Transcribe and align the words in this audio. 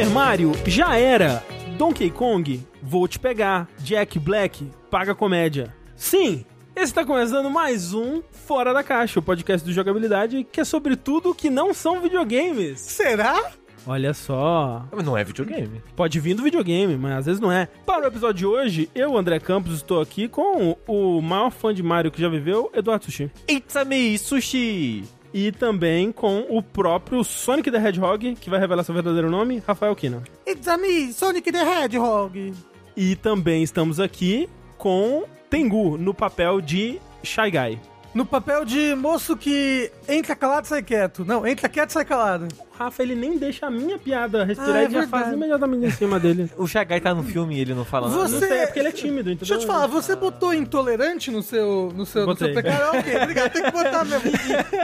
Super 0.00 0.14
Mario 0.14 0.52
já 0.66 0.96
era. 0.96 1.44
Donkey 1.76 2.10
Kong, 2.10 2.66
vou 2.82 3.06
te 3.06 3.18
pegar. 3.18 3.68
Jack 3.80 4.18
Black, 4.18 4.66
paga 4.90 5.14
comédia. 5.14 5.74
Sim, 5.94 6.42
está 6.74 7.04
começando 7.04 7.50
mais 7.50 7.92
um 7.92 8.22
Fora 8.30 8.72
da 8.72 8.82
Caixa, 8.82 9.20
o 9.20 9.22
podcast 9.22 9.62
do 9.62 9.74
jogabilidade 9.74 10.46
que 10.50 10.62
é 10.62 10.64
sobre 10.64 10.96
tudo 10.96 11.34
que 11.34 11.50
não 11.50 11.74
são 11.74 12.00
videogames. 12.00 12.80
Será? 12.80 13.52
Olha 13.86 14.14
só. 14.14 14.86
Mas 14.90 15.04
não 15.04 15.18
é 15.18 15.22
videogame. 15.22 15.82
Pode 15.94 16.18
vir 16.18 16.32
do 16.32 16.42
videogame, 16.42 16.96
mas 16.96 17.18
às 17.18 17.26
vezes 17.26 17.40
não 17.40 17.52
é. 17.52 17.68
Para 17.84 18.04
o 18.04 18.08
episódio 18.08 18.38
de 18.38 18.46
hoje, 18.46 18.90
eu, 18.94 19.18
André 19.18 19.38
Campos, 19.38 19.74
estou 19.74 20.00
aqui 20.00 20.28
com 20.28 20.78
o 20.86 21.20
maior 21.20 21.50
fã 21.50 21.74
de 21.74 21.82
Mario 21.82 22.10
que 22.10 22.22
já 22.22 22.28
viveu, 22.30 22.70
Eduardo 22.72 23.04
Sushi. 23.04 23.30
It's 23.46 23.76
a 23.76 23.84
me, 23.84 24.16
sushi! 24.16 25.04
E 25.32 25.52
também 25.52 26.10
com 26.10 26.44
o 26.48 26.62
próprio 26.62 27.22
Sonic 27.22 27.70
the 27.70 27.78
Hedgehog, 27.78 28.34
que 28.34 28.50
vai 28.50 28.58
revelar 28.58 28.82
seu 28.82 28.94
verdadeiro 28.94 29.30
nome, 29.30 29.62
Rafael 29.66 29.94
Kina. 29.94 30.22
It's 30.46 30.66
a 30.66 30.76
me, 30.76 31.12
Sonic 31.12 31.52
the 31.52 31.62
Hedgehog. 31.62 32.52
E 32.96 33.14
também 33.16 33.62
estamos 33.62 34.00
aqui 34.00 34.48
com 34.76 35.24
Tengu, 35.48 35.96
no 35.96 36.12
papel 36.12 36.60
de 36.60 37.00
Shy 37.22 37.50
Guy. 37.50 37.78
No 38.12 38.26
papel 38.26 38.64
de 38.64 38.94
moço 38.96 39.36
que 39.36 39.90
entra 40.08 40.34
calado 40.34 40.64
e 40.64 40.68
sai 40.68 40.82
quieto. 40.82 41.24
Não, 41.24 41.46
entra 41.46 41.68
quieto 41.68 41.90
e 41.90 41.92
sai 41.92 42.04
calado. 42.04 42.48
Rafa, 42.80 43.02
ele 43.02 43.14
nem 43.14 43.36
deixa 43.36 43.66
a 43.66 43.70
minha 43.70 43.98
piada 43.98 44.42
respirar 44.42 44.74
Ah, 44.76 44.80
é 44.82 44.86
e 44.86 44.90
já 44.90 45.00
verdade. 45.00 45.10
faz 45.10 45.32
imediatamente 45.34 45.84
em 45.86 45.90
cima 45.90 46.18
dele. 46.18 46.50
O 46.56 46.66
Shagai 46.66 46.98
tá 47.00 47.14
no 47.14 47.22
filme 47.22 47.56
e 47.56 47.60
ele 47.60 47.74
não 47.74 47.84
fala 47.84 48.08
nada. 48.08 48.22
Você- 48.22 48.32
Não 48.40 48.40
sei, 48.48 48.58
é 48.58 48.66
porque 48.66 48.78
ele 48.78 48.88
é 48.88 48.92
tímido, 48.92 49.30
entendeu? 49.30 49.36
Deixa 49.38 49.54
eu 49.54 49.58
te 49.58 49.66
falar, 49.66 49.86
você 49.86 50.16
botou 50.16 50.54
intolerante 50.54 51.30
no 51.30 51.42
seu, 51.42 51.92
no 51.94 52.06
seu, 52.06 52.26
no 52.26 52.34
seu 52.36 52.54
pecado? 52.54 52.96
Ok, 52.96 53.16
obrigado, 53.22 53.52
tem 53.52 53.62
que 53.64 53.70
botar 53.70 54.04
mesmo. 54.04 54.30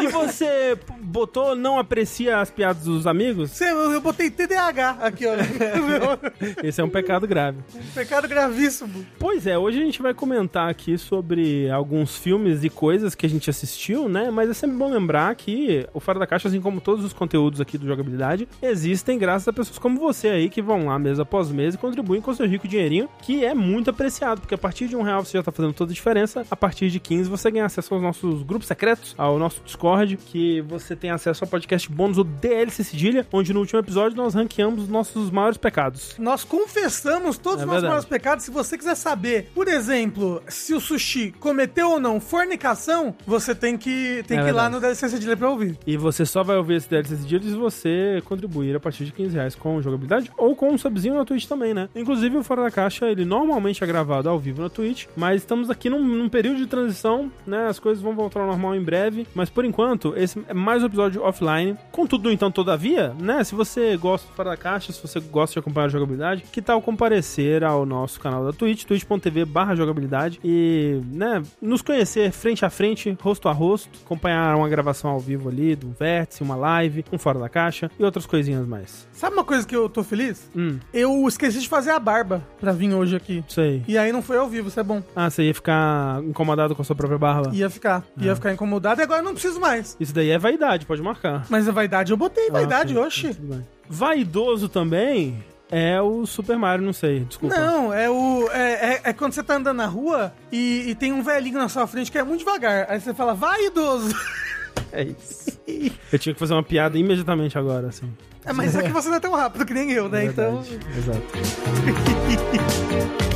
E 0.02 0.06
você 0.08 0.76
p- 0.76 0.92
botou 1.00 1.56
não 1.56 1.78
aprecia 1.78 2.38
as 2.40 2.50
piadas 2.50 2.84
dos 2.84 3.06
amigos? 3.06 3.50
Você- 3.52 3.70
Eu, 3.70 3.92
eu 3.92 4.00
botei 4.00 4.30
TDAH 4.30 4.98
aqui, 5.00 5.24
ó. 5.26 5.32
Esse 6.62 6.80
é 6.80 6.84
um 6.84 6.88
pecado 6.90 7.26
grave. 7.26 7.58
Um 7.74 7.94
pecado 7.94 8.28
gravíssimo. 8.28 9.06
Pois 9.18 9.46
é, 9.46 9.56
hoje 9.56 9.80
a 9.80 9.84
gente 9.84 10.02
vai 10.02 10.12
comentar 10.14 10.68
aqui 10.68 10.98
sobre 10.98 11.70
alguns 11.70 12.16
filmes 12.16 12.62
e 12.64 12.68
coisas 12.70 13.14
que 13.14 13.24
a 13.26 13.28
gente 13.28 13.48
assistiu, 13.50 14.08
né? 14.08 14.30
Mas 14.30 14.50
é 14.50 14.54
sempre 14.54 14.76
bom 14.76 14.90
lembrar 14.92 15.34
que 15.34 15.86
o 15.94 16.00
Fora 16.00 16.18
da 16.18 16.26
Caixa, 16.26 16.48
assim 16.48 16.60
como 16.60 16.80
todos 16.80 17.04
os 17.04 17.12
conteúdos 17.12 17.60
aqui 17.60 17.78
do 17.78 17.85
Jogabilidade, 17.86 18.48
existem 18.62 19.18
graças 19.18 19.46
a 19.48 19.52
pessoas 19.52 19.78
como 19.78 19.98
você 19.98 20.28
aí 20.28 20.48
que 20.48 20.60
vão 20.62 20.86
lá 20.86 20.98
mês 20.98 21.18
após 21.20 21.50
mês 21.50 21.74
e 21.74 21.78
contribuem 21.78 22.20
com 22.20 22.34
seu 22.34 22.46
rico 22.46 22.66
dinheirinho, 22.68 23.08
que 23.22 23.44
é 23.44 23.54
muito 23.54 23.90
apreciado, 23.90 24.40
porque 24.40 24.54
a 24.54 24.58
partir 24.58 24.88
de 24.88 24.96
um 24.96 25.02
real 25.02 25.24
você 25.24 25.38
já 25.38 25.42
tá 25.42 25.52
fazendo 25.52 25.72
toda 25.74 25.92
a 25.92 25.94
diferença, 25.94 26.44
a 26.50 26.56
partir 26.56 26.90
de 26.90 26.98
15 27.00 27.28
você 27.30 27.50
ganha 27.50 27.64
acesso 27.66 27.94
aos 27.94 28.02
nossos 28.02 28.42
grupos 28.42 28.66
secretos, 28.66 29.14
ao 29.16 29.38
nosso 29.38 29.60
Discord, 29.64 30.16
que 30.16 30.60
você 30.62 30.94
tem 30.96 31.10
acesso 31.10 31.44
ao 31.44 31.50
podcast 31.50 31.90
bônus, 31.90 32.18
o 32.18 32.24
DLC 32.24 32.84
Cedilha, 32.84 33.26
onde 33.32 33.52
no 33.52 33.60
último 33.60 33.78
episódio 33.80 34.16
nós 34.16 34.34
ranqueamos 34.34 34.84
os 34.84 34.88
nossos 34.88 35.30
maiores 35.30 35.56
pecados. 35.58 36.14
Nós 36.18 36.44
confessamos 36.44 37.38
todos 37.38 37.60
É 37.60 37.64
os 37.64 37.66
nossos 37.66 37.82
verdade. 37.82 37.86
maiores 37.86 38.04
pecados. 38.08 38.44
Se 38.44 38.50
você 38.50 38.76
quiser 38.76 38.94
saber, 38.94 39.50
por 39.54 39.68
exemplo, 39.68 40.42
se 40.48 40.74
o 40.74 40.80
sushi 40.80 41.32
cometeu 41.38 41.90
ou 41.90 42.00
não 42.00 42.20
fornicação, 42.20 43.14
você 43.26 43.54
tem 43.54 43.76
que, 43.76 44.22
tem 44.26 44.38
É 44.38 44.42
que 44.42 44.48
ir 44.48 44.52
lá 44.52 44.68
no 44.68 44.80
DLC 44.80 45.08
Cedilha 45.08 45.36
pra 45.36 45.50
ouvir. 45.50 45.78
E 45.86 45.96
você 45.96 46.24
só 46.26 46.42
vai 46.42 46.56
ouvir 46.56 46.74
esse 46.76 46.88
DLC 46.88 47.16
de 47.16 47.50
se 47.50 47.56
você 47.56 47.75
contribuir 48.24 48.76
a 48.76 48.80
partir 48.80 49.04
de 49.04 49.12
15 49.12 49.34
reais 49.34 49.54
com 49.54 49.80
jogabilidade 49.82 50.30
ou 50.36 50.54
com 50.54 50.70
um 50.70 50.78
subzinho 50.78 51.14
na 51.14 51.24
Twitch 51.24 51.46
também, 51.46 51.74
né? 51.74 51.88
Inclusive 51.94 52.36
o 52.36 52.42
Fora 52.42 52.62
da 52.62 52.70
Caixa, 52.70 53.06
ele 53.06 53.24
normalmente 53.24 53.82
é 53.82 53.86
gravado 53.86 54.28
ao 54.28 54.38
vivo 54.38 54.62
na 54.62 54.68
Twitch, 54.68 55.06
mas 55.16 55.42
estamos 55.42 55.70
aqui 55.70 55.88
num, 55.88 56.02
num 56.02 56.28
período 56.28 56.58
de 56.58 56.66
transição, 56.66 57.30
né? 57.46 57.66
As 57.66 57.78
coisas 57.78 58.02
vão 58.02 58.14
voltar 58.14 58.40
ao 58.40 58.46
normal 58.46 58.74
em 58.74 58.82
breve, 58.82 59.26
mas 59.34 59.50
por 59.50 59.64
enquanto, 59.64 60.14
esse 60.16 60.42
é 60.48 60.54
mais 60.54 60.82
um 60.82 60.86
episódio 60.86 61.22
offline. 61.22 61.76
Contudo, 61.92 62.30
então, 62.30 62.50
todavia, 62.50 63.14
né? 63.20 63.42
Se 63.44 63.54
você 63.54 63.96
gosta 63.96 64.28
do 64.28 64.34
Fora 64.34 64.50
da 64.50 64.56
Caixa, 64.56 64.92
se 64.92 65.00
você 65.00 65.20
gosta 65.20 65.54
de 65.54 65.58
acompanhar 65.58 65.86
a 65.86 65.90
jogabilidade, 65.90 66.44
que 66.52 66.62
tal 66.62 66.80
comparecer 66.80 67.64
ao 67.64 67.84
nosso 67.84 68.20
canal 68.20 68.44
da 68.44 68.52
Twitch, 68.52 68.84
twitch.tv 68.84 69.44
barra 69.44 69.74
jogabilidade 69.74 70.40
e, 70.44 71.00
né, 71.06 71.42
nos 71.60 71.82
conhecer 71.82 72.30
frente 72.32 72.64
a 72.64 72.70
frente, 72.70 73.16
rosto 73.20 73.48
a 73.48 73.52
rosto, 73.52 73.88
acompanhar 74.04 74.56
uma 74.56 74.68
gravação 74.68 75.10
ao 75.10 75.20
vivo 75.20 75.48
ali, 75.48 75.74
do 75.74 75.88
Vértice, 75.90 76.42
uma 76.42 76.56
live, 76.56 77.04
um 77.12 77.18
Fora 77.18 77.38
da 77.38 77.48
Caixa 77.48 77.65
e 77.98 78.04
outras 78.04 78.26
coisinhas 78.26 78.66
mais. 78.66 79.06
Sabe 79.12 79.34
uma 79.34 79.44
coisa 79.44 79.66
que 79.66 79.74
eu 79.74 79.88
tô 79.88 80.02
feliz? 80.04 80.50
Hum, 80.54 80.78
Eu 80.92 81.26
esqueci 81.26 81.60
de 81.60 81.68
fazer 81.68 81.90
a 81.90 81.98
barba 81.98 82.42
pra 82.60 82.72
vir 82.72 82.92
hoje 82.94 83.16
aqui. 83.16 83.44
aí. 83.58 83.82
E 83.88 83.96
aí 83.98 84.12
não 84.12 84.22
foi 84.22 84.36
ao 84.38 84.48
vivo, 84.48 84.68
isso 84.68 84.78
é 84.78 84.82
bom. 84.82 85.02
Ah, 85.14 85.28
você 85.30 85.42
ia 85.44 85.54
ficar 85.54 86.22
incomodado 86.24 86.74
com 86.74 86.82
a 86.82 86.84
sua 86.84 86.94
própria 86.96 87.18
barba? 87.18 87.50
Ia 87.54 87.68
ficar. 87.70 88.04
Ia 88.20 88.34
ficar 88.34 88.52
incomodado 88.52 89.00
e 89.00 89.04
agora 89.04 89.20
eu 89.20 89.24
não 89.24 89.32
preciso 89.32 89.58
mais. 89.60 89.96
Isso 89.98 90.14
daí 90.14 90.30
é 90.30 90.38
vaidade, 90.38 90.86
pode 90.86 91.02
marcar. 91.02 91.46
Mas 91.48 91.68
a 91.68 91.72
vaidade 91.72 92.12
eu 92.12 92.16
botei, 92.16 92.50
vaidade, 92.50 92.92
Ah, 92.94 92.98
ok. 93.00 93.06
oxi. 93.06 93.34
Tudo 93.34 93.54
bem. 93.54 93.66
Vaidoso 93.88 94.68
também 94.68 95.42
é 95.70 96.00
o 96.00 96.24
Super 96.26 96.56
Mario, 96.56 96.84
não 96.86 96.92
sei, 96.92 97.20
desculpa. 97.20 97.56
Não, 97.56 97.92
é 97.92 98.08
o. 98.08 98.48
É, 98.52 98.94
é- 98.94 99.00
é 99.04 99.12
quando 99.12 99.32
você 99.32 99.42
tá 99.42 99.56
andando 99.56 99.78
na 99.78 99.86
rua 99.86 100.32
e, 100.52 100.84
e 100.90 100.94
tem 100.94 101.12
um 101.12 101.22
velhinho 101.22 101.58
na 101.58 101.68
sua 101.68 101.86
frente 101.86 102.10
que 102.12 102.18
é 102.18 102.22
muito 102.22 102.40
devagar. 102.40 102.86
Aí 102.88 103.00
você 103.00 103.12
fala, 103.14 103.34
vai, 103.34 103.66
idoso! 103.66 104.14
É 104.92 105.02
isso. 105.04 105.58
Eu 106.12 106.18
tinha 106.18 106.32
que 106.34 106.38
fazer 106.38 106.54
uma 106.54 106.62
piada 106.62 106.98
imediatamente 106.98 107.58
agora, 107.58 107.88
assim. 107.88 108.10
É, 108.44 108.52
mas 108.52 108.76
é 108.76 108.82
que 108.82 108.90
você 108.90 109.08
não 109.08 109.16
é 109.16 109.20
tão 109.20 109.32
rápido 109.32 109.66
que 109.66 109.74
nem 109.74 109.90
eu, 109.90 110.08
né? 110.08 110.22
É 110.22 110.26
então. 110.26 110.62
verdade, 110.62 110.98
Exato. 110.98 111.22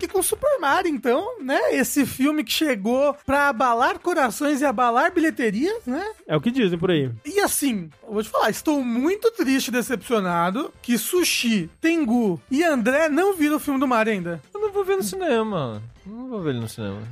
aqui 0.00 0.08
com 0.08 0.22
Super 0.22 0.58
Mario, 0.58 0.90
então, 0.90 1.38
né? 1.42 1.74
Esse 1.74 2.06
filme 2.06 2.42
que 2.42 2.52
chegou 2.52 3.14
pra 3.26 3.48
abalar 3.48 3.98
corações 3.98 4.62
e 4.62 4.64
abalar 4.64 5.12
bilheterias, 5.12 5.84
né? 5.84 6.02
É 6.26 6.34
o 6.34 6.40
que 6.40 6.50
dizem 6.50 6.78
por 6.78 6.90
aí. 6.90 7.10
E 7.24 7.38
assim, 7.40 7.90
eu 8.02 8.14
vou 8.14 8.22
te 8.22 8.30
falar, 8.30 8.48
estou 8.48 8.82
muito 8.82 9.30
triste 9.32 9.68
e 9.68 9.72
decepcionado 9.72 10.72
que 10.80 10.96
Sushi, 10.96 11.70
Tengu 11.80 12.40
e 12.50 12.64
André 12.64 13.10
não 13.10 13.34
viram 13.34 13.56
o 13.56 13.60
filme 13.60 13.78
do 13.78 13.86
Mario 13.86 14.14
ainda. 14.14 14.40
Eu 14.54 14.60
não 14.60 14.72
vou 14.72 14.84
ver 14.84 14.96
no 14.96 15.02
cinema. 15.02 15.82
Não 16.06 16.28
vou 16.28 16.40
ver 16.40 16.50
ele 16.50 16.60
no 16.60 16.68
cinema. 16.68 17.02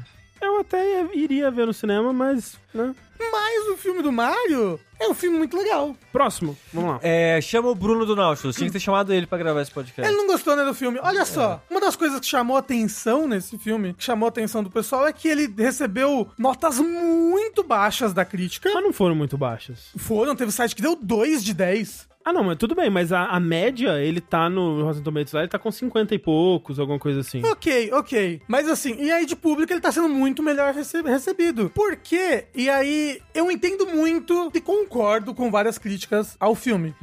Eu 0.40 0.60
até 0.60 1.04
iria 1.14 1.50
ver 1.50 1.66
no 1.66 1.74
cinema, 1.74 2.12
mas, 2.12 2.56
né? 2.72 2.94
Mas 3.20 3.68
o 3.68 3.76
filme 3.76 4.02
do 4.02 4.12
Mario 4.12 4.78
é 5.00 5.08
um 5.08 5.14
filme 5.14 5.38
muito 5.38 5.56
legal. 5.56 5.94
Próximo, 6.12 6.56
vamos 6.72 6.90
lá. 6.90 7.00
É, 7.02 7.40
chama 7.40 7.68
o 7.68 7.74
Bruno 7.74 8.04
do 8.06 8.14
Nautilus. 8.16 8.56
Tinha 8.56 8.66
que 8.68 8.72
ter 8.72 8.80
chamado 8.80 9.12
ele 9.12 9.26
pra 9.26 9.38
gravar 9.38 9.60
esse 9.62 9.70
podcast. 9.70 10.08
Ele 10.10 10.16
não 10.16 10.26
gostou, 10.26 10.56
né, 10.56 10.64
do 10.64 10.74
filme. 10.74 10.98
Olha 11.02 11.24
só, 11.24 11.62
uma 11.70 11.80
das 11.80 11.96
coisas 11.96 12.18
que 12.20 12.26
chamou 12.26 12.56
atenção 12.56 13.26
nesse 13.26 13.58
filme, 13.58 13.94
que 13.94 14.04
chamou 14.04 14.26
a 14.26 14.30
atenção 14.30 14.62
do 14.62 14.70
pessoal, 14.70 15.06
é 15.06 15.12
que 15.12 15.28
ele 15.28 15.52
recebeu 15.56 16.28
notas 16.38 16.78
muito 16.78 17.62
baixas 17.62 18.12
da 18.12 18.24
crítica. 18.24 18.70
Mas 18.72 18.82
não 18.82 18.92
foram 18.92 19.14
muito 19.14 19.36
baixas. 19.38 19.90
Foram, 19.96 20.34
teve 20.36 20.52
site 20.52 20.74
que 20.74 20.82
deu 20.82 20.96
2 21.00 21.44
de 21.44 21.54
10. 21.54 22.08
Ah, 22.24 22.32
não, 22.32 22.44
mas 22.44 22.58
tudo 22.58 22.74
bem, 22.74 22.90
mas 22.90 23.10
a, 23.10 23.24
a 23.24 23.40
média, 23.40 23.98
ele 24.02 24.20
tá 24.20 24.50
no 24.50 24.82
Rotten 24.82 25.02
Tomatoes 25.02 25.32
lá, 25.32 25.40
ele 25.40 25.48
tá 25.48 25.58
com 25.58 25.70
50 25.72 26.14
e 26.14 26.18
poucos, 26.18 26.78
alguma 26.78 26.98
coisa 26.98 27.20
assim. 27.20 27.42
Ok, 27.46 27.90
ok. 27.94 28.42
Mas 28.46 28.68
assim, 28.68 28.96
e 29.00 29.10
aí 29.10 29.24
de 29.24 29.34
público 29.34 29.72
ele 29.72 29.80
tá 29.80 29.90
sendo 29.90 30.10
muito 30.10 30.42
melhor 30.42 30.74
rece- 30.74 31.00
recebido. 31.00 31.70
Por 31.74 31.96
quê? 31.96 32.44
E 32.54 32.68
aí 32.68 33.07
eu 33.34 33.50
entendo 33.50 33.86
muito 33.86 34.50
e 34.54 34.60
concordo 34.60 35.34
com 35.34 35.50
várias 35.50 35.78
críticas 35.78 36.36
ao 36.38 36.54
filme, 36.54 36.94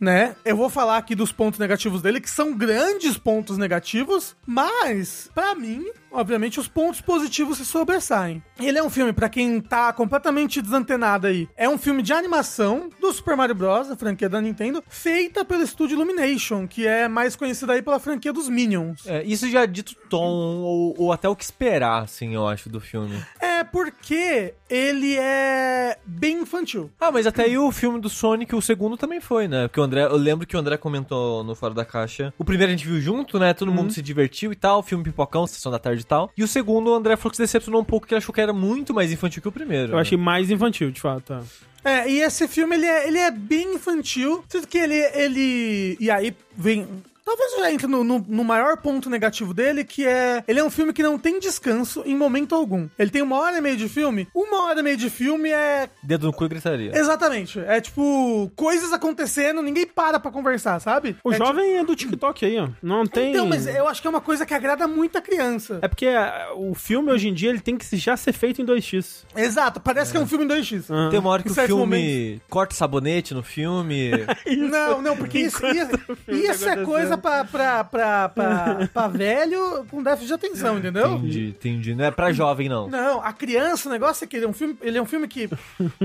né? 0.00 0.34
Eu 0.44 0.56
vou 0.56 0.68
falar 0.68 0.96
aqui 0.96 1.14
dos 1.14 1.32
pontos 1.32 1.58
negativos 1.58 2.02
dele, 2.02 2.20
que 2.20 2.30
são 2.30 2.56
grandes 2.56 3.16
pontos 3.18 3.56
negativos, 3.58 4.34
mas 4.46 5.30
pra 5.34 5.54
mim, 5.54 5.86
obviamente 6.12 6.60
os 6.60 6.68
pontos 6.68 7.00
positivos 7.00 7.58
se 7.58 7.64
sobressaem. 7.64 8.42
Ele 8.60 8.78
é 8.78 8.82
um 8.82 8.90
filme 8.90 9.12
pra 9.12 9.28
quem 9.28 9.60
tá 9.60 9.92
completamente 9.92 10.60
desantenado 10.60 11.26
aí. 11.26 11.48
É 11.56 11.68
um 11.68 11.78
filme 11.78 12.02
de 12.02 12.12
animação 12.12 12.88
do 13.00 13.12
Super 13.12 13.36
Mario 13.36 13.54
Bros, 13.54 13.90
a 13.90 13.96
franquia 13.96 14.28
da 14.28 14.40
Nintendo, 14.40 14.82
feita 14.88 15.44
pelo 15.44 15.62
estúdio 15.62 15.96
Illumination, 15.96 16.66
que 16.66 16.86
é 16.86 17.08
mais 17.08 17.36
conhecida 17.36 17.72
aí 17.72 17.82
pela 17.82 17.98
franquia 17.98 18.32
dos 18.32 18.48
Minions. 18.48 19.06
É, 19.06 19.22
isso 19.24 19.48
já 19.50 19.66
dito 19.66 19.92
o 19.92 20.08
tom, 20.08 20.60
ou, 20.60 20.94
ou 20.98 21.12
até 21.12 21.28
o 21.28 21.36
que 21.36 21.44
esperar, 21.44 22.02
assim, 22.02 22.34
eu 22.34 22.46
acho, 22.46 22.68
do 22.68 22.80
filme. 22.80 23.22
É 23.40 23.64
porque 23.64 24.54
ele 24.68 25.16
é 25.16 25.98
bem 26.04 26.40
infantil. 26.40 26.90
Ah, 27.00 27.10
mas 27.10 27.26
até 27.26 27.44
aí 27.44 27.58
o 27.58 27.70
filme 27.70 28.00
do 28.00 28.08
Sonic, 28.08 28.54
o 28.54 28.62
segundo 28.62 28.96
também 28.96 29.20
foi, 29.20 29.48
né? 29.48 29.68
Porque 29.68 29.80
o 29.80 29.82
André, 29.82 30.04
eu 30.04 30.16
lembro 30.16 30.46
que 30.46 30.56
o 30.56 30.58
André 30.58 30.76
comentou 30.76 31.44
no 31.44 31.54
Fora 31.54 31.74
da 31.74 31.84
Caixa. 31.84 32.32
O 32.38 32.44
primeiro 32.44 32.72
a 32.72 32.76
gente 32.76 32.86
viu 32.86 33.00
junto, 33.00 33.38
né? 33.38 33.54
Todo 33.54 33.72
mundo 33.72 33.92
se 33.92 34.02
divertiu 34.02 34.52
e 34.52 34.56
tal, 34.56 34.82
filme 34.82 35.04
pipocão, 35.04 35.46
sessão 35.46 35.70
da 35.70 35.78
tarde 35.78 36.01
e 36.02 36.06
tal. 36.06 36.30
E 36.36 36.42
o 36.42 36.48
segundo, 36.48 36.90
o 36.90 36.94
André 36.94 37.16
falou 37.16 37.30
que 37.30 37.36
se 37.36 37.42
decepcionou 37.42 37.80
um 37.80 37.84
pouco, 37.84 38.06
que 38.06 38.14
ele 38.14 38.18
achou 38.18 38.34
que 38.34 38.40
era 38.40 38.52
muito 38.52 38.92
mais 38.92 39.10
infantil 39.10 39.42
que 39.42 39.48
o 39.48 39.52
primeiro. 39.52 39.92
Eu 39.92 39.96
né? 39.96 40.02
achei 40.02 40.18
mais 40.18 40.50
infantil, 40.50 40.90
de 40.90 41.00
fato. 41.00 41.22
tá. 41.24 41.42
É, 41.84 42.08
e 42.08 42.20
esse 42.20 42.46
filme 42.46 42.76
ele 42.76 42.86
é, 42.86 43.08
ele 43.08 43.18
é 43.18 43.30
bem 43.30 43.74
infantil, 43.74 44.44
sendo 44.48 44.68
que 44.68 44.78
ele, 44.78 44.94
ele. 45.14 45.96
E 45.98 46.10
aí 46.10 46.34
vem 46.56 46.86
Talvez 47.24 47.52
já 47.56 47.72
entre 47.72 47.86
no, 47.86 48.02
no, 48.02 48.24
no 48.26 48.44
maior 48.44 48.76
ponto 48.78 49.08
negativo 49.08 49.54
dele, 49.54 49.84
que 49.84 50.06
é. 50.06 50.42
Ele 50.46 50.60
é 50.60 50.64
um 50.64 50.70
filme 50.70 50.92
que 50.92 51.02
não 51.02 51.18
tem 51.18 51.38
descanso 51.38 52.02
em 52.04 52.16
momento 52.16 52.54
algum. 52.54 52.88
Ele 52.98 53.10
tem 53.10 53.22
uma 53.22 53.38
hora 53.38 53.58
e 53.58 53.60
meia 53.60 53.76
de 53.76 53.88
filme. 53.88 54.28
Uma 54.34 54.64
hora 54.64 54.80
e 54.80 54.82
meia 54.82 54.96
de 54.96 55.08
filme 55.08 55.50
é. 55.50 55.88
Dedo 56.02 56.26
no 56.26 56.32
cu 56.32 56.44
e 56.44 56.48
gritaria. 56.48 56.92
Exatamente. 56.94 57.60
É 57.60 57.80
tipo, 57.80 58.50
coisas 58.56 58.92
acontecendo, 58.92 59.62
ninguém 59.62 59.86
para 59.86 60.18
pra 60.18 60.30
conversar, 60.30 60.80
sabe? 60.80 61.16
O 61.22 61.32
é, 61.32 61.36
jovem 61.36 61.78
é 61.78 61.84
do 61.84 61.94
TikTok 61.94 62.44
aí, 62.44 62.58
ó. 62.58 62.68
Não 62.82 63.04
tipo... 63.04 63.14
tem. 63.14 63.30
Então, 63.30 63.46
mas 63.46 63.66
eu 63.66 63.86
acho 63.86 64.00
que 64.00 64.06
é 64.06 64.10
uma 64.10 64.20
coisa 64.20 64.44
que 64.44 64.54
agrada 64.54 64.88
muito 64.88 65.16
a 65.16 65.20
criança. 65.20 65.78
É 65.80 65.88
porque 65.88 66.06
é, 66.06 66.48
o 66.56 66.74
filme 66.74 67.12
hoje 67.12 67.28
em 67.28 67.34
dia 67.34 67.50
ele 67.50 67.60
tem 67.60 67.76
que 67.76 67.96
já 67.96 68.16
ser 68.16 68.32
feito 68.32 68.60
em 68.60 68.66
2x. 68.66 69.24
Exato, 69.36 69.80
parece 69.80 70.10
que 70.10 70.16
é 70.16 70.20
um 70.20 70.26
filme 70.26 70.44
em 70.44 70.48
2x. 70.48 70.86
Ah. 70.90 71.08
Tem 71.10 71.20
uma 71.20 71.30
hora 71.30 71.42
que 71.42 71.48
Em 71.48 71.52
o 71.52 71.54
filme 71.54 72.42
corta 72.48 72.74
sabonete 72.74 73.32
no 73.32 73.42
filme. 73.42 74.10
Não, 74.72 75.02
não, 75.02 75.16
porque 75.16 75.38
isso, 75.40 75.64
isso, 75.66 75.98
filme 76.24 76.40
isso 76.46 76.68
é 76.68 76.72
acontecendo. 76.72 77.11
Coisa 77.12 77.18
pra, 77.18 77.44
pra, 77.44 77.84
pra, 77.84 78.28
pra, 78.28 78.88
pra 78.92 79.08
velho 79.08 79.84
com 79.90 80.02
déficit 80.02 80.28
de 80.28 80.34
atenção, 80.34 80.78
entendeu? 80.78 81.14
entendi, 81.14 81.48
entendi. 81.48 81.94
Não 81.94 82.04
é 82.04 82.10
pra 82.10 82.32
jovem, 82.32 82.68
não. 82.68 82.88
Não, 82.88 83.22
a 83.22 83.32
criança, 83.32 83.88
o 83.88 83.92
negócio 83.92 84.24
é 84.24 84.26
que 84.26 84.36
ele 84.36 84.46
é 84.46 84.48
um 84.48 84.52
filme, 84.52 84.76
ele 84.80 84.98
é 84.98 85.02
um 85.02 85.06
filme 85.06 85.28
que, 85.28 85.48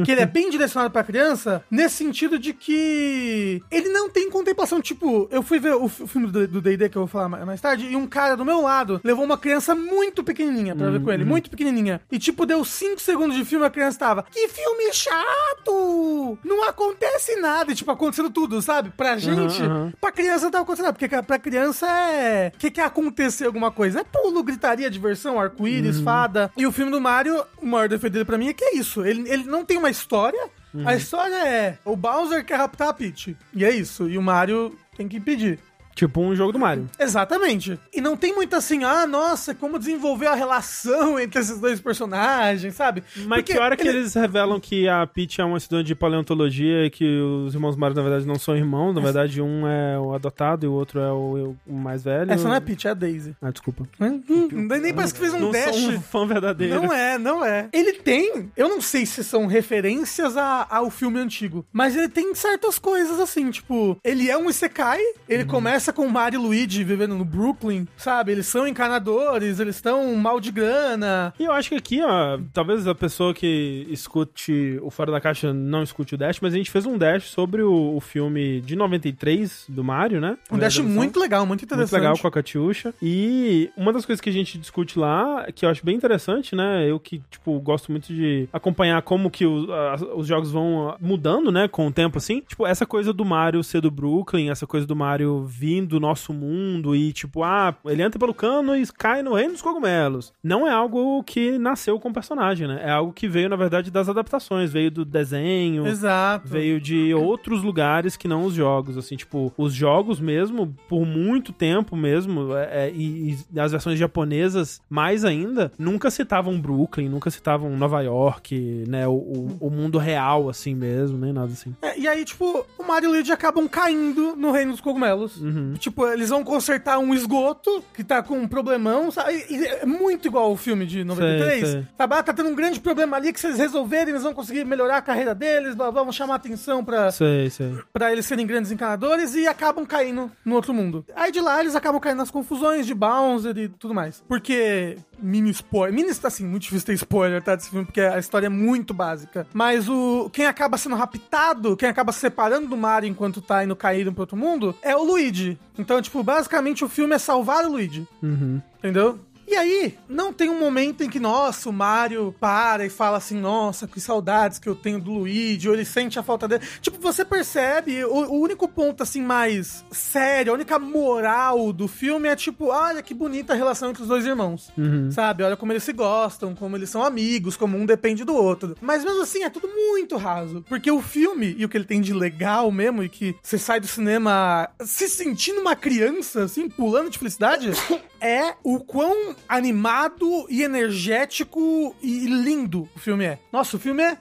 que 0.04 0.12
ele 0.12 0.21
é 0.21 0.25
bem 0.25 0.50
direcionado 0.50 0.92
pra 0.92 1.04
criança, 1.04 1.63
nesse 1.69 1.95
sentido 1.95 2.38
de 2.38 2.54
que 2.54 3.62
ele 3.71 3.89
não 4.07 4.13
tem 4.13 4.30
contemplação. 4.30 4.81
Tipo, 4.81 5.27
eu 5.30 5.44
fui 5.44 5.59
ver 5.59 5.75
o, 5.75 5.88
filme 5.88 6.27
do 6.27 6.62
D&D, 6.62 6.89
que 6.89 6.98
eu 6.98 7.01
vou 7.01 7.07
falar 7.07 7.30
mais 7.45 7.62
tarde, 7.62 7.86
e 7.86 7.95
um 7.95 8.07
cara 8.07 8.36
do 8.36 8.45
meu 8.45 8.62
lado 8.62 9.00
levou 9.04 9.24
uma 9.24 9.38
criança 9.38 9.75
muito 9.75 10.24
pequenininha 10.24 10.75
pra 10.75 10.89
ver 10.89 11.01
com 11.01 11.12
ele, 11.12 11.25
muito 11.25 11.50
pequenininha. 11.50 12.01
E 12.12 12.18
tipo, 12.18 12.45
deu 12.45 12.63
5 12.63 13.00
segundos 13.01 13.36
de 13.36 13.45
filme, 13.45 13.65
a 13.65 13.69
criança 13.69 14.00
tava, 14.00 14.25
que 14.31 14.48
filme 14.48 14.94
chato! 14.94 16.38
Não 16.44 16.68
acontece 16.68 17.36
nada. 17.36 17.71
E 17.71 17.75
tipo, 17.75 17.92
acontecendo 17.92 18.30
tudo, 18.30 18.62
sabe? 18.62 18.92
Pra 18.95 19.18
gente, 19.18 19.62
aham. 19.62 19.94
pra 20.00 20.12
criança 20.12 20.45
não 20.45 20.51
tá 20.51 20.60
acontecendo 20.62 20.86
nada, 20.86 20.98
porque 20.98 21.21
pra 21.21 21.39
criança 21.39 21.88
é... 21.88 22.51
O 22.56 22.57
que 22.57 22.71
que 22.71 22.81
é 22.81 22.86
acontecer 22.86 23.45
alguma 23.45 23.71
coisa? 23.71 24.00
É 24.00 24.03
pulo, 24.03 24.44
gritaria, 24.44 24.89
diversão, 24.89 25.39
arco-íris, 25.39 26.00
fada. 26.00 26.51
E 26.56 26.65
o 26.65 26.71
filme 26.71 26.92
do 26.92 27.01
Mario, 27.01 27.44
o 27.62 27.65
maior 27.65 27.89
defeito 27.89 28.13
dele 28.13 28.25
pra 28.25 28.38
mim 28.38 28.48
é 28.48 28.53
que 28.53 28.63
é 28.63 28.75
isso. 28.75 29.06
Ele, 29.06 29.30
ele 29.30 29.44
não 29.44 29.65
tem 29.65 29.77
uma 29.77 29.89
história. 29.89 30.50
A 30.85 30.95
história 30.95 31.47
é 31.47 31.77
o 31.85 31.95
Bowser 31.95 32.45
quer 32.45 32.57
raptar 32.57 32.89
a 32.89 32.93
Peach. 32.93 33.35
E 33.53 33.65
é 33.65 33.71
isso. 33.71 34.09
E 34.09 34.17
o 34.17 34.21
Mario 34.21 34.77
tem 34.95 35.07
que 35.07 35.17
impedir. 35.17 35.59
Tipo 35.97 36.21
um 36.21 36.35
jogo 36.35 36.51
do 36.51 36.59
Mario. 36.59 36.88
Exatamente. 36.99 37.79
E 37.91 37.99
não 37.99 38.15
tem 38.15 38.33
muito 38.35 38.55
assim, 38.55 38.83
ah, 38.83 39.07
nossa, 39.07 39.55
como 39.55 39.79
desenvolver 39.79 40.27
a 40.27 40.35
relação 40.35 41.17
entre 41.19 41.39
esses 41.41 41.59
dois 41.59 41.79
personagens, 41.81 42.75
sabe? 42.75 43.03
Mas 43.25 43.39
Porque 43.39 43.53
que 43.53 43.59
hora 43.59 43.75
que 43.75 43.88
ele- 43.88 43.97
eles 43.99 44.13
revelam 44.13 44.59
que 44.59 44.88
a 44.88 45.07
Peach 45.07 45.41
é 45.41 45.44
uma 45.44 45.57
estudante 45.57 45.88
de 45.88 45.95
paleontologia 45.95 46.85
e 46.85 46.89
que 46.91 47.19
os 47.19 47.53
irmãos 47.55 47.75
Mario, 47.75 47.95
na 47.95 48.03
verdade, 48.03 48.25
não 48.27 48.35
são 48.38 48.55
irmãos. 48.55 48.94
Na 48.94 49.01
verdade, 49.01 49.41
um 49.41 49.67
é 49.67 49.97
o 49.99 50.13
adotado 50.13 50.65
e 50.65 50.69
o 50.69 50.73
outro 50.73 50.99
é 50.99 51.11
o, 51.11 51.55
o 51.65 51.73
mais 51.73 52.03
velho. 52.03 52.31
Essa 52.31 52.43
não 52.47 52.53
é 52.53 52.57
a 52.57 52.61
Peach, 52.61 52.88
é 52.88 52.91
a 52.91 52.93
Daisy. 52.93 53.35
Ah, 53.41 53.50
desculpa. 53.50 53.88
Hum, 54.00 54.21
Nem, 54.51 54.79
nem 54.79 54.93
parece 54.93 55.13
que 55.15 55.19
fez 55.19 55.33
um 55.33 55.39
não 55.39 55.51
dash. 55.51 55.75
sou 55.75 55.89
um 55.93 56.01
fã 56.01 56.27
verdadeiro. 56.27 56.75
Não 56.75 56.93
é, 56.93 57.17
não 57.17 57.43
é. 57.43 57.69
Ele 57.73 57.93
tem, 57.93 58.51
eu 58.55 58.69
não 58.69 58.81
sei 58.81 59.05
se 59.05 59.23
são 59.23 59.47
referências 59.47 60.38
a- 60.38 60.67
ao 60.69 60.89
filme 60.91 61.19
antigo, 61.19 61.65
mas 61.73 61.95
ele 61.95 62.09
tem 62.09 62.33
certas 62.35 62.77
coisas 62.77 63.19
assim, 63.19 63.50
tipo, 63.50 63.97
ele 64.03 64.29
é 64.29 64.38
um 64.38 64.47
Isekai, 64.50 65.01
ele 65.27 65.45
começa 65.45 65.87
com 65.94 66.06
o 66.06 66.12
Mario 66.12 66.39
e 66.39 66.44
Luigi 66.44 66.84
vivendo 66.84 67.16
no 67.16 67.25
Brooklyn, 67.25 67.88
sabe? 67.98 68.31
Eles 68.31 68.45
são 68.48 68.68
encanadores, 68.68 69.60
eles 69.60 69.75
estão 69.75 70.16
mal 70.16 70.39
de 70.39 70.51
grana. 70.51 71.34
E 71.39 71.44
eu 71.45 71.51
acho 71.51 71.69
que 71.69 71.75
aqui, 71.75 72.01
ó, 72.04 72.39
talvez 72.54 72.88
a 72.88 72.95
pessoa 72.95 73.34
que 73.34 73.86
escute 73.89 74.80
o 74.81 74.89
Fora 74.89 75.12
da 75.12 75.19
Caixa 75.22 75.54
não 75.54 75.84
escute 75.84 76.16
o 76.16 76.18
Dash, 76.18 76.39
mas 76.42 76.54
a 76.54 76.57
gente 76.57 76.72
fez 76.72 76.86
um 76.86 76.98
Dash 76.98 77.25
sobre 77.25 77.62
o, 77.62 77.95
o 77.95 78.00
filme 78.00 78.62
de 78.62 78.75
93 78.75 79.66
do 79.69 79.84
Mario, 79.84 80.19
né? 80.22 80.38
Um 80.51 80.57
dash 80.57 80.80
muito 80.80 81.19
legal, 81.19 81.45
muito 81.45 81.57
Muito 81.62 81.66
interessante. 81.66 82.00
legal 82.00 82.18
com 82.18 82.28
a 82.28 82.31
Catiuxa. 82.31 82.94
E 83.01 83.69
uma 83.75 83.92
das 83.92 84.06
coisas 84.06 84.22
que 84.22 84.30
a 84.30 84.34
gente 84.34 84.57
discute 84.57 84.98
lá, 85.00 85.48
que 85.54 85.66
eu 85.66 85.69
acho 85.69 85.84
bem 85.86 85.95
interessante, 85.95 86.56
né? 86.56 86.89
Eu 86.89 87.00
que, 87.00 87.22
tipo, 87.31 87.60
gosto 87.60 87.92
muito 87.92 88.13
de 88.13 88.48
acompanhar 88.54 89.01
como 89.01 89.30
que 89.31 89.45
o- 89.45 89.72
as- 89.92 90.01
os 90.16 90.28
jogos 90.28 90.51
vão 90.51 90.95
mudando, 91.01 91.51
né? 91.51 91.68
Com 91.68 91.88
o 91.88 91.92
tempo, 91.92 92.18
assim. 92.18 92.42
Tipo, 92.48 92.66
essa 92.66 92.86
coisa 92.86 93.12
do 93.12 93.25
Mario 93.25 93.63
ser 93.63 93.81
do 93.81 93.89
Brooklyn, 93.92 94.50
essa 94.50 94.68
coisa 94.68 94.86
do 94.86 94.95
Mario 94.95 95.44
vir 95.45 95.76
do 95.85 96.00
nosso 96.00 96.33
mundo 96.33 96.95
e, 96.95 97.12
tipo, 97.13 97.44
ah, 97.44 97.75
ele 97.85 98.01
entra 98.01 98.19
pelo 98.19 98.33
cano 98.33 98.75
e 98.75 98.85
cai 98.88 99.21
no 99.21 99.33
reino 99.33 99.53
dos 99.53 99.62
cogumelos. 99.62 100.33
Não 100.44 100.68
é 100.68 100.71
algo 100.71 101.24
que 101.24 101.57
nasceu 101.57 102.00
com 102.00 102.09
o 102.09 102.13
personagem, 102.13 102.68
né? 102.68 102.81
É 102.83 102.91
algo 102.91 103.13
que 103.13 103.27
veio, 103.27 103.50
na 103.50 103.56
verdade, 103.56 103.91
das 103.91 104.09
adaptações. 104.09 104.71
Veio 104.71 104.91
do 104.91 105.06
desenho, 105.06 105.88
Exato. 105.88 106.47
veio 106.47 106.79
de 106.79 107.13
outros 107.13 107.63
lugares 107.63 108.18
que 108.18 108.27
não 108.27 108.45
os 108.45 108.53
jogos, 108.53 108.97
assim, 108.97 109.15
tipo, 109.15 109.53
os 109.57 109.74
jogos 109.74 110.19
mesmo, 110.19 110.75
por 110.88 111.06
muito 111.06 111.51
tempo 111.51 111.95
mesmo, 111.95 112.56
é, 112.56 112.88
é, 112.88 112.91
e, 112.91 113.38
e 113.53 113.59
as 113.59 113.71
versões 113.71 114.00
japonesas 114.00 114.81
mais 114.89 115.24
ainda, 115.24 115.71
nunca 115.77 116.09
citavam 116.09 116.59
Brooklyn, 116.59 117.09
nunca 117.09 117.29
citavam 117.29 117.75
Nova 117.77 118.01
York, 118.01 118.83
né, 118.88 119.07
o, 119.07 119.13
o, 119.13 119.57
o 119.59 119.69
mundo 119.69 119.97
real, 119.97 120.50
assim 120.50 120.75
mesmo, 120.75 121.18
nem 121.18 121.33
nada 121.33 121.51
assim. 121.51 121.75
É, 121.81 121.97
e 122.00 122.07
aí, 122.07 122.24
tipo, 122.25 122.65
o 122.77 122.83
Mario 122.83 123.07
e 123.07 123.09
o 123.09 123.12
Luigi 123.13 123.31
acabam 123.31 123.68
caindo 123.68 124.35
no 124.35 124.51
reino 124.51 124.71
dos 124.71 124.81
cogumelos. 124.81 125.38
Uhum. 125.38 125.66
Tipo, 125.75 126.07
eles 126.07 126.29
vão 126.29 126.43
consertar 126.43 126.97
um 126.99 127.13
esgoto 127.13 127.83
que 127.93 128.03
tá 128.03 128.21
com 128.23 128.37
um 128.37 128.47
problemão, 128.47 129.11
sabe? 129.11 129.45
E 129.49 129.65
é 129.65 129.85
muito 129.85 130.27
igual 130.27 130.51
o 130.51 130.57
filme 130.57 130.85
de 130.85 131.03
93. 131.03 131.51
Sei, 131.61 131.71
sei. 131.71 131.87
Sabe? 131.97 132.15
Ah, 132.15 132.23
tá 132.23 132.33
tendo 132.33 132.49
um 132.49 132.55
grande 132.55 132.79
problema 132.79 133.17
ali 133.17 133.33
que 133.33 133.39
se 133.39 133.47
eles 133.47 133.57
resolverem, 133.59 134.09
eles 134.09 134.23
vão 134.23 134.33
conseguir 134.33 134.65
melhorar 134.65 134.97
a 134.97 135.01
carreira 135.01 135.33
deles, 135.35 135.75
blá, 135.75 135.91
blá, 135.91 136.03
vão 136.03 136.11
chamar 136.11 136.35
atenção 136.35 136.83
pra, 136.83 137.11
Sei, 137.11 137.49
sei. 137.49 137.73
pra 137.91 138.11
eles 138.11 138.25
serem 138.25 138.45
grandes 138.45 138.71
encanadores 138.71 139.35
e 139.35 139.47
acabam 139.47 139.85
caindo 139.85 140.31
no 140.45 140.55
outro 140.55 140.73
mundo. 140.73 141.05
Aí 141.15 141.31
de 141.31 141.39
lá 141.39 141.59
eles 141.59 141.75
acabam 141.75 141.99
caindo 141.99 142.17
nas 142.19 142.31
confusões 142.31 142.85
de 142.85 142.93
Bowser 142.93 143.57
e 143.57 143.67
tudo 143.67 143.93
mais. 143.93 144.23
Porque, 144.27 144.97
mini 145.19 145.49
spoiler, 145.51 145.93
mini 145.93 146.09
está 146.09 146.27
assim, 146.27 146.45
muito 146.45 146.63
difícil 146.63 146.85
ter 146.85 146.93
spoiler, 146.93 147.41
tá, 147.41 147.55
desse 147.55 147.69
filme, 147.69 147.85
porque 147.85 148.01
a 148.01 148.19
história 148.19 148.47
é 148.47 148.49
muito 148.49 148.93
básica. 148.93 149.47
Mas 149.53 149.87
o 149.89 150.29
quem 150.31 150.45
acaba 150.45 150.77
sendo 150.77 150.95
raptado, 150.95 151.75
quem 151.75 151.89
acaba 151.89 152.11
se 152.11 152.19
separando 152.19 152.67
do 152.67 152.77
Mario 152.77 153.09
enquanto 153.09 153.41
tá 153.41 153.63
indo 153.63 153.75
cair 153.75 154.11
pro 154.11 154.21
outro 154.21 154.37
mundo, 154.37 154.75
é 154.81 154.95
o 154.95 155.03
Luigi. 155.03 155.57
Então, 155.77 156.01
tipo, 156.01 156.23
basicamente 156.23 156.83
o 156.83 156.89
filme 156.89 157.15
é 157.15 157.19
salvar 157.19 157.65
o 157.65 157.71
Luigi. 157.71 158.07
Uhum. 158.21 158.61
Entendeu? 158.77 159.19
E 159.47 159.55
aí, 159.55 159.97
não 160.09 160.33
tem 160.33 160.49
um 160.49 160.59
momento 160.59 161.03
em 161.03 161.09
que, 161.09 161.21
nossa, 161.21 161.69
o 161.69 161.73
Mario 161.73 162.35
para 162.38 162.85
e 162.85 162.89
fala 162.89 163.17
assim, 163.17 163.39
nossa, 163.39 163.88
que 163.88 164.01
saudades 164.01 164.59
que 164.59 164.67
eu 164.67 164.75
tenho 164.75 164.99
do 164.99 165.11
Luigi, 165.11 165.69
ou 165.69 165.73
ele 165.73 165.85
sente 165.85 166.19
a 166.19 166.23
falta 166.23 166.49
dele. 166.49 166.65
Tipo, 166.81 166.99
você 166.99 167.23
percebe, 167.23 168.03
o, 168.03 168.09
o 168.09 168.41
único 168.41 168.67
ponto, 168.67 169.01
assim, 169.03 169.21
mais 169.21 169.85
sério, 169.89 170.51
a 170.51 170.55
única 170.55 170.77
moral 170.77 171.71
do 171.71 171.88
filme 171.88 172.27
é 172.27 172.35
tipo, 172.35 172.65
olha 172.65 173.01
que 173.01 173.13
bonita 173.13 173.53
a 173.53 173.55
relação 173.55 173.89
entre 173.89 174.01
os 174.01 174.09
dois 174.09 174.25
irmãos. 174.25 174.69
Sabe? 175.11 175.44
Olha 175.44 175.55
como 175.55 175.71
eles 175.71 175.83
se 175.83 175.93
gostam, 175.93 176.53
como 176.53 176.75
eles 176.75 176.89
são 176.89 177.01
amigos, 177.01 177.55
como 177.55 177.77
um 177.77 177.85
depende 177.85 178.25
do 178.25 178.35
outro. 178.35 178.75
Mas 178.81 179.05
mesmo 179.05 179.21
assim, 179.21 179.43
é 179.43 179.50
tudo 179.50 179.69
muito 179.69 180.17
raso. 180.17 180.65
Porque 180.67 180.91
o 180.91 181.01
filme, 181.01 181.55
e 181.57 181.63
o 181.63 181.69
que 181.69 181.77
ele 181.77 181.85
tem 181.85 182.01
de 182.01 182.13
legal 182.13 182.69
mesmo, 182.69 183.01
e 183.01 183.07
que 183.07 183.33
você 183.41 183.57
sai 183.57 183.79
do 183.79 183.88
cinema 183.88 184.69
se 184.81 185.07
sentindo 185.07 185.62
uma 185.62 185.75
criança, 185.75 186.43
assim, 186.43 186.67
pulando 186.67 187.10
de 187.10 187.17
felicidade, 187.17 187.72
é 188.19 188.53
o 188.62 188.79
quão 188.79 189.37
animado 189.48 190.46
e 190.50 190.63
energético 190.63 191.96
e 192.01 192.25
lindo 192.25 192.88
o 192.96 193.00
filme 193.00 193.25
é. 193.25 193.39
Nossa, 193.51 193.77
o 193.77 193.79
filme 193.79 194.03
é 194.03 194.17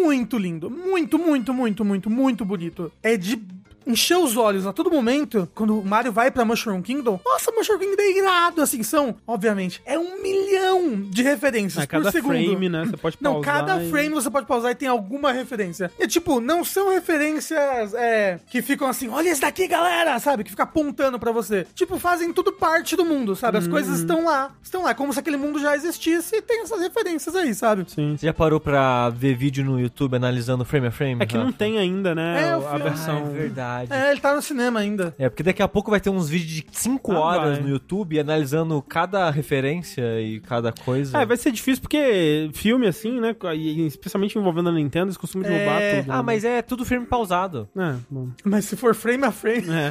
muito 0.00 0.38
lindo. 0.38 0.70
Muito, 0.70 1.18
muito, 1.18 1.52
muito, 1.52 1.84
muito, 1.84 2.10
muito 2.10 2.44
bonito. 2.44 2.92
É 3.02 3.16
de 3.16 3.36
encher 3.86 4.16
os 4.16 4.36
olhos 4.36 4.66
a 4.66 4.72
todo 4.72 4.90
momento 4.90 5.48
quando 5.54 5.78
o 5.78 5.84
Mario 5.84 6.12
vai 6.12 6.30
pra 6.30 6.44
Mushroom 6.44 6.82
Kingdom. 6.82 7.20
Nossa, 7.24 7.50
Mushroom 7.52 7.78
Kingdom 7.78 8.02
é 8.02 8.18
irado, 8.18 8.60
assim, 8.62 8.82
são, 8.82 9.14
obviamente, 9.26 9.80
é 9.84 9.98
um 9.98 10.20
milhão 10.22 11.00
de 11.10 11.22
referências 11.22 11.82
É, 11.82 11.86
por 11.86 11.90
cada 11.92 12.10
segundo. 12.10 12.32
frame, 12.34 12.68
né, 12.68 12.84
você 12.86 12.96
pode 12.96 13.16
Não, 13.20 13.34
pausar 13.42 13.54
cada 13.66 13.82
e- 13.82 13.90
frame 13.90 14.08
você 14.10 14.30
pode 14.30 14.46
pausar 14.46 14.70
e 14.72 14.74
tem 14.74 14.88
alguma 14.88 15.32
referência. 15.32 15.90
E, 15.98 16.06
tipo, 16.06 16.40
não 16.40 16.64
são 16.64 16.90
referências 16.90 17.94
é, 17.94 18.38
que 18.50 18.60
ficam 18.62 18.88
assim, 18.88 19.08
olha 19.08 19.28
esse 19.28 19.40
daqui, 19.40 19.66
galera, 19.66 20.18
sabe? 20.18 20.44
Que 20.44 20.50
fica 20.50 20.62
apontando 20.64 21.18
pra 21.18 21.32
você. 21.32 21.66
Tipo, 21.74 21.98
fazem 21.98 22.32
tudo 22.32 22.52
parte 22.52 22.96
do 22.96 23.04
mundo, 23.04 23.34
sabe? 23.36 23.58
As 23.58 23.66
coisas 23.68 23.96
Uhum. 23.96 24.00
estão 24.00 24.24
lá. 24.24 24.50
Estão 24.62 24.82
lá, 24.82 24.94
como 24.94 25.12
se 25.12 25.18
aquele 25.18 25.36
mundo 25.36 25.58
já 25.60 25.74
existisse 25.74 26.36
e 26.36 26.42
tem 26.42 26.62
essas 26.62 26.80
referências 26.80 27.34
aí, 27.36 27.54
sabe? 27.54 27.84
Sim. 27.88 28.16
Você 28.18 28.26
já 28.26 28.32
parou 28.34 28.58
pra 28.60 29.08
ver 29.10 29.34
vídeo 29.34 29.64
no 29.64 29.78
YouTube 29.80 30.16
analisando 30.16 30.64
frame 30.64 30.86
a 30.86 30.90
frame? 30.90 31.22
É 31.22 31.26
que 31.26 31.36
não 31.36 31.52
tem 31.52 31.78
ainda, 31.78 32.14
né, 32.14 32.50
É, 32.50 32.56
o 32.56 32.66
a 32.66 32.78
versão... 32.78 33.24
Ah, 33.26 33.30
é 33.30 33.32
verdade. 33.32 33.71
É, 33.90 34.10
ele 34.10 34.20
tá 34.20 34.34
no 34.34 34.42
cinema 34.42 34.80
ainda. 34.80 35.14
É, 35.18 35.28
porque 35.28 35.42
daqui 35.42 35.62
a 35.62 35.68
pouco 35.68 35.90
vai 35.90 36.00
ter 36.00 36.10
uns 36.10 36.28
vídeos 36.28 36.50
de 36.50 36.66
5 36.72 37.12
Ah, 37.12 37.18
horas 37.20 37.52
vai. 37.58 37.60
no 37.62 37.68
YouTube 37.68 38.18
analisando 38.18 38.80
cada 38.82 39.30
referência 39.30 40.20
e 40.20 40.40
cada 40.40 40.72
coisa. 40.72 41.18
É, 41.18 41.24
vai 41.26 41.36
ser 41.36 41.50
difícil 41.52 41.80
porque 41.82 42.50
filme 42.52 42.86
assim, 42.86 43.20
né, 43.20 43.34
e 43.54 43.86
especialmente 43.86 44.38
envolvendo 44.38 44.68
a 44.68 44.72
Nintendo, 44.72 45.06
eles 45.06 45.16
costumam 45.16 45.48
derrubar 45.48 45.80
É, 45.80 46.00
tudo. 46.00 46.12
Ah, 46.12 46.16
né? 46.18 46.22
mas 46.22 46.44
é 46.44 46.62
tudo 46.62 46.84
frame 46.84 47.06
pausado. 47.06 47.68
É, 47.76 47.94
bom. 48.10 48.28
Mas 48.44 48.64
se 48.66 48.76
for 48.76 48.94
frame 48.94 49.24
a 49.24 49.30
frame. 49.32 49.66
É. 49.70 49.90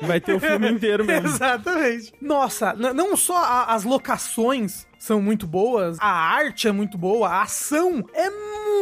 Vai 0.06 0.20
ter 0.20 0.34
o 0.34 0.40
filme 0.40 0.70
inteiro 0.70 1.04
mesmo. 1.04 1.28
Exatamente. 1.28 2.12
Nossa, 2.20 2.72
não 2.74 3.16
só 3.16 3.36
a- 3.36 3.74
as 3.74 3.84
locações 3.84 4.86
são 5.04 5.20
muito 5.20 5.46
boas, 5.46 5.98
a 6.00 6.08
arte 6.08 6.66
é 6.66 6.72
muito 6.72 6.96
boa, 6.96 7.28
a 7.28 7.42
ação 7.42 8.04
é 8.14 8.30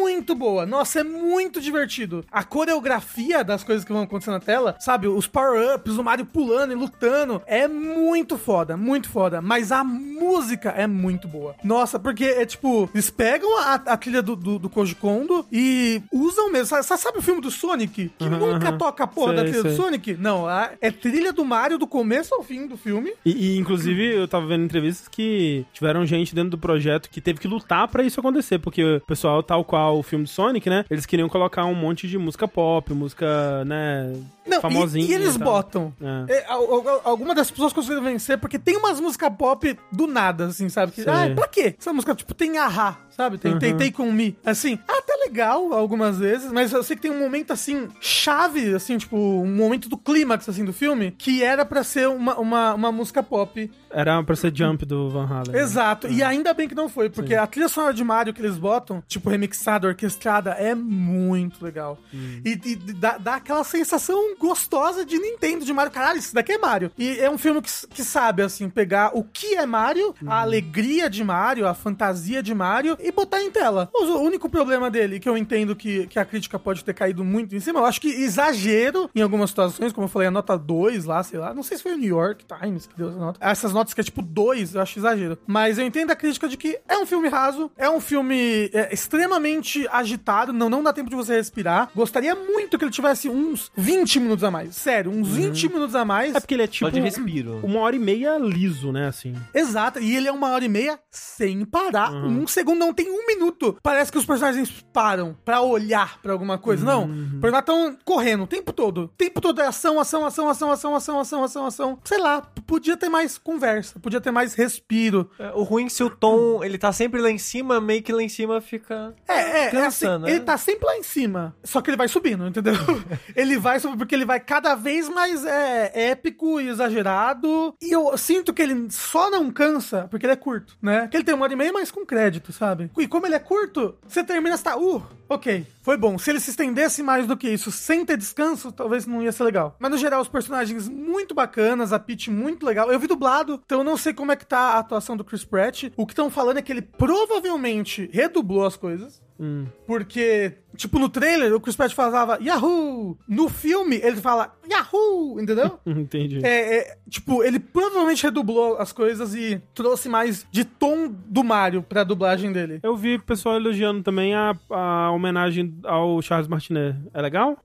muito 0.00 0.34
boa. 0.34 0.64
Nossa, 0.64 1.00
é 1.00 1.02
muito 1.04 1.60
divertido. 1.60 2.24
A 2.30 2.44
coreografia 2.44 3.42
das 3.44 3.62
coisas 3.64 3.84
que 3.84 3.92
vão 3.92 4.02
acontecer 4.02 4.30
na 4.30 4.40
tela, 4.40 4.76
sabe? 4.78 5.08
Os 5.08 5.26
power-ups, 5.26 5.96
o 5.98 6.04
Mario 6.04 6.24
pulando 6.26 6.72
e 6.72 6.76
lutando, 6.76 7.42
é 7.46 7.66
muito 7.68 8.36
foda, 8.38 8.76
muito 8.76 9.08
foda. 9.08 9.40
Mas 9.42 9.72
a 9.72 9.82
música 9.84 10.70
é 10.70 10.86
muito 10.86 11.26
boa. 11.28 11.54
Nossa, 11.64 11.98
porque 11.98 12.24
é 12.24 12.46
tipo, 12.46 12.88
eles 12.94 13.10
pegam 13.10 13.58
a, 13.58 13.74
a 13.74 13.96
trilha 13.96 14.22
do, 14.22 14.36
do, 14.36 14.58
do 14.58 14.70
Koji 14.70 14.94
Kondo 14.94 15.44
e 15.50 16.02
usam 16.12 16.50
mesmo. 16.50 16.66
Sabe, 16.82 17.00
sabe 17.00 17.18
o 17.18 17.22
filme 17.22 17.40
do 17.40 17.50
Sonic? 17.50 18.10
Que 18.18 18.24
Uhum, 18.24 18.52
nunca 18.52 18.70
uhum. 18.70 18.78
toca 18.78 19.04
a 19.04 19.06
porra 19.06 19.34
Sei, 19.34 19.36
da 19.36 19.42
trilha 19.42 19.62
sei. 19.62 19.70
do 19.72 19.76
Sonic? 19.76 20.14
Não, 20.14 20.46
a- 20.48 20.70
é 20.80 20.90
trilha 20.90 21.32
do 21.32 21.44
Mario 21.44 21.78
do 21.78 21.86
começo 21.86 22.34
ao 22.34 22.42
fim 22.42 22.66
do 22.66 22.76
filme. 22.76 23.12
E, 23.24 23.54
e, 23.54 23.58
inclusive, 23.58 24.14
eu 24.14 24.28
tava 24.28 24.46
vendo 24.46 24.64
entrevistas 24.64 25.08
que 25.08 25.66
tiveram 25.72 26.06
gente 26.18 26.34
dentro 26.34 26.50
do 26.50 26.58
projeto 26.58 27.08
que 27.10 27.20
teve 27.20 27.40
que 27.40 27.48
lutar 27.48 27.88
pra 27.88 28.02
isso 28.02 28.20
acontecer, 28.20 28.58
porque 28.58 28.82
o 28.96 29.00
pessoal, 29.00 29.42
tal 29.42 29.64
qual 29.64 29.98
o 29.98 30.02
filme 30.02 30.24
do 30.24 30.30
Sonic, 30.30 30.68
né? 30.68 30.84
Eles 30.90 31.06
queriam 31.06 31.28
colocar 31.28 31.64
um 31.64 31.74
monte 31.74 32.08
de 32.08 32.18
música 32.18 32.46
pop, 32.48 32.92
música, 32.92 33.64
né? 33.64 34.12
Não, 34.46 34.60
famosinha. 34.60 35.04
e, 35.06 35.10
e 35.10 35.14
eles 35.14 35.36
tal. 35.36 35.46
botam. 35.52 35.94
É. 36.00 36.32
É, 36.38 36.44
al- 36.48 36.88
al- 36.88 37.00
alguma 37.04 37.34
das 37.34 37.50
pessoas 37.50 37.72
conseguiram 37.72 38.02
vencer 38.02 38.38
porque 38.38 38.58
tem 38.58 38.76
umas 38.76 38.98
músicas 39.00 39.30
pop 39.38 39.78
do 39.92 40.06
nada, 40.06 40.46
assim, 40.46 40.68
sabe? 40.68 40.92
Que, 40.92 41.02
ah, 41.02 41.32
pra 41.34 41.46
quê? 41.48 41.74
Essa 41.78 41.92
música, 41.92 42.14
tipo, 42.14 42.34
tem 42.34 42.58
Ahá, 42.58 42.98
sabe? 43.10 43.38
Tem, 43.38 43.58
tem 43.58 43.72
Uhum. 43.72 43.78
Take 43.78 44.02
On 44.02 44.10
Me. 44.12 44.36
Assim, 44.44 44.78
até 44.88 45.12
legal 45.24 45.72
algumas 45.72 46.18
vezes, 46.18 46.50
mas 46.52 46.72
eu 46.72 46.82
sei 46.82 46.96
que 46.96 47.02
tem 47.02 47.10
um 47.10 47.18
momento, 47.20 47.52
assim, 47.52 47.88
chave, 48.00 48.74
assim, 48.74 48.98
tipo, 48.98 49.16
um 49.16 49.54
momento 49.56 49.88
do 49.88 49.96
clímax, 49.96 50.48
assim, 50.48 50.64
do 50.64 50.72
filme, 50.72 51.12
que 51.12 51.42
era 51.42 51.64
pra 51.64 51.82
ser 51.84 52.08
uma, 52.08 52.36
uma, 52.38 52.74
uma 52.74 52.92
música 52.92 53.22
pop. 53.22 53.70
Era 53.90 54.22
pra 54.24 54.34
ser 54.34 54.54
Jump 54.56 54.84
do 54.86 55.10
Van 55.10 55.26
Halen. 55.26 55.52
né? 55.52 55.60
Exato. 55.60 56.08
E 56.08 56.22
ainda 56.22 56.52
bem 56.54 56.66
que 56.68 56.74
não 56.74 56.88
foi, 56.88 57.10
porque 57.10 57.34
Sim. 57.34 57.40
a 57.40 57.46
trilha 57.46 57.68
sonora 57.68 57.92
de 57.94 58.02
Mario 58.02 58.32
que 58.34 58.40
eles 58.40 58.56
botam, 58.58 59.02
tipo, 59.06 59.28
remixada, 59.30 59.86
orquestrada, 59.86 60.50
é 60.52 60.74
muito 60.74 61.62
legal. 61.64 61.98
Hum. 62.12 62.40
E, 62.44 62.52
e 62.64 62.76
dá, 62.94 63.18
dá 63.18 63.34
aquela 63.36 63.62
sensação 63.64 64.31
gostosa 64.36 65.04
de 65.04 65.18
Nintendo, 65.18 65.64
de 65.64 65.72
Mario. 65.72 65.92
Caralho, 65.92 66.18
isso 66.18 66.34
daqui 66.34 66.52
é 66.52 66.58
Mario. 66.58 66.90
E 66.98 67.18
é 67.18 67.30
um 67.30 67.38
filme 67.38 67.60
que, 67.62 67.70
que 67.88 68.04
sabe, 68.04 68.42
assim, 68.42 68.68
pegar 68.68 69.10
o 69.16 69.24
que 69.24 69.54
é 69.56 69.66
Mario, 69.66 70.14
Uhum. 70.22 70.30
a 70.30 70.40
alegria 70.42 71.08
de 71.08 71.22
Mario, 71.24 71.66
a 71.66 71.74
fantasia 71.74 72.42
de 72.42 72.54
Mario 72.54 72.96
e 73.00 73.10
botar 73.10 73.42
em 73.42 73.50
tela. 73.50 73.88
O, 73.94 74.04
o 74.04 74.20
único 74.22 74.48
problema 74.48 74.90
dele, 74.90 75.18
que 75.20 75.28
eu 75.28 75.36
entendo 75.36 75.74
que, 75.76 76.06
que 76.06 76.18
a 76.18 76.24
crítica 76.24 76.58
pode 76.58 76.84
ter 76.84 76.94
caído 76.94 77.24
muito 77.24 77.54
em 77.54 77.60
cima, 77.60 77.80
eu 77.80 77.84
acho 77.84 78.00
que 78.00 78.08
exagero 78.08 79.08
em 79.14 79.20
algumas 79.22 79.50
situações, 79.50 79.92
como 79.92 80.04
eu 80.04 80.08
falei, 80.08 80.28
a 80.28 80.30
nota 80.30 80.56
2 80.56 81.04
lá, 81.04 81.22
sei 81.22 81.38
lá. 81.38 81.54
Não 81.54 81.62
sei 81.62 81.76
se 81.76 81.82
foi 81.82 81.94
o 81.94 81.96
New 81.98 82.08
York 82.16 82.44
Times 82.44 82.86
que 82.86 82.96
deu 82.96 83.08
essa 83.08 83.18
nota. 83.18 83.38
Essas 83.42 83.72
notas 83.72 83.94
que 83.94 84.00
é 84.00 84.04
tipo 84.04 84.22
2, 84.22 84.74
eu 84.74 84.80
acho 84.80 84.98
exagero. 84.98 85.38
Mas 85.46 85.78
eu 85.78 85.86
entendo 85.86 86.10
a 86.10 86.16
crítica 86.16 86.48
de 86.48 86.56
que 86.56 86.78
é 86.88 86.98
um 86.98 87.06
filme 87.06 87.28
raso, 87.28 87.70
é 87.76 87.88
um 87.88 88.00
filme 88.00 88.70
é, 88.72 88.92
extremamente 88.92 89.86
agitado, 89.90 90.52
não, 90.52 90.68
não 90.68 90.82
dá 90.82 90.92
tempo 90.92 91.10
de 91.10 91.16
você 91.16 91.34
respirar. 91.36 91.90
Gostaria 91.94 92.34
muito 92.34 92.78
que 92.78 92.84
ele 92.84 92.90
tivesse 92.90 93.28
uns 93.28 93.70
20 93.76 94.20
minutos 94.22 94.44
a 94.44 94.50
mais. 94.50 94.74
Sério, 94.76 95.10
uns 95.10 95.28
20 95.28 95.68
minutos 95.68 95.94
a 95.94 96.04
mais. 96.04 96.34
É 96.34 96.40
porque 96.40 96.54
ele 96.54 96.62
é 96.62 96.66
tipo 96.66 96.86
Só 96.86 96.90
de 96.90 97.00
respiro. 97.00 97.60
uma 97.62 97.80
hora 97.80 97.96
e 97.96 97.98
meia 97.98 98.38
liso, 98.38 98.92
né, 98.92 99.08
assim. 99.08 99.34
Exato, 99.54 99.98
e 100.00 100.16
ele 100.16 100.28
é 100.28 100.32
uma 100.32 100.50
hora 100.50 100.64
e 100.64 100.68
meia 100.68 100.98
sem 101.10 101.64
parar. 101.64 102.12
Um 102.12 102.46
segundo, 102.46 102.78
não 102.78 102.92
tem 102.92 103.10
um 103.10 103.26
minuto. 103.26 103.76
Parece 103.82 104.10
que 104.10 104.18
os 104.18 104.24
personagens 104.26 104.70
param 104.92 105.36
pra 105.44 105.60
olhar 105.60 106.20
pra 106.20 106.32
alguma 106.32 106.58
coisa. 106.58 106.84
Não, 106.84 107.04
os 107.04 107.40
personagens 107.40 107.58
estão 107.60 107.96
correndo 108.04 108.44
o 108.44 108.46
tempo 108.46 108.72
todo. 108.72 109.02
O 109.04 109.08
tempo 109.08 109.40
todo 109.40 109.60
é 109.60 109.66
ação, 109.66 109.98
ação, 110.00 110.24
ação, 110.24 110.48
ação, 110.48 110.70
ação, 110.70 110.94
ação, 110.96 111.20
ação, 111.20 111.44
ação, 111.44 111.66
ação. 111.66 111.98
Sei 112.04 112.18
lá, 112.18 112.42
podia 112.66 112.96
ter 112.96 113.08
mais 113.08 113.38
conversa, 113.38 113.98
podia 114.00 114.20
ter 114.20 114.30
mais 114.30 114.54
respiro. 114.54 115.30
É, 115.38 115.50
O 115.54 115.62
ruim 115.62 115.84
é 115.84 115.86
que 115.86 115.92
se 115.92 116.02
o 116.02 116.10
tom, 116.10 116.62
ele 116.62 116.78
tá 116.78 116.92
sempre 116.92 117.20
lá 117.20 117.30
em 117.30 117.38
cima, 117.38 117.80
meio 117.80 118.02
que 118.02 118.12
lá 118.12 118.22
em 118.22 118.28
cima 118.28 118.60
fica... 118.60 119.14
É, 119.28 119.32
é, 119.34 119.64
é 119.66 119.70
Cansa, 119.70 120.14
assim, 120.14 120.22
né? 120.22 120.30
ele 120.30 120.40
tá 120.40 120.56
sempre 120.56 120.86
lá 120.86 120.96
em 120.96 121.02
cima. 121.02 121.54
Só 121.64 121.80
que 121.80 121.90
ele 121.90 121.96
vai 121.96 122.08
subindo, 122.08 122.46
entendeu? 122.46 122.74
ele 123.34 123.58
vai 123.58 123.78
subindo 123.80 123.98
porque 124.12 124.16
ele 124.16 124.24
vai 124.26 124.40
cada 124.40 124.74
vez 124.74 125.08
mais 125.08 125.42
é, 125.42 126.10
épico 126.10 126.60
e 126.60 126.68
exagerado. 126.68 127.74
E 127.80 127.92
eu 127.92 128.14
sinto 128.18 128.52
que 128.52 128.60
ele 128.60 128.90
só 128.90 129.30
não 129.30 129.50
cansa 129.50 130.06
porque 130.10 130.26
ele 130.26 130.34
é 130.34 130.36
curto, 130.36 130.76
né? 130.82 131.08
Que 131.08 131.16
ele 131.16 131.24
tem 131.24 131.34
uma 131.34 131.44
hora 131.44 131.54
e 131.54 131.56
meia, 131.56 131.72
mas 131.72 131.90
com 131.90 132.04
crédito, 132.04 132.52
sabe? 132.52 132.90
E 132.98 133.08
como 133.08 133.26
ele 133.26 133.36
é 133.36 133.38
curto, 133.38 133.94
você 134.06 134.22
termina, 134.22 134.54
você 134.54 134.64
tá, 134.64 134.76
uh, 134.76 135.02
ok, 135.34 135.66
foi 135.82 135.96
bom. 135.96 136.18
Se 136.18 136.30
ele 136.30 136.40
se 136.40 136.50
estendesse 136.50 137.02
mais 137.02 137.26
do 137.26 137.36
que 137.36 137.48
isso 137.48 137.70
sem 137.70 138.04
ter 138.04 138.16
descanso, 138.16 138.70
talvez 138.70 139.06
não 139.06 139.22
ia 139.22 139.32
ser 139.32 139.44
legal. 139.44 139.76
Mas 139.78 139.90
no 139.90 139.98
geral, 139.98 140.20
os 140.20 140.28
personagens 140.28 140.88
muito 140.88 141.34
bacanas, 141.34 141.92
a 141.92 141.98
Peach 141.98 142.30
muito 142.30 142.64
legal. 142.64 142.90
Eu 142.90 142.98
vi 142.98 143.06
dublado, 143.06 143.60
então 143.64 143.78
eu 143.78 143.84
não 143.84 143.96
sei 143.96 144.12
como 144.12 144.32
é 144.32 144.36
que 144.36 144.46
tá 144.46 144.74
a 144.74 144.78
atuação 144.78 145.16
do 145.16 145.24
Chris 145.24 145.44
Pratt. 145.44 145.84
O 145.96 146.06
que 146.06 146.12
estão 146.12 146.30
falando 146.30 146.58
é 146.58 146.62
que 146.62 146.72
ele 146.72 146.82
provavelmente 146.82 148.08
redublou 148.12 148.64
as 148.64 148.76
coisas. 148.76 149.20
Hum. 149.42 149.66
Porque, 149.86 150.52
tipo, 150.76 151.00
no 151.00 151.08
trailer, 151.08 151.52
o 151.52 151.60
Chris 151.60 151.74
Pratt 151.74 151.92
falava 151.92 152.38
Yahoo! 152.40 153.18
No 153.26 153.48
filme, 153.48 153.96
ele 153.96 154.16
fala 154.16 154.54
Yahoo! 154.70 155.40
Entendeu? 155.40 155.80
Entendi. 155.84 156.40
É, 156.44 156.78
é, 156.78 156.96
tipo, 157.08 157.42
ele 157.42 157.58
provavelmente 157.58 158.22
redublou 158.22 158.76
as 158.78 158.92
coisas 158.92 159.34
e 159.34 159.60
trouxe 159.74 160.08
mais 160.08 160.46
de 160.50 160.64
tom 160.64 161.12
do 161.26 161.42
Mario 161.42 161.82
pra 161.82 162.04
dublagem 162.04 162.52
dele. 162.52 162.78
Eu 162.84 162.96
vi 162.96 163.18
pessoal 163.18 163.56
elogiando 163.56 164.02
também 164.02 164.32
a, 164.32 164.56
a 164.70 165.10
homenagem 165.22 165.78
ao 165.84 166.20
Charles 166.20 166.48
Martinet. 166.48 166.96
É 167.14 167.22
legal? 167.22 167.56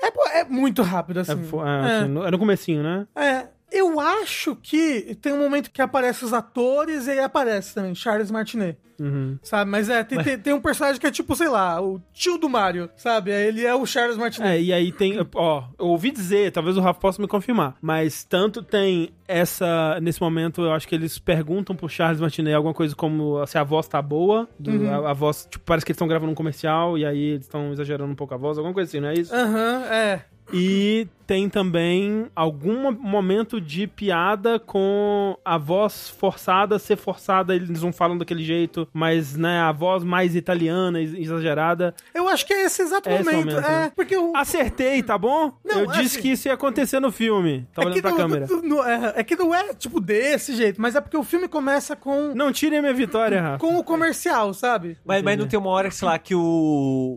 É, 0.00 0.10
pô, 0.10 0.26
é 0.28 0.44
muito 0.44 0.82
rápido, 0.82 1.18
É, 1.18 1.22
assim. 1.22 1.42
fo- 1.44 1.64
é, 1.64 2.00
assim, 2.00 2.08
no- 2.08 2.24
é 2.24 2.30
no 2.30 2.38
comecinho, 2.38 2.82
né? 2.82 3.06
É, 3.14 3.46
eu 3.70 3.98
acho 4.00 4.56
que 4.56 5.16
tem 5.20 5.32
um 5.32 5.38
momento 5.38 5.70
que 5.70 5.82
aparece 5.82 6.24
os 6.24 6.32
atores 6.32 7.06
e 7.06 7.10
aí 7.12 7.20
aparece 7.20 7.74
também 7.74 7.94
Charles 7.94 8.30
Martinet. 8.30 8.78
Uhum. 9.00 9.38
Sabe? 9.44 9.70
Mas 9.70 9.88
é, 9.88 10.02
tem, 10.02 10.20
tem, 10.24 10.36
tem 10.36 10.52
um 10.52 10.60
personagem 10.60 11.00
que 11.00 11.06
é 11.06 11.10
tipo, 11.12 11.36
sei 11.36 11.48
lá, 11.48 11.80
o 11.80 12.00
tio 12.12 12.36
do 12.36 12.48
Mario, 12.48 12.90
sabe? 12.96 13.30
Ele 13.30 13.64
é 13.64 13.72
o 13.72 13.86
Charles 13.86 14.16
Martinet. 14.16 14.50
É, 14.50 14.60
e 14.60 14.72
aí 14.72 14.90
tem, 14.90 15.14
ó, 15.36 15.64
eu 15.78 15.86
ouvi 15.86 16.10
dizer, 16.10 16.50
talvez 16.50 16.76
o 16.76 16.80
Rafa 16.80 16.98
possa 16.98 17.22
me 17.22 17.28
confirmar, 17.28 17.76
mas 17.80 18.24
tanto 18.24 18.60
tem 18.60 19.10
essa, 19.28 20.00
nesse 20.02 20.20
momento, 20.20 20.62
eu 20.62 20.72
acho 20.72 20.88
que 20.88 20.96
eles 20.96 21.16
perguntam 21.16 21.76
pro 21.76 21.88
Charles 21.88 22.20
Martinet 22.20 22.52
alguma 22.56 22.74
coisa 22.74 22.96
como 22.96 23.46
se 23.46 23.56
a 23.56 23.62
voz 23.62 23.86
tá 23.86 24.02
boa, 24.02 24.48
do- 24.58 24.72
Uhum. 24.72 25.06
a, 25.06 25.10
a 25.10 25.12
voz, 25.12 25.46
tipo, 25.48 25.64
parece 25.64 25.86
que 25.86 25.92
eles 25.92 25.96
estão 25.96 26.08
gravando 26.08 26.32
um 26.32 26.34
comercial 26.34 26.98
e 26.98 27.06
aí 27.06 27.22
eles 27.34 27.44
estão 27.46 27.70
exagerando 27.72 28.10
um 28.10 28.16
pouco 28.16 28.34
a 28.34 28.36
voz, 28.36 28.58
alguma 28.58 28.74
coisa 28.74 28.88
assim, 28.90 28.98
não 29.00 29.10
é 29.10 29.14
isso? 29.14 29.32
Aham, 29.32 29.84
é. 29.92 30.24
E 30.52 31.06
tem 31.26 31.46
também 31.46 32.26
algum 32.34 32.84
mo- 32.84 32.92
momento 32.92 33.60
de 33.60 33.86
piada 33.86 34.58
com 34.58 35.36
a 35.44 35.58
voz 35.58 36.08
forçada 36.08 36.78
ser 36.78 36.96
forçada, 36.96 37.54
eles 37.54 37.82
não 37.82 37.92
falam 37.92 38.16
daquele 38.16 38.42
jeito, 38.42 38.88
mas, 38.94 39.36
né, 39.36 39.60
a 39.60 39.70
voz 39.70 40.02
mais 40.02 40.34
italiana, 40.34 40.98
ex- 41.02 41.12
exagerada. 41.12 41.94
Eu 42.14 42.26
acho 42.28 42.46
que 42.46 42.54
é 42.54 42.64
esse 42.64 42.80
exato 42.80 43.10
É 43.10 43.16
esse 43.16 43.24
momento. 43.30 43.44
momento, 43.50 43.58
é, 43.66 43.70
né? 43.70 43.92
porque 43.94 44.16
o. 44.16 44.34
Acertei, 44.34 45.02
tá 45.02 45.18
bom? 45.18 45.52
Não, 45.62 45.80
eu 45.80 45.90
é 45.92 45.96
disse 45.98 46.14
assim- 46.16 46.22
que 46.22 46.28
isso 46.30 46.48
ia 46.48 46.54
acontecer 46.54 46.98
no 46.98 47.12
filme. 47.12 47.66
Tá 47.74 47.82
é 47.82 47.84
olhando 47.84 47.94
que 47.96 48.00
pra 48.00 48.10
não- 48.10 48.16
câmera. 48.16 48.46
não- 48.62 48.84
é, 48.88 49.12
é 49.16 49.22
que 49.22 49.36
não 49.36 49.54
é, 49.54 49.74
tipo, 49.74 50.00
desse 50.00 50.56
jeito, 50.56 50.80
mas 50.80 50.94
é 50.96 51.00
porque 51.02 51.16
o 51.18 51.22
filme 51.22 51.46
começa 51.46 51.94
com, 51.94 52.32
Não 52.34 52.50
tirem 52.50 52.80
minha 52.80 52.94
vitória, 52.94 53.42
Rafa. 53.42 53.58
com 53.58 53.76
o 53.76 53.84
comercial, 53.84 54.54
sabe? 54.54 54.96
Mas, 55.04 55.22
mas 55.22 55.38
não 55.38 55.46
tem 55.46 55.58
uma 55.58 55.68
hora 55.68 55.90
que, 55.90 55.94
sei 55.94 56.08
lá, 56.08 56.18
que 56.18 56.34
o, 56.34 56.40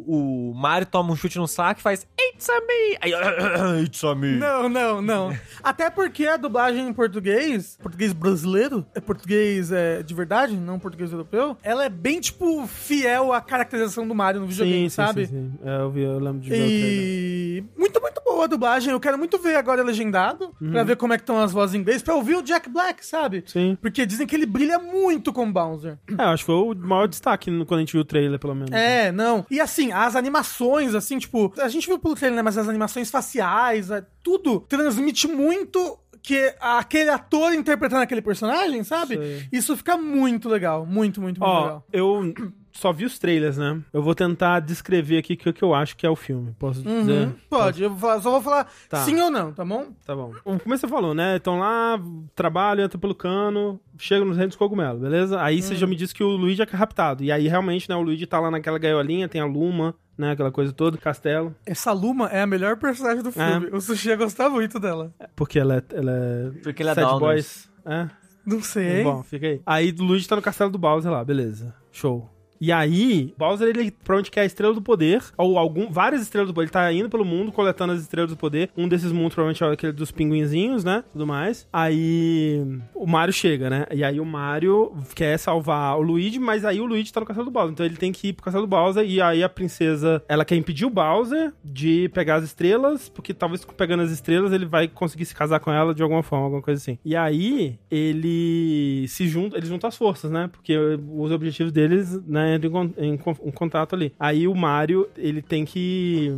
o 0.05 0.53
Mario 0.53 0.85
toma 0.85 1.13
um 1.13 1.15
chute 1.15 1.37
no 1.37 1.47
saco 1.47 1.79
e 1.79 1.83
faz 1.83 2.05
It's 2.19 2.49
a 2.49 2.59
me! 2.59 2.97
Aí, 2.99 3.13
It's 3.83 4.03
a 4.03 4.15
me! 4.15 4.37
Não, 4.37 4.67
não, 4.69 5.01
não. 5.01 5.37
Até 5.63 5.89
porque 5.89 6.25
a 6.27 6.37
dublagem 6.37 6.87
em 6.87 6.93
português, 6.93 7.77
português 7.81 8.13
brasileiro, 8.13 8.85
é 8.95 8.99
português 8.99 9.71
é, 9.71 10.01
de 10.03 10.13
verdade, 10.13 10.55
não 10.55 10.79
português 10.79 11.11
europeu, 11.11 11.57
ela 11.63 11.85
é 11.85 11.89
bem, 11.89 12.19
tipo, 12.19 12.65
fiel 12.67 13.31
à 13.33 13.41
caracterização 13.41 14.07
do 14.07 14.15
Mario 14.15 14.41
no 14.41 14.47
videogame, 14.47 14.83
Sim, 14.83 14.89
sim, 14.89 14.95
sabe? 14.95 15.25
sim, 15.27 15.31
sim. 15.33 15.59
É, 15.63 15.81
eu, 15.81 15.91
vi, 15.91 16.01
eu 16.01 16.19
lembro 16.19 16.39
de 16.41 16.49
ver. 16.49 16.57
E 16.67 17.63
muito, 17.77 18.01
muito 18.01 18.21
boa 18.23 18.45
a 18.45 18.47
dublagem. 18.47 18.91
Eu 18.91 18.99
quero 18.99 19.17
muito 19.17 19.37
ver 19.37 19.55
agora 19.55 19.83
legendado, 19.83 20.51
Uhum. 20.61 20.71
pra 20.71 20.83
ver 20.83 20.95
como 20.95 21.13
é 21.13 21.17
que 21.17 21.23
estão 21.23 21.39
as 21.41 21.51
vozes 21.51 21.75
em 21.75 21.79
inglês, 21.79 22.01
pra 22.01 22.15
ouvir 22.15 22.35
o 22.35 22.41
Jack 22.41 22.69
Black, 22.69 23.05
sabe? 23.05 23.43
Sim. 23.47 23.77
Porque 23.81 24.05
dizem 24.05 24.25
que 24.27 24.35
ele 24.35 24.45
brilha 24.45 24.79
muito 24.79 25.31
com 25.33 25.51
Bowser. 25.51 25.97
É, 26.17 26.23
acho 26.23 26.43
que 26.43 26.47
foi 26.47 26.55
o 26.55 26.75
maior 26.75 27.07
destaque 27.07 27.49
quando 27.65 27.77
a 27.77 27.79
gente 27.81 27.91
viu 27.93 28.01
o 28.01 28.05
trailer, 28.05 28.39
pelo 28.39 28.55
menos. 28.55 28.71
É, 28.71 29.11
não. 29.11 29.45
E 29.49 29.59
assim, 29.59 29.91
as 29.91 30.15
animações, 30.15 30.95
assim, 30.95 31.17
tipo, 31.19 31.53
a 31.59 31.67
gente 31.67 31.87
viu 31.87 31.99
pelo 31.99 32.15
trailer, 32.15 32.35
né? 32.37 32.41
Mas 32.41 32.57
as 32.57 32.67
animações 32.67 33.10
faciais, 33.11 33.91
é, 33.91 34.03
tudo 34.23 34.61
transmite 34.61 35.27
muito 35.27 35.97
que 36.23 36.53
aquele 36.59 37.09
ator 37.09 37.53
interpretando 37.53 38.03
aquele 38.03 38.21
personagem, 38.21 38.83
sabe? 38.83 39.17
Sei. 39.17 39.47
Isso 39.51 39.75
fica 39.75 39.97
muito 39.97 40.47
legal. 40.47 40.85
Muito, 40.85 41.19
muito, 41.19 41.39
muito 41.39 41.43
Ó, 41.43 41.63
legal. 41.63 41.87
eu 41.91 42.33
só 42.73 42.93
vi 42.93 43.05
os 43.05 43.17
trailers, 43.17 43.57
né? 43.57 43.81
Eu 43.91 44.03
vou 44.03 44.13
tentar 44.15 44.59
descrever 44.59 45.17
aqui 45.17 45.33
o 45.33 45.37
que, 45.37 45.51
que 45.51 45.63
eu 45.63 45.73
acho 45.73 45.97
que 45.97 46.05
é 46.05 46.09
o 46.09 46.15
filme. 46.15 46.55
Posso 46.59 46.83
dizer? 46.83 47.27
Uhum, 47.27 47.33
pode, 47.49 47.81
eu 47.83 47.89
vou 47.89 47.97
falar- 47.99 48.21
só 48.21 48.29
vou 48.31 48.41
falar 48.41 48.71
Tá. 48.87 48.97
sim 49.03 49.19
ou 49.19 49.31
não, 49.31 49.51
tá 49.51 49.65
bom? 49.65 49.87
Tá 50.05 50.15
bom. 50.15 50.31
Como 50.43 50.59
você 50.77 50.87
falou, 50.87 51.13
né? 51.15 51.37
Estão 51.37 51.57
lá, 51.59 51.99
trabalham, 52.35 52.85
entram 52.85 52.99
pelo 53.01 53.15
cano, 53.15 53.79
chegam 53.97 54.25
nos 54.27 54.37
reinos 54.37 54.55
cogumelo, 54.55 54.99
beleza? 54.99 55.41
Aí 55.41 55.57
Hum. 55.57 55.61
você 55.63 55.75
já 55.75 55.87
me 55.87 55.95
disse 55.95 56.13
que 56.13 56.23
o 56.23 56.29
Luigi 56.29 56.61
é 56.61 56.65
raptado. 56.65 57.23
E 57.23 57.31
aí, 57.31 57.47
realmente, 57.47 57.89
né? 57.89 57.95
O 57.95 58.01
Luigi 58.01 58.27
tá 58.27 58.39
lá 58.39 58.51
naquela 58.51 58.77
gaiolinha, 58.77 59.27
tem 59.27 59.41
a 59.41 59.45
Luma, 59.45 59.95
né? 60.21 60.31
Aquela 60.31 60.51
coisa 60.51 60.71
toda, 60.71 60.97
castelo. 60.97 61.53
Essa 61.65 61.91
Luma 61.91 62.27
é 62.29 62.41
a 62.41 62.47
melhor 62.47 62.77
personagem 62.77 63.19
É. 63.19 63.23
do 63.23 63.31
filme. 63.31 63.67
O 63.73 63.81
Sushi 63.81 64.09
ia 64.09 64.15
gostar 64.15 64.49
muito 64.49 64.79
dela. 64.79 65.13
Porque 65.35 65.59
ela 65.59 65.77
é. 65.77 65.83
Ela 65.93 66.11
é 66.11 66.51
Porque 66.63 66.81
ele 66.83 66.89
é 66.89 66.95
Sad. 66.95 67.19
Boys. 67.19 67.69
É. 67.85 68.07
Não 68.45 68.61
sei. 68.61 69.03
Bom, 69.03 69.21
fica 69.23 69.45
aí. 69.47 69.61
Aí 69.65 69.95
o 69.99 70.03
Luigi 70.03 70.27
tá 70.27 70.35
no 70.35 70.41
castelo 70.41 70.69
do 70.71 70.77
Bowser 70.77 71.11
lá, 71.11 71.23
beleza. 71.23 71.75
Show. 71.91 72.29
E 72.61 72.71
aí, 72.71 73.33
Bowser, 73.35 73.69
ele 73.69 73.89
provavelmente 73.89 74.29
quer 74.29 74.41
a 74.41 74.45
estrela 74.45 74.71
do 74.71 74.83
poder, 74.83 75.23
ou 75.35 75.57
algum, 75.57 75.91
várias 75.91 76.21
estrelas 76.21 76.47
do 76.47 76.53
poder. 76.53 76.65
Ele 76.65 76.71
tá 76.71 76.93
indo 76.93 77.09
pelo 77.09 77.25
mundo 77.25 77.51
coletando 77.51 77.93
as 77.93 78.01
estrelas 78.01 78.29
do 78.29 78.37
poder. 78.37 78.69
Um 78.77 78.87
desses 78.87 79.11
mundos 79.11 79.33
provavelmente 79.33 79.63
é 79.63 79.67
aquele 79.67 79.91
dos 79.91 80.11
pinguinzinhos, 80.11 80.83
né? 80.83 81.03
Tudo 81.11 81.25
mais. 81.25 81.67
Aí 81.73 82.63
o 82.93 83.07
Mario 83.07 83.33
chega, 83.33 83.67
né? 83.67 83.87
E 83.91 84.03
aí 84.03 84.19
o 84.19 84.25
Mario 84.25 84.93
quer 85.15 85.39
salvar 85.39 85.97
o 85.97 86.03
Luigi, 86.03 86.37
mas 86.37 86.63
aí 86.63 86.79
o 86.79 86.85
Luigi 86.85 87.11
tá 87.11 87.19
no 87.19 87.25
castelo 87.25 87.45
do 87.45 87.51
Bowser. 87.51 87.71
Então 87.71 87.85
ele 87.85 87.97
tem 87.97 88.11
que 88.11 88.27
ir 88.27 88.33
pro 88.33 88.45
castelo 88.45 88.67
do 88.67 88.69
Bowser. 88.69 89.03
E 89.03 89.19
aí 89.19 89.43
a 89.43 89.49
princesa, 89.49 90.23
ela 90.29 90.45
quer 90.45 90.55
impedir 90.55 90.85
o 90.85 90.89
Bowser 90.91 91.51
de 91.65 92.09
pegar 92.09 92.35
as 92.35 92.43
estrelas, 92.43 93.09
porque 93.09 93.33
talvez 93.33 93.65
pegando 93.65 94.03
as 94.03 94.11
estrelas 94.11 94.53
ele 94.53 94.67
vai 94.67 94.87
conseguir 94.87 95.25
se 95.25 95.33
casar 95.33 95.59
com 95.59 95.71
ela 95.71 95.95
de 95.95 96.03
alguma 96.03 96.21
forma, 96.21 96.45
alguma 96.45 96.61
coisa 96.61 96.79
assim. 96.79 96.99
E 97.03 97.15
aí 97.15 97.79
ele 97.89 99.07
se 99.07 99.27
junta, 99.27 99.57
eles 99.57 99.69
juntam 99.69 99.87
as 99.87 99.97
forças, 99.97 100.29
né? 100.29 100.47
Porque 100.51 100.77
os 100.77 101.31
objetivos 101.31 101.71
deles, 101.71 102.21
né? 102.27 102.50
Entra 102.53 102.69
em, 102.97 103.13
em 103.13 103.19
um 103.41 103.51
contato 103.51 103.95
ali. 103.95 104.13
Aí 104.19 104.47
o 104.47 104.55
Mario, 104.55 105.07
ele 105.17 105.41
tem 105.41 105.65
que 105.65 106.31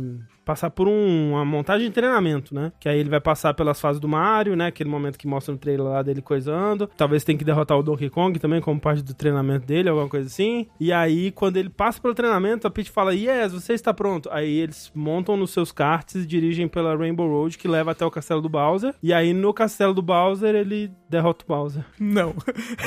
passar 0.44 0.70
por 0.70 0.86
um- 0.88 1.32
uma 1.32 1.44
montagem 1.44 1.88
de 1.88 1.92
treinamento, 1.94 2.54
né? 2.54 2.72
Que 2.78 2.88
aí 2.88 2.98
ele 2.98 3.08
vai 3.08 3.20
passar 3.20 3.54
pelas 3.54 3.80
fases 3.80 4.00
do 4.00 4.08
Mario, 4.08 4.54
né? 4.56 4.66
Aquele 4.66 4.90
momento 4.90 5.18
que 5.18 5.26
mostra 5.26 5.52
no 5.52 5.58
trailer 5.58 5.86
lá 5.86 6.02
dele 6.02 6.20
coisando. 6.22 6.86
Talvez 6.96 7.24
tenha 7.24 7.38
que 7.38 7.44
derrotar 7.44 7.78
o 7.78 7.82
Donkey 7.82 8.10
Kong 8.10 8.38
também, 8.38 8.60
como 8.60 8.80
parte 8.80 9.02
do 9.02 9.14
treinamento 9.14 9.66
dele, 9.66 9.88
alguma 9.88 10.08
coisa 10.08 10.26
assim. 10.26 10.66
E 10.78 10.92
aí, 10.92 11.30
quando 11.30 11.56
ele 11.56 11.68
passa 11.70 12.00
pelo 12.00 12.14
treinamento, 12.14 12.66
a 12.66 12.70
Peach 12.70 12.90
fala, 12.90 13.14
Yes, 13.14 13.52
você 13.52 13.72
está 13.72 13.92
pronto. 13.94 14.28
Aí 14.32 14.58
eles 14.58 14.90
montam 14.94 15.36
nos 15.36 15.50
seus 15.50 15.72
karts 15.72 16.16
e 16.16 16.26
dirigem 16.26 16.68
pela 16.68 16.96
Rainbow 16.96 17.28
Road, 17.28 17.56
que 17.58 17.68
leva 17.68 17.92
até 17.92 18.04
o 18.04 18.10
castelo 18.10 18.40
do 18.42 18.48
Bowser. 18.48 18.94
E 19.02 19.12
aí, 19.12 19.32
no 19.32 19.52
castelo 19.54 19.94
do 19.94 20.02
Bowser, 20.02 20.54
ele 20.54 20.90
derrota 21.08 21.44
o 21.44 21.48
Bowser. 21.48 21.84
Não. 21.98 22.34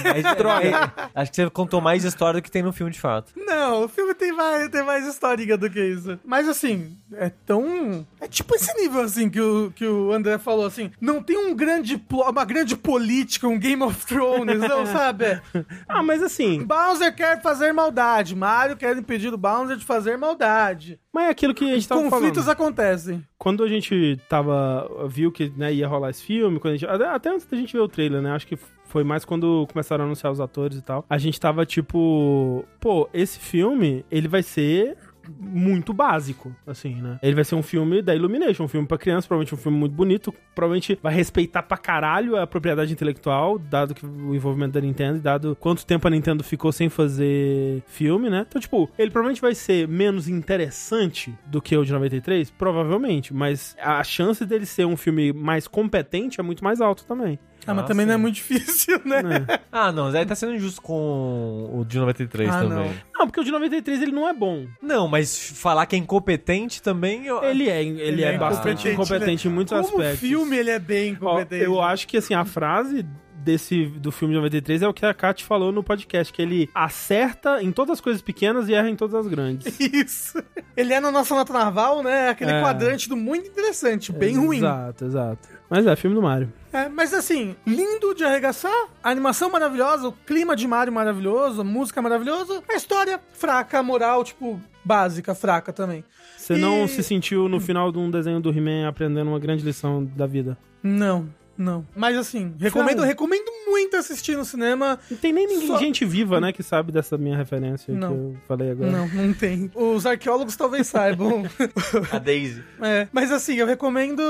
Mas, 0.04 0.24
droga. 0.38 0.94
Acho 1.16 1.32
que 1.32 1.36
você 1.38 1.50
contou 1.50 1.82
mais 1.82 2.04
história 2.04 2.40
do 2.40 2.44
que 2.44 2.52
tem 2.52 2.62
no 2.64 2.74
filme 2.74 2.92
de 2.92 3.00
fato. 3.00 3.34
Não, 3.36 3.86
o 3.86 3.88
filme 3.88 4.14
tem 4.14 4.32
mais, 4.32 4.70
tem 4.70 4.84
mais 4.84 5.08
história 5.08 5.58
do 5.58 5.70
que 5.70 5.80
isso. 5.84 6.20
Mas 6.26 6.48
assim, 6.48 6.98
é 7.14 7.30
tão. 7.48 8.06
É 8.20 8.28
tipo 8.28 8.54
esse 8.54 8.72
nível 8.78 9.02
assim 9.02 9.30
que 9.30 9.40
o, 9.40 9.72
que 9.72 9.88
o 9.88 10.12
André 10.12 10.38
falou 10.38 10.66
assim. 10.66 10.92
Não 11.00 11.24
tem 11.24 11.38
um 11.38 11.56
grande 11.56 12.00
uma 12.12 12.46
grande 12.46 12.76
política, 12.76 13.48
um 13.48 13.58
Game 13.58 13.82
of 13.82 14.06
Thrones, 14.06 14.60
não, 14.60 14.86
sabe? 14.88 15.42
Ah, 15.88 16.04
mas 16.04 16.22
assim, 16.22 16.64
Bowser 16.64 17.16
quer 17.16 17.42
fazer 17.42 17.72
maldade, 17.72 18.36
Mario 18.36 18.76
quer 18.76 18.96
impedir 18.98 19.34
o 19.34 19.38
Bowser 19.38 19.78
de 19.78 19.86
fazer 19.86 20.18
maldade. 20.18 21.00
mas 21.14 21.28
é 21.28 21.30
aquilo 21.30 21.54
que 21.54 21.64
a 21.72 21.74
gente 21.76 21.88
tava 21.88 22.04
Conflitos 22.04 22.44
falando. 22.44 22.50
acontecem. 22.50 23.26
Quando 23.38 23.64
a 23.64 23.68
gente 23.68 24.20
tava. 24.28 25.08
viu 25.08 25.32
que 25.32 25.52
né, 25.56 25.74
ia 25.74 25.88
rolar 25.88 26.10
esse 26.10 26.24
filme, 26.24 26.60
quando 26.60 26.74
a 26.74 26.78
gente, 26.78 26.90
até 26.90 27.30
antes 27.30 27.46
da 27.46 27.56
gente 27.56 27.72
ver 27.72 27.80
o 27.80 27.88
trailer, 27.88 28.22
né? 28.22 28.32
Acho 28.32 28.46
que 28.46 28.58
foi 28.88 29.04
mais 29.04 29.26
quando 29.26 29.68
começaram 29.72 30.04
a 30.04 30.08
anunciar 30.08 30.32
os 30.32 30.40
atores 30.40 30.78
e 30.78 30.82
tal. 30.82 31.06
A 31.10 31.18
gente 31.18 31.40
tava 31.40 31.66
tipo. 31.66 32.66
Pô, 32.80 33.08
esse 33.14 33.40
filme, 33.40 34.06
ele 34.10 34.28
vai 34.28 34.42
ser. 34.42 34.98
Muito 35.40 35.94
básico, 35.94 36.56
assim, 36.66 36.96
né? 37.02 37.20
Ele 37.22 37.36
vai 37.36 37.44
ser 37.44 37.56
um 37.56 37.64
filme 37.64 38.02
da 38.02 38.16
Illumination, 38.16 38.64
um 38.64 38.68
filme 38.68 38.88
pra 38.88 38.98
criança, 38.98 39.28
provavelmente 39.28 39.54
um 39.54 39.58
filme 39.58 39.78
muito 39.78 39.94
bonito, 39.94 40.34
provavelmente 40.56 40.98
vai 41.02 41.14
respeitar 41.14 41.64
pra 41.64 41.78
caralho 41.78 42.36
a 42.36 42.46
propriedade 42.48 42.92
intelectual, 42.92 43.58
dado 43.58 43.94
que 43.94 44.06
o 44.06 44.36
envolvimento 44.36 44.74
da 44.74 44.82
Nintendo, 44.82 45.20
dado 45.20 45.56
quanto 45.60 45.86
tempo 45.86 46.08
a 46.08 46.12
Nintendo 46.12 46.44
ficou 46.44 46.72
sem 46.72 46.90
fazer 46.90 47.84
filme, 47.88 48.30
né? 48.30 48.46
Então, 48.48 48.62
tipo, 48.62 48.90
ele 48.98 49.12
provavelmente 49.12 49.42
vai 49.42 49.56
ser 49.56 49.88
menos 49.88 50.28
interessante 50.28 51.34
do 51.46 51.62
que 51.62 51.76
o 51.76 51.84
de 51.84 51.92
93, 51.92 52.50
provavelmente, 52.52 53.34
mas 53.34 53.76
a 53.82 54.04
chance 54.04 54.46
dele 54.46 54.66
ser 54.66 54.86
um 54.86 54.98
filme 54.98 55.34
mais 55.34 55.68
competente 55.68 56.40
é 56.40 56.44
muito 56.44 56.64
mais 56.64 56.82
alto 56.82 57.06
também. 57.06 57.40
Ah, 57.66 57.74
mas 57.74 57.84
Ah, 57.84 57.88
também 57.88 58.06
não 58.06 58.14
é 58.14 58.18
muito 58.18 58.36
difícil, 58.36 59.02
né? 59.04 59.22
né? 59.24 59.46
Ah, 59.72 59.92
não, 59.92 60.08
aí 60.08 60.26
tá 60.26 60.36
sendo 60.36 60.54
injusto 60.56 60.82
com 60.82 61.70
o 61.74 61.84
de 61.86 61.98
93 62.00 62.50
Ah, 62.50 62.60
também. 62.62 62.70
não. 62.78 62.94
Não, 63.20 63.28
porque 63.28 63.40
o 63.40 63.44
de 63.44 63.52
93 63.52 64.02
ele 64.02 64.12
não 64.12 64.28
é 64.30 64.34
bom. 64.34 64.66
Não. 64.82 65.08
mas 65.08 65.38
falar 65.56 65.86
que 65.86 65.96
é 65.96 66.00
incompetente 66.00 66.82
também. 66.82 67.26
Eu... 67.26 67.44
Ele 67.44 67.70
é, 67.70 67.84
ele, 67.84 68.02
Ele 68.02 68.24
é, 68.24 68.34
é 68.36 68.38
bastante 68.38 68.88
incompetente, 68.88 68.94
incompetente 68.94 69.48
em 69.48 69.52
muitos 69.52 69.74
Como 69.74 69.84
aspectos. 70.02 70.20
filme 70.20 70.56
ele 70.58 70.70
é 70.70 70.80
bem 70.80 71.18
Ó, 71.20 71.32
competente. 71.32 71.64
eu 71.64 71.82
acho 71.82 72.08
que 72.08 72.18
assim, 72.18 72.34
a 72.34 72.46
frase 72.46 73.06
desse 73.48 73.86
do 73.86 74.12
filme 74.12 74.34
de 74.34 74.38
93 74.40 74.82
é 74.82 74.88
o 74.88 74.94
que 74.94 75.06
a 75.06 75.14
Kat 75.14 75.44
falou 75.44 75.72
no 75.72 75.82
podcast, 75.82 76.32
que 76.34 76.42
ele 76.42 76.70
acerta 76.76 77.64
em 77.64 77.72
todas 77.72 77.94
as 77.94 78.02
coisas 78.02 78.22
pequenas 78.22 78.68
e 78.68 78.74
erra 78.74 78.90
em 78.90 78.96
todas 78.96 79.16
as 79.16 79.28
grandes. 79.28 79.80
Isso. 79.80 80.44
Ele 80.76 80.94
é 80.94 81.00
na 81.00 81.10
nossa 81.10 81.34
nota 81.34 81.54
naval, 81.54 82.04
né? 82.04 82.30
Aquele 82.30 82.52
É. 82.52 82.62
quadrante 82.62 83.08
do 83.08 83.16
muito 83.16 83.48
interessante, 83.48 84.12
bem 84.12 84.38
ruim. 84.38 84.58
Exato, 84.58 85.06
exato. 85.06 85.48
Mas 85.70 85.86
é, 85.88 85.96
filme 85.96 86.16
do 86.16 86.22
Mario. 86.22 86.52
É, 86.74 86.90
mas 86.90 87.14
assim, 87.14 87.56
lindo 87.66 88.14
de 88.14 88.24
arregaçar, 88.24 88.88
a 89.04 89.10
animação 89.10 89.50
maravilhosa, 89.50 90.10
o 90.10 90.12
clima 90.12 90.56
de 90.56 90.68
Mario 90.68 90.92
maravilhoso, 90.94 91.62
a 91.62 91.64
música 91.64 92.02
maravilhosa, 92.02 92.62
a 92.70 92.76
história 92.76 93.20
fraca, 93.34 93.80
a 93.80 93.84
moral, 93.84 94.24
tipo, 94.24 94.62
básica, 94.84 95.34
fraca 95.34 95.72
também. 95.74 96.04
Você 96.38 96.56
E- 96.56 96.58
não 96.60 96.88
se 96.88 97.02
sentiu 97.02 97.48
no 97.50 97.60
final 97.60 97.92
de 97.92 97.98
um 97.98 98.12
desenho 98.12 98.40
do 98.40 98.50
He-Man 98.50 98.88
aprendendo 98.88 99.30
uma 99.30 99.40
grande 99.40 99.64
lição 99.66 100.04
da 100.04 100.28
vida? 100.28 100.58
Não, 100.84 101.28
não. 101.58 101.86
Mas 101.96 102.16
assim, 102.18 102.54
recomendo, 102.60 102.98
Fala. 102.98 103.08
recomendo 103.08 103.52
muito 103.68 103.96
assistir 103.98 104.38
no 104.38 104.46
cinema. 104.46 105.00
Não 105.10 105.18
tem 105.18 105.34
nem 105.34 105.48
ninguém, 105.48 105.68
Só- 105.68 105.78
gente 105.80 106.06
viva, 106.06 106.40
né, 106.40 106.52
que 106.54 106.62
sabe 106.64 106.92
dessa 106.92 107.18
minha 107.18 107.36
referência 107.36 107.94
Não. 107.94 108.08
que 108.10 108.14
eu 108.16 108.38
falei 108.48 108.72
agora. 108.72 108.92
Não, 108.92 109.08
não 109.08 109.34
tem. 109.34 109.72
Os 109.76 110.06
arqueólogos 110.06 110.56
talvez 110.56 110.88
saibam. 110.88 111.44
A 112.12 112.18
Daisy. 112.20 112.64
É, 112.82 113.08
mas 113.12 113.32
assim, 113.32 113.56
eu 113.56 113.66
recomendo. 113.68 114.22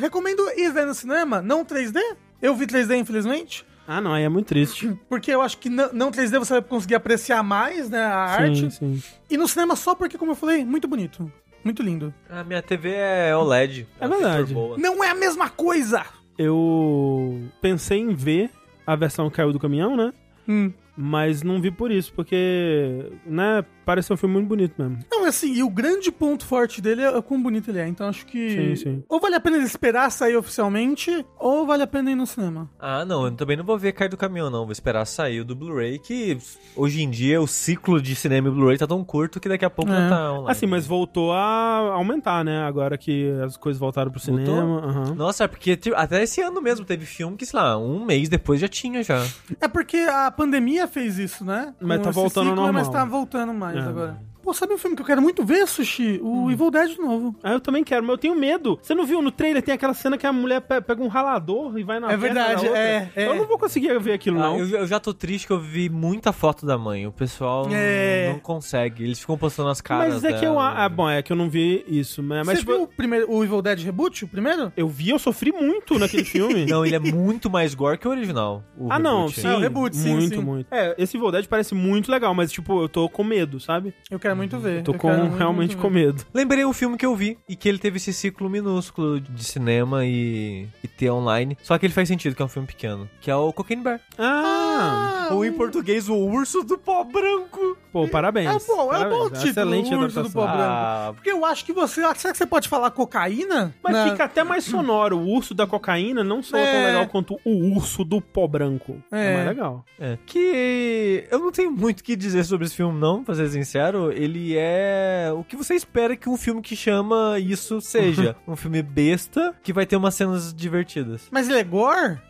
Recomendo 0.00 0.42
ir 0.56 0.72
ver 0.72 0.86
no 0.86 0.94
cinema, 0.94 1.40
não 1.42 1.64
3D. 1.64 1.98
Eu 2.40 2.54
vi 2.56 2.66
3D, 2.66 2.96
infelizmente. 2.98 3.64
Ah, 3.86 4.00
não, 4.00 4.12
aí 4.12 4.22
é 4.22 4.28
muito 4.28 4.46
triste. 4.46 4.96
Porque 5.08 5.30
eu 5.32 5.42
acho 5.42 5.58
que 5.58 5.68
não, 5.68 5.92
não 5.92 6.10
3D 6.12 6.38
você 6.38 6.52
vai 6.54 6.62
conseguir 6.62 6.94
apreciar 6.94 7.42
mais, 7.42 7.90
né, 7.90 7.98
a 8.00 8.14
arte. 8.18 8.70
Sim, 8.70 8.70
sim. 8.70 9.02
E 9.28 9.36
no 9.36 9.48
cinema 9.48 9.74
só 9.74 9.94
porque, 9.96 10.16
como 10.16 10.30
eu 10.32 10.36
falei, 10.36 10.64
muito 10.64 10.86
bonito. 10.86 11.30
Muito 11.64 11.82
lindo. 11.82 12.14
A 12.30 12.42
minha 12.44 12.62
TV 12.62 12.90
é 12.94 13.36
OLED. 13.36 13.86
É 14.00 14.08
verdade. 14.08 14.54
Não 14.78 15.02
é 15.04 15.10
a 15.10 15.14
mesma 15.14 15.50
coisa! 15.50 16.04
Eu 16.42 17.38
pensei 17.60 17.98
em 17.98 18.14
ver 18.14 18.48
a 18.86 18.96
versão 18.96 19.28
que 19.28 19.36
caiu 19.36 19.52
do 19.52 19.58
caminhão, 19.58 19.94
né? 19.94 20.10
Hum. 20.48 20.72
Mas 20.96 21.42
não 21.42 21.60
vi 21.60 21.70
por 21.70 21.90
isso, 21.90 22.14
porque, 22.14 23.12
né, 23.26 23.62
pareceu 23.84 24.14
um 24.14 24.16
filme 24.16 24.34
muito 24.34 24.48
bonito 24.48 24.74
mesmo. 24.78 24.98
Não, 25.10 25.24
assim, 25.24 25.52
e 25.54 25.62
o 25.62 25.70
grande 25.70 26.10
ponto 26.12 26.44
forte 26.44 26.80
dele 26.80 27.02
é 27.02 27.10
o 27.16 27.22
quão 27.22 27.42
bonito 27.42 27.70
ele 27.70 27.78
é. 27.80 27.86
Então 27.88 28.08
acho 28.08 28.26
que. 28.26 28.50
Sim, 28.50 28.76
sim. 28.76 29.02
Ou 29.08 29.20
vale 29.20 29.34
a 29.36 29.40
pena 29.40 29.56
ele 29.56 29.64
esperar 29.66 30.10
sair 30.10 30.36
oficialmente, 30.36 31.24
ou 31.38 31.66
vale 31.66 31.82
a 31.82 31.86
pena 31.86 32.10
ir 32.10 32.14
no 32.14 32.26
cinema. 32.26 32.68
Ah, 32.78 33.04
não, 33.04 33.24
eu 33.24 33.32
também 33.32 33.56
não 33.56 33.64
vou 33.64 33.78
ver 33.78 33.92
cair 33.92 34.08
do 34.08 34.16
caminhão, 34.16 34.50
não. 34.50 34.64
Vou 34.64 34.72
esperar 34.72 35.04
sair 35.06 35.40
o 35.40 35.44
do 35.44 35.54
Blu-ray, 35.56 35.98
que 35.98 36.36
hoje 36.76 37.02
em 37.02 37.10
dia 37.10 37.40
o 37.40 37.46
ciclo 37.46 38.00
de 38.00 38.14
cinema 38.14 38.48
e 38.48 38.50
Blu-ray 38.50 38.78
tá 38.78 38.86
tão 38.86 39.02
curto 39.04 39.40
que 39.40 39.48
daqui 39.48 39.64
a 39.64 39.70
pouco 39.70 39.90
É. 39.92 39.96
já 39.96 40.08
tá 40.08 40.32
online. 40.32 40.50
Assim, 40.50 40.66
mas 40.66 40.86
voltou 40.86 41.32
a 41.32 41.92
aumentar, 41.94 42.44
né? 42.44 42.62
Agora 42.62 42.96
que 42.98 43.30
as 43.44 43.56
coisas 43.56 43.78
voltaram 43.80 44.10
pro 44.10 44.20
cinema. 44.20 44.80
aham. 44.86 45.14
Nossa, 45.14 45.44
é 45.44 45.48
porque 45.48 45.76
tipo, 45.76 45.96
até 45.96 46.22
esse 46.22 46.40
ano 46.40 46.60
mesmo 46.60 46.84
teve 46.84 47.04
filme 47.06 47.36
que, 47.36 47.46
sei 47.46 47.58
lá, 47.58 47.76
um 47.78 48.04
mês 48.04 48.28
depois 48.28 48.60
já 48.60 48.68
tinha 48.68 49.02
já. 49.02 49.24
É 49.60 49.68
porque 49.68 49.96
a 49.96 50.30
pandemia 50.30 50.86
fez 50.86 51.18
isso, 51.18 51.44
né? 51.44 51.74
Mas 51.80 51.98
Com 51.98 52.04
tá 52.04 52.10
esse 52.10 52.18
voltando 52.20 52.50
ao 52.50 52.56
normal. 52.56 52.72
Mas 52.72 52.88
tá 52.88 53.04
voltando 53.04 53.52
mais 53.54 53.69
É. 53.78 54.29
Pô, 54.42 54.54
sabe 54.54 54.72
um 54.74 54.78
filme 54.78 54.96
que 54.96 55.02
eu 55.02 55.06
quero 55.06 55.20
muito 55.20 55.44
ver, 55.44 55.66
Sushi? 55.66 56.18
O 56.22 56.44
Hum. 56.46 56.50
Evil 56.50 56.70
Dead 56.70 56.90
de 56.90 56.98
novo. 56.98 57.34
Ah, 57.42 57.52
eu 57.52 57.60
também 57.60 57.84
quero, 57.84 58.02
mas 58.02 58.10
eu 58.12 58.18
tenho 58.18 58.34
medo. 58.34 58.78
Você 58.82 58.94
não 58.94 59.04
viu 59.04 59.20
no 59.20 59.30
trailer? 59.30 59.62
Tem 59.62 59.74
aquela 59.74 59.92
cena 59.94 60.16
que 60.16 60.26
a 60.26 60.32
mulher 60.32 60.60
pe- 60.62 60.80
pega 60.80 61.02
um 61.02 61.08
ralador 61.08 61.78
e 61.78 61.82
vai 61.82 62.00
na 62.00 62.10
É 62.10 62.16
verdade, 62.16 62.66
é, 62.66 63.10
é. 63.14 63.26
Eu 63.28 63.34
não 63.34 63.44
vou 63.46 63.58
conseguir 63.58 63.98
ver 64.00 64.12
aquilo, 64.14 64.38
Ah, 64.38 64.42
não. 64.44 64.58
eu, 64.58 64.66
eu 64.68 64.86
já 64.86 64.98
tô 64.98 65.12
triste 65.12 65.46
que 65.46 65.52
eu 65.52 65.60
vi 65.60 65.88
muita 65.90 66.32
foto 66.32 66.64
da 66.64 66.78
mãe. 66.78 67.06
O 67.06 67.12
pessoal 67.12 67.66
É. 67.70 68.30
não 68.32 68.38
consegue. 68.38 69.04
Eles 69.04 69.20
ficam 69.20 69.36
postando 69.36 69.68
as 69.68 69.80
caras. 69.80 70.14
Mas 70.14 70.24
é 70.24 70.32
que 70.32 70.44
eu. 70.46 70.52
dela. 70.52 70.74
Ah, 70.76 70.88
bom, 70.88 71.08
é 71.08 71.22
que 71.22 71.32
eu 71.32 71.36
não 71.36 71.50
vi 71.50 71.84
isso. 71.86 72.22
Mas, 72.22 72.46
mas 72.46 72.58
Você 72.58 72.60
tipo, 72.60 72.72
viu 72.72 72.82
o, 72.84 72.86
primeiro, 72.88 73.30
o 73.30 73.44
Evil 73.44 73.60
Dead 73.62 73.80
Reboot, 73.80 74.24
o 74.24 74.28
primeiro? 74.28 74.72
eu 74.76 74.88
vi, 74.88 75.10
eu 75.10 75.18
sofri 75.18 75.52
muito 75.52 75.98
naquele 75.98 76.24
filme. 76.24 76.64
Não, 76.66 76.84
ele 76.84 76.96
é 76.96 76.98
muito 76.98 77.50
mais 77.50 77.74
gore 77.74 77.98
que 77.98 78.08
o 78.08 78.10
original. 78.10 78.62
o 78.78 78.90
Ah, 78.90 78.98
não, 78.98 79.26
reboot. 79.26 79.40
sim. 79.40 79.46
É, 79.48 79.54
o 79.54 79.58
reboot, 79.60 79.96
sim, 79.96 80.12
muito, 80.14 80.34
sim. 80.36 80.40
muito. 80.42 80.66
É, 80.72 80.94
esse 80.96 81.16
Evil 81.16 81.30
Dead 81.30 81.46
parece 81.46 81.74
muito 81.74 82.10
legal, 82.10 82.34
mas, 82.34 82.50
tipo, 82.50 82.80
eu 82.82 82.88
tô 82.88 83.08
com 83.08 83.22
medo, 83.22 83.60
sabe? 83.60 83.92
Eu 84.10 84.18
quero 84.18 84.29
muito 84.34 84.58
ver. 84.58 84.82
Tô 84.82 84.92
eu 84.92 84.98
com, 84.98 85.08
quero 85.08 85.22
muito, 85.22 85.36
realmente 85.36 85.70
muito 85.76 85.82
com 85.82 85.90
medo. 85.90 86.24
Lembrei 86.32 86.64
o 86.64 86.72
filme 86.72 86.96
que 86.96 87.06
eu 87.06 87.14
vi 87.14 87.38
e 87.48 87.56
que 87.56 87.68
ele 87.68 87.78
teve 87.78 87.96
esse 87.98 88.12
ciclo 88.12 88.48
minúsculo 88.50 89.20
de 89.20 89.44
cinema 89.44 90.04
e, 90.04 90.66
e 90.82 90.88
ter 90.88 91.10
online. 91.10 91.56
Só 91.62 91.76
que 91.78 91.86
ele 91.86 91.92
faz 91.94 92.08
sentido, 92.08 92.34
que 92.34 92.42
é 92.42 92.44
um 92.44 92.48
filme 92.48 92.66
pequeno. 92.68 93.08
Que 93.20 93.30
é 93.30 93.36
o 93.36 93.52
Cocaine 93.52 93.82
Bear. 93.82 94.00
Ah! 94.18 95.26
Ah, 95.30 95.34
Ou 95.34 95.44
em 95.44 95.52
português, 95.52 96.08
o 96.08 96.14
Urso 96.16 96.62
do 96.62 96.78
Pó 96.78 97.04
Branco. 97.04 97.76
Pô, 97.92 98.08
parabéns. 98.08 98.48
É 98.48 98.66
bom, 98.66 98.80
é 98.82 98.84
um 98.84 98.88
Parabéns. 98.88 99.18
bom 99.18 99.24
título, 99.30 99.48
Excelente 99.50 99.94
o 99.94 99.98
Urso 100.00 100.22
do. 100.22 100.30
Pó 100.30 100.46
Branco. 100.46 100.60
Ah, 100.62 101.12
Porque 101.14 101.30
eu 101.30 101.44
acho 101.44 101.64
que 101.64 101.72
você. 101.72 102.00
Será 102.14 102.32
que 102.32 102.38
você 102.38 102.46
pode 102.46 102.68
falar 102.68 102.90
cocaína? 102.92 103.74
Mas 103.82 103.92
Na- 103.94 104.10
fica 104.10 104.24
até 104.24 104.42
mais 104.44 104.64
sonoro. 104.64 105.18
O 105.18 105.28
urso 105.28 105.54
da 105.54 105.66
cocaína 105.66 106.22
não 106.24 106.42
soa 106.42 106.60
tão 106.60 106.68
É. 106.68 106.86
legal 106.86 107.06
quanto 107.08 107.38
o 107.44 107.74
urso 107.76 108.04
do 108.04 108.20
pó 108.20 108.46
branco. 108.46 108.96
É, 109.12 109.32
É. 109.32 109.34
mais 109.34 109.48
legal. 109.48 109.84
é. 109.98 110.18
Que 110.24 111.26
eu 111.30 111.38
não 111.38 111.50
tenho 111.52 111.70
muito 111.70 112.00
o 112.00 112.04
que 112.04 112.16
dizer 112.16 112.44
sobre 112.44 112.66
esse 112.66 112.74
filme, 112.76 112.98
não, 112.98 113.22
pra 113.24 113.34
ser 113.34 113.48
sincero. 113.50 114.12
Ele 114.20 114.54
é 114.54 115.32
o 115.34 115.42
que 115.42 115.56
você 115.56 115.74
espera 115.74 116.14
que 116.14 116.28
um 116.28 116.36
filme 116.36 116.60
que 116.60 116.76
chama 116.76 117.38
isso 117.38 117.80
seja. 117.80 118.36
um 118.46 118.54
filme 118.54 118.82
besta 118.82 119.54
que 119.62 119.72
vai 119.72 119.86
ter 119.86 119.96
umas 119.96 120.14
cenas 120.14 120.52
divertidas. 120.52 121.22
Mas 121.30 121.48
ele 121.48 121.58
é 121.58 121.64
gore? 121.64 122.20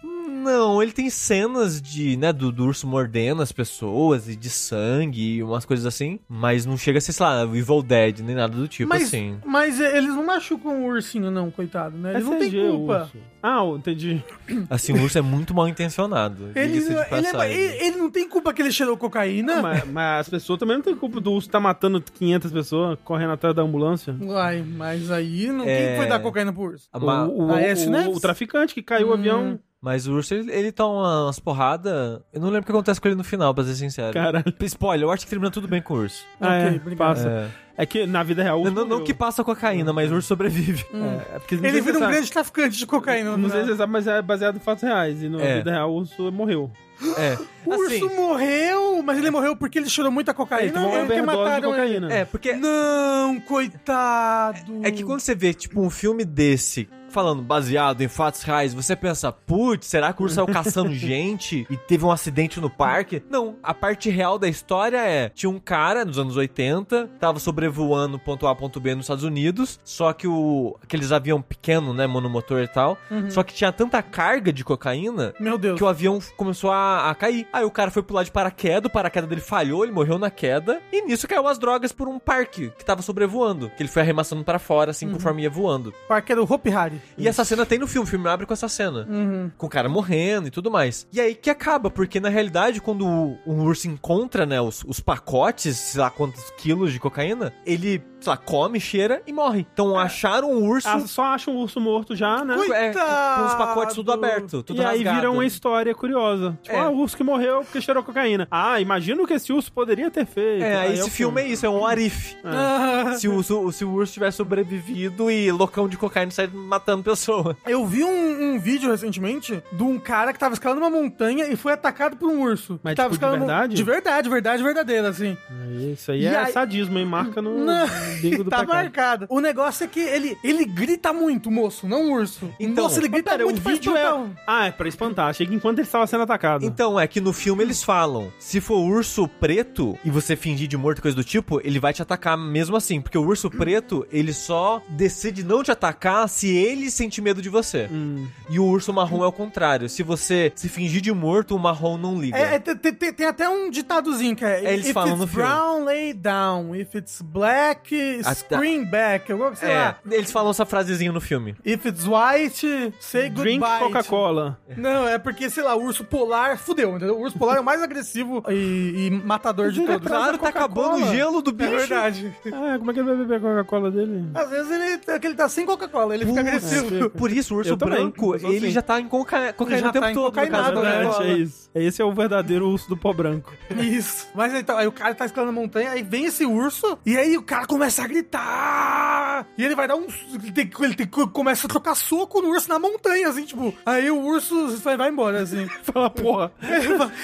Não, 0.41 0.83
ele 0.83 0.93
tem 0.93 1.11
cenas 1.11 1.81
de, 1.81 2.17
né, 2.17 2.33
do, 2.33 2.51
do 2.51 2.65
urso 2.67 2.87
mordendo 2.87 3.43
as 3.43 3.53
pessoas 3.53 4.29
e 4.29 4.35
de 4.37 4.49
sangue 4.49 5.37
e 5.37 5.43
umas 5.43 5.65
coisas 5.65 5.85
assim, 5.87 6.19
mas 6.29 6.65
não 6.67 6.77
chega 6.77 6.99
a 6.99 7.01
ser, 7.01 7.13
sei 7.13 7.25
lá, 7.27 7.43
Evil 7.45 7.83
Dead, 7.83 8.21
nem 8.21 8.35
nada 8.35 8.57
do 8.57 8.67
tipo 8.67 8.89
mas, 8.89 9.03
assim. 9.05 9.39
mas 9.45 9.79
eles 9.81 10.09
não 10.15 10.25
machucam 10.25 10.83
o 10.83 10.87
ursinho, 10.89 11.31
não, 11.31 11.51
coitado, 11.51 11.97
né? 11.97 12.13
Eles 12.15 12.25
não 12.25 12.39
têm 12.39 12.51
CG, 12.51 12.69
culpa. 12.71 13.11
Ah, 13.43 13.61
entendi. 13.75 14.23
Assim, 14.69 14.93
o 14.93 15.03
urso 15.03 15.17
é 15.17 15.23
muito 15.23 15.55
mal 15.55 15.67
intencionado. 15.67 16.51
Ele, 16.55 16.77
ele, 16.77 16.95
é- 16.95 17.51
ele- 17.51 17.85
ele 17.87 17.97
não 17.97 18.11
tem 18.11 18.29
culpa 18.29 18.53
que 18.53 18.61
ele 18.61 18.71
cheirou 18.71 18.97
cocaína. 18.99 19.63
mas, 19.63 19.85
mas 19.87 20.21
as 20.21 20.29
pessoas 20.29 20.59
também 20.59 20.77
não 20.77 20.83
têm 20.85 20.95
culpa 20.95 21.21
do 21.21 21.33
urso 21.33 21.49
estar 21.49 21.59
matando 21.61 22.03
500 22.03 22.53
pessoas 22.53 22.99
correndo 23.03 23.33
atrás 23.33 23.55
da 23.57 23.63
ambulância. 23.63 24.15
Uai, 24.21 24.63
mas 24.63 25.11
aí 25.11 25.47
não, 25.47 25.65
É. 25.65 25.89
quem 25.89 25.97
foi 25.97 26.07
dar 26.07 26.21
cocaína 26.21 26.53
pro 26.53 26.63
urso? 26.65 26.87
A 26.93 26.99
O, 26.99 27.47
o, 27.47 27.53
Ah, 27.53 27.63
é 27.63 27.71
esse 27.73 27.89
o- 27.89 28.11
o 28.15 28.21
traficante 28.21 28.75
que 28.75 28.83
caiu 28.83 29.09
o 29.09 29.13
avião. 29.15 29.59
Mas 29.83 30.07
o 30.07 30.13
urso, 30.13 30.35
ele, 30.35 30.53
ele 30.53 30.73
toma 30.73 31.25
umas 31.25 31.39
porradas. 31.39 32.21
Eu 32.33 32.41
não 32.41 32.49
lembro 32.49 32.61
o 32.63 32.65
que 32.67 32.71
acontece 32.73 33.01
com 33.01 33.09
ele 33.09 33.15
no 33.17 33.25
final, 33.25 33.55
pra 33.55 33.65
ser 33.65 33.75
sincero. 33.75 34.13
Caralho. 34.13 34.45
Spoiler, 34.61 35.07
eu 35.07 35.11
acho 35.11 35.25
que 35.25 35.31
termina 35.31 35.51
tudo 35.51 35.67
bem 35.67 35.81
com 35.81 35.95
o 35.95 35.97
urso. 36.01 36.23
Ah, 36.39 36.55
é, 36.57 36.79
passa. 36.95 37.51
É. 37.79 37.87
que 37.87 38.05
na 38.07 38.23
vida 38.23 38.43
real. 38.43 38.59
o 38.59 38.63
urso 38.65 38.75
Não, 38.75 38.85
não 38.85 39.03
que 39.05 39.15
passa 39.15 39.43
cocaína, 39.43 39.91
mas 39.91 40.13
o 40.13 40.17
urso 40.17 40.29
sobrevive. 40.29 40.85
É, 40.93 41.37
é 41.37 41.39
porque 41.39 41.55
Ele 41.55 41.81
vira 41.81 41.97
um 41.97 42.01
grande 42.01 42.31
traficante 42.31 42.77
de 42.77 42.87
cocaína. 42.87 43.39
Não 43.39 43.49
sei 43.49 43.63
se 43.63 43.69
você 43.69 43.77
sabe, 43.77 43.91
mas 43.93 44.07
é 44.07 44.21
baseado 44.21 44.57
em 44.57 44.61
fatos 44.61 44.83
reais. 44.83 45.23
E 45.23 45.31
na 45.31 45.41
É. 45.41 45.57
vida 45.59 45.71
real 45.71 45.91
o 45.91 45.97
urso 45.97 46.31
morreu. 46.31 46.71
É. 47.17 47.39
O 47.65 47.73
Assim, 47.73 48.03
urso 48.05 48.15
morreu, 48.15 49.03
mas 49.03 49.17
ele 49.17 49.31
morreu 49.31 49.57
porque 49.57 49.79
ele 49.79 49.89
cheirou 49.89 50.13
muita 50.13 50.33
Ele 50.33 50.37
cocaína 50.37 50.73
tomou 50.75 50.91
uma 50.91 50.99
ou 51.01 51.07
porque 51.07 51.23
mataram 51.23 51.55
ele? 51.55 51.63
cocaína. 51.99 52.13
é, 52.13 52.25
porque 52.27 52.53
Não, 52.53 53.41
coitado. 53.41 54.81
É 54.83 54.91
que 54.91 55.03
quando 55.03 55.21
você 55.21 55.35
vê, 55.35 55.55
tipo, 55.55 55.81
um 55.81 55.89
filme 55.89 56.23
desse, 56.25 56.87
falando 57.11 57.43
baseado 57.43 58.01
em 58.03 58.09
fatos 58.09 58.43
reais, 58.43 58.73
você 58.73 58.95
pensa, 58.95 59.33
putz, 59.33 59.87
será 59.87 60.13
que 60.13 60.21
o 60.21 60.25
urso 60.25 60.37
saiu 60.37 60.47
caçando 60.53 60.93
gente 60.93 61.67
e 61.69 61.77
teve 61.77 62.05
um 62.05 62.11
acidente 62.11 62.61
no 62.61 62.71
parque? 62.71 63.23
Não, 63.29 63.57
a 63.63 63.75
parte 63.75 64.11
real 64.11 64.39
da 64.39 64.49
história 64.49 64.99
é, 64.99 65.29
tinha 65.29 65.51
um 65.51 65.59
cara 65.59 66.05
nos 66.05 66.19
anos 66.19 66.37
80, 66.37 67.11
tava 67.19 67.39
sobrevoando 67.39 68.19
ponto 68.19 68.47
A, 68.47 68.55
ponto 68.55 68.81
B 68.81 68.95
nos 68.95 69.05
Estados 69.05 69.25
Unidos, 69.25 69.79
só 69.85 70.13
que 70.13 70.27
o 70.27 70.77
aqueles 70.83 71.13
avião 71.13 71.41
pequeno, 71.43 71.93
né, 71.93 72.07
monomotor 72.07 72.61
e 72.61 72.69
tal, 72.69 72.97
só 73.29 73.43
que 73.43 73.53
tinha 73.55 73.73
tanta 73.73 74.03
carga 74.03 74.53
de 74.53 74.65
cocaína 74.65 75.35
Meu 75.39 75.59
Deus. 75.59 75.77
que 75.77 75.85
o 75.85 75.89
avião 75.89 76.19
começou 76.37 76.71
a, 76.71 77.11
a 77.11 77.15
cair. 77.15 77.47
Aí 77.53 77.65
o 77.65 77.71
cara 77.71 77.91
foi 77.91 78.03
pular 78.03 78.23
de 78.23 78.31
paraquedas, 78.31 78.89
o 78.89 78.93
paraquedas 78.93 79.29
dele 79.29 79.41
falhou, 79.41 79.85
ele 79.85 79.93
morreu 79.93 80.19
na 80.19 80.31
queda. 80.31 80.81
E 80.93 81.03
nisso 81.03 81.27
caiu 81.27 81.47
as 81.47 81.59
drogas 81.59 81.93
por 81.93 82.09
um 82.09 82.19
parque 82.19 82.71
que 82.79 82.85
tava 82.85 83.03
sobrevoando. 83.03 83.71
Que 83.77 83.83
ele 83.83 83.89
foi 83.89 84.03
arremessando 84.03 84.45
pra 84.45 84.59
fora, 84.59 84.91
assim, 84.91 85.11
conforme 85.11 85.43
ia 85.43 85.51
voando. 85.51 85.93
Parque 86.09 86.33
era 86.33 86.43
o 86.43 86.53
Hope 86.53 86.71
Harry. 86.71 87.00
E 87.17 87.29
essa 87.29 87.45
cena 87.45 87.67
tem 87.67 87.79
no 87.79 87.87
filme, 87.87 88.07
o 88.07 88.11
filme 88.11 88.29
abre 88.29 88.47
com 88.47 88.53
essa 88.53 88.69
cena. 88.69 89.07
Uhum. 89.09 89.51
Com 89.57 89.67
o 89.67 89.71
cara 89.71 89.89
morrendo 89.89 90.49
e 90.49 90.51
tudo 90.51 90.71
mais. 90.71 91.07
E 91.13 91.21
aí 91.21 91.35
que 91.35 91.51
acaba, 91.51 91.91
porque 91.91 92.21
na 92.21 92.29
realidade, 92.29 92.81
quando 92.81 93.07
o, 93.07 93.39
um 93.47 93.63
urso 93.63 93.89
encontra, 93.89 94.47
né, 94.47 94.61
os, 94.61 94.85
os 94.87 95.01
pacotes, 95.01 95.77
sei 95.77 96.01
lá 96.01 96.11
quantos 96.11 96.51
quilos 96.59 96.93
de 96.93 97.01
cocaína, 97.01 97.53
ele, 97.67 98.03
sei 98.21 98.31
lá, 98.31 98.37
come, 98.37 98.79
cheira 98.81 99.23
e 99.27 99.33
morre. 99.33 99.67
Então 99.73 99.99
acharam 99.99 100.51
o 100.53 100.65
urso. 100.65 100.89
Ah, 100.89 101.01
só 101.01 101.23
acha 101.25 101.51
um 101.51 101.57
urso 101.57 101.81
morto 101.81 102.15
já, 102.15 102.45
né? 102.45 102.55
É, 102.73 102.93
com 102.93 103.47
os 103.47 103.55
pacotes 103.55 103.95
tudo 103.95 104.13
aberto, 104.13 104.63
tudo 104.63 104.81
e 104.81 104.85
aí 104.85 104.99
rasgado. 104.99 105.17
vira 105.17 105.31
uma 105.31 105.45
história 105.45 105.95
curiosa. 105.95 106.59
Tipo, 106.63 106.77
É. 106.77 106.81
ah, 106.81 106.89
o 106.91 106.97
urso 106.99 107.17
que 107.17 107.25
morreu 107.25 107.61
porque 107.63 107.81
cheirou 107.81 108.03
cocaína. 108.03 108.47
Ah, 108.51 108.81
imagina 108.81 109.23
o 109.23 109.27
que 109.27 109.35
esse 109.35 109.53
urso 109.53 109.73
poderia 109.73 110.11
ter 110.11 110.27
feito. 110.27 110.63
É, 110.65 110.77
Aí 110.81 110.95
esse 110.95 111.03
o 111.09 111.11
filme 111.11 111.41
é 111.43 111.49
isso, 111.49 111.65
é 111.67 111.71
um 111.71 111.85
arif. 111.87 112.37
Ah, 112.45 113.15
Se 113.17 113.29
o, 113.29 113.35
urso, 113.37 113.73
se 113.73 113.85
o 113.85 113.91
urso 113.91 114.13
tivesse 114.13 114.37
sobrevivido 114.39 115.31
e 115.31 115.51
loucão 115.51 115.89
de 115.89 115.97
cocaína 115.97 116.31
sair 116.31 116.51
matando 116.53 117.03
pessoa. 117.03 117.57
Eu 117.67 117.87
vi 117.87 118.05
um, 118.05 118.55
um 118.55 118.59
vídeo 118.59 118.91
recentemente 118.91 119.63
de 119.73 119.83
um 119.83 119.99
cara 119.99 120.33
que 120.33 120.39
tava 120.39 120.55
escalando 120.55 120.81
uma 120.81 120.91
montanha 120.91 121.47
e 121.49 121.57
foi 121.57 121.73
atacado 121.73 122.17
por 122.17 122.29
um 122.31 122.43
urso. 122.43 122.79
Mas, 122.83 122.95
tava 122.95 123.13
tipo, 123.15 123.25
de 123.27 123.39
verdade? 123.39 123.75
De 123.75 123.83
verdade, 123.83 124.29
verdade, 124.29 124.63
verdadeira, 124.63 125.09
assim. 125.09 125.37
É, 125.51 125.93
Isso 125.93 126.11
aí 126.13 126.23
E 126.23 126.27
é 126.27 126.37
aí- 126.37 126.53
sadismo, 126.53 126.99
hein? 126.99 127.05
Marca 127.07 127.41
no, 127.43 127.59
Não, 127.65 127.87
no 127.87 127.93
bingo 128.19 128.45
do 128.45 128.51
tá 128.51 128.61
pecado. 128.61 128.75
marcado. 128.77 129.27
O 129.29 129.41
negócio 129.41 129.85
é 129.85 129.87
que 129.87 130.01
ele, 130.01 130.37
ele 130.43 130.65
grita 130.65 131.13
muito, 131.13 131.51
moço, 131.51 131.87
não 131.87 132.11
o 132.11 132.13
urso. 132.13 132.53
Então, 132.59 132.85
moço, 132.85 132.99
ele 132.99 133.09
grita 133.09 133.31
pera, 133.33 133.45
muito 133.45 133.59
o 133.59 133.61
vídeo 133.71 133.97
é... 133.97 134.03
espantar. 134.03 134.43
Ah, 134.47 134.67
é 134.67 134.71
pra 134.71 134.89
espantar. 134.89 135.29
Achei 135.29 135.47
que 135.47 135.55
enquanto 135.55 135.79
ele 135.79 135.87
estava 135.87 136.07
sendo 136.07 136.23
atacado. 136.23 136.65
Então, 136.65 136.99
é 136.99 137.07
que 137.07 137.21
no 137.21 137.33
filme 137.33 137.63
eles 137.63 137.83
falam: 137.83 138.33
se 138.39 138.61
for 138.61 138.79
urso 138.79 139.29
preto 139.29 139.99
e 140.05 140.11
você 140.11 140.37
fingir 140.37 140.67
de 140.69 140.77
morto, 140.77 141.03
coisa 141.03 141.17
do 141.17 141.25
tipo, 141.25 141.61
ele 141.65 141.79
vai 141.79 141.93
te 141.93 142.03
atacar 142.03 142.37
mesmo 142.37 142.77
assim. 142.77 143.01
Porque 143.01 143.19
o 143.19 143.23
urso 143.25 143.51
preto, 143.51 144.07
ele 144.11 144.33
só 144.33 144.83
decide 144.89 145.43
não 145.45 145.63
te 145.63 145.71
atacar 145.71 146.29
se 146.29 146.49
ele 146.49 146.91
sente 146.91 147.21
medo 147.21 147.41
de 147.43 147.49
você. 147.49 147.89
Hum. 147.91 148.27
E 148.49 148.59
o 148.59 148.65
urso 148.65 148.93
marrom 148.93 149.23
é 149.25 149.27
o 149.27 149.33
contrário. 149.33 149.89
Se 149.89 150.03
você 150.03 150.53
se 150.55 150.69
fingir 150.69 151.01
de 151.01 151.13
morto, 151.13 151.55
o 151.55 151.59
marrom 151.59 151.97
não 151.97 152.19
liga. 152.21 152.37
É, 152.37 152.55
é, 152.55 152.59
tem, 152.59 152.77
tem- 152.95 153.13
tem 153.13 153.27
até 153.27 153.49
um 153.49 153.71
ditadozinho 153.71 154.35
que 154.37 154.45
é. 154.45 154.65
É, 154.65 154.73
eles 154.75 154.89
If 154.89 154.93
falam 154.95 155.11
it's 155.11 155.21
no 155.21 155.27
filme. 155.27 155.43
brown, 155.49 155.85
lay 155.85 156.13
down. 156.13 156.75
If 156.75 156.95
it's 156.95 157.21
black, 157.23 157.95
Tá. 158.23 158.35
scream 158.35 158.85
back. 158.85 159.31
Eu, 159.31 159.55
sei 159.57 159.71
É, 159.71 159.79
lá. 159.79 159.97
eles 160.11 160.31
falam 160.31 160.51
essa 160.51 160.65
frasezinha 160.67 161.13
no 161.13 161.21
filme. 161.21 161.55
If 161.65 161.85
it's 161.87 162.07
white, 162.07 162.93
say 163.01 163.29
goodbye. 163.29 163.43
Drink 163.43 163.79
Coca-Cola. 163.79 164.59
Não, 164.77 165.09
é 165.09 165.19
porque, 165.19 165.49
sei 165.51 165.63
lá, 165.63 165.75
o 165.75 165.83
urso 165.85 166.05
polar 166.05 166.59
fudeu, 166.59 166.97
entendeu? 166.97 167.17
O 167.17 167.23
urso 167.23 167.39
polar 167.39 167.57
é 167.57 167.61
o 167.61 167.65
mais 167.65 167.83
agressivo 167.83 168.43
e, 168.49 169.07
e 169.07 169.11
matador 169.11 169.71
de 169.71 169.81
todos. 169.85 170.07
Claro, 170.07 170.39
tá 170.39 170.49
acabando 170.49 171.05
o 171.05 171.09
gelo 171.13 171.43
do 171.43 171.51
É 171.51 171.55
bicho. 171.55 171.71
verdade. 171.71 172.35
Ah, 172.53 172.79
como 172.79 172.91
é 172.91 172.95
que 172.95 173.01
ele 173.01 173.09
vai 173.09 173.17
beber 173.17 173.37
a 173.37 173.41
Coca-Cola 173.41 173.91
dele? 173.91 174.29
Às 174.35 174.51
vezes 174.51 174.71
ele, 174.71 175.01
é 175.07 175.19
que 175.19 175.27
ele 175.27 175.35
tá 175.37 175.49
sem 175.49 175.65
Coca-Cola, 175.67 176.15
ele 176.15 176.27
fica 176.27 176.41
agressivo. 176.41 177.11
Por 177.11 177.31
isso, 177.31 177.55
o 177.55 177.59
urso 177.59 177.77
branco, 177.77 178.35
ele 178.37 178.57
assim. 178.59 178.71
já 178.71 178.83
tá 178.83 179.01
em 179.01 179.09
coca... 179.09 179.53
cocaína 179.53 179.81
já 179.81 179.89
o 179.89 179.93
tempo 179.93 180.07
tá 180.07 180.13
todo. 180.13 180.31
do 180.75 180.83
né? 180.83 180.97
André. 180.97 181.07
Cola. 181.11 181.27
é 181.27 181.33
isso. 181.35 181.70
Esse 181.75 182.03
é 182.03 182.05
o 182.05 182.13
verdadeiro 182.13 182.69
urso 182.69 182.89
do 182.89 182.97
pó 182.97 183.13
branco. 183.13 183.53
Isso. 183.79 184.29
Mas 184.35 184.53
então, 184.55 184.77
aí 184.77 184.87
o 184.87 184.93
cara 184.93 185.15
tá 185.15 185.25
escalando 185.25 185.57
a 185.57 185.61
montanha, 185.61 185.91
aí 185.91 186.03
vem 186.03 186.25
esse 186.25 186.45
urso, 186.45 186.99
e 187.07 187.17
aí 187.17 187.37
o 187.37 187.43
cara 187.43 187.67
começa 187.67 188.03
a 188.03 188.07
gritar. 188.07 189.47
E 189.57 189.65
ele 189.65 189.75
vai 189.75 189.87
dar 189.87 189.97
um. 189.97 190.07
Ele, 190.35 190.53
tem, 190.53 190.71
ele 190.81 190.95
tem, 190.95 191.07
começa 191.07 191.67
a 191.67 191.71
trocar 191.71 191.95
soco 191.95 192.41
no 192.41 192.49
urso 192.49 192.69
na 192.69 192.79
montanha, 192.79 193.29
assim, 193.29 193.45
tipo. 193.45 193.75
Aí 193.85 194.11
o 194.11 194.21
urso 194.21 194.77
vai, 194.79 194.97
vai 194.97 195.11
embora, 195.11 195.43
assim. 195.43 195.67
Fala, 195.83 196.11
porra. 196.11 196.53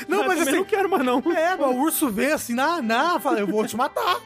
Não, 0.08 0.26
mas 0.26 0.38
também 0.38 0.42
assim. 0.42 0.56
não 0.56 0.64
quero 0.64 0.88
mais 0.88 1.04
não. 1.04 1.18
É, 1.32 1.56
mas 1.56 1.68
o 1.68 1.80
urso 1.80 2.08
vê 2.10 2.32
assim, 2.32 2.54
na, 2.54 2.80
na, 2.80 3.18
fala, 3.20 3.40
eu 3.40 3.46
vou 3.46 3.66
te 3.66 3.76
matar. 3.76 4.20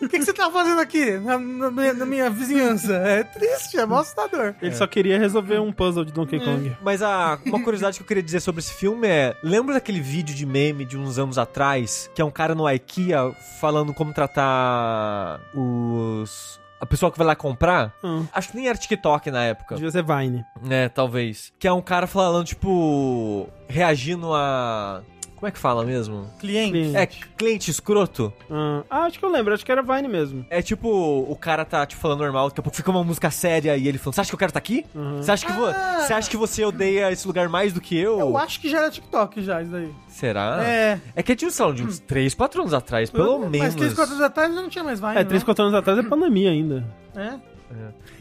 O 0.00 0.08
que, 0.08 0.18
que 0.18 0.24
você 0.24 0.32
tá 0.32 0.50
fazendo 0.50 0.80
aqui, 0.80 1.12
na, 1.18 1.38
na 1.38 1.70
minha, 1.70 1.94
na 1.94 2.06
minha 2.06 2.30
vizinhança? 2.30 2.94
É 2.94 3.22
triste, 3.24 3.78
é 3.78 3.86
mó 3.86 3.98
assustador. 3.98 4.54
Ele 4.60 4.74
só 4.74 4.86
queria 4.86 5.18
resolver 5.18 5.58
um 5.58 5.72
puzzle 5.72 6.04
de 6.04 6.12
Donkey 6.12 6.38
Kong. 6.40 6.76
Mas 6.82 7.02
a, 7.02 7.38
uma 7.44 7.62
curiosidade 7.62 7.98
que 7.98 8.02
eu 8.02 8.06
queria 8.06 8.22
dizer 8.22 8.40
sobre 8.40 8.60
esse 8.60 8.74
filme 8.74 9.06
é: 9.06 9.36
lembra 9.42 9.63
daquele 9.72 10.00
vídeo 10.00 10.34
de 10.34 10.44
meme 10.44 10.84
de 10.84 10.98
uns 10.98 11.18
anos 11.18 11.38
atrás? 11.38 12.10
Que 12.14 12.20
é 12.20 12.24
um 12.24 12.30
cara 12.30 12.54
no 12.54 12.68
IKEA 12.68 13.32
falando 13.60 13.94
como 13.94 14.12
tratar 14.12 15.40
os. 15.54 16.60
A 16.80 16.86
pessoa 16.86 17.10
que 17.10 17.16
vai 17.16 17.26
lá 17.26 17.34
comprar? 17.34 17.94
Ah, 18.02 18.22
Acho 18.34 18.50
que 18.50 18.56
nem 18.56 18.68
era 18.68 18.76
TikTok 18.76 19.30
na 19.30 19.44
época. 19.44 19.74
devia 19.76 19.90
ser 19.90 20.04
Vine. 20.04 20.44
É, 20.68 20.88
talvez. 20.88 21.50
Que 21.58 21.66
é 21.66 21.72
um 21.72 21.80
cara 21.80 22.06
falando, 22.06 22.44
tipo. 22.44 23.48
Reagindo 23.68 24.34
a. 24.34 25.02
Como 25.44 25.48
é 25.50 25.52
que 25.52 25.58
fala 25.58 25.84
mesmo? 25.84 26.26
Cliente. 26.38 26.72
Cliente. 26.72 26.96
É, 26.96 27.06
cliente 27.36 27.70
escroto. 27.70 28.32
Ah, 28.50 28.82
ah, 28.88 29.00
acho 29.04 29.18
que 29.18 29.24
eu 29.26 29.28
lembro. 29.30 29.52
Acho 29.52 29.62
que 29.62 29.70
era 29.70 29.82
Vine 29.82 30.08
mesmo. 30.08 30.46
É 30.48 30.62
tipo, 30.62 30.88
o 30.88 31.36
cara 31.36 31.66
tá, 31.66 31.84
tipo, 31.84 32.00
falando 32.00 32.20
normal, 32.20 32.48
daqui 32.48 32.60
a 32.60 32.62
pouco 32.62 32.74
fica 32.74 32.90
uma 32.90 33.04
música 33.04 33.30
séria 33.30 33.76
e 33.76 33.86
ele 33.86 33.98
falando, 33.98 34.14
você 34.14 34.22
acha 34.22 34.30
que 34.30 34.34
eu 34.34 34.38
quero 34.38 34.52
tá 34.52 34.58
aqui? 34.58 34.86
Uhum. 34.94 35.18
Você 35.18 35.30
acha, 35.30 35.44
que 35.44 35.52
vo- 35.52 35.66
você 36.00 36.12
acha 36.14 36.30
que 36.30 36.36
você 36.38 36.64
odeia 36.64 37.12
esse 37.12 37.26
lugar 37.26 37.46
mais 37.50 37.74
do 37.74 37.80
que 37.82 37.94
eu? 37.94 38.18
Eu 38.20 38.38
acho 38.38 38.58
que 38.58 38.70
já 38.70 38.78
era 38.78 38.90
TikTok 38.90 39.42
já, 39.42 39.60
isso 39.60 39.70
daí. 39.70 39.90
Será? 40.08 40.64
É. 40.64 40.98
É 41.14 41.22
que 41.22 41.36
tinha, 41.36 41.50
sei 41.50 41.66
lá, 41.66 41.72
de 41.72 41.82
uns 41.82 41.98
3, 41.98 42.32
4 42.32 42.62
anos 42.62 42.72
atrás, 42.72 43.10
pelo 43.10 43.40
Mas 43.40 43.50
menos. 43.50 43.74
3, 43.74 43.92
4 43.92 44.14
anos 44.14 44.24
atrás 44.24 44.54
já 44.54 44.62
não 44.62 44.68
tinha 44.70 44.82
mais 44.84 44.98
Vine, 44.98 45.18
É, 45.18 45.24
3, 45.24 45.42
4 45.44 45.62
anos 45.64 45.74
atrás 45.74 45.98
é 45.98 46.02
pandemia 46.02 46.48
ainda. 46.52 46.86
né? 47.14 47.38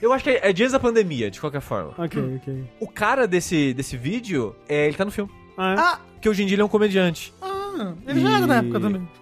Eu 0.01 0.12
acho 0.12 0.25
que 0.25 0.31
é, 0.31 0.49
é 0.49 0.51
dias 0.51 0.73
da 0.73 0.79
pandemia, 0.79 1.31
de 1.31 1.39
qualquer 1.39 1.62
forma. 1.62 1.91
Ok, 1.97 2.36
ok. 2.41 2.63
O 2.81 2.88
cara 2.88 3.25
desse, 3.25 3.73
desse 3.73 3.95
vídeo, 3.95 4.53
é, 4.67 4.88
ele 4.88 4.97
tá 4.97 5.05
no 5.05 5.12
filme. 5.12 5.31
Ah, 5.57 5.73
é? 5.73 5.75
Ah, 5.79 5.99
Que 6.21 6.29
hoje 6.29 6.43
em 6.43 6.45
dia 6.45 6.55
ele 6.55 6.61
é 6.61 6.65
um 6.65 6.69
comediante. 6.69 7.33
ah, 7.41 7.93
ele 8.07 8.21
já 8.21 8.37
era 8.37 8.47
na 8.47 8.55
época 8.57 8.79
também. 8.79 9.07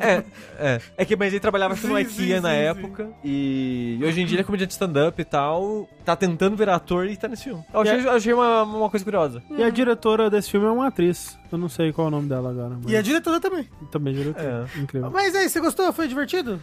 É, 0.00 0.24
é. 0.58 0.80
É 0.96 1.04
que, 1.04 1.14
mas 1.14 1.34
ele 1.34 1.38
trabalhava 1.40 1.74
acho 1.74 1.82
que 1.82 1.88
no 1.88 1.94
Sim, 1.96 2.00
IKEA 2.00 2.36
sim, 2.38 2.42
na 2.42 2.48
sim, 2.48 2.56
época. 2.56 3.10
E, 3.22 3.98
e 4.00 4.04
hoje 4.06 4.22
em 4.22 4.24
dia 4.24 4.36
ele 4.36 4.40
é 4.40 4.44
comediante 4.44 4.72
stand-up 4.72 5.20
e 5.20 5.24
tal. 5.24 5.86
Tá 6.02 6.16
tentando 6.16 6.56
virar 6.56 6.76
ator 6.76 7.06
e 7.06 7.14
tá 7.14 7.28
nesse 7.28 7.44
filme. 7.44 7.62
Eu 7.74 7.80
achei, 7.82 8.00
eu 8.06 8.10
achei 8.10 8.32
uma, 8.32 8.62
uma 8.62 8.88
coisa 8.88 9.04
curiosa. 9.04 9.42
E 9.50 9.62
a 9.62 9.68
diretora 9.68 10.30
desse 10.30 10.50
filme 10.50 10.66
é 10.66 10.70
uma 10.70 10.86
atriz. 10.86 11.38
Eu 11.52 11.58
não 11.58 11.68
sei 11.68 11.92
qual 11.92 12.06
é 12.06 12.08
o 12.08 12.10
nome 12.10 12.26
dela 12.26 12.48
agora. 12.48 12.78
Mas 12.82 12.90
E 12.90 12.96
a 12.96 13.02
diretora 13.02 13.38
também. 13.38 13.68
Também 13.90 14.14
diretora. 14.14 14.66
Incrível. 14.78 15.10
Mas 15.10 15.34
aí, 15.34 15.46
você 15.46 15.60
gostou? 15.60 15.92
Foi 15.92 16.08
divertido? 16.08 16.58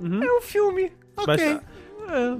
É 0.00 0.38
um 0.38 0.40
filme. 0.42 0.92
Ok. 1.16 1.58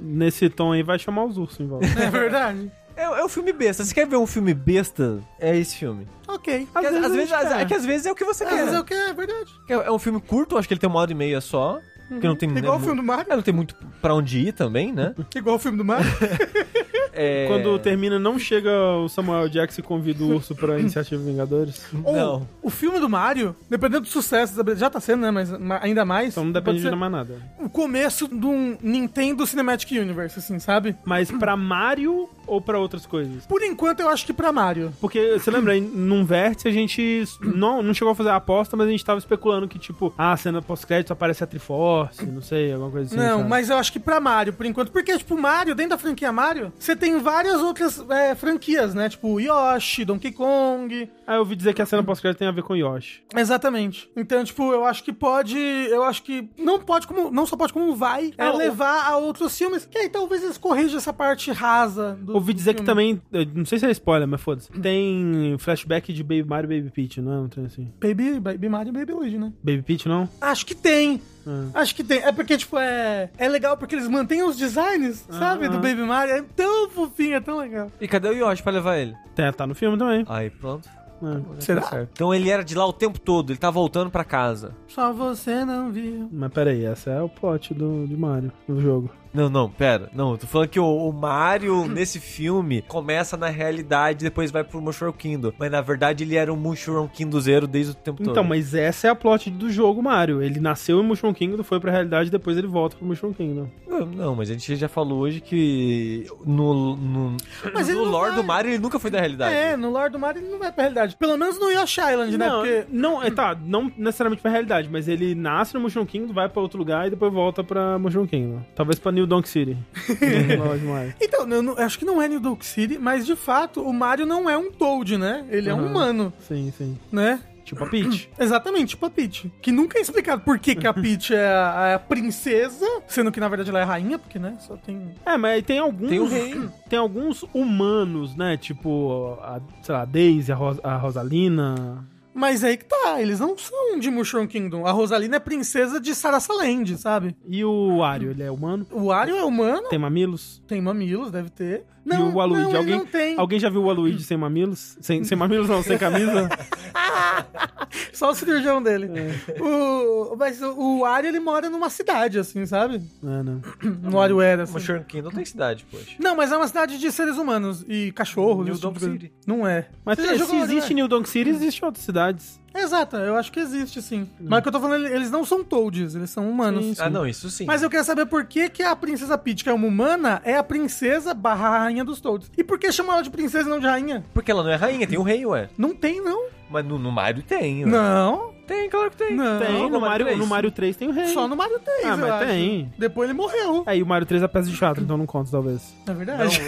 Nesse 0.01 0.49
tom 0.49 0.71
aí 0.71 0.81
vai 0.81 0.97
chamar 0.97 1.25
os 1.25 1.37
ursos 1.37 1.59
em 1.59 1.67
volta. 1.67 1.85
É 1.87 2.09
verdade. 2.09 2.71
É, 2.97 3.03
é 3.03 3.23
um 3.23 3.29
filme 3.29 3.53
besta. 3.53 3.83
Você 3.85 3.93
quer 3.93 4.07
ver 4.07 4.17
um 4.17 4.25
filme 4.27 4.53
besta? 4.53 5.19
É 5.39 5.55
esse 5.55 5.75
filme. 5.77 6.07
Ok. 6.27 6.67
Às, 6.73 6.83
vezes, 6.83 6.97
às 7.05 7.11
vezes- 7.11 7.31
a 7.33 7.37
gente 7.39 7.49
quer. 7.53 7.61
é 7.61 7.65
que 7.65 7.73
às 7.73 7.85
vezes 7.85 8.05
é 8.07 8.11
o 8.11 8.15
que 8.15 8.25
você 8.25 8.43
Às 8.43 8.49
quer. 8.49 8.55
vezes 8.57 8.73
é 8.73 8.79
o 8.79 8.83
que 8.83 8.93
é 8.93 9.13
verdade. 9.13 9.51
É, 9.69 9.73
é 9.73 9.91
um 9.91 9.99
filme 9.99 10.19
curto, 10.19 10.57
acho 10.57 10.67
que 10.67 10.73
ele 10.73 10.81
tem 10.81 10.89
uma 10.89 10.99
hora 10.99 11.11
e 11.11 11.15
meia 11.15 11.39
só. 11.39 11.79
Porque 12.09 12.25
não 12.25 12.37
tem 12.37 12.49
Igual 12.49 12.77
o 12.77 12.79
filme 12.79 12.95
do 12.95 13.03
Mario. 13.03 13.25
É, 13.29 13.35
não 13.35 13.43
tem 13.43 13.53
muito 13.53 13.75
pra 14.01 14.15
onde 14.15 14.39
ir 14.39 14.53
também, 14.53 14.93
né? 14.93 15.13
Igual 15.35 15.57
o 15.57 15.59
filme 15.59 15.77
do 15.77 15.83
Mario. 15.85 16.05
é... 17.17 17.45
Quando 17.47 17.77
termina, 17.79 18.17
não 18.19 18.37
chega 18.39 18.71
o 19.03 19.09
Samuel 19.09 19.49
Jackson 19.49 19.81
e 19.81 19.83
convida 19.83 20.23
o 20.23 20.35
urso 20.35 20.55
pra 20.55 20.79
Iniciativa 20.79 21.21
Vingadores. 21.23 21.81
Ou 22.03 22.15
Não. 22.15 22.47
o 22.61 22.69
filme 22.69 22.99
do 22.99 23.09
Mario, 23.09 23.55
dependendo 23.69 24.01
do 24.01 24.07
sucesso, 24.07 24.53
já 24.75 24.89
tá 24.89 24.99
sendo, 24.99 25.21
né? 25.21 25.31
Mas 25.31 25.49
ma- 25.57 25.79
ainda 25.81 26.05
mais. 26.05 26.29
Então 26.33 26.45
não 26.45 26.51
depende 26.51 26.81
ser 26.81 26.89
de 26.91 26.95
mais 26.95 27.11
nada. 27.11 27.35
O 27.59 27.69
começo 27.69 28.27
de 28.27 28.45
um 28.45 28.77
Nintendo 28.81 29.45
Cinematic 29.45 29.91
Universe, 29.91 30.39
assim, 30.39 30.59
sabe? 30.59 30.95
Mas 31.03 31.31
pra 31.31 31.55
Mario 31.57 32.29
ou 32.45 32.61
pra 32.61 32.79
outras 32.79 33.05
coisas? 33.05 33.45
Por 33.45 33.61
enquanto, 33.61 33.99
eu 33.99 34.09
acho 34.09 34.25
que 34.25 34.31
pra 34.33 34.51
Mario. 34.51 34.93
Porque, 35.01 35.33
você 35.37 35.51
lembra, 35.51 35.75
em- 35.75 35.81
num 35.81 36.23
vértice 36.23 36.67
a 36.67 36.71
gente 36.71 37.23
não, 37.41 37.81
não 37.83 37.93
chegou 37.93 38.11
a 38.11 38.15
fazer 38.15 38.29
a 38.29 38.35
aposta, 38.35 38.77
mas 38.77 38.87
a 38.87 38.91
gente 38.91 39.03
tava 39.03 39.19
especulando 39.19 39.67
que, 39.67 39.77
tipo, 39.79 40.13
ah, 40.17 40.31
a 40.33 40.37
cena 40.37 40.61
pós-crédito 40.61 41.11
aparece 41.11 41.43
a 41.43 41.47
Triforce, 41.47 42.25
não 42.25 42.41
sei, 42.41 42.71
alguma 42.71 42.91
coisa 42.91 43.07
assim. 43.07 43.17
não, 43.17 43.37
sabe? 43.39 43.49
mas 43.49 43.69
eu 43.69 43.77
acho 43.77 43.91
que 43.91 43.99
pra 43.99 44.19
Mario, 44.19 44.53
por 44.53 44.65
enquanto. 44.65 44.91
Porque, 44.91 45.17
tipo, 45.17 45.37
Mario, 45.39 45.75
dentro 45.75 45.91
da 45.91 45.97
franquia 45.97 46.31
Mario, 46.31 46.71
você 46.77 46.95
tem 46.95 47.06
várias 47.19 47.61
outras 47.61 48.03
é, 48.09 48.35
franquias, 48.35 48.93
né? 48.93 49.07
Tipo, 49.09 49.39
Yoshi, 49.39 50.03
Donkey 50.05 50.31
Kong. 50.31 51.09
Ah, 51.25 51.35
eu 51.35 51.39
ouvi 51.39 51.55
dizer 51.55 51.73
que 51.73 51.81
a 51.81 51.85
cena 51.85 52.03
pós-crédito 52.03 52.39
tem 52.39 52.47
a 52.47 52.51
ver 52.51 52.63
com 52.63 52.75
Yoshi. 52.75 53.21
Exatamente. 53.35 54.09
Então, 54.15 54.43
tipo, 54.43 54.71
eu 54.71 54.85
acho 54.85 55.03
que 55.03 55.13
pode. 55.13 55.57
Eu 55.57 56.03
acho 56.03 56.23
que 56.23 56.49
não 56.57 56.79
pode 56.79 57.07
como. 57.07 57.31
Não 57.31 57.45
só 57.45 57.55
pode 57.55 57.71
como 57.73 57.95
vai 57.95 58.33
é 58.37 58.45
Ah, 58.45 58.53
o- 58.53 58.57
levar 58.57 59.05
a 59.09 59.17
outros 59.17 59.57
filmes. 59.57 59.85
Que 59.85 59.97
aí 59.97 60.09
talvez 60.09 60.43
eles 60.43 60.57
corrijam 60.57 60.97
essa 60.97 61.13
parte 61.13 61.51
rasa 61.51 62.17
do. 62.21 62.33
Ouvi 62.35 62.53
do 62.53 62.57
dizer 62.57 62.73
que 62.73 62.83
também, 62.83 63.21
não 63.53 63.65
sei 63.65 63.79
se 63.79 63.85
é 63.85 63.91
spoiler, 63.91 64.27
mas 64.27 64.41
foda-se, 64.41 64.71
tem 64.71 65.55
flashback 65.59 66.11
de 66.13 66.23
Baby 66.23 66.43
Mario 66.45 66.71
e 66.71 66.77
Baby 66.79 66.91
Peach, 66.91 67.21
não 67.21 67.33
é 67.33 67.39
um 67.39 67.47
trem 67.47 67.65
assim? 67.65 67.91
Baby, 68.01 68.39
Baby 68.39 68.69
Mario 68.69 68.89
e 68.89 68.93
Baby 68.93 69.13
Luigi, 69.13 69.37
né? 69.37 69.51
Baby 69.63 69.81
Peach, 69.83 70.07
não? 70.07 70.27
Acho 70.41 70.65
que 70.65 70.75
tem. 70.75 71.21
Ah. 71.47 71.81
Acho 71.81 71.95
que 71.95 72.03
tem. 72.03 72.19
É 72.19 72.31
porque, 72.31 72.57
tipo, 72.57 72.77
é. 72.77 73.29
É 73.37 73.47
legal 73.47 73.77
porque 73.77 73.95
eles 73.95 74.07
mantêm 74.07 74.43
os 74.43 74.57
designs, 74.57 75.25
sabe? 75.29 75.69
Do. 75.69 75.77
Baby 75.77 76.01
Mario. 76.03 76.35
É 76.35 76.43
tão 76.55 76.89
fofinho, 76.89 77.35
é 77.35 77.39
tão 77.39 77.57
legal. 77.57 77.91
E 78.01 78.07
cadê 78.07 78.27
o 78.29 78.33
Yoshi 78.33 78.61
pra 78.61 78.71
levar 78.71 78.97
ele? 78.97 79.15
Tem, 79.33 79.51
tá 79.53 79.65
no 79.65 79.73
filme 79.73 79.97
também. 79.97 80.25
Aí, 80.27 80.49
pronto. 80.49 80.89
É. 81.23 81.61
Será? 81.61 81.81
Tá 81.81 81.87
certo. 81.89 82.09
Então 82.13 82.33
ele 82.33 82.49
era 82.49 82.63
de 82.63 82.75
lá 82.75 82.85
o 82.85 82.93
tempo 82.93 83.19
todo, 83.19 83.51
ele 83.51 83.57
tá 83.57 83.71
voltando 83.71 84.11
pra 84.11 84.23
casa. 84.23 84.75
Só 84.87 85.11
você 85.11 85.65
não 85.65 85.91
viu. 85.91 86.29
Mas 86.31 86.51
peraí, 86.51 86.85
essa 86.85 87.09
é 87.09 87.21
o 87.21 87.29
plot 87.29 87.73
do, 87.73 88.05
de 88.05 88.15
Mario, 88.15 88.51
no 88.67 88.79
jogo. 88.79 89.09
Não, 89.37 89.49
não, 89.49 89.69
pera. 89.69 90.09
Não, 90.13 90.31
eu 90.31 90.37
tô 90.37 90.47
falando 90.47 90.67
que 90.69 90.79
o, 90.79 90.85
o 91.09 91.13
Mario, 91.13 91.85
nesse 91.89 92.19
filme, 92.19 92.81
começa 92.87 93.37
na 93.37 93.47
realidade 93.47 94.25
e 94.25 94.29
depois 94.29 94.51
vai 94.51 94.63
pro 94.63 94.81
Mushroom 94.81 95.11
Kingdom. 95.11 95.51
Mas 95.57 95.71
na 95.71 95.81
verdade 95.81 96.23
ele 96.23 96.35
era 96.35 96.51
um 96.51 96.57
Mushroom 96.57 97.07
Kingdom 97.07 97.39
zero 97.39 97.67
desde 97.67 97.91
o 97.91 97.95
tempo 97.95 98.17
todo. 98.17 98.31
Então, 98.31 98.43
mas 98.43 98.73
essa 98.73 99.07
é 99.07 99.09
a 99.09 99.15
plot 99.15 99.49
do 99.49 99.69
jogo 99.69 100.01
Mario. 100.01 100.41
Ele 100.41 100.59
nasceu 100.59 100.99
em 100.99 101.03
Mushroom 101.03 101.33
Kingdom, 101.33 101.63
foi 101.63 101.79
pra 101.79 101.91
realidade, 101.91 102.29
depois 102.31 102.57
ele 102.57 102.67
volta 102.67 102.95
pro 102.97 103.05
Mushroom 103.05 103.33
Kingdom. 103.33 103.67
Não, 103.87 104.05
não, 104.05 104.35
mas 104.35 104.49
a 104.49 104.53
gente 104.53 104.75
já 104.75 104.87
falou 104.87 105.19
hoje 105.19 105.39
que 105.41 106.25
no, 106.45 106.95
no, 106.95 107.37
Mas 107.73 107.87
no 107.89 108.03
lore 108.03 108.31
vai. 108.31 108.41
do 108.41 108.43
Mario 108.43 108.71
ele 108.71 108.79
nunca 108.79 108.99
foi 108.99 109.11
da 109.11 109.19
realidade. 109.19 109.53
É, 109.53 109.77
no 109.77 109.91
Lord 109.91 110.11
do 110.11 110.19
Mario 110.19 110.41
ele 110.41 110.49
não 110.51 110.59
vai 110.59 110.71
pra 110.71 110.83
realidade. 110.83 111.15
Pelo 111.17 111.37
menos 111.37 111.59
no 111.59 111.69
Yoshi 111.69 112.01
Island, 112.01 112.37
né? 112.37 112.47
Não, 112.47 112.61
Porque. 112.61 112.85
não, 112.89 113.23
é, 113.23 113.29
tá, 113.29 113.55
não 113.63 113.91
necessariamente 113.97 114.41
pra 114.41 114.51
realidade, 114.51 114.89
mas 114.91 115.07
ele 115.07 115.35
nasce 115.35 115.73
no 115.73 115.81
Mushroom 115.81 116.05
Kingdom, 116.05 116.33
vai 116.33 116.49
pra 116.49 116.61
outro 116.61 116.77
lugar 116.79 117.07
e 117.07 117.09
depois 117.11 117.31
volta 117.31 117.63
pra 117.63 117.99
Mushroom 117.99 118.25
Kingdom. 118.27 118.61
Talvez 118.75 118.97
pra 118.99 119.11
New 119.11 119.26
Donk 119.27 119.47
City. 119.47 119.77
Então, 121.21 121.47
eu, 121.49 121.61
não- 121.61 121.73
eu 121.77 121.83
acho 121.85 121.99
que 121.99 122.05
não 122.05 122.21
é 122.21 122.27
New 122.27 122.39
Donk 122.39 122.65
City, 122.65 122.97
mas 122.97 123.25
de 123.25 123.35
fato 123.35 123.81
o 123.81 123.93
Mario 123.93 124.25
não 124.25 124.49
é 124.49 124.57
um 124.57 124.71
Toad, 124.71 125.17
né? 125.17 125.45
Ele 125.49 125.69
é 125.69 125.73
um 125.73 125.79
Uhum. 125.81 125.87
humano, 125.87 126.33
sim, 126.47 126.71
sim. 126.77 126.97
né? 127.11 127.39
Tipo 127.65 127.83
a 127.83 127.87
Peach. 127.87 128.29
Exatamente, 128.39 128.89
tipo 128.91 129.05
a 129.05 129.09
Peach. 129.09 129.51
Que 129.61 129.73
nunca 129.73 129.97
é 129.97 130.01
explicado 130.01 130.41
por 130.41 130.57
que, 130.57 130.73
que 130.73 130.87
a 130.87 130.93
Peach 130.93 131.35
é 131.35 131.45
a, 131.47 131.95
a 131.95 131.99
princesa, 131.99 132.85
sendo 133.07 133.29
que 133.31 133.41
na 133.41 133.49
verdade 133.49 133.69
ela 133.69 133.79
é 133.79 133.83
a 133.83 133.85
rainha, 133.85 134.17
porque, 134.17 134.39
né? 134.39 134.55
Só 134.61 134.77
tem. 134.77 135.11
É, 135.25 135.35
mas 135.37 135.63
tem 135.65 135.77
alguns. 135.77 136.07
Tem 136.09 136.19
o 136.19 136.27
rei. 136.27 136.55
Tem 136.89 136.97
alguns 136.97 137.43
humanos, 137.53 138.33
né? 138.37 138.55
Tipo, 138.55 139.37
a, 139.41 139.59
sei 139.83 139.93
lá, 139.93 140.03
a 140.03 140.05
Daisy, 140.05 140.49
a, 140.53 140.55
Ros- 140.55 140.79
a 140.81 140.95
Rosalina. 140.95 142.05
Mas 142.37 142.63
aí 142.63 142.77
que 142.77 142.85
tá, 142.85 143.19
eles 143.19 143.39
não 143.39 143.57
são 143.57 143.97
de 143.97 144.11
Mushroom 144.11 144.45
Kingdom. 144.45 144.85
A 144.85 144.91
Rosalina 144.91 145.37
é 145.37 145.39
princesa 145.39 145.99
de 145.99 146.13
Sarasaland, 146.13 146.95
sabe? 146.97 147.35
E 147.47 147.65
o 147.65 147.97
Wario, 147.97 148.29
ele 148.29 148.43
é 148.43 148.51
humano? 148.51 148.85
O 148.91 149.05
Wario 149.05 149.35
é 149.35 149.43
humano, 149.43 149.87
Tem 149.89 149.97
mamilos? 149.97 150.61
tem 150.67 150.79
mamilos, 150.79 151.31
deve 151.31 151.49
ter. 151.49 151.83
E 152.15 152.17
o 152.17 152.35
Waluigi? 152.35 152.63
não, 152.63 152.77
alguém, 152.77 152.97
não 152.97 153.05
tem. 153.05 153.39
alguém 153.39 153.59
já 153.59 153.69
viu 153.69 153.81
o 153.81 153.85
Waluigi 153.85 154.23
sem 154.23 154.37
mamilos? 154.37 154.97
Sem, 155.01 155.23
sem 155.23 155.37
mamilos 155.37 155.69
não, 155.69 155.81
sem 155.83 155.97
camisa? 155.97 156.49
Só 158.13 158.31
o 158.31 158.35
cirurgião 158.35 158.81
dele. 158.81 159.09
É. 159.15 159.61
O, 159.61 160.35
mas 160.37 160.61
o, 160.61 160.71
o 160.71 160.99
Wario, 161.01 161.29
ele 161.29 161.39
mora 161.39 161.69
numa 161.69 161.89
cidade, 161.89 162.39
assim, 162.39 162.65
sabe? 162.65 163.01
É, 163.23 163.43
né? 163.43 163.61
No 164.01 164.17
WarioWare, 164.17 164.61
assim. 164.61 164.73
Mushroom 164.73 165.03
Kingdom 165.03 165.29
tem 165.29 165.45
cidade, 165.45 165.85
poxa. 165.89 166.15
Não, 166.19 166.35
mas 166.35 166.51
é 166.51 166.57
uma 166.57 166.67
cidade 166.67 166.97
de 166.97 167.11
seres 167.11 167.37
humanos 167.37 167.85
e 167.87 168.11
cachorros. 168.13 168.65
New 168.65 168.75
tipo 168.75 168.87
Donk 168.87 168.99
coisa. 168.99 169.13
City. 169.13 169.33
Não 169.45 169.67
é. 169.67 169.87
Mas 170.03 170.17
se 170.17 170.55
existe? 170.55 170.93
New 170.93 171.07
Donk 171.07 171.29
City, 171.29 171.49
existe 171.49 171.83
outras 171.85 172.03
cidades. 172.03 172.59
Exato, 172.77 173.17
eu 173.17 173.35
acho 173.35 173.51
que 173.51 173.59
existe, 173.59 174.01
sim. 174.01 174.29
Mas 174.39 174.59
o 174.59 174.61
que 174.61 174.67
eu 174.67 174.71
tô 174.71 174.79
falando, 174.79 175.07
eles 175.07 175.31
não 175.31 175.43
são 175.43 175.63
Toads, 175.63 176.15
eles 176.15 176.29
são 176.29 176.49
humanos. 176.49 176.85
Sim, 176.85 176.93
sim. 176.95 177.01
Ah, 177.01 177.09
não, 177.09 177.25
isso 177.27 177.49
sim. 177.49 177.65
Mas 177.65 177.81
eu 177.83 177.89
quero 177.89 178.03
saber 178.03 178.25
por 178.25 178.45
que, 178.45 178.69
que 178.69 178.83
a 178.83 178.95
princesa 178.95 179.37
Peach, 179.37 179.63
que 179.63 179.69
é 179.69 179.73
uma 179.73 179.87
humana, 179.87 180.41
é 180.43 180.55
a 180.57 180.63
princesa 180.63 181.33
barra 181.33 181.79
rainha 181.79 182.03
dos 182.05 182.21
Toads. 182.21 182.51
E 182.57 182.63
por 182.63 182.77
que 182.79 182.91
chamam 182.91 183.13
ela 183.13 183.23
de 183.23 183.29
princesa 183.29 183.67
e 183.67 183.71
não 183.71 183.79
de 183.79 183.87
rainha? 183.87 184.23
Porque 184.33 184.51
ela 184.51 184.63
não 184.63 184.69
é 184.69 184.75
rainha, 184.75 185.07
tem 185.07 185.17
o 185.17 185.23
rei, 185.23 185.45
ué. 185.45 185.69
Não 185.77 185.93
tem, 185.95 186.21
não. 186.23 186.45
Mas 186.69 186.85
no, 186.85 186.99
no 186.99 187.11
Mario 187.11 187.41
tem, 187.43 187.85
ué. 187.85 187.89
Não. 187.91 188.55
Tem, 188.67 188.89
claro 188.89 189.09
que 189.09 189.15
tem. 189.15 189.33
Não. 189.33 189.59
tem, 189.59 189.71
no, 189.71 189.89
no 189.89 189.99
Mario 190.01 190.01
Mario, 190.01 190.25
3. 190.25 190.37
no 190.39 190.45
Mario 190.47 190.71
3 190.71 190.95
tem 190.97 191.07
o 191.07 191.11
rei. 191.11 191.27
Só 191.27 191.47
no 191.47 191.55
Mario 191.55 191.79
3, 191.79 192.03
Ah, 192.03 192.07
eu 192.09 192.17
mas 192.17 192.29
acho. 192.31 192.45
tem. 192.47 192.93
Depois 192.99 193.29
ele 193.29 193.37
morreu. 193.37 193.83
Aí 193.85 194.03
o 194.03 194.05
Mario 194.05 194.27
3 194.27 194.43
é 194.43 194.47
peça 194.49 194.69
de 194.69 194.75
teatro, 194.77 195.01
então 195.01 195.17
não 195.17 195.25
conta, 195.25 195.49
talvez. 195.49 195.95
É 196.05 196.09
Não, 196.09 196.15
verdade. 196.17 196.61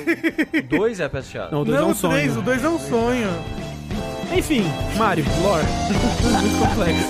o 0.73 0.77
2 0.77 0.99
é 1.01 1.03
a 1.03 1.09
peça 1.09 1.29
teatro. 1.29 1.51
Não, 1.53 1.61
o 1.61 1.65
2 1.65 1.77
é 1.77 1.81
Não, 1.81 1.87
um 1.89 1.91
o 1.91 1.95
3, 1.95 2.31
sonho. 2.31 2.39
o 2.39 2.41
2 2.41 2.63
é 2.63 2.69
um 2.69 2.79
sonho. 2.79 3.27
Enfim, 4.31 4.63
Mario, 4.97 5.25
lore. 5.41 5.65
Muito 6.41 6.57
complexo. 6.57 7.09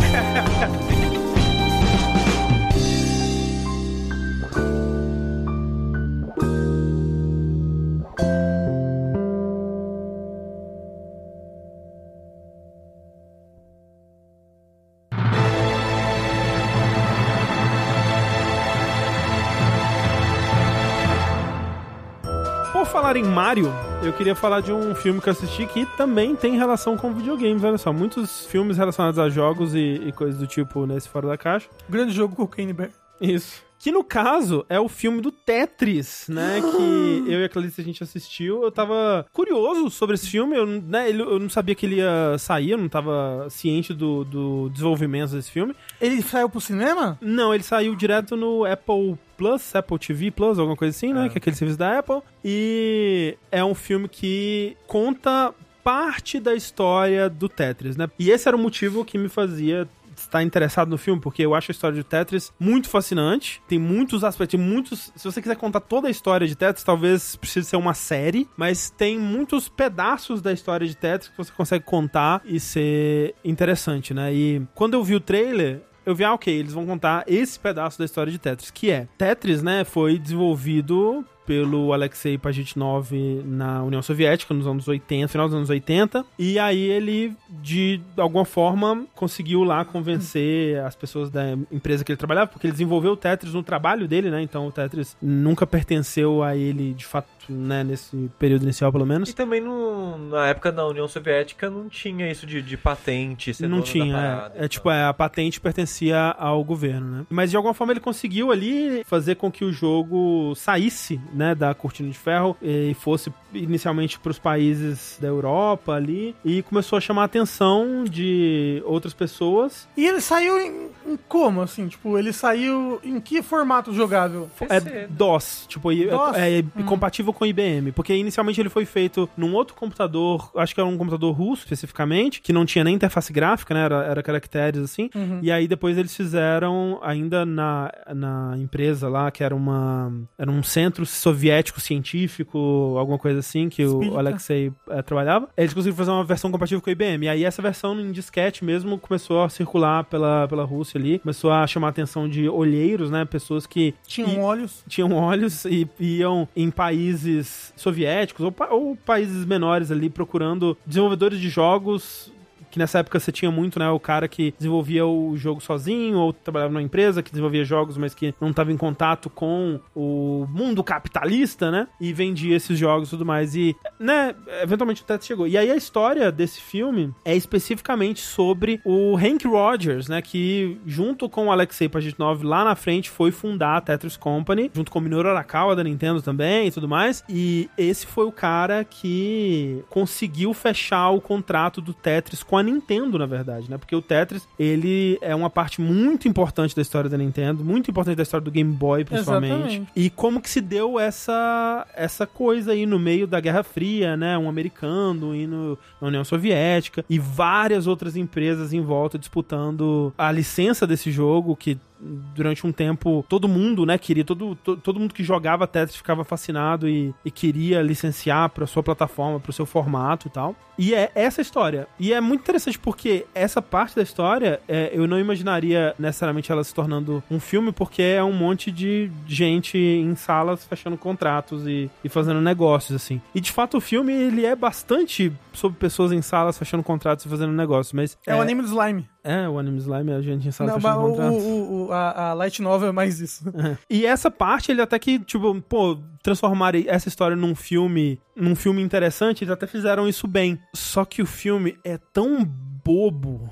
Falar 22.91 23.17
em 23.17 23.23
Mario, 23.23 23.71
eu 24.01 24.13
queria 24.13 24.33
falar 24.33 24.61
de 24.61 24.71
um 24.71 24.95
filme 24.95 25.19
que 25.19 25.27
eu 25.27 25.33
assisti 25.33 25.65
que 25.65 25.85
também 25.97 26.35
tem 26.35 26.57
relação 26.57 26.95
com 26.95 27.13
videogames, 27.13 27.63
olha 27.63 27.77
só. 27.77 27.91
Muitos 27.91 28.45
filmes 28.45 28.77
relacionados 28.77 29.19
a 29.19 29.29
jogos 29.29 29.75
e, 29.75 30.01
e 30.05 30.11
coisas 30.11 30.39
do 30.39 30.47
tipo 30.47 30.85
nesse 30.85 31.09
Fora 31.09 31.27
da 31.27 31.37
Caixa. 31.37 31.67
Grande 31.89 32.13
jogo 32.13 32.35
com 32.35 32.43
o 32.43 32.47
Kane 32.47 32.73
Bear. 32.73 32.91
Isso. 33.19 33.61
Que 33.77 33.91
no 33.91 34.03
caso 34.03 34.65
é 34.67 34.77
o 34.79 34.89
filme 34.89 35.21
do 35.21 35.31
Tetris, 35.31 36.25
né? 36.29 36.61
Que 36.69 37.23
eu 37.31 37.41
e 37.41 37.43
a 37.43 37.49
Clarice 37.49 37.81
a 37.81 37.83
gente 37.83 38.03
assistiu. 38.03 38.63
Eu 38.63 38.71
tava 38.71 39.25
curioso 39.33 39.89
sobre 39.89 40.15
esse 40.15 40.29
filme. 40.29 40.55
Eu, 40.55 40.65
né, 40.65 41.09
eu 41.11 41.39
não 41.39 41.49
sabia 41.49 41.75
que 41.75 41.85
ele 41.85 41.95
ia 41.95 42.37
sair, 42.37 42.71
eu 42.71 42.77
não 42.77 42.89
tava 42.89 43.47
ciente 43.49 43.93
do, 43.93 44.23
do 44.23 44.69
desenvolvimento 44.69 45.31
desse 45.31 45.51
filme. 45.51 45.75
Ele 45.99 46.21
saiu 46.21 46.49
pro 46.49 46.61
cinema? 46.61 47.17
Não, 47.21 47.53
ele 47.53 47.63
saiu 47.63 47.95
direto 47.95 48.35
no 48.35 48.65
Apple 48.65 49.17
Plus, 49.39 49.73
Apple 49.73 49.97
TV 49.97 50.31
Plus, 50.31 50.59
alguma 50.59 50.75
coisa 50.75 50.95
assim, 50.95 51.13
né? 51.13 51.29
Que 51.29 51.37
é 51.37 51.39
aquele 51.39 51.55
serviço 51.55 51.79
da 51.79 51.99
Apple. 51.99 52.21
E 52.43 53.37
é 53.49 53.63
um 53.63 53.73
filme 53.73 54.09
que 54.09 54.75
conta 54.85 55.53
parte 55.81 56.41
da 56.41 56.53
história 56.53 57.29
do 57.29 57.47
Tetris, 57.47 57.95
né? 57.95 58.09
E 58.19 58.29
esse 58.29 58.49
era 58.49 58.57
o 58.57 58.59
motivo 58.59 59.05
que 59.05 59.17
me 59.17 59.29
fazia 59.29 59.87
estar 60.17 60.43
interessado 60.43 60.89
no 60.89 60.97
filme, 60.97 61.21
porque 61.21 61.41
eu 61.41 61.55
acho 61.55 61.71
a 61.71 61.73
história 61.73 61.95
de 61.95 62.03
Tetris 62.03 62.51
muito 62.59 62.89
fascinante. 62.89 63.61
Tem 63.67 63.79
muitos 63.79 64.23
aspectos, 64.25 64.59
muitos. 64.59 65.11
Se 65.15 65.23
você 65.23 65.41
quiser 65.41 65.55
contar 65.55 65.79
toda 65.79 66.09
a 66.09 66.11
história 66.11 66.45
de 66.45 66.55
Tetris, 66.55 66.83
talvez 66.83 67.37
precise 67.37 67.69
ser 67.69 67.77
uma 67.77 67.93
série, 67.93 68.47
mas 68.57 68.89
tem 68.89 69.17
muitos 69.17 69.69
pedaços 69.69 70.41
da 70.41 70.51
história 70.51 70.85
de 70.85 70.97
Tetris 70.97 71.29
que 71.29 71.37
você 71.37 71.51
consegue 71.53 71.85
contar 71.85 72.41
e 72.43 72.59
ser 72.59 73.33
interessante, 73.43 74.13
né? 74.13 74.33
E 74.33 74.61
quando 74.75 74.95
eu 74.95 75.03
vi 75.03 75.15
o 75.15 75.19
trailer, 75.21 75.81
eu 76.09 76.15
vi, 76.15 76.23
ah, 76.23 76.33
ok, 76.33 76.53
eles 76.53 76.73
vão 76.73 76.85
contar 76.85 77.23
esse 77.27 77.59
pedaço 77.59 77.99
da 77.99 78.05
história 78.05 78.31
de 78.31 78.39
Tetris, 78.39 78.71
que 78.71 78.89
é 78.89 79.07
Tetris, 79.17 79.61
né, 79.61 79.83
foi 79.83 80.17
desenvolvido 80.17 81.23
pelo 81.49 81.93
Alexei 81.93 82.37
Pajitnov 82.37 83.11
na 83.43 83.81
União 83.81 84.03
Soviética 84.03 84.53
nos 84.53 84.67
anos 84.67 84.87
80, 84.87 85.27
final 85.29 85.47
dos 85.47 85.55
anos 85.55 85.71
80, 85.71 86.23
e 86.37 86.59
aí 86.59 86.79
ele 86.79 87.33
de 87.49 87.99
alguma 88.15 88.45
forma 88.45 89.07
conseguiu 89.15 89.63
lá 89.63 89.83
convencer 89.83 90.79
as 90.85 90.95
pessoas 90.95 91.31
da 91.31 91.53
empresa 91.71 92.03
que 92.03 92.11
ele 92.11 92.17
trabalhava, 92.17 92.51
porque 92.51 92.67
ele 92.67 92.73
desenvolveu 92.73 93.13
o 93.13 93.17
Tetris 93.17 93.55
no 93.55 93.63
trabalho 93.63 94.07
dele, 94.07 94.29
né? 94.29 94.43
Então 94.43 94.67
o 94.67 94.71
Tetris 94.71 95.17
nunca 95.19 95.65
pertenceu 95.65 96.43
a 96.43 96.55
ele 96.55 96.93
de 96.93 97.03
fato, 97.03 97.27
né, 97.49 97.83
nesse 97.83 98.29
período 98.37 98.61
inicial 98.61 98.91
pelo 98.91 99.07
menos. 99.07 99.31
E 99.31 99.33
também 99.33 99.59
no, 99.59 100.19
na 100.29 100.49
época 100.49 100.71
da 100.71 100.85
União 100.85 101.07
Soviética 101.07 101.67
não 101.67 101.89
tinha 101.89 102.29
isso 102.29 102.45
de, 102.45 102.61
de 102.61 102.77
patente, 102.77 103.55
ser 103.55 103.67
não 103.67 103.81
tinha, 103.81 104.13
parada 104.13 104.53
é, 104.55 104.61
e 104.61 104.65
é 104.65 104.67
tipo, 104.67 104.91
é, 104.91 105.03
a 105.03 105.13
patente 105.15 105.59
pertencia 105.59 106.15
ao 106.37 106.63
governo, 106.63 107.09
né? 107.09 107.25
Mas 107.27 107.49
de 107.49 107.57
alguma 107.57 107.73
forma 107.73 107.91
ele 107.91 107.99
conseguiu 107.99 108.51
ali 108.51 109.03
fazer 109.03 109.33
com 109.33 109.51
que 109.51 109.65
o 109.65 109.73
jogo 109.73 110.53
saísse 110.55 111.19
né, 111.39 111.55
da 111.55 111.73
Cortina 111.73 112.09
de 112.09 112.17
Ferro 112.17 112.57
e 112.61 112.93
fosse 112.93 113.31
inicialmente 113.53 114.19
para 114.19 114.31
os 114.31 114.39
países 114.39 115.17
da 115.21 115.27
Europa 115.27 115.93
ali 115.93 116.35
e 116.43 116.61
começou 116.63 116.97
a 116.97 117.01
chamar 117.01 117.23
a 117.23 117.25
atenção 117.25 118.03
de 118.03 118.81
outras 118.85 119.13
pessoas. 119.13 119.87
E 119.95 120.05
ele 120.05 120.21
saiu 120.21 120.59
em, 120.59 120.89
em 121.13 121.17
como, 121.27 121.61
assim? 121.61 121.87
Tipo, 121.87 122.17
ele 122.17 122.31
saiu 122.33 122.99
em 123.03 123.19
que 123.19 123.41
formato 123.41 123.93
jogável? 123.93 124.49
É 124.69 125.07
DOS, 125.07 125.65
tipo, 125.67 125.91
é- 125.91 126.07
DOS? 126.07 126.37
é, 126.37 126.63
compatível 126.83 127.33
com 127.33 127.45
IBM, 127.45 127.91
porque 127.91 128.13
inicialmente 128.13 128.59
ele 128.61 128.69
foi 128.69 128.85
feito 128.85 129.29
num 129.35 129.53
outro 129.53 129.75
computador, 129.75 130.51
acho 130.55 130.73
que 130.73 130.79
era 130.79 130.89
um 130.89 130.97
computador 130.97 131.33
russo 131.33 131.63
especificamente, 131.63 132.41
que 132.41 132.53
não 132.53 132.65
tinha 132.65 132.83
nem 132.83 132.95
interface 132.95 133.31
gráfica, 133.31 133.73
né, 133.73 133.85
era, 133.85 134.03
era 134.05 134.23
caracteres 134.23 134.81
assim, 134.81 135.09
e 135.41 135.51
aí 135.51 135.67
depois 135.67 135.97
eles 135.97 136.15
fizeram 136.15 136.99
ainda 137.01 137.45
na, 137.45 137.91
na 138.13 138.55
empresa 138.57 139.07
lá, 139.09 139.31
que 139.31 139.43
era 139.43 139.55
uma 139.55 140.11
era 140.37 140.49
um 140.49 140.63
centro 140.63 141.05
soviético 141.05 141.79
científico, 141.79 142.95
alguma 142.97 143.17
coisa 143.17 143.38
assim, 143.39 143.69
que 143.69 143.83
o 143.85 143.93
Espírita. 143.93 144.17
Alexei 144.19 144.71
eh, 144.89 145.01
trabalhava, 145.01 145.49
eles 145.57 145.73
conseguiram 145.73 145.97
fazer 145.97 146.11
uma 146.11 146.23
versão 146.23 146.51
compatível 146.51 146.81
com 146.81 146.89
a 146.89 146.93
IBM, 146.93 147.25
e 147.25 147.29
aí 147.29 147.43
essa 147.45 147.61
versão 147.61 147.99
em 147.99 148.11
disquete 148.11 148.63
mesmo 148.63 148.97
começou 148.97 149.43
a 149.43 149.49
circular 149.49 150.03
pela, 150.05 150.47
pela 150.47 150.63
Rússia 150.63 150.99
ali, 150.99 151.19
começou 151.19 151.51
a 151.51 151.65
chamar 151.67 151.87
a 151.87 151.89
atenção 151.89 152.27
de 152.29 152.47
olheiros, 152.49 153.09
né, 153.11 153.25
pessoas 153.25 153.65
que 153.65 153.93
Tinham 154.05 154.33
e- 154.33 154.37
olhos. 154.39 154.83
tinham 154.87 155.11
olhos 155.13 155.65
e 155.65 155.87
iam 155.99 156.47
em 156.55 156.69
países 156.69 157.73
soviéticos 157.75 158.45
ou, 158.45 158.53
ou 158.71 158.95
países 158.95 159.45
menores 159.45 159.91
ali 159.91 160.09
procurando 160.09 160.77
desenvolvedores 160.85 161.39
de 161.39 161.49
jogos 161.49 162.31
que 162.69 162.79
nessa 162.79 162.99
época 162.99 163.19
você 163.19 163.31
tinha 163.31 163.51
muito, 163.51 163.79
né, 163.79 163.89
o 163.89 163.99
cara 163.99 164.27
que 164.27 164.53
desenvolvia 164.57 165.05
o 165.05 165.35
jogo 165.35 165.61
sozinho 165.61 166.17
ou 166.17 166.33
trabalhava 166.33 166.71
numa 166.71 166.81
empresa 166.81 167.23
que 167.23 167.31
desenvolvia 167.31 167.63
jogos, 167.63 167.97
mas 167.97 168.13
que 168.13 168.33
não 168.39 168.49
estava 168.49 168.71
em 168.71 168.77
contato 168.77 169.29
com 169.29 169.79
o 169.95 170.45
mundo 170.49 170.83
capitalista, 170.83 171.71
né, 171.71 171.87
e 171.99 172.13
vendia 172.13 172.55
esses 172.55 172.77
jogos 172.77 173.07
e 173.07 173.11
tudo 173.11 173.25
mais 173.25 173.55
e, 173.55 173.75
né, 173.99 174.35
eventualmente 174.61 175.01
o 175.01 175.05
Tetris 175.05 175.27
chegou. 175.27 175.47
E 175.47 175.57
aí 175.57 175.71
a 175.71 175.75
história 175.75 176.31
desse 176.31 176.61
filme 176.61 177.13
é 177.25 177.35
especificamente 177.35 178.21
sobre 178.21 178.79
o 178.85 179.15
Hank 179.17 179.47
Rogers, 179.47 180.07
né, 180.07 180.21
que 180.21 180.79
junto 180.85 181.29
com 181.29 181.47
o 181.47 181.51
Alexei 181.51 181.89
Pajitnov 181.89 182.43
lá 182.43 182.63
na 182.63 182.75
frente 182.75 183.09
foi 183.09 183.31
fundar 183.31 183.77
a 183.77 183.81
Tetris 183.81 184.17
Company, 184.17 184.71
junto 184.73 184.91
com 184.91 184.99
o 184.99 185.01
Minoru 185.01 185.29
Arakawa 185.29 185.75
da 185.75 185.83
Nintendo 185.83 186.21
também 186.21 186.67
e 186.67 186.71
tudo 186.71 186.87
mais. 186.87 187.23
E 187.27 187.69
esse 187.77 188.05
foi 188.05 188.25
o 188.25 188.31
cara 188.31 188.83
que 188.83 189.83
conseguiu 189.89 190.53
fechar 190.53 191.09
o 191.09 191.21
contrato 191.21 191.81
do 191.81 191.93
Tetris 191.93 192.43
com 192.43 192.57
a 192.57 192.58
Nintendo, 192.63 193.17
na 193.17 193.25
verdade, 193.25 193.69
né? 193.69 193.77
Porque 193.77 193.95
o 193.95 194.01
Tetris, 194.01 194.47
ele 194.57 195.17
é 195.21 195.35
uma 195.35 195.49
parte 195.49 195.81
muito 195.81 196.27
importante 196.27 196.75
da 196.75 196.81
história 196.81 197.09
da 197.09 197.17
Nintendo, 197.17 197.63
muito 197.63 197.89
importante 197.89 198.15
da 198.15 198.23
história 198.23 198.43
do 198.43 198.51
Game 198.51 198.71
Boy, 198.71 199.05
principalmente. 199.05 199.53
Exatamente. 199.53 199.91
E 199.95 200.09
como 200.09 200.41
que 200.41 200.49
se 200.49 200.61
deu 200.61 200.99
essa 200.99 201.85
essa 201.95 202.25
coisa 202.25 202.71
aí 202.71 202.85
no 202.85 202.99
meio 202.99 203.27
da 203.27 203.39
Guerra 203.39 203.63
Fria, 203.63 204.15
né? 204.15 204.37
Um 204.37 204.49
americano 204.49 205.35
indo 205.35 205.77
na 206.01 206.07
União 206.07 206.23
Soviética 206.23 207.03
e 207.09 207.19
várias 207.19 207.87
outras 207.87 208.15
empresas 208.15 208.73
em 208.73 208.81
volta 208.81 209.17
disputando 209.17 210.13
a 210.17 210.31
licença 210.31 210.85
desse 210.85 211.11
jogo 211.11 211.55
que 211.55 211.77
durante 211.99 212.65
um 212.65 212.71
tempo 212.71 213.25
todo 213.27 213.47
mundo, 213.47 213.85
né, 213.85 213.97
queria 213.97 214.23
todo, 214.23 214.55
to- 214.55 214.77
todo 214.77 214.99
mundo 214.99 215.13
que 215.13 215.23
jogava 215.23 215.67
Tetris 215.67 215.97
ficava 215.97 216.23
fascinado 216.23 216.87
e, 216.87 217.13
e 217.25 217.29
queria 217.31 217.81
licenciar 217.81 218.49
para 218.49 218.65
sua 218.65 218.81
plataforma, 218.81 219.39
para 219.39 219.49
o 219.49 219.53
seu 219.53 219.65
formato 219.65 220.27
e 220.27 220.31
tal. 220.31 220.55
E 220.77 220.93
é 220.95 221.11
essa 221.13 221.41
história. 221.41 221.87
E 221.99 222.13
é 222.13 222.21
muito 222.21 222.39
interessante 222.41 222.79
porque 222.79 223.25
essa 223.35 223.61
parte 223.61 223.97
da 223.97 224.01
história 224.01 224.61
é, 224.65 224.91
eu 224.93 225.05
não 225.07 225.19
imaginaria 225.19 225.93
necessariamente 225.99 226.49
ela 226.51 226.63
se 226.63 226.73
tornando 226.73 227.21
um 227.29 227.37
filme 227.39 227.73
porque 227.73 228.01
é 228.01 228.23
um 228.23 228.31
monte 228.31 228.71
de 228.71 229.11
gente 229.27 229.77
em 229.77 230.15
salas 230.15 230.63
fechando 230.65 230.97
contratos 230.97 231.67
e, 231.67 231.89
e 232.01 232.07
fazendo 232.07 232.39
negócios 232.39 232.95
assim. 232.95 233.21
E 233.35 233.41
de 233.41 233.51
fato 233.51 233.75
o 233.77 233.81
filme 233.81 234.13
ele 234.13 234.45
é 234.45 234.55
bastante 234.55 235.33
sobre 235.51 235.77
pessoas 235.77 236.13
em 236.13 236.21
salas 236.21 236.57
fechando 236.57 236.81
contratos 236.81 237.25
e 237.25 237.29
fazendo 237.29 237.51
negócios, 237.51 237.91
mas 237.91 238.17
É, 238.25 238.33
o 238.33 238.39
anime 238.41 238.61
do 238.61 238.67
slime. 238.69 239.05
É, 239.29 239.47
o 239.49 239.57
anime 239.59 239.77
slime 239.79 240.11
é 240.11 240.15
a 240.15 240.21
gente 240.21 240.51
salas 240.51 240.73
Não, 240.73 240.79
mas 240.81 240.97
o, 240.97 241.37
o- 241.37 241.87
o- 241.87 241.91
a, 241.91 242.29
a 242.29 242.33
light 242.33 242.61
novel 242.61 242.89
é 242.89 242.91
mais 242.91 243.19
isso. 243.19 243.43
E 243.89 244.05
essa 244.05 244.29
parte, 244.31 244.71
ele 244.71 244.81
até 244.81 244.97
que, 244.99 245.19
tipo, 245.19 245.59
pô, 245.61 245.97
transformarem 246.23 246.85
essa 246.87 247.07
história 247.07 247.35
num 247.35 247.55
filme, 247.55 248.19
num 248.35 248.55
filme 248.55 248.81
interessante, 248.81 249.43
eles 249.43 249.51
até 249.51 249.65
fizeram 249.67 250.07
isso 250.07 250.27
bem. 250.27 250.59
Só 250.75 251.05
que 251.05 251.21
o 251.21 251.25
filme 251.25 251.77
é 251.83 251.97
tão 252.13 252.43
bobo. 252.83 253.49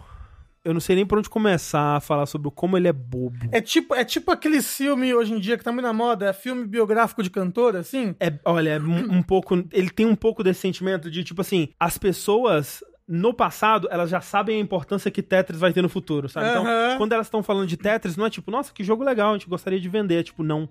Eu 0.64 0.74
não 0.74 0.82
sei 0.82 0.98
nem 0.98 1.06
por 1.06 1.18
onde 1.18 1.30
começar 1.30 1.96
a 1.96 2.00
falar 2.02 2.26
sobre 2.26 2.52
como 2.52 2.76
ele 2.76 2.90
é 2.90 2.94
bobo. 2.94 3.38
É 3.54 3.62
tipo, 3.62 3.96
é 3.96 4.04
tipo 4.04 4.30
aquele 4.32 4.62
filme 4.62 5.14
hoje 5.14 5.34
em 5.34 5.40
dia 5.40 5.58
que 5.58 5.64
tá 5.64 5.72
muito 5.72 5.86
na 5.86 5.94
moda, 5.94 6.26
é 6.30 6.34
filme 6.34 6.68
biográfico 6.68 7.24
de 7.24 7.30
cantor, 7.30 7.78
assim. 7.78 8.14
É, 8.20 8.34
olha, 8.44 8.72
é 8.72 8.80
um, 8.80 9.18
um 9.18 9.22
pouco. 9.22 9.64
Ele 9.72 9.90
tem 9.90 10.06
um 10.06 10.16
pouco 10.16 10.44
desse 10.44 10.60
sentimento 10.60 11.10
de, 11.10 11.24
tipo 11.24 11.40
assim, 11.40 11.70
as 11.80 11.98
pessoas. 11.98 12.84
No 13.08 13.34
passado, 13.34 13.88
elas 13.90 14.10
já 14.10 14.20
sabem 14.20 14.58
a 14.58 14.60
importância 14.60 15.10
que 15.10 15.22
Tetris 15.22 15.60
vai 15.60 15.72
ter 15.72 15.82
no 15.82 15.88
futuro, 15.88 16.28
sabe? 16.28 16.50
Então, 16.50 16.66
Aham. 16.66 16.98
quando 16.98 17.14
elas 17.14 17.28
estão 17.28 17.42
falando 17.42 17.68
de 17.68 17.78
Tetris, 17.78 18.18
não 18.18 18.26
é 18.26 18.30
tipo, 18.30 18.52
nossa, 18.52 18.74
que 18.74 18.84
jogo 18.84 19.04
legal, 19.04 19.30
a 19.30 19.34
gente 19.34 19.48
gostaria 19.48 19.80
de 19.80 19.88
vender. 19.88 20.20
É 20.20 20.24
tipo, 20.24 20.44
não. 20.44 20.68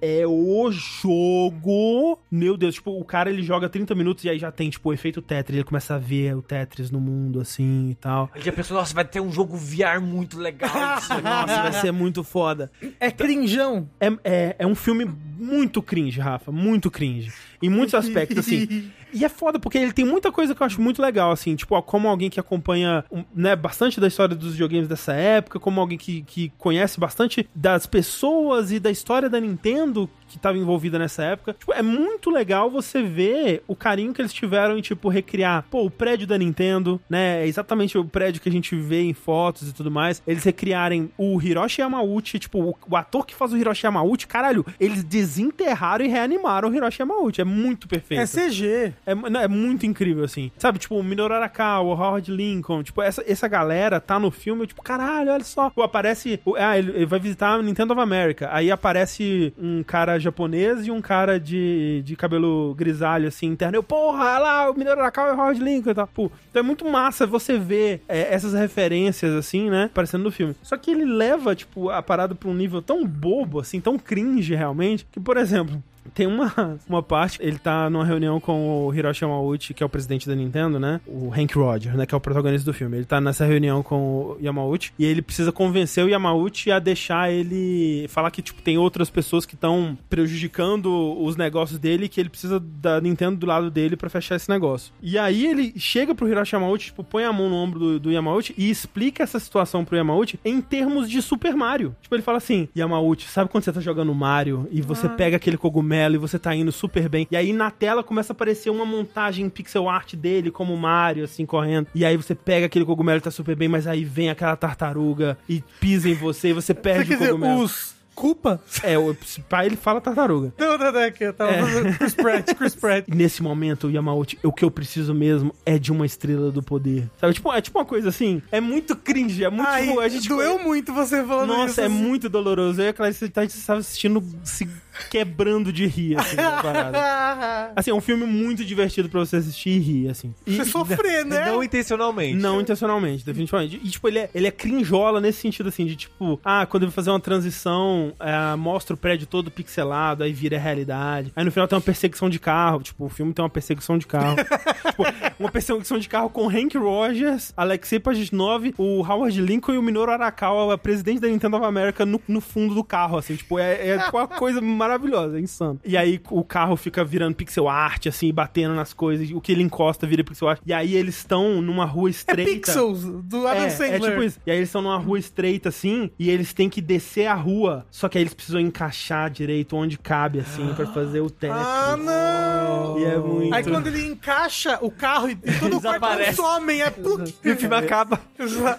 É 0.00 0.24
o 0.26 0.70
jogo. 0.70 2.18
Meu 2.30 2.56
Deus, 2.56 2.76
tipo, 2.76 2.90
o 2.98 3.04
cara 3.04 3.30
ele 3.30 3.42
joga 3.42 3.68
30 3.68 3.94
minutos 3.94 4.24
e 4.24 4.30
aí 4.30 4.38
já 4.38 4.50
tem, 4.50 4.70
tipo, 4.70 4.88
o 4.88 4.92
efeito 4.92 5.20
Tetris. 5.20 5.56
Ele 5.56 5.64
começa 5.64 5.94
a 5.94 5.98
ver 5.98 6.36
o 6.36 6.42
Tetris 6.42 6.90
no 6.90 7.00
mundo, 7.00 7.40
assim 7.40 7.90
e 7.90 7.94
tal. 7.96 8.30
Aí 8.32 8.48
a 8.48 8.52
pessoa, 8.52 8.80
nossa, 8.80 8.94
vai 8.94 9.04
ter 9.04 9.20
um 9.20 9.30
jogo 9.32 9.56
VR 9.56 10.00
muito 10.00 10.38
legal. 10.38 10.70
Nossa, 11.22 11.62
vai 11.62 11.72
ser 11.72 11.92
muito 11.92 12.22
foda. 12.22 12.70
É 13.00 13.10
crinjão. 13.10 13.88
É, 14.00 14.08
é, 14.22 14.56
é 14.60 14.66
um 14.66 14.74
filme 14.74 15.04
muito 15.38 15.80
cringe, 15.80 16.20
Rafa. 16.20 16.50
Muito 16.50 16.90
cringe. 16.90 17.32
Em 17.62 17.68
muitos 17.68 17.94
aspectos, 17.94 18.38
assim. 18.38 18.90
E 19.10 19.24
é 19.24 19.28
foda, 19.30 19.58
porque 19.58 19.78
ele 19.78 19.92
tem 19.92 20.04
muita 20.04 20.30
coisa 20.30 20.54
que 20.54 20.62
eu 20.62 20.66
acho 20.66 20.82
muito 20.82 21.00
legal, 21.00 21.32
assim. 21.32 21.56
Tipo, 21.56 21.74
ó, 21.74 21.80
como 21.80 22.08
alguém 22.08 22.28
que 22.28 22.38
acompanha 22.38 23.02
né, 23.34 23.56
bastante 23.56 23.98
da 23.98 24.06
história 24.06 24.36
dos 24.36 24.52
videogames 24.52 24.86
dessa 24.86 25.14
época, 25.14 25.58
como 25.58 25.80
alguém 25.80 25.96
que, 25.96 26.20
que 26.22 26.52
conhece 26.58 27.00
bastante 27.00 27.48
das 27.54 27.86
pessoas 27.86 28.70
e 28.70 28.78
da 28.78 28.90
história 28.90 29.30
da 29.30 29.40
Nintendo 29.40 30.10
que 30.28 30.36
estava 30.36 30.58
envolvida 30.58 30.98
nessa 30.98 31.22
época. 31.24 31.54
Tipo, 31.58 31.72
é 31.72 31.82
muito 31.82 32.30
legal 32.30 32.70
você 32.70 33.02
ver 33.02 33.62
o 33.66 33.74
carinho 33.74 34.12
que 34.12 34.20
eles 34.20 34.32
tiveram 34.32 34.78
em, 34.78 34.80
tipo, 34.80 35.08
recriar, 35.08 35.64
pô, 35.70 35.84
o 35.84 35.90
prédio 35.90 36.26
da 36.26 36.36
Nintendo, 36.36 37.00
né? 37.08 37.42
É 37.42 37.46
exatamente 37.46 37.96
o 37.96 38.04
prédio 38.04 38.40
que 38.40 38.48
a 38.48 38.52
gente 38.52 38.76
vê 38.76 39.02
em 39.02 39.14
fotos 39.14 39.68
e 39.68 39.74
tudo 39.74 39.90
mais. 39.90 40.22
Eles 40.26 40.44
recriarem 40.44 41.10
o 41.16 41.40
Hiroshi 41.40 41.80
Yamauchi, 41.80 42.38
tipo, 42.38 42.76
o, 42.88 42.96
ator 42.96 43.24
que 43.24 43.34
faz 43.34 43.52
o 43.52 43.56
Hiroshi 43.56 43.86
Yamauchi, 43.86 44.26
caralho, 44.26 44.64
eles 44.78 45.02
desenterraram 45.02 46.04
e 46.04 46.08
reanimaram 46.08 46.68
o 46.68 46.74
Hiroshi 46.74 47.02
Yamauchi. 47.02 47.40
É 47.40 47.44
muito 47.44 47.88
perfeito. 47.88 48.20
É 48.20 48.26
CG. 48.26 48.92
É, 49.06 49.14
não, 49.14 49.40
é 49.40 49.48
muito 49.48 49.86
incrível, 49.86 50.24
assim. 50.24 50.50
Sabe, 50.58 50.78
tipo, 50.78 50.96
o 50.96 51.02
Minoru 51.02 51.34
Arakawa, 51.34 51.94
o 51.94 51.98
Howard 51.98 52.30
Lincoln, 52.30 52.82
tipo, 52.82 53.00
essa, 53.00 53.24
essa 53.26 53.48
galera 53.48 54.00
tá 54.00 54.18
no 54.18 54.30
filme, 54.30 54.66
tipo, 54.66 54.82
caralho, 54.82 55.32
olha 55.32 55.44
só. 55.44 55.70
Pô, 55.70 55.82
aparece. 55.82 56.40
Ah, 56.56 56.78
ele, 56.78 56.90
ele 56.90 57.06
vai 57.06 57.18
visitar 57.18 57.54
a 57.54 57.62
Nintendo 57.62 57.92
of 57.92 58.02
America. 58.02 58.48
Aí 58.52 58.70
aparece 58.70 59.52
um 59.58 59.82
cara 59.82 60.17
japonês 60.18 60.86
e 60.86 60.90
um 60.90 61.00
cara 61.00 61.38
de, 61.38 62.02
de 62.04 62.16
cabelo 62.16 62.74
grisalho, 62.76 63.28
assim, 63.28 63.46
interno. 63.46 63.76
Eu, 63.76 63.82
porra, 63.82 64.38
lá, 64.38 64.70
o 64.70 64.74
Minoru 64.74 65.00
Arakawa 65.00 65.30
e 65.30 65.32
o 65.32 65.36
Howard 65.36 65.62
Lincoln 65.62 65.90
e 65.90 65.94
tal. 65.94 66.06
Pô, 66.06 66.30
então 66.50 66.60
é 66.60 66.62
muito 66.62 66.84
massa 66.84 67.26
você 67.26 67.58
ver 67.58 68.02
é, 68.08 68.32
essas 68.34 68.54
referências, 68.54 69.34
assim, 69.34 69.70
né, 69.70 69.84
aparecendo 69.84 70.24
no 70.24 70.30
filme. 70.30 70.54
Só 70.62 70.76
que 70.76 70.90
ele 70.90 71.04
leva, 71.04 71.54
tipo, 71.54 71.90
a 71.90 72.02
parada 72.02 72.34
pra 72.34 72.48
um 72.48 72.54
nível 72.54 72.82
tão 72.82 73.06
bobo, 73.06 73.60
assim, 73.60 73.80
tão 73.80 73.98
cringe, 73.98 74.54
realmente, 74.54 75.06
que, 75.10 75.20
por 75.20 75.36
exemplo, 75.36 75.82
tem 76.14 76.26
uma, 76.26 76.78
uma 76.88 77.02
parte, 77.02 77.38
ele 77.40 77.58
tá 77.58 77.88
numa 77.90 78.04
reunião 78.04 78.40
com 78.40 78.86
o 78.86 78.94
Hiroshi 78.94 79.24
Yamauchi, 79.24 79.74
que 79.74 79.82
é 79.82 79.86
o 79.86 79.88
presidente 79.88 80.28
da 80.28 80.34
Nintendo, 80.34 80.78
né? 80.78 81.00
O 81.06 81.32
Hank 81.32 81.54
Roger, 81.54 81.96
né? 81.96 82.06
Que 82.06 82.14
é 82.14 82.18
o 82.18 82.20
protagonista 82.20 82.70
do 82.70 82.74
filme. 82.74 82.96
Ele 82.96 83.04
tá 83.04 83.20
nessa 83.20 83.44
reunião 83.44 83.82
com 83.82 83.96
o 83.96 84.38
Yamauchi 84.42 84.92
e 84.98 85.04
ele 85.04 85.22
precisa 85.22 85.52
convencer 85.52 86.04
o 86.04 86.08
Yamauchi 86.08 86.70
a 86.70 86.78
deixar 86.78 87.32
ele 87.32 88.06
falar 88.08 88.30
que, 88.30 88.42
tipo, 88.42 88.62
tem 88.62 88.78
outras 88.78 89.10
pessoas 89.10 89.44
que 89.44 89.54
estão 89.54 89.96
prejudicando 90.08 91.16
os 91.20 91.36
negócios 91.36 91.78
dele 91.78 92.06
e 92.06 92.08
que 92.08 92.20
ele 92.20 92.28
precisa 92.28 92.60
da 92.60 93.00
Nintendo 93.00 93.36
do 93.36 93.46
lado 93.46 93.70
dele 93.70 93.96
pra 93.96 94.08
fechar 94.08 94.36
esse 94.36 94.48
negócio. 94.48 94.92
E 95.02 95.18
aí 95.18 95.46
ele 95.46 95.74
chega 95.76 96.14
pro 96.14 96.28
Hiroshi 96.28 96.54
Yamauchi, 96.54 96.86
tipo, 96.86 97.04
põe 97.04 97.24
a 97.24 97.32
mão 97.32 97.48
no 97.48 97.56
ombro 97.56 97.78
do, 97.78 98.00
do 98.00 98.12
Yamauchi 98.12 98.54
e 98.56 98.70
explica 98.70 99.22
essa 99.22 99.38
situação 99.38 99.84
pro 99.84 99.96
Yamauchi 99.96 100.38
em 100.44 100.60
termos 100.60 101.08
de 101.08 101.20
Super 101.22 101.54
Mario. 101.54 101.94
Tipo, 102.00 102.14
ele 102.14 102.22
fala 102.22 102.38
assim, 102.38 102.68
Yamauchi, 102.76 103.28
sabe 103.28 103.50
quando 103.50 103.64
você 103.64 103.72
tá 103.72 103.80
jogando 103.80 104.14
Mario 104.14 104.68
e 104.70 104.80
você 104.80 105.08
pega 105.08 105.36
aquele 105.36 105.56
cogumelo 105.56 105.97
e 106.14 106.18
você 106.18 106.38
tá 106.38 106.54
indo 106.54 106.72
super 106.72 107.08
bem. 107.08 107.26
E 107.30 107.36
aí 107.36 107.52
na 107.52 107.70
tela 107.70 108.02
começa 108.02 108.32
a 108.32 108.34
aparecer 108.34 108.70
uma 108.70 108.84
montagem 108.84 109.48
pixel 109.48 109.88
art 109.88 110.14
dele, 110.14 110.50
como 110.50 110.74
o 110.74 110.78
Mario, 110.78 111.24
assim, 111.24 111.44
correndo. 111.46 111.88
E 111.94 112.04
aí 112.04 112.16
você 112.16 112.34
pega 112.34 112.66
aquele 112.66 112.84
cogumelo 112.84 113.18
e 113.18 113.22
tá 113.22 113.30
super 113.30 113.56
bem, 113.56 113.68
mas 113.68 113.86
aí 113.86 114.04
vem 114.04 114.30
aquela 114.30 114.56
tartaruga 114.56 115.38
e 115.48 115.62
pisa 115.80 116.08
em 116.08 116.14
você 116.14 116.48
e 116.48 116.52
você 116.52 116.74
perde 116.74 117.12
o 117.14 117.16
dizer, 117.18 117.30
cogumelo. 117.30 117.62
os 117.62 117.98
Culpa? 118.18 118.60
É, 118.82 118.98
o 118.98 119.16
pai 119.48 119.66
ele 119.66 119.76
fala 119.76 120.00
tartaruga. 120.00 120.52
Não, 120.58 120.76
não, 120.76 120.90
não, 120.90 121.00
é 121.00 121.14
eu 121.20 121.32
tava 121.32 121.52
É. 121.52 121.62
fazendo 121.62 121.98
Chris 121.98 122.14
Pratt, 122.14 122.54
Chris 122.56 122.74
Pratt. 122.74 123.04
E 123.06 123.14
nesse 123.14 123.44
momento, 123.44 123.86
o 123.86 123.90
Yamauchi, 123.92 124.36
o 124.42 124.52
que 124.52 124.64
eu 124.64 124.72
preciso 124.72 125.14
mesmo 125.14 125.54
é 125.64 125.78
de 125.78 125.92
uma 125.92 126.04
estrela 126.04 126.50
do 126.50 126.60
poder. 126.60 127.08
Sabe? 127.20 127.32
Tipo, 127.34 127.52
é 127.52 127.60
tipo 127.60 127.78
uma 127.78 127.84
coisa 127.84 128.08
assim. 128.08 128.42
É 128.50 128.60
muito 128.60 128.96
cringe, 128.96 129.44
é 129.44 129.48
muito. 129.48 129.68
Ai, 129.68 129.86
tipo, 129.86 130.00
a 130.00 130.08
gente 130.08 130.28
doeu 130.28 130.58
muito 130.58 130.92
você 130.92 131.24
falando 131.24 131.50
isso. 131.50 131.58
Nossa, 131.58 131.82
é 131.82 131.86
assim. 131.86 131.94
muito 131.94 132.28
doloroso. 132.28 132.80
Eu 132.80 132.86
e 132.86 132.88
a 132.88 132.92
Clarice 132.92 133.30
a 133.36 133.42
gente 133.42 133.50
estava 133.50 133.78
assistindo 133.78 134.20
se 134.42 134.68
quebrando 135.10 135.72
de 135.72 135.86
rir, 135.86 136.18
assim, 136.18 136.36
na 136.36 136.60
parada. 136.62 137.72
Assim, 137.76 137.90
é 137.90 137.94
um 137.94 138.00
filme 138.00 138.24
muito 138.26 138.64
divertido 138.64 139.08
pra 139.08 139.20
você 139.20 139.36
assistir 139.36 139.70
e 139.70 139.78
rir, 139.78 140.08
assim. 140.10 140.34
E- 140.46 140.56
Você 140.56 140.64
sofrer, 140.64 141.24
né? 141.26 141.46
Não 141.46 141.62
intencionalmente. 141.62 142.34
Não 142.36 142.60
intencionalmente, 142.60 143.24
definitivamente. 143.24 143.80
E, 143.82 143.88
tipo, 143.88 144.08
ele 144.08 144.18
é, 144.20 144.30
ele 144.34 144.46
é 144.46 144.50
crinjola 144.50 145.20
nesse 145.20 145.40
sentido, 145.40 145.68
assim, 145.68 145.86
de 145.86 145.96
tipo, 145.96 146.40
ah, 146.44 146.66
quando 146.66 146.82
ele 146.84 146.90
vai 146.90 146.94
fazer 146.96 147.10
uma 147.10 147.20
transição, 147.20 148.12
é, 148.20 148.56
mostra 148.56 148.94
o 148.94 148.96
prédio 148.96 149.26
todo 149.26 149.50
pixelado, 149.50 150.22
aí 150.24 150.32
vira 150.32 150.58
realidade. 150.58 151.32
Aí 151.34 151.44
no 151.44 151.50
final 151.52 151.66
tem 151.68 151.76
uma 151.76 151.82
perseguição 151.82 152.28
de 152.28 152.38
carro, 152.38 152.82
tipo, 152.82 153.04
o 153.04 153.08
filme 153.08 153.32
tem 153.32 153.42
uma 153.42 153.50
perseguição 153.50 153.98
de 153.98 154.06
carro. 154.06 154.36
tipo, 154.88 155.04
uma 155.38 155.50
perseguição 155.50 155.98
de 155.98 156.08
carro 156.08 156.30
com 156.30 156.48
Hank 156.48 156.76
Rogers, 156.76 157.52
Alexei 157.56 157.98
Pajitnov, 158.00 158.74
o 158.76 159.02
Howard 159.02 159.40
Lincoln 159.40 159.74
e 159.74 159.78
o 159.78 159.82
Minoru 159.82 160.10
Arakawa, 160.12 160.76
presidente 160.78 161.20
da 161.20 161.28
Nintendo 161.28 161.56
of 161.56 161.64
America, 161.66 162.04
no, 162.04 162.20
no 162.26 162.40
fundo 162.40 162.74
do 162.74 162.82
carro, 162.84 163.16
assim, 163.18 163.36
tipo, 163.36 163.58
é, 163.58 163.88
é 163.88 163.96
uma 164.12 164.26
coisa 164.26 164.60
maravilhosa, 164.60 164.87
é 164.94 165.40
insano. 165.40 165.80
E 165.84 165.96
aí 165.96 166.20
o 166.30 166.44
carro 166.44 166.76
fica 166.76 167.04
virando 167.04 167.34
pixel 167.34 167.68
art, 167.68 168.06
assim, 168.06 168.32
batendo 168.32 168.74
nas 168.74 168.92
coisas, 168.92 169.30
o 169.30 169.40
que 169.40 169.52
ele 169.52 169.62
encosta 169.62 170.06
vira 170.06 170.24
pixel 170.24 170.48
art. 170.48 170.60
E 170.64 170.72
aí 170.72 170.94
eles 170.94 171.16
estão 171.18 171.60
numa 171.62 171.84
rua 171.84 172.08
É 172.08 172.10
estreita. 172.10 172.50
Pixels, 172.52 173.04
do 173.04 173.46
Adam 173.46 173.64
É, 173.64 173.70
Sandler. 173.70 173.94
é 173.94 174.10
tipo 174.10 174.22
isso. 174.22 174.40
E 174.46 174.50
aí 174.50 174.56
eles 174.56 174.68
estão 174.68 174.82
numa 174.82 174.98
rua 174.98 175.18
estreita, 175.18 175.68
assim, 175.68 176.10
e 176.18 176.30
eles 176.30 176.52
têm 176.52 176.68
que 176.68 176.80
descer 176.80 177.26
a 177.26 177.34
rua. 177.34 177.86
Só 177.90 178.08
que 178.08 178.18
aí 178.18 178.22
eles 178.24 178.34
precisam 178.34 178.60
encaixar 178.60 179.30
direito 179.30 179.76
onde 179.76 179.98
cabe, 179.98 180.40
assim, 180.40 180.72
pra 180.74 180.86
fazer 180.86 181.20
o 181.20 181.30
teste. 181.30 181.56
Ah, 181.58 181.96
não! 181.96 182.98
E 182.98 183.04
é 183.04 183.16
muito... 183.18 183.54
Aí 183.54 183.64
quando 183.64 183.86
ele 183.86 184.06
encaixa 184.06 184.78
o 184.80 184.90
carro 184.90 185.28
e, 185.30 185.36
todo 185.36 185.76
o 185.76 185.80
quarto 185.80 186.34
somem, 186.34 186.82
é... 186.82 186.90
Puc. 186.90 187.28
E 187.44 187.50
o 187.50 187.56
filme 187.56 187.76
acaba. 187.76 188.20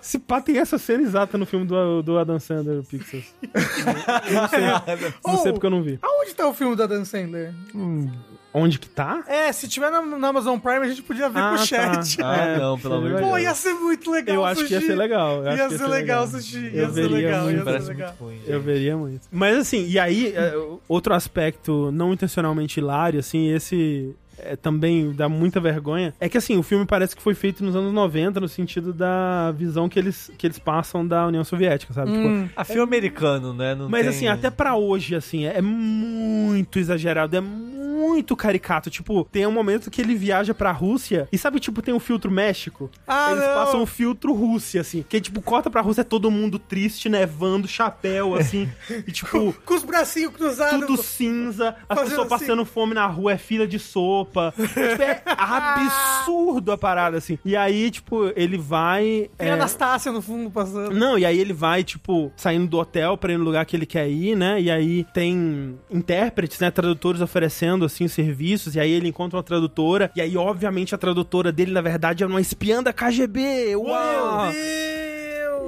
Se 0.02 0.20
pá, 0.20 0.42
tem 0.42 0.58
essa 0.58 0.78
cena 0.78 1.04
exata 1.04 1.38
no 1.38 1.46
filme 1.46 1.66
do, 1.66 2.02
do 2.02 2.18
Adam 2.18 2.40
Sandler, 2.40 2.84
Pixels. 2.84 3.26
não 4.32 4.48
sei, 4.48 4.60
não 5.26 5.38
sei 5.38 5.50
Oh. 5.50 5.54
porque 5.54 5.66
eu 5.66 5.70
não 5.70 5.82
vi. 5.82 5.99
Aonde 6.02 6.34
tá 6.34 6.48
o 6.48 6.54
filme 6.54 6.76
do 6.76 6.84
Adam 6.84 7.04
Sandler? 7.06 7.54
Onde 8.52 8.80
que 8.80 8.90
tá? 8.90 9.24
É, 9.28 9.52
se 9.52 9.68
tiver 9.68 9.92
na, 9.92 10.02
na 10.02 10.28
Amazon 10.30 10.58
Prime, 10.58 10.80
a 10.80 10.88
gente 10.90 11.04
podia 11.04 11.30
ver 11.30 11.40
Ah, 11.40 11.50
com 11.56 11.62
o 11.62 11.66
chat. 11.68 12.18
tá. 12.18 12.32
Ah, 12.32 12.38
É, 12.48 12.58
não, 12.58 12.80
pelo 12.80 12.96
amor 12.96 13.10
de 13.10 13.16
Pô, 13.22 13.28
Deus. 13.36 13.42
ia 13.44 13.54
ser 13.54 13.74
muito 13.76 14.10
legal 14.10 14.36
Eu 14.36 14.44
acho 14.46 14.66
que 14.66 14.74
ia 14.74 14.82
ser 14.82 14.96
legal. 14.96 15.44
eu 15.44 15.50
acho 15.50 15.58
Ia 15.58 15.68
que 15.70 15.78
ser 15.78 15.88
legal 15.88 16.24
assistir, 16.24 16.74
ia 16.74 16.82
Eu 16.82 16.88
ser 16.88 16.94
veria 16.94 17.10
legal, 17.18 17.44
muito. 17.44 17.52
ia 17.54 17.60
ser 17.60 17.66
Parece 17.66 17.88
legal. 17.90 18.08
muito 18.20 18.24
ruim. 18.24 18.42
Eu 18.48 18.60
veria 18.62 18.98
muito. 18.98 19.28
Mas 19.32 19.56
assim, 19.58 19.86
e 19.88 20.00
aí, 20.00 20.34
é, 20.36 20.54
outro 20.88 21.14
aspecto 21.14 21.92
não 21.92 22.12
intencionalmente 22.12 22.80
hilário, 22.80 23.20
assim, 23.20 23.52
esse 23.54 24.16
é, 24.44 24.56
também 24.56 25.12
dá 25.14 25.28
muita 25.30 25.60
vergonha, 25.60 26.14
é 26.20 26.28
que 26.30 26.38
assim, 26.38 26.58
o 26.58 26.64
filme 26.64 26.86
parece 26.86 27.16
que 27.16 27.22
foi 27.22 27.34
feito 27.34 27.64
nos 27.64 27.76
anos 27.76 27.94
90, 27.94 28.40
no 28.40 28.48
sentido 28.48 28.94
da 28.94 29.52
visão 29.52 29.88
que 29.90 29.98
eles, 30.00 30.32
que 30.38 30.48
eles 30.48 30.60
passam 30.60 31.06
da 31.08 31.26
União 31.28 31.44
Soviética, 31.44 31.94
sabe? 31.94 32.12
Tipo, 32.12 32.28
Hum, 32.28 32.50
A 32.56 32.64
filme 32.64 32.82
americano, 32.84 33.54
né? 33.54 33.76
Não 33.76 33.90
mas 33.90 34.02
tem- 34.02 34.10
assim, 34.10 34.28
até 34.28 34.50
pra 34.50 34.76
hoje, 34.76 35.16
assim, 35.16 35.46
é 35.46 35.62
muito 35.62 36.80
exagerado, 36.80 37.36
é 37.36 37.42
muito 37.42 37.69
caricato. 38.38 38.90
Tipo, 38.90 39.28
tem 39.32 39.46
um 39.46 39.52
momento 39.52 39.92
que 39.92 40.02
ele 40.02 40.16
viaja 40.16 40.54
pra 40.54 40.72
Rússia 40.72 41.28
e 41.32 41.38
sabe, 41.38 41.60
tipo, 41.60 41.82
tem 41.82 41.94
o 41.94 42.00
filtro 42.00 42.32
México? 42.32 42.90
Ah, 43.08 43.32
Eles 43.32 43.44
não. 43.44 43.54
passam 43.54 43.82
o 43.82 43.86
filtro 43.86 44.34
Rússia, 44.34 44.82
assim. 44.82 45.04
Que, 45.08 45.20
tipo, 45.20 45.42
corta 45.42 45.70
pra 45.70 45.82
Rússia, 45.82 46.02
é 46.02 46.04
todo 46.04 46.32
mundo 46.32 46.58
triste, 46.58 47.10
nevando, 47.10 47.68
chapéu, 47.68 48.36
assim. 48.36 48.70
e, 49.08 49.12
tipo, 49.12 49.54
com 49.66 49.74
os 49.74 49.84
bracinhos 49.84 50.34
cruzados. 50.34 50.86
tudo 50.86 51.02
cinza, 51.02 51.76
as 51.88 52.00
pessoas 52.00 52.20
assim. 52.20 52.30
passando 52.30 52.66
fome 52.66 52.94
na 52.94 53.06
rua, 53.06 53.34
é 53.34 53.38
fila 53.38 53.68
de 53.68 53.80
sopa. 53.80 54.54
tipo, 54.58 55.02
é 55.02 55.22
absurdo 55.26 56.72
a 56.72 56.78
parada, 56.78 57.18
assim. 57.18 57.38
E 57.44 57.56
aí, 57.56 57.92
tipo, 57.92 58.32
ele 58.36 58.58
vai. 58.58 59.30
Tem 59.38 59.48
é, 59.48 59.52
a 59.52 59.54
Anastácia 59.56 60.12
no 60.12 60.22
fundo 60.22 60.50
passando. 60.50 60.92
não, 60.92 61.18
e 61.18 61.26
aí 61.26 61.40
ele 61.40 61.54
vai, 61.54 61.84
tipo, 61.84 62.32
saindo 62.36 62.68
do 62.68 62.78
hotel 62.78 63.18
pra 63.18 63.34
ir 63.34 63.38
no 63.38 63.44
lugar 63.44 63.66
que 63.66 63.76
ele 63.76 63.86
quer 63.86 64.10
ir, 64.10 64.36
né? 64.36 64.62
E 64.62 64.72
aí 64.72 65.04
tem 65.14 65.78
intérpretes, 65.90 66.60
né? 66.60 66.72
Tradutores 66.72 67.22
oferecendo, 67.22 67.89
assim, 67.92 68.08
serviços. 68.08 68.76
E 68.76 68.80
aí 68.80 68.92
ele 68.92 69.10
encontra 69.10 69.38
uma 69.38 69.44
tradutora. 69.44 70.12
E 70.16 70.22
aí, 70.22 70.38
obviamente, 70.38 70.96
a 70.96 70.98
tradutora 70.98 71.52
dele, 71.52 71.72
na 71.72 71.82
verdade, 71.82 72.24
é 72.24 72.28
uma 72.28 72.42
espiã 72.42 72.82
da 72.82 72.94
KGB. 72.94 73.76
Uau! 73.76 74.44
Meu 74.44 74.52
Deus! 74.54 74.99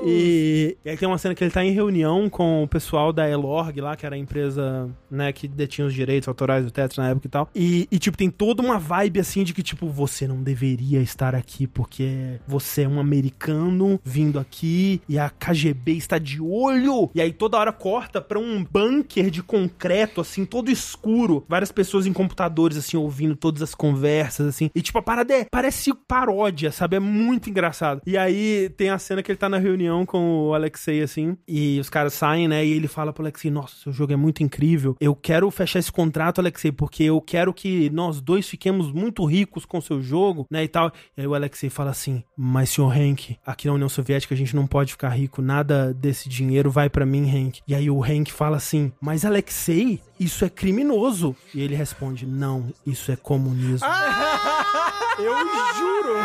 E, 0.04 0.78
e 0.84 0.90
aí 0.90 0.98
tem 0.98 1.08
uma 1.08 1.18
cena 1.18 1.36
que 1.36 1.44
ele 1.44 1.52
tá 1.52 1.64
em 1.64 1.72
reunião 1.72 2.30
com 2.30 2.64
o 2.64 2.68
pessoal 2.68 3.14
da 3.14 3.30
Elorg 3.30 3.80
lá, 3.80 3.96
que 3.96 4.06
era 4.06 4.16
a 4.16 4.18
empresa, 4.18 4.90
né, 5.10 5.32
que 5.32 5.48
detinha 5.48 5.86
os 5.88 5.94
direitos 5.94 6.28
autorais 6.28 6.66
do 6.66 6.72
Tetris 6.72 6.98
na 6.98 7.10
época 7.10 7.28
e 7.28 7.30
tal. 7.30 7.50
E, 7.54 7.88
e, 7.92 8.00
tipo, 8.00 8.18
tem 8.18 8.30
toda 8.30 8.62
uma 8.62 8.80
vibe 8.80 9.20
assim 9.20 9.44
de 9.44 9.54
que, 9.54 9.62
tipo, 9.62 9.88
você 9.88 10.28
não 10.28 10.42
deveria 10.42 11.02
estar 11.02 11.36
aqui 11.36 11.68
porque 11.68 12.40
você 12.48 12.84
é 12.84 12.88
um 12.88 13.00
americano 13.00 14.00
vindo 14.04 14.40
aqui 14.40 15.02
e 15.08 15.20
a 15.20 15.30
KGB 15.30 15.94
está 15.94 16.18
de 16.18 16.42
olho. 16.42 17.10
E 17.14 17.22
aí 17.22 17.32
toda 17.32 17.58
hora 17.58 17.72
corta 17.72 18.20
pra 18.20 18.40
um 18.40 18.64
bunker 18.64 19.30
de 19.30 19.44
concreto, 19.44 20.22
assim, 20.22 20.46
todo 20.46 20.72
escuro. 20.72 21.46
Várias 21.48 21.72
pessoas 21.72 22.06
em 22.06 22.14
computadores, 22.14 22.78
assim, 22.78 22.98
ouvindo 22.98 23.36
todas 23.36 23.62
as 23.62 23.76
conversas, 23.76 24.48
assim. 24.48 24.70
E, 24.74 24.82
tipo, 24.82 24.98
a 24.98 25.02
parada 25.02 25.34
é, 25.34 25.46
parece 25.50 25.94
paródia, 26.08 26.72
sabe? 26.72 26.96
É 26.96 27.00
muito 27.00 27.50
engraçado. 27.50 28.02
E 28.06 28.18
aí 28.18 28.70
tem 28.78 28.90
a 28.90 28.98
cena 28.98 29.22
que 29.22 29.32
ele 29.32 29.38
tá 29.38 29.50
na 29.50 29.58
reunião 29.58 29.91
com 30.06 30.48
o 30.48 30.54
Alexei, 30.54 31.02
assim, 31.02 31.38
e 31.48 31.80
os 31.80 31.90
caras 31.90 32.14
saem, 32.14 32.48
né? 32.48 32.66
E 32.66 32.72
ele 32.72 32.88
fala 32.88 33.12
pro 33.14 33.24
Alexei: 33.24 33.52
Nossa, 33.52 33.76
seu 33.76 33.92
jogo 33.92 34.14
é 34.14 34.16
muito 34.16 34.42
incrível. 34.42 34.96
Eu 35.00 35.16
quero 35.16 35.50
fechar 35.52 35.80
esse 35.80 35.92
contrato, 35.92 36.40
Alexei, 36.40 36.72
porque 36.72 37.04
eu 37.04 37.20
quero 37.22 37.54
que 37.54 37.90
nós 37.90 38.22
dois 38.22 38.48
fiquemos 38.48 38.92
muito 38.92 39.26
ricos 39.26 39.66
com 39.66 39.78
o 39.78 39.82
seu 39.82 40.02
jogo, 40.02 40.48
né? 40.50 40.64
E 40.64 40.68
tal. 40.68 40.92
E 41.18 41.22
aí 41.22 41.28
o 41.28 41.36
Alexei 41.36 41.70
fala 41.70 41.92
assim: 41.92 42.24
Mas, 42.38 42.70
senhor 42.70 42.96
Hank, 42.96 43.38
aqui 43.46 43.68
na 43.68 43.74
União 43.74 43.90
Soviética 43.90 44.34
a 44.34 44.38
gente 44.38 44.56
não 44.56 44.66
pode 44.66 44.92
ficar 44.94 45.10
rico, 45.10 45.42
nada 45.42 45.94
desse 45.94 46.30
dinheiro 46.30 46.72
vai 46.72 46.90
pra 46.90 47.06
mim, 47.06 47.30
Hank. 47.30 47.60
E 47.68 47.76
aí 47.76 47.90
o 47.90 48.04
Hank 48.04 48.32
fala 48.32 48.58
assim: 48.58 48.92
Mas, 49.02 49.26
Alexei, 49.26 50.00
isso 50.20 50.46
é 50.46 50.50
criminoso. 50.50 51.36
E 51.54 51.62
ele 51.62 51.76
responde: 51.76 52.26
Não, 52.26 52.72
isso 52.86 53.12
é 53.12 53.16
comunismo. 53.16 53.88
Eu 55.20 55.36
juro! 55.76 56.18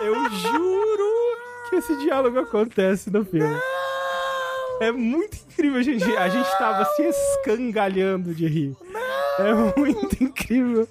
Eu 0.00 0.30
juro 0.30 1.17
que 1.68 1.76
esse 1.76 1.96
diálogo 1.98 2.38
acontece 2.38 3.10
no 3.10 3.24
filme. 3.24 3.56
É 4.80 4.92
muito 4.92 5.36
incrível, 5.36 5.82
gente. 5.82 6.04
A 6.16 6.28
gente 6.28 6.48
tava 6.58 6.84
se 6.84 7.02
escangalhando 7.02 8.34
de 8.34 8.46
rir. 8.46 8.76
É 9.38 9.52
muito 9.78 10.22
incrível. 10.22 10.88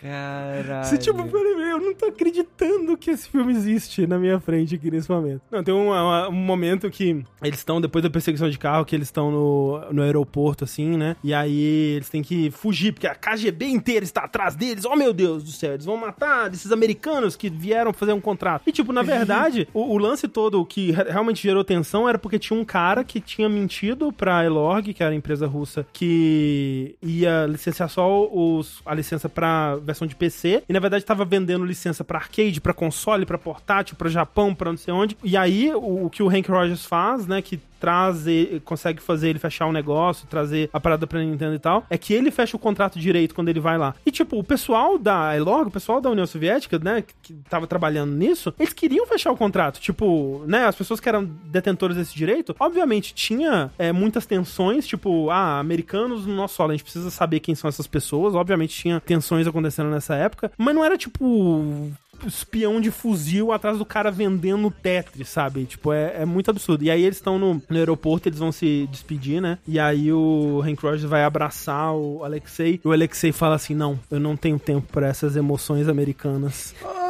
Caralho. 0.00 0.84
Você, 0.84 0.96
tipo, 0.98 1.22
peraí, 1.28 1.70
eu 1.70 1.78
não 1.80 1.94
tô 1.94 2.06
acreditando 2.06 2.96
que 2.96 3.10
esse 3.10 3.28
filme 3.28 3.52
existe 3.52 4.06
na 4.06 4.18
minha 4.18 4.40
frente 4.40 4.74
aqui 4.74 4.90
nesse 4.90 5.10
momento. 5.10 5.42
Não, 5.50 5.62
tem 5.62 5.74
um, 5.74 5.90
um 5.92 6.32
momento 6.32 6.90
que 6.90 7.22
eles 7.42 7.58
estão, 7.58 7.80
depois 7.80 8.02
da 8.02 8.08
perseguição 8.10 8.48
de 8.48 8.58
carro, 8.58 8.84
que 8.84 8.94
eles 8.96 9.08
estão 9.08 9.30
no, 9.30 9.80
no 9.92 10.02
aeroporto, 10.02 10.64
assim, 10.64 10.96
né? 10.96 11.16
E 11.22 11.34
aí 11.34 11.94
eles 11.96 12.08
têm 12.08 12.22
que 12.22 12.50
fugir, 12.50 12.92
porque 12.92 13.06
a 13.06 13.14
KGB 13.14 13.66
inteira 13.66 14.04
está 14.04 14.22
atrás 14.22 14.54
deles. 14.56 14.84
Oh, 14.84 14.96
meu 14.96 15.12
Deus 15.12 15.42
do 15.44 15.50
céu, 15.50 15.74
eles 15.74 15.84
vão 15.84 15.96
matar 15.96 16.50
esses 16.52 16.72
americanos 16.72 17.36
que 17.36 17.50
vieram 17.50 17.92
fazer 17.92 18.12
um 18.12 18.20
contrato. 18.20 18.62
E, 18.66 18.72
tipo, 18.72 18.92
na 18.92 19.02
verdade, 19.04 19.68
o, 19.74 19.92
o 19.94 19.98
lance 19.98 20.26
todo 20.28 20.64
que 20.64 20.92
re- 20.92 21.10
realmente 21.10 21.42
gerou 21.42 21.62
tensão 21.64 22.08
era 22.08 22.18
porque 22.18 22.38
tinha 22.38 22.58
um 22.58 22.64
cara 22.64 23.04
que 23.04 23.20
tinha 23.20 23.48
mentido 23.48 24.10
pra 24.12 24.44
Elorg, 24.44 24.94
que 24.94 25.02
era 25.02 25.12
a 25.12 25.16
empresa 25.16 25.46
russa, 25.46 25.86
que 25.92 26.96
ia 27.02 27.46
licenciar 27.46 27.88
só 27.88 28.26
os, 28.30 28.80
a 28.86 28.94
licença 28.94 29.28
pra 29.28 29.59
versão 29.76 30.06
de 30.06 30.14
PC, 30.14 30.62
e 30.68 30.72
na 30.72 30.80
verdade 30.80 31.04
tava 31.04 31.24
vendendo 31.24 31.64
licença 31.64 32.04
pra 32.04 32.18
arcade, 32.18 32.60
pra 32.60 32.72
console, 32.72 33.26
pra 33.26 33.38
portátil, 33.38 33.96
pra 33.96 34.08
Japão, 34.08 34.54
pra 34.54 34.70
não 34.70 34.78
sei 34.78 34.92
onde. 34.92 35.16
E 35.22 35.36
aí, 35.36 35.72
o, 35.74 36.06
o 36.06 36.10
que 36.10 36.22
o 36.22 36.28
Hank 36.28 36.50
Rogers 36.50 36.84
faz, 36.84 37.26
né, 37.26 37.40
que 37.42 37.60
traz, 37.80 38.26
e- 38.26 38.60
consegue 38.64 39.00
fazer 39.02 39.30
ele 39.30 39.38
fechar 39.38 39.66
um 39.66 39.72
negócio, 39.72 40.26
trazer 40.28 40.68
a 40.72 40.78
parada 40.78 41.06
pra 41.06 41.20
Nintendo 41.20 41.54
e 41.54 41.58
tal, 41.58 41.84
é 41.88 41.96
que 41.96 42.12
ele 42.12 42.30
fecha 42.30 42.56
o 42.56 42.60
contrato 42.60 42.98
direito 42.98 43.34
quando 43.34 43.48
ele 43.48 43.60
vai 43.60 43.78
lá. 43.78 43.94
E 44.04 44.10
tipo, 44.10 44.38
o 44.38 44.44
pessoal 44.44 44.98
da 44.98 45.34
Elog, 45.36 45.68
o 45.68 45.70
pessoal 45.70 46.00
da 46.00 46.10
União 46.10 46.26
Soviética, 46.26 46.78
né, 46.78 47.02
que, 47.02 47.14
que 47.22 47.32
tava 47.48 47.66
trabalhando 47.66 48.12
nisso, 48.12 48.54
eles 48.58 48.72
queriam 48.72 49.06
fechar 49.06 49.32
o 49.32 49.36
contrato. 49.36 49.80
Tipo, 49.80 50.44
né, 50.46 50.66
as 50.66 50.76
pessoas 50.76 51.00
que 51.00 51.08
eram 51.08 51.24
detentores 51.24 51.96
desse 51.96 52.14
direito, 52.14 52.54
obviamente 52.60 53.14
tinha 53.14 53.70
é, 53.78 53.92
muitas 53.92 54.26
tensões, 54.26 54.86
tipo, 54.86 55.30
ah, 55.30 55.58
americanos 55.58 56.26
no 56.26 56.34
nosso 56.34 56.54
solo, 56.56 56.70
a 56.70 56.74
gente 56.74 56.84
precisa 56.84 57.10
saber 57.10 57.40
quem 57.40 57.54
são 57.54 57.68
essas 57.68 57.86
pessoas, 57.86 58.34
obviamente 58.34 58.74
tinha 58.74 59.00
tensões 59.00 59.46
acontecendo 59.46 59.90
nessa 59.90 60.14
época, 60.14 60.52
mas 60.58 60.74
não 60.74 60.84
era 60.84 60.98
tipo 60.98 61.90
espião 62.26 62.80
de 62.80 62.90
fuzil 62.90 63.52
atrás 63.52 63.78
do 63.78 63.84
cara 63.84 64.10
vendendo 64.10 64.70
Tetris, 64.70 65.28
sabe? 65.28 65.64
Tipo, 65.64 65.92
é, 65.92 66.22
é 66.22 66.24
muito 66.24 66.50
absurdo. 66.50 66.84
E 66.84 66.90
aí 66.90 67.02
eles 67.02 67.16
estão 67.16 67.38
no, 67.38 67.62
no 67.68 67.76
aeroporto, 67.76 68.28
eles 68.28 68.38
vão 68.38 68.52
se 68.52 68.88
despedir, 68.90 69.40
né? 69.40 69.58
E 69.66 69.78
aí 69.78 70.12
o 70.12 70.62
Hank 70.64 70.82
Rogers 70.82 71.04
vai 71.04 71.24
abraçar 71.24 71.94
o 71.94 72.24
Alexei. 72.24 72.80
E 72.84 72.88
o 72.88 72.92
Alexei 72.92 73.32
fala 73.32 73.54
assim: 73.54 73.74
Não, 73.74 73.98
eu 74.10 74.20
não 74.20 74.36
tenho 74.36 74.58
tempo 74.58 74.86
pra 74.92 75.08
essas 75.08 75.36
emoções 75.36 75.88
americanas. 75.88 76.74
Ah, 76.84 77.09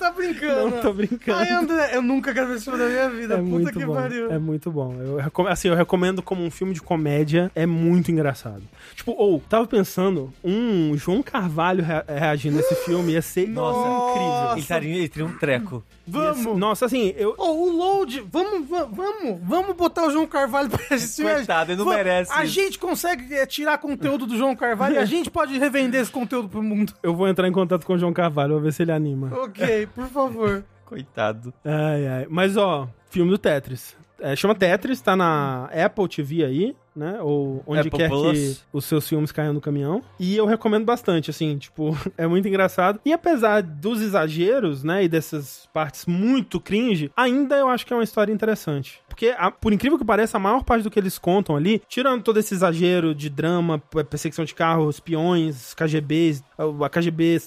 tá 0.00 0.10
brincando. 0.10 0.70
Não 0.70 0.80
tô 0.82 0.92
brincando. 0.92 1.38
Ai, 1.38 1.50
André, 1.50 1.90
eu 1.94 2.02
nunca 2.02 2.32
quero 2.34 2.48
ver 2.48 2.54
esse 2.56 2.64
filme 2.64 2.78
da 2.78 2.88
minha 2.88 3.10
vida. 3.10 3.34
É 3.34 3.36
Puta 3.36 3.48
muito 3.48 3.78
que 3.78 3.86
bom. 3.86 3.94
pariu. 3.94 4.30
É 4.32 4.38
muito 4.38 4.70
bom. 4.70 4.94
Eu, 5.00 5.46
assim, 5.48 5.68
eu 5.68 5.74
recomendo 5.74 6.22
como 6.22 6.42
um 6.44 6.50
filme 6.50 6.74
de 6.74 6.82
comédia. 6.82 7.50
É 7.54 7.66
muito 7.66 8.10
engraçado. 8.10 8.62
Tipo, 8.96 9.12
ou, 9.16 9.40
tava 9.48 9.66
pensando, 9.66 10.32
um 10.42 10.96
João 10.96 11.22
Carvalho 11.22 11.84
rea- 11.84 12.04
reagindo 12.08 12.56
nesse 12.56 12.74
filme 12.84 13.12
ia 13.12 13.22
ser 13.22 13.46
Nossa. 13.48 13.78
incrível. 14.10 14.52
Ele, 14.56 14.66
taria, 14.66 14.96
ele 14.96 15.08
teria 15.08 15.26
um 15.28 15.36
treco. 15.38 15.84
Vamos! 16.10 16.58
Nossa, 16.58 16.86
assim, 16.86 17.12
eu. 17.16 17.34
Ô, 17.38 17.52
o 17.68 17.72
Load, 17.76 18.24
vamos, 18.30 18.68
va- 18.68 18.84
vamos, 18.84 19.40
vamos 19.42 19.76
botar 19.76 20.06
o 20.06 20.10
João 20.10 20.26
Carvalho 20.26 20.68
pra 20.70 20.80
assistir. 20.96 21.22
Coitado, 21.22 21.72
ele 21.72 21.78
não 21.78 21.84
Va- 21.84 21.94
merece 21.96 22.32
A 22.32 22.44
isso. 22.44 22.52
gente 22.54 22.78
consegue 22.78 23.34
é, 23.34 23.46
tirar 23.46 23.78
conteúdo 23.78 24.26
do 24.26 24.36
João 24.36 24.54
Carvalho 24.56 24.94
e 24.96 24.98
a 24.98 25.04
gente 25.04 25.30
pode 25.30 25.58
revender 25.58 26.00
esse 26.00 26.10
conteúdo 26.10 26.48
pro 26.48 26.62
mundo. 26.62 26.92
Eu 27.02 27.14
vou 27.14 27.28
entrar 27.28 27.46
em 27.48 27.52
contato 27.52 27.84
com 27.86 27.94
o 27.94 27.98
João 27.98 28.12
Carvalho, 28.12 28.54
vou 28.54 28.60
ver 28.62 28.72
se 28.72 28.82
ele 28.82 28.92
anima. 28.92 29.30
Ok, 29.38 29.86
por 29.94 30.06
favor. 30.08 30.64
Coitado. 30.84 31.54
Ai, 31.64 32.06
ai. 32.08 32.26
Mas, 32.28 32.56
ó, 32.56 32.88
filme 33.10 33.30
do 33.30 33.38
Tetris. 33.38 33.96
É, 34.20 34.36
chama 34.36 34.54
Tetris, 34.54 35.00
tá 35.00 35.16
na 35.16 35.64
Apple 35.66 36.08
TV 36.08 36.44
aí, 36.44 36.76
né? 36.94 37.18
Ou 37.22 37.62
onde 37.66 37.80
Apple 37.88 37.98
quer 37.98 38.08
Plus. 38.10 38.38
que 38.38 38.56
os 38.72 38.84
seus 38.84 39.08
filmes 39.08 39.32
caiam 39.32 39.52
no 39.54 39.60
caminhão. 39.60 40.02
E 40.18 40.36
eu 40.36 40.44
recomendo 40.46 40.84
bastante, 40.84 41.30
assim, 41.30 41.56
tipo, 41.56 41.96
é 42.18 42.26
muito 42.26 42.46
engraçado. 42.46 43.00
E 43.04 43.12
apesar 43.12 43.62
dos 43.62 44.02
exageros, 44.02 44.84
né, 44.84 45.04
e 45.04 45.08
dessas 45.08 45.68
partes 45.72 46.04
muito 46.06 46.60
cringe, 46.60 47.10
ainda 47.16 47.56
eu 47.56 47.68
acho 47.68 47.86
que 47.86 47.92
é 47.92 47.96
uma 47.96 48.04
história 48.04 48.32
interessante. 48.32 49.00
Porque, 49.08 49.34
a- 49.38 49.50
por 49.50 49.72
incrível 49.72 49.98
que 49.98 50.04
pareça, 50.04 50.36
a 50.36 50.40
maior 50.40 50.62
parte 50.64 50.82
do 50.82 50.90
que 50.90 50.98
eles 50.98 51.18
contam 51.18 51.56
ali, 51.56 51.80
tirando 51.88 52.22
todo 52.22 52.38
esse 52.38 52.54
exagero 52.54 53.14
de 53.14 53.30
drama, 53.30 53.78
perseguição 54.08 54.44
de 54.44 54.54
carro, 54.54 54.88
espiões, 54.90 55.74
KGBs, 55.74 56.42
a 56.84 56.88
KGB 56.88 57.40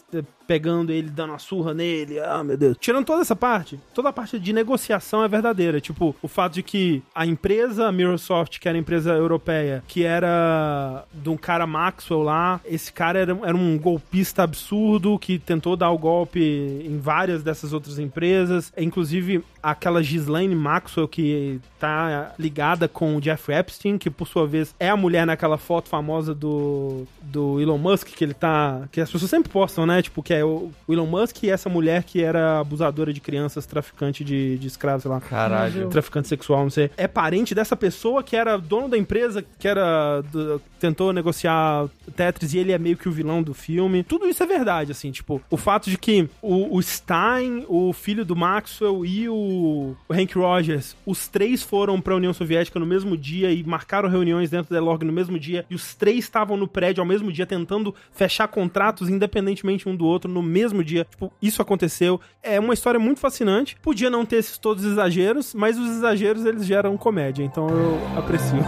pegando 0.48 0.92
ele, 0.92 1.10
dando 1.10 1.32
uma 1.32 1.40
surra 1.40 1.74
nele, 1.74 2.20
ah, 2.20 2.44
meu 2.44 2.58
Deus. 2.58 2.78
Tirando 2.80 3.06
toda 3.06 3.22
essa 3.22 3.36
parte, 3.36 3.80
toda 3.94 4.10
a 4.10 4.14
parte 4.14 4.40
de 4.40 4.54
negociação 4.54 5.24
é 5.24 5.28
verdadeira. 5.28 5.80
Tipo, 5.80 6.16
o 6.22 6.28
fato 6.28 6.54
de 6.54 6.64
que 6.64 7.04
a 7.14 7.26
empresa 7.26 7.92
Microsoft, 7.92 8.60
que 8.60 8.68
era 8.68 8.78
a 8.78 8.82
empresa 8.82 9.14
europeia, 9.14 9.84
que 9.88 10.04
era 10.04 11.06
de 11.14 11.30
um 11.30 11.38
cara 11.38 11.66
Maxwell 11.66 12.24
lá, 12.24 12.60
esse 12.66 12.92
cara 12.92 13.20
era, 13.20 13.38
era 13.44 13.56
um 13.56 13.78
golpista 13.78 14.44
absurdo 14.44 15.18
que 15.18 15.40
tentou 15.40 15.76
dar 15.76 15.92
o 15.92 15.98
golpe 15.98 16.40
em 16.40 16.98
várias 17.00 17.44
dessas 17.44 17.74
outras 17.74 18.00
empresas. 18.00 18.72
Inclusive, 18.78 19.44
aquela 19.62 20.02
Ghislaine 20.02 20.56
Maxwell 20.56 21.08
que 21.08 21.60
tá 21.80 22.34
ligada 22.38 22.88
com 22.88 23.16
o 23.16 23.22
Jeff 23.22 23.52
Epstein, 23.52 23.98
que 23.98 24.10
por 24.10 24.28
sua 24.28 24.46
vez 24.46 24.76
é 24.80 24.90
a 24.90 24.98
mulher 24.98 25.26
naquela 25.26 25.58
foto 25.58 25.90
famosa 25.90 26.34
do, 26.34 27.06
do 27.22 27.60
Elon 27.62 27.78
Musk, 27.78 28.10
que 28.10 28.24
ele 28.24 28.34
tá. 28.34 28.88
que 28.92 29.00
as 29.00 29.12
pessoas 29.12 29.30
sempre 29.30 29.52
postam, 29.52 29.86
né? 29.86 30.02
Tipo, 30.02 30.22
que 30.22 30.34
é 30.34 30.43
o, 30.44 30.72
o 30.88 30.94
Elon 30.94 31.06
Musk 31.06 31.44
e 31.44 31.50
essa 31.50 31.70
mulher 31.70 32.04
que 32.04 32.22
era 32.22 32.60
abusadora 32.60 33.12
de 33.14 33.20
crianças, 33.22 33.66
traficante 33.66 34.24
de, 34.24 34.58
de 34.58 34.68
escravos, 34.68 35.04
sei 35.04 35.12
lá. 35.12 35.20
Caralho. 35.22 35.90
Traficante 35.90 36.28
sexual, 36.28 36.64
não 36.64 36.70
sei. 36.70 36.90
É 36.98 37.08
parente 37.08 37.54
dessa 37.56 37.76
pessoa 37.76 38.24
que 38.24 38.36
era 38.36 38.58
dono 38.58 38.90
da 38.90 38.98
empresa, 38.98 39.44
que 39.60 39.68
era. 39.68 40.22
do- 40.22 40.62
tentou 40.80 41.14
negociar 41.14 41.88
Tetris 42.14 42.54
e 42.54 42.58
ele 42.58 42.74
é 42.74 42.78
meio 42.78 42.98
que 42.98 43.08
o 43.08 43.12
vilão 43.12 43.42
do 43.42 43.54
filme. 43.54 44.04
Tudo 44.04 44.28
isso 44.28 44.44
é 44.44 44.46
verdade, 44.46 44.92
assim, 44.92 45.12
tipo, 45.12 45.42
o 45.50 45.56
fato 45.56 45.90
de 45.90 45.98
que 45.98 46.28
o, 46.42 46.76
o 46.76 46.82
Stein, 46.84 47.64
o 47.70 47.94
filho 47.94 48.26
do 48.26 48.36
Maxwell 48.36 49.06
e 49.06 49.30
o, 49.30 49.96
o 50.10 50.14
Hank 50.14 50.34
Rogers, 50.38 50.94
os 51.06 51.30
três 51.30 51.64
foram 51.64 52.02
pra 52.02 52.14
União 52.16 52.34
Soviética 52.34 52.80
no 52.82 52.86
mesmo 52.86 53.16
dia 53.16 53.50
e 53.50 53.64
marcaram 53.64 54.10
reuniões 54.10 54.50
dentro 54.50 54.74
da 54.74 54.82
Log 54.82 55.06
no 55.06 55.14
mesmo 55.14 55.40
dia, 55.40 55.66
e 55.70 55.76
os 55.76 55.96
três 55.96 56.20
estavam 56.20 56.58
no 56.58 56.68
prédio 56.68 57.00
ao 57.02 57.08
mesmo 57.08 57.32
dia 57.32 57.46
tentando 57.46 57.96
fechar 58.12 58.50
contratos 58.50 59.08
independentemente 59.10 59.88
um 59.88 59.96
do 59.96 60.06
outro 60.06 60.23
no 60.28 60.42
mesmo 60.42 60.84
dia. 60.84 61.06
Tipo, 61.10 61.32
isso 61.42 61.62
aconteceu. 61.62 62.20
É 62.42 62.60
uma 62.60 62.74
história 62.74 63.00
muito 63.00 63.20
fascinante. 63.20 63.78
Podia 63.82 64.10
não 64.10 64.26
ter 64.26 64.38
esses 64.38 64.58
todos 64.58 64.86
os 64.86 64.92
exageros, 64.92 65.54
mas 65.54 65.78
os 65.78 65.90
exageros 65.90 66.46
eles 66.46 66.66
geram 66.66 66.98
comédia, 66.98 67.44
então 67.44 67.68
eu 67.70 68.00
aprecio. 68.18 68.64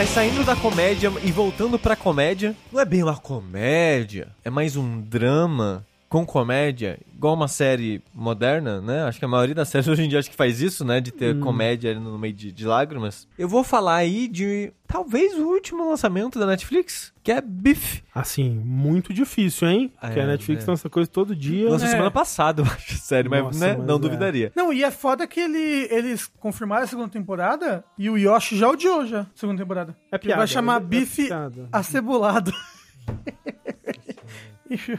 Mas 0.00 0.08
saindo 0.08 0.42
da 0.44 0.56
comédia 0.56 1.12
e 1.22 1.30
voltando 1.30 1.78
pra 1.78 1.94
comédia, 1.94 2.56
não 2.72 2.80
é 2.80 2.86
bem 2.86 3.02
uma 3.02 3.18
comédia, 3.18 4.28
é 4.42 4.48
mais 4.48 4.74
um 4.74 4.98
drama 4.98 5.86
com 6.10 6.26
comédia, 6.26 6.98
igual 7.14 7.34
uma 7.34 7.46
série 7.46 8.02
moderna, 8.12 8.80
né? 8.80 9.04
Acho 9.04 9.20
que 9.20 9.24
a 9.24 9.28
maioria 9.28 9.54
das 9.54 9.68
séries 9.70 9.86
hoje 9.86 10.02
em 10.02 10.08
dia 10.08 10.18
acho 10.18 10.28
que 10.28 10.36
faz 10.36 10.60
isso, 10.60 10.84
né? 10.84 11.00
De 11.00 11.12
ter 11.12 11.38
comédia 11.38 11.92
ali 11.92 12.00
no 12.00 12.18
meio 12.18 12.34
de, 12.34 12.50
de 12.50 12.66
lágrimas. 12.66 13.28
Eu 13.38 13.48
vou 13.48 13.62
falar 13.62 13.94
aí 13.94 14.26
de 14.26 14.72
talvez 14.88 15.34
o 15.38 15.44
último 15.46 15.88
lançamento 15.88 16.36
da 16.36 16.46
Netflix, 16.46 17.12
que 17.22 17.30
é 17.30 17.40
Beef. 17.40 18.00
Assim, 18.12 18.50
muito 18.50 19.14
difícil, 19.14 19.68
hein? 19.68 19.92
Ah, 19.98 20.08
Porque 20.08 20.18
a 20.18 20.24
é, 20.24 20.26
Netflix 20.26 20.66
é. 20.66 20.70
lança 20.70 20.90
coisa 20.90 21.08
todo 21.08 21.34
dia. 21.36 21.70
Lançou 21.70 21.86
É. 21.86 21.90
semana 21.92 22.10
passada, 22.10 22.60
eu 22.62 22.66
acho, 22.66 22.96
sério, 22.96 23.30
mas, 23.30 23.44
Nossa, 23.44 23.58
né? 23.68 23.76
mas 23.78 23.86
não 23.86 23.94
é. 23.94 23.98
duvidaria. 24.00 24.52
Não, 24.56 24.72
e 24.72 24.82
é 24.82 24.90
foda 24.90 25.28
que 25.28 25.38
ele, 25.38 25.86
eles 25.92 26.26
confirmaram 26.40 26.82
a 26.82 26.86
segunda 26.88 27.08
temporada 27.08 27.84
e 27.96 28.10
o 28.10 28.18
Yoshi 28.18 28.58
já 28.58 28.68
odiou 28.68 29.06
já 29.06 29.20
a 29.20 29.26
segunda 29.36 29.62
temporada. 29.62 29.96
É 30.10 30.16
Ele 30.16 30.22
piada. 30.24 30.38
vai 30.38 30.48
chamar 30.48 30.80
é 30.80 30.84
Bife 30.84 31.26
piada. 31.28 31.68
Acebolado. 31.70 32.52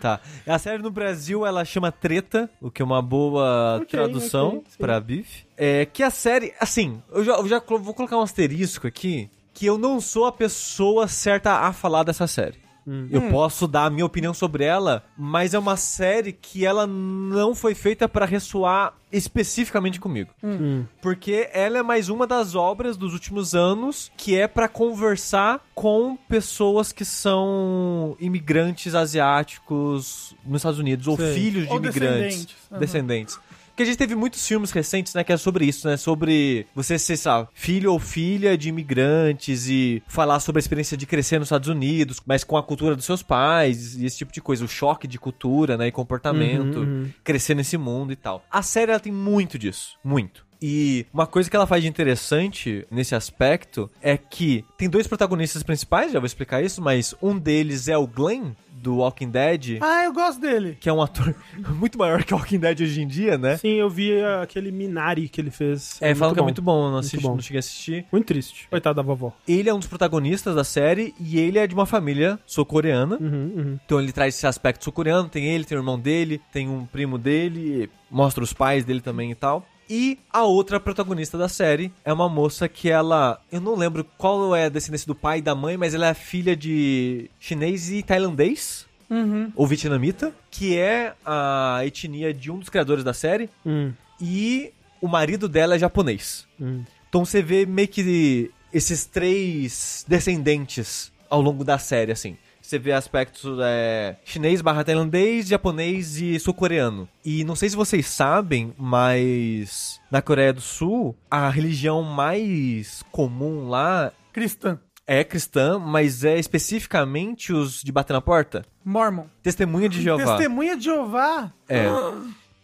Tá. 0.01 0.19
A 0.45 0.59
série 0.59 0.81
no 0.81 0.91
Brasil, 0.91 1.45
ela 1.45 1.63
chama 1.65 1.91
Treta, 1.91 2.49
o 2.61 2.69
que 2.69 2.81
é 2.81 2.85
uma 2.85 3.01
boa 3.01 3.77
Ok, 3.77 3.87
tradução 3.87 4.47
ok, 4.49 4.63
sim. 4.69 4.77
pra 4.77 4.99
Beef. 4.99 5.43
É 5.57 5.85
que 5.85 6.03
a 6.03 6.09
série, 6.09 6.53
assim, 6.59 7.01
eu 7.11 7.23
já, 7.23 7.33
eu 7.33 7.47
já 7.47 7.59
vou 7.59 7.93
colocar 7.93 8.17
um 8.17 8.21
asterisco 8.21 8.87
aqui, 8.87 9.29
que 9.53 9.65
eu 9.65 9.77
não 9.77 9.99
sou 10.01 10.25
a 10.25 10.31
pessoa 10.31 11.07
certa 11.07 11.59
a 11.67 11.73
falar 11.73 12.03
dessa 12.03 12.27
série. 12.27 12.60
Eu 13.09 13.29
posso 13.29 13.67
dar 13.67 13.85
a 13.85 13.89
minha 13.89 14.05
opinião 14.05 14.33
sobre 14.33 14.63
ela, 14.63 15.03
mas 15.17 15.53
é 15.53 15.59
uma 15.59 15.77
série 15.77 16.33
que 16.33 16.65
ela 16.65 16.87
não 16.87 17.53
foi 17.53 17.75
feita 17.75 18.07
pra 18.09 18.25
ressoar 18.25 18.93
especificamente 19.11 19.99
comigo. 19.99 20.31
Hum. 20.43 20.85
Porque 21.01 21.49
ela 21.53 21.77
é 21.79 21.83
mais 21.83 22.09
uma 22.09 22.25
das 22.25 22.55
obras 22.55 22.97
dos 22.97 23.13
últimos 23.13 23.53
anos 23.53 24.11
que 24.17 24.35
é 24.35 24.47
pra 24.47 24.67
conversar 24.67 25.61
com 25.75 26.15
pessoas 26.27 26.91
que 26.91 27.03
são 27.05 28.15
imigrantes 28.19 28.95
asiáticos 28.95 30.35
nos 30.45 30.57
Estados 30.61 30.79
Unidos, 30.79 31.07
ou 31.07 31.17
filhos 31.17 31.65
de 31.65 31.71
Ou 31.71 31.77
imigrantes. 31.77 31.99
descendentes. 32.01 32.55
Aham. 32.71 32.79
Descendentes. 32.79 33.39
Porque 33.81 33.89
a 33.89 33.93
gente 33.93 33.97
teve 33.97 34.15
muitos 34.15 34.47
filmes 34.47 34.71
recentes, 34.71 35.13
né, 35.15 35.23
que 35.23 35.33
é 35.33 35.37
sobre 35.37 35.65
isso, 35.65 35.87
né? 35.87 35.97
Sobre 35.97 36.67
você 36.75 36.99
ser, 36.99 37.17
sabe, 37.17 37.47
filho 37.53 37.91
ou 37.91 37.99
filha 37.99 38.55
de 38.55 38.69
imigrantes 38.69 39.67
e 39.67 40.03
falar 40.07 40.39
sobre 40.39 40.59
a 40.59 40.61
experiência 40.61 40.95
de 40.95 41.07
crescer 41.07 41.39
nos 41.39 41.47
Estados 41.47 41.67
Unidos, 41.67 42.21
mas 42.25 42.43
com 42.43 42.57
a 42.57 42.63
cultura 42.63 42.95
dos 42.95 43.05
seus 43.05 43.23
pais 43.23 43.95
e 43.95 44.05
esse 44.05 44.17
tipo 44.17 44.31
de 44.31 44.39
coisa. 44.39 44.63
O 44.63 44.67
choque 44.67 45.07
de 45.07 45.17
cultura, 45.17 45.77
né, 45.77 45.87
e 45.87 45.91
comportamento, 45.91 46.79
Uhum, 46.79 47.01
uhum. 47.03 47.09
crescer 47.23 47.55
nesse 47.55 47.75
mundo 47.77 48.13
e 48.13 48.15
tal. 48.15 48.45
A 48.51 48.61
série, 48.61 48.91
ela 48.91 48.99
tem 48.99 49.11
muito 49.11 49.57
disso. 49.57 49.97
Muito. 50.03 50.45
E 50.61 51.07
uma 51.11 51.25
coisa 51.25 51.49
que 51.49 51.55
ela 51.55 51.65
faz 51.65 51.81
de 51.81 51.89
interessante 51.89 52.85
nesse 52.91 53.15
aspecto 53.15 53.89
é 53.99 54.15
que 54.15 54.63
tem 54.77 54.87
dois 54.87 55.07
protagonistas 55.07 55.63
principais, 55.63 56.11
já 56.11 56.19
vou 56.19 56.27
explicar 56.27 56.61
isso, 56.61 56.79
mas 56.83 57.15
um 57.19 57.35
deles 57.35 57.87
é 57.87 57.97
o 57.97 58.05
Glenn, 58.05 58.51
do 58.81 58.97
Walking 58.97 59.29
Dead, 59.29 59.77
Ah, 59.81 60.03
eu 60.05 60.13
gosto 60.13 60.41
dele. 60.41 60.77
que 60.79 60.89
é 60.89 60.93
um 60.93 61.01
ator 61.01 61.35
muito 61.75 61.97
maior 61.97 62.23
que 62.23 62.33
o 62.33 62.37
Walking 62.37 62.59
Dead 62.59 62.81
hoje 62.81 63.01
em 63.01 63.07
dia, 63.07 63.37
né? 63.37 63.57
Sim, 63.57 63.73
eu 63.75 63.89
vi 63.89 64.11
aquele 64.41 64.71
Minari 64.71 65.29
que 65.29 65.39
ele 65.39 65.51
fez. 65.51 65.97
É, 66.01 66.13
falam 66.15 66.33
que 66.33 66.39
é 66.39 66.43
muito 66.43 66.61
bom, 66.61 66.83
não, 66.83 66.91
Muito 66.93 66.99
assisti, 67.05 67.21
bom. 67.23 67.33
não 67.35 67.41
cheguei 67.41 67.57
a 67.57 67.59
assistir. 67.59 68.05
Muito 68.11 68.25
triste. 68.25 68.67
Coitado 68.69 68.95
da 68.95 69.01
vovó. 69.01 69.31
Ele 69.47 69.69
é 69.69 69.73
um 69.73 69.79
dos 69.79 69.87
protagonistas 69.87 70.55
da 70.55 70.63
série 70.63 71.13
e 71.19 71.39
ele 71.39 71.59
é 71.59 71.67
de 71.67 71.73
uma 71.73 71.85
família 71.85 72.39
sul-coreana. 72.45 73.17
Uhum, 73.21 73.53
uhum. 73.55 73.79
Então 73.85 73.99
ele 73.99 74.11
traz 74.11 74.35
esse 74.35 74.47
aspecto 74.47 74.83
sul-coreano, 74.83 75.29
tem 75.29 75.45
ele, 75.45 75.63
tem 75.63 75.77
o 75.77 75.81
irmão 75.81 75.99
dele, 75.99 76.41
tem 76.51 76.67
um 76.67 76.85
primo 76.85 77.17
dele, 77.17 77.89
mostra 78.09 78.43
os 78.43 78.53
pais 78.53 78.83
dele 78.83 79.01
também 79.01 79.31
e 79.31 79.35
tal. 79.35 79.65
E 79.93 80.17
a 80.31 80.43
outra 80.43 80.79
protagonista 80.79 81.37
da 81.37 81.49
série 81.49 81.91
é 82.05 82.13
uma 82.13 82.29
moça 82.29 82.69
que 82.69 82.89
ela. 82.89 83.41
Eu 83.51 83.59
não 83.59 83.75
lembro 83.75 84.05
qual 84.17 84.55
é 84.55 84.65
a 84.65 84.69
descendência 84.69 85.05
do 85.05 85.13
pai 85.13 85.39
e 85.39 85.41
da 85.41 85.53
mãe, 85.53 85.75
mas 85.75 85.93
ela 85.93 86.07
é 86.07 86.13
filha 86.13 86.55
de 86.55 87.29
chinês 87.37 87.91
e 87.91 88.01
tailandês. 88.01 88.85
Uhum. 89.09 89.51
Ou 89.53 89.67
vietnamita, 89.67 90.33
que 90.49 90.77
é 90.77 91.13
a 91.25 91.81
etnia 91.85 92.33
de 92.33 92.49
um 92.49 92.57
dos 92.57 92.69
criadores 92.69 93.03
da 93.03 93.13
série. 93.13 93.49
Hum, 93.65 93.91
E 94.21 94.71
o 95.01 95.09
marido 95.09 95.49
dela 95.49 95.75
é 95.75 95.79
japonês. 95.79 96.47
hum. 96.57 96.85
Então 97.09 97.25
você 97.25 97.41
vê 97.41 97.65
meio 97.65 97.89
que 97.89 98.49
esses 98.71 99.03
três 99.03 100.05
descendentes 100.07 101.11
ao 101.29 101.41
longo 101.41 101.65
da 101.65 101.77
série, 101.77 102.13
assim. 102.13 102.37
Você 102.71 102.79
vê 102.79 102.93
aspectos 102.93 103.59
é, 103.61 104.15
chinês 104.23 104.61
barra 104.61 104.81
tailandês, 104.81 105.49
japonês 105.49 106.21
e 106.21 106.39
sul-coreano. 106.39 107.05
E 107.25 107.43
não 107.43 107.53
sei 107.53 107.69
se 107.69 107.75
vocês 107.75 108.07
sabem, 108.07 108.73
mas 108.77 109.99
na 110.09 110.21
Coreia 110.21 110.53
do 110.53 110.61
Sul, 110.61 111.13
a 111.29 111.49
religião 111.49 112.01
mais 112.01 113.03
comum 113.11 113.67
lá 113.67 114.13
Cristã. 114.31 114.79
é 115.05 115.21
cristã, 115.21 115.77
mas 115.77 116.23
é 116.23 116.39
especificamente 116.39 117.51
os 117.51 117.81
de 117.81 117.91
bater 117.91 118.13
na 118.13 118.21
porta. 118.21 118.65
Mormon. 118.85 119.25
Testemunha 119.43 119.89
de 119.89 120.01
Jeová. 120.01 120.37
Testemunha 120.37 120.77
de 120.77 120.85
Jeová. 120.85 121.51
É. 121.67 121.87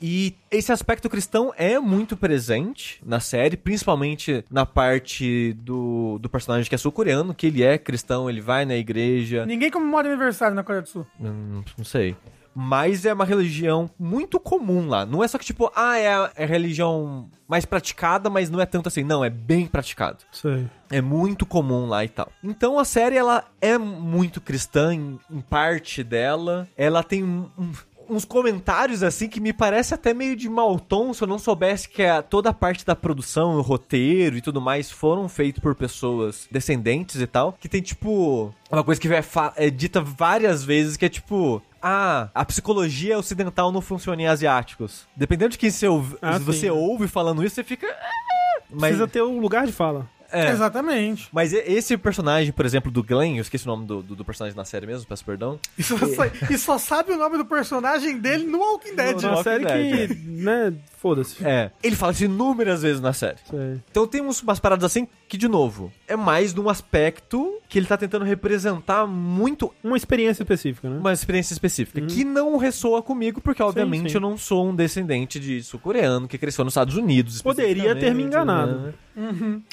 E 0.01 0.35
esse 0.51 0.71
aspecto 0.71 1.09
cristão 1.09 1.51
é 1.57 1.79
muito 1.79 2.15
presente 2.15 3.01
na 3.05 3.19
série, 3.19 3.57
principalmente 3.57 4.45
na 4.49 4.65
parte 4.65 5.53
do, 5.53 6.19
do 6.19 6.29
personagem 6.29 6.69
que 6.69 6.75
é 6.75 6.77
sul-coreano, 6.77 7.33
que 7.33 7.47
ele 7.47 7.63
é 7.63 7.77
cristão, 7.77 8.29
ele 8.29 8.41
vai 8.41 8.63
na 8.65 8.75
igreja. 8.75 9.45
Ninguém 9.45 9.71
comemora 9.71 10.07
aniversário 10.07 10.55
na 10.55 10.63
Coreia 10.63 10.83
do 10.83 10.89
Sul. 10.89 11.07
Hum, 11.19 11.63
não 11.77 11.83
sei. 11.85 12.15
Mas 12.59 13.05
é 13.05 13.13
uma 13.13 13.23
religião 13.25 13.87
muito 13.99 14.39
comum 14.39 14.87
lá. 14.87 15.05
Não 15.05 15.23
é 15.23 15.27
só 15.27 15.37
que, 15.37 15.45
tipo, 15.45 15.71
ah, 15.75 15.95
é 15.97 16.07
a, 16.11 16.31
é 16.35 16.43
a 16.43 16.47
religião 16.47 17.29
mais 17.47 17.65
praticada, 17.65 18.31
mas 18.31 18.49
não 18.49 18.59
é 18.59 18.65
tanto 18.65 18.87
assim. 18.87 19.03
Não, 19.03 19.23
é 19.23 19.29
bem 19.29 19.67
praticado. 19.67 20.23
Sei. 20.31 20.65
É 20.89 20.99
muito 20.99 21.45
comum 21.45 21.85
lá 21.87 22.03
e 22.03 22.09
tal. 22.09 22.31
Então 22.43 22.79
a 22.79 22.85
série, 22.85 23.15
ela 23.15 23.43
é 23.61 23.77
muito 23.77 24.41
cristã 24.41 24.91
em, 24.91 25.19
em 25.29 25.39
parte 25.39 26.03
dela. 26.03 26.67
Ela 26.75 27.03
tem 27.03 27.23
um- 27.23 27.47
um- 27.59 27.71
uns 28.09 28.25
comentários 28.25 29.03
assim 29.03 29.27
que 29.27 29.39
me 29.39 29.51
parece 29.53 29.93
até 29.93 30.13
meio 30.13 30.35
de 30.35 30.49
mau 30.49 30.79
tom 30.79 31.13
se 31.13 31.21
eu 31.23 31.27
não 31.27 31.37
soubesse 31.39 31.87
que 31.89 32.03
a, 32.03 32.21
toda 32.21 32.49
a 32.49 32.53
parte 32.53 32.85
da 32.85 32.95
produção, 32.95 33.55
o 33.57 33.61
roteiro 33.61 34.37
e 34.37 34.41
tudo 34.41 34.61
mais 34.61 34.89
foram 34.91 35.27
feitos 35.27 35.61
por 35.61 35.75
pessoas 35.75 36.47
descendentes 36.51 37.19
e 37.21 37.27
tal. 37.27 37.53
Que 37.59 37.69
tem 37.69 37.81
tipo. 37.81 38.53
Uma 38.71 38.83
coisa 38.83 38.99
que 38.99 39.07
é, 39.13 39.23
é 39.55 39.69
dita 39.69 40.01
várias 40.01 40.63
vezes 40.63 40.97
que 40.97 41.05
é 41.05 41.09
tipo. 41.09 41.61
Ah, 41.81 42.29
a 42.33 42.43
psicologia 42.43 43.17
ocidental 43.19 43.71
não 43.71 43.81
funciona 43.81 44.21
em 44.21 44.27
asiáticos. 44.27 45.07
Dependendo 45.15 45.51
de 45.51 45.57
quem 45.57 45.69
você 45.69 45.87
ouve, 45.87 46.17
Ah, 46.21 46.37
você 46.39 46.69
ouve 46.69 47.07
falando 47.07 47.43
isso, 47.43 47.55
você 47.55 47.63
fica. 47.63 47.87
"Ah", 47.87 48.61
Mas, 48.69 48.81
Precisa 48.89 49.07
ter 49.07 49.21
um 49.23 49.39
lugar 49.39 49.65
de 49.65 49.71
fala. 49.71 50.09
É. 50.31 50.49
Exatamente. 50.51 51.27
Mas 51.31 51.53
e- 51.53 51.63
esse 51.67 51.97
personagem, 51.97 52.51
por 52.51 52.65
exemplo, 52.65 52.91
do 52.91 53.03
Glenn, 53.03 53.35
eu 53.37 53.41
esqueci 53.41 53.65
o 53.65 53.67
nome 53.67 53.85
do, 53.85 54.01
do, 54.01 54.15
do 54.15 54.25
personagem 54.25 54.55
na 54.57 54.65
série 54.65 54.85
mesmo, 54.85 55.07
peço 55.07 55.23
perdão. 55.23 55.59
E 55.77 55.83
só, 55.83 55.95
e 56.49 56.57
só 56.57 56.77
sabe 56.77 57.11
o 57.11 57.17
nome 57.17 57.37
do 57.37 57.45
personagem 57.45 58.17
dele 58.17 58.45
no 58.45 58.59
Walking 58.59 58.95
Dead. 58.95 59.23
É 59.23 59.27
uma 59.27 59.29
Walking 59.37 59.43
série 59.43 59.65
Dead, 59.65 60.07
que, 60.09 60.15
né, 60.27 60.73
foda-se. 61.07 61.45
É. 61.45 61.71
Ele 61.81 61.95
fala 61.95 62.11
isso 62.11 62.25
inúmeras 62.25 62.81
vezes 62.81 63.01
na 63.01 63.13
série. 63.13 63.37
Sei. 63.49 63.79
Então 63.89 64.05
tem 64.07 64.21
uns, 64.21 64.41
umas 64.41 64.59
paradas 64.59 64.83
assim 64.85 65.07
que, 65.27 65.37
de 65.37 65.47
novo, 65.47 65.91
é 66.07 66.15
mais 66.15 66.53
de 66.53 66.59
um 66.59 66.69
aspecto 66.69 67.59
que 67.67 67.77
ele 67.77 67.85
tá 67.85 67.97
tentando 67.97 68.23
representar 68.23 69.05
muito 69.05 69.73
Uma 69.83 69.97
experiência 69.97 70.43
específica, 70.43 70.89
né? 70.89 70.97
uma 70.99 71.11
experiência 71.11 71.53
específica, 71.53 71.99
que 72.01 72.23
não 72.23 72.55
ressoa 72.57 73.01
comigo, 73.01 73.41
porque 73.41 73.61
obviamente 73.61 74.09
sim. 74.09 74.15
eu 74.15 74.21
não 74.21 74.37
sou 74.37 74.67
um 74.69 74.75
descendente 74.75 75.39
de 75.39 75.61
sul-coreano 75.61 76.27
que 76.27 76.37
cresceu 76.37 76.63
nos 76.63 76.71
Estados 76.73 76.95
Unidos. 76.95 77.41
Poderia 77.41 77.95
ter 77.95 78.13
me 78.13 78.23
enganado. 78.23 78.79
né? 78.79 78.93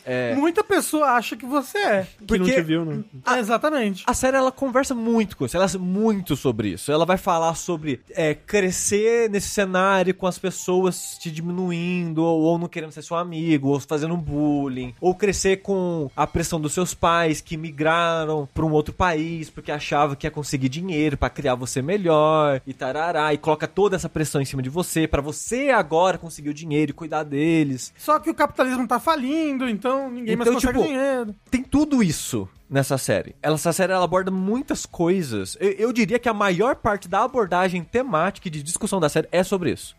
É. 0.05 0.35
Muita 0.35 0.65
pessoa 0.65 1.11
acha 1.13 1.37
que 1.37 1.45
você 1.47 1.79
é. 1.79 2.03
Que 2.27 2.39
não 2.39 2.47
Porque- 2.47 2.55
te 2.55 2.63
viu, 2.63 2.85
né? 2.85 3.05
Ah, 3.25 3.39
exatamente. 3.39 4.03
A 4.07 4.15
série 4.15 4.37
ela 4.37 4.51
conversa 4.51 4.95
muito 4.95 5.37
com 5.37 5.45
isso, 5.45 5.57
ela 5.57 5.69
muito 5.79 6.35
sobre 6.35 6.69
isso. 6.71 6.91
Ela 6.91 7.05
vai 7.05 7.17
falar 7.17 7.55
sobre 7.55 8.01
é, 8.11 8.35
crescer 8.35 9.29
nesse 9.31 9.49
cenário 9.49 10.15
com 10.15 10.27
as 10.27 10.39
pessoas 10.39 11.17
te 11.25 11.31
diminuindo, 11.31 12.23
ou, 12.23 12.43
ou 12.43 12.59
não 12.59 12.69
querendo 12.69 12.93
ser 12.93 13.03
seu 13.03 13.17
amigo, 13.17 13.69
ou 13.69 13.81
fazendo 13.81 14.17
bullying, 14.17 14.95
ou 15.01 15.15
crescer 15.15 15.59
com 15.59 16.11
a 16.15 16.27
pressão 16.27 16.61
dos 16.61 16.73
seus 16.73 16.93
pais 16.93 17.41
que 17.41 17.57
migraram 17.57 18.49
pra 18.53 18.65
um 18.65 18.73
outro 18.73 18.93
país 18.93 19.49
porque 19.49 19.73
achava 19.73 20.15
que 20.17 20.27
ia 20.27 20.31
conseguir 20.31 20.69
dinheiro 20.69 21.17
pra 21.17 21.31
criar 21.31 21.55
você 21.55 21.81
melhor 21.81 22.61
e 22.67 22.73
tarará, 22.75 23.33
e 23.33 23.39
coloca 23.39 23.67
toda 23.67 23.97
essa 23.97 24.09
pressão 24.09 24.41
em 24.41 24.45
cima 24.45 24.63
de 24.63 24.69
você 24.69 25.09
pra 25.09 25.23
você 25.23 25.71
agora 25.71 26.19
conseguir 26.19 26.51
o 26.51 26.55
dinheiro 26.55 26.91
e 26.91 26.95
cuidar 26.95 27.23
deles. 27.23 27.93
Só 27.97 28.19
que 28.19 28.31
o 28.31 28.35
capitalismo 28.35 28.87
tá 28.87 29.01
falindo, 29.01 29.69
então 29.69 30.11
ninguém 30.11 30.37
mais 30.37 30.49
Então, 30.49 30.61
consegue 30.61 30.79
tipo, 30.79 30.87
dinheiro. 30.87 31.35
tem 31.51 31.63
tudo 31.63 32.03
isso 32.03 32.49
nessa 32.69 32.97
série. 32.99 33.35
Ela- 33.43 33.55
Essa 33.55 33.73
série 33.73 33.93
ela 33.93 34.05
aborda 34.05 34.31
muitas 34.31 34.85
coisas. 34.87 35.57
Eu, 35.61 35.71
eu 35.73 35.93
diria 35.93 36.19
que 36.19 36.29
a 36.29 36.35
maior 36.35 36.77
parte 36.77 37.09
da 37.09 37.23
abordagem 37.25 37.83
temática 37.85 38.49
e 38.49 38.51
de 38.51 38.63
discussão 38.63 38.99
da 39.01 39.09
série 39.09 39.29
é 39.31 39.43
sobre 39.43 39.71
isso. 39.71 39.95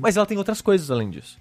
Mas 0.00 0.16
ela 0.16 0.26
tem 0.26 0.38
outras 0.38 0.60
coisas 0.60 0.90
além 0.90 1.10
disso. 1.10 1.38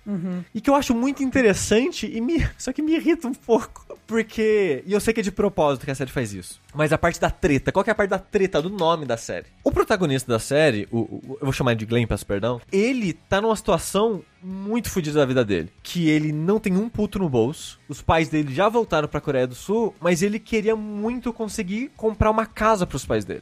E 0.54 0.62
que 0.62 0.70
eu 0.70 0.76
acho 0.76 0.94
muito 0.94 1.24
interessante 1.24 2.06
e 2.12 2.20
me, 2.22 2.46
só 2.58 2.72
que 2.74 2.82
me 2.82 2.96
irrita 2.96 3.28
um 3.28 3.34
pouco. 3.34 3.86
Porque. 4.06 4.84
E 4.88 4.94
eu 4.94 5.00
sei 5.00 5.14
que 5.14 5.20
é 5.20 5.24
de 5.24 5.32
propósito 5.32 5.86
que 5.86 5.92
a 5.92 5.96
série 5.96 6.10
faz 6.12 6.34
isso. 6.34 6.60
Mas 6.74 6.94
a 6.94 6.98
parte 6.98 7.20
da 7.20 7.32
treta. 7.32 7.72
Qual 7.72 7.84
que 7.84 7.90
é 7.90 7.94
a 7.94 7.96
parte 7.96 8.10
da 8.12 8.20
treta 8.20 8.62
do 8.62 8.70
nome 8.70 9.06
da 9.06 9.18
série? 9.18 9.48
O 9.64 9.72
protagonista 9.72 10.32
da 10.32 10.38
série, 10.40 10.88
o, 10.92 11.00
o- 11.00 11.38
eu 11.42 11.46
vou 11.46 11.52
chamar 11.52 11.72
ele 11.72 11.80
de 11.80 11.86
Glenn, 11.88 12.06
peço 12.06 12.26
perdão. 12.26 12.62
Ele 12.72 13.12
tá 13.14 13.42
numa 13.42 13.56
situação 13.56 14.22
muito 14.42 14.90
fodida 14.90 15.20
da 15.20 15.26
vida 15.26 15.44
dele. 15.44 15.70
Que 15.82 16.08
ele 16.10 16.32
não 16.32 16.60
tem 16.60 16.78
um 16.78 16.88
puto 16.88 17.18
no 17.20 17.28
bolso. 17.28 17.80
Os 17.90 18.02
pais 18.04 18.30
dele 18.30 18.54
já 18.54 18.70
voltaram 18.70 19.08
pra 19.08 19.20
Coreia 19.20 19.48
do 19.48 19.56
Sul, 19.56 19.96
mas 20.00 20.22
ele 20.22 20.38
queria 20.40 20.76
muito 20.76 21.34
conseguir 21.34 21.92
comprar 21.98 22.30
uma 22.30 22.46
casa 22.46 22.86
pros 22.86 23.04
pais 23.06 23.26
dele. 23.26 23.42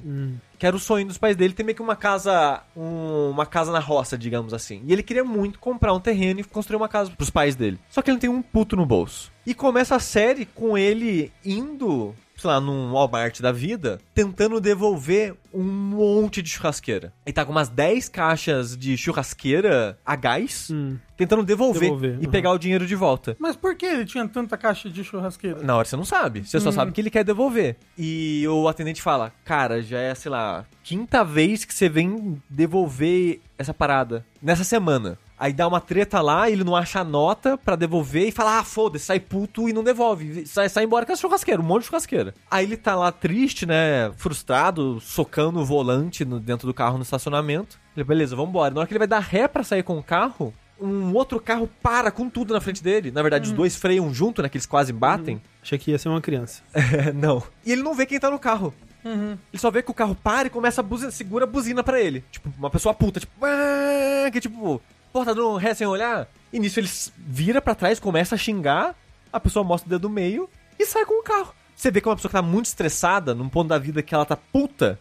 Que 0.57 0.65
era 0.65 0.75
o 0.75 0.79
sonho 0.79 1.05
dos 1.05 1.17
pais 1.17 1.35
dele 1.35 1.53
ter 1.53 1.63
meio 1.63 1.75
que 1.75 1.81
uma 1.81 1.95
casa. 1.97 2.63
um- 2.75 3.29
uma 3.31 3.45
casa 3.45 3.71
na 3.73 3.79
roça, 3.79 4.17
digamos 4.17 4.53
assim. 4.53 4.81
E 4.87 4.93
ele 4.93 5.03
queria 5.03 5.23
muito 5.25 5.59
comprar 5.59 5.93
um 5.93 5.99
terreno 5.99 6.39
e 6.39 6.43
construir 6.45 6.77
uma 6.77 6.87
casa 6.87 7.11
pros 7.11 7.29
pais 7.29 7.55
dele. 7.55 7.77
Só 7.89 8.01
que 8.01 8.09
ele 8.09 8.15
não 8.15 8.21
tem 8.21 8.29
um 8.29 8.41
puto 8.41 8.75
no 8.77 8.85
bolso. 8.85 9.31
E 9.45 9.53
começa 9.53 9.95
a 9.95 9.99
série 9.99 10.45
com 10.45 10.77
ele 10.77 11.31
indo, 11.45 12.15
sei 12.37 12.49
lá, 12.49 12.61
num 12.61 12.91
Walmart 12.93 13.41
da 13.41 13.51
vida, 13.51 13.99
tentando 14.13 14.61
devolver 14.61 15.35
um 15.53 15.63
monte 15.63 16.41
de 16.41 16.49
churrasqueira. 16.49 17.11
Ele 17.25 17.33
tá 17.33 17.43
com 17.43 17.51
umas 17.51 17.67
10 17.67 18.09
caixas 18.09 18.77
de 18.77 18.95
churrasqueira 18.95 19.97
a 20.05 20.15
gás, 20.15 20.69
Hum. 20.71 20.97
tentando 21.17 21.43
devolver, 21.43 21.81
Devolver, 21.81 22.17
e 22.21 22.25
uhum. 22.25 22.31
pegar 22.31 22.51
o 22.51 22.57
dinheiro 22.59 22.85
de 22.85 22.95
volta. 22.95 23.35
Mas 23.39 23.55
por 23.55 23.75
que 23.75 23.85
ele 23.85 24.05
tinha 24.05 24.27
tanta 24.27 24.55
caixa 24.55 24.89
de 24.89 25.03
churrasqueira? 25.03 25.61
Na 25.63 25.75
hora 25.75 25.85
você 25.87 25.95
não 25.95 26.05
sabe. 26.05 26.45
Você 26.45 26.59
só 26.59 26.71
sabe 26.71 26.91
que 26.91 27.01
ele 27.01 27.09
quer 27.09 27.23
devolver. 27.23 27.75
E 27.97 28.45
o 28.47 28.67
atendente 28.67 29.01
fala: 29.01 29.33
Cara, 29.43 29.81
já 29.81 29.97
é, 29.99 30.13
sei 30.13 30.29
lá, 30.31 30.65
quinta 30.83 31.23
vez 31.23 31.65
que 31.65 31.73
você 31.73 31.89
vem 31.89 32.41
devolver 32.49 33.41
essa 33.57 33.73
parada 33.73 34.23
nessa 34.41 34.63
semana. 34.63 35.17
Aí 35.39 35.53
dá 35.53 35.67
uma 35.67 35.79
treta 35.79 36.19
lá, 36.19 36.49
ele 36.49 36.63
não 36.63 36.75
acha 36.75 37.01
a 37.01 37.03
nota 37.03 37.57
pra 37.57 37.75
devolver 37.75 38.27
e 38.27 38.31
fala: 38.31 38.57
Ah, 38.59 38.63
foda-se, 38.63 39.05
sai 39.05 39.19
puto 39.19 39.69
e 39.69 39.73
não 39.73 39.83
devolve. 39.83 40.45
Sai, 40.47 40.67
sai 40.67 40.83
embora 40.85 41.05
com 41.05 41.11
essa 41.11 41.21
churrasqueira, 41.21 41.61
um 41.61 41.65
monte 41.65 41.81
de 41.81 41.87
churrasqueira. 41.89 42.33
Aí 42.49 42.65
ele 42.65 42.75
tá 42.77 42.95
lá 42.95 43.11
triste, 43.11 43.65
né? 43.65 44.11
Frustrado, 44.17 44.99
socando 44.99 45.59
o 45.59 45.65
volante 45.65 46.25
no- 46.25 46.39
dentro 46.39 46.65
do 46.67 46.73
carro 46.73 46.97
no 46.97 47.03
estacionamento. 47.03 47.77
Ele, 47.95 48.03
beleza, 48.03 48.35
vambora. 48.35 48.73
Na 48.73 48.79
hora 48.79 48.87
que 48.87 48.93
ele 48.93 48.99
vai 48.99 49.07
dar 49.07 49.19
ré 49.19 49.47
pra 49.47 49.63
sair 49.63 49.83
com 49.83 49.97
o 49.97 50.03
carro, 50.03 50.53
um 50.81 51.13
outro 51.13 51.39
carro 51.39 51.69
para 51.83 52.09
com 52.11 52.29
tudo 52.29 52.53
na 52.53 52.59
frente 52.61 52.81
dele. 52.83 53.11
Na 53.11 53.21
verdade, 53.21 53.45
os 53.49 53.51
dois 53.51 53.75
freiam 53.75 54.11
junto, 54.13 54.41
né? 54.41 54.49
Que 54.49 54.57
eles 54.57 54.65
quase 54.65 54.91
batem. 54.91 55.39
Achei 55.61 55.77
que 55.77 55.91
ia 55.91 55.99
ser 55.99 56.09
uma 56.09 56.21
criança. 56.21 56.63
É, 56.73 57.11
não. 57.13 57.43
E 57.65 57.71
ele 57.71 57.83
não 57.83 57.93
vê 57.93 58.05
quem 58.07 58.19
tá 58.19 58.29
no 58.31 58.39
carro. 58.39 58.73
Ele 59.05 59.59
só 59.59 59.71
vê 59.71 59.81
que 59.81 59.89
o 59.91 59.93
carro 59.93 60.15
para 60.15 60.47
e 60.47 60.51
começa 60.51 60.81
a 60.81 60.83
buzina, 60.83 61.11
segura 61.11 61.45
a 61.45 61.47
buzina 61.47 61.81
pra 61.83 62.01
ele. 62.01 62.25
Tipo, 62.31 62.49
uma 62.57 62.69
pessoa 62.69 62.93
puta, 62.93 63.19
tipo, 63.21 63.31
"Ah", 63.45 64.29
que 64.31 64.41
tipo, 64.41 64.81
porra, 65.17 65.33
dando 65.33 65.49
um 65.49 65.55
ré 65.55 65.73
sem 65.73 65.87
olhar. 65.87 66.27
E 66.53 66.59
nisso 66.59 66.79
ele 66.79 66.89
vira 67.17 67.59
pra 67.59 67.73
trás, 67.73 67.99
começa 67.99 68.35
a 68.35 68.37
xingar, 68.37 68.95
a 69.33 69.39
pessoa 69.39 69.63
mostra 69.63 69.87
o 69.87 69.89
dedo 69.89 70.01
do 70.03 70.09
meio 70.09 70.47
e 70.77 70.85
sai 70.85 71.05
com 71.05 71.19
o 71.19 71.23
carro. 71.23 71.55
Você 71.75 71.89
vê 71.89 71.99
que 71.99 72.07
é 72.07 72.11
uma 72.11 72.15
pessoa 72.15 72.29
que 72.29 72.37
tá 72.37 72.41
muito 72.41 72.67
estressada, 72.67 73.33
num 73.33 73.49
ponto 73.49 73.67
da 73.67 73.79
vida 73.79 74.03
que 74.03 74.13
ela 74.13 74.25
tá 74.25 74.35
puta. 74.35 74.99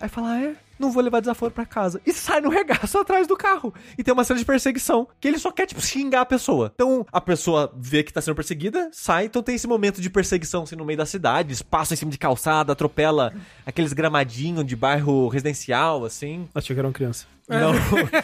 Aí 0.00 0.08
fala, 0.08 0.32
ah, 0.32 0.42
é, 0.42 0.56
não 0.76 0.90
vou 0.90 1.02
levar 1.02 1.20
desaforo 1.20 1.52
pra 1.52 1.64
casa. 1.64 2.00
E 2.04 2.12
sai 2.12 2.40
no 2.40 2.48
regaço 2.48 2.98
atrás 2.98 3.28
do 3.28 3.36
carro. 3.36 3.72
E 3.96 4.02
tem 4.02 4.12
uma 4.12 4.24
cena 4.24 4.40
de 4.40 4.44
perseguição, 4.44 5.06
que 5.20 5.28
ele 5.28 5.38
só 5.38 5.52
quer, 5.52 5.66
tipo, 5.66 5.80
xingar 5.80 6.22
a 6.22 6.26
pessoa. 6.26 6.72
Então, 6.74 7.06
a 7.12 7.20
pessoa 7.20 7.72
vê 7.76 8.02
que 8.02 8.12
tá 8.12 8.20
sendo 8.20 8.34
perseguida, 8.34 8.90
sai, 8.92 9.26
então 9.26 9.42
tem 9.42 9.54
esse 9.54 9.68
momento 9.68 10.00
de 10.00 10.10
perseguição, 10.10 10.64
assim, 10.64 10.74
no 10.74 10.84
meio 10.84 10.98
da 10.98 11.06
cidade, 11.06 11.48
eles 11.48 11.62
passam 11.62 11.94
em 11.94 11.98
cima 11.98 12.10
de 12.10 12.18
calçada, 12.18 12.72
atropela 12.72 13.32
aqueles 13.64 13.92
gramadinhos 13.92 14.66
de 14.66 14.74
bairro 14.74 15.28
residencial, 15.28 16.04
assim. 16.04 16.48
Achei 16.54 16.74
que 16.74 16.80
era 16.80 16.88
uma 16.88 16.94
criança. 16.94 17.33
Não. 17.48 17.72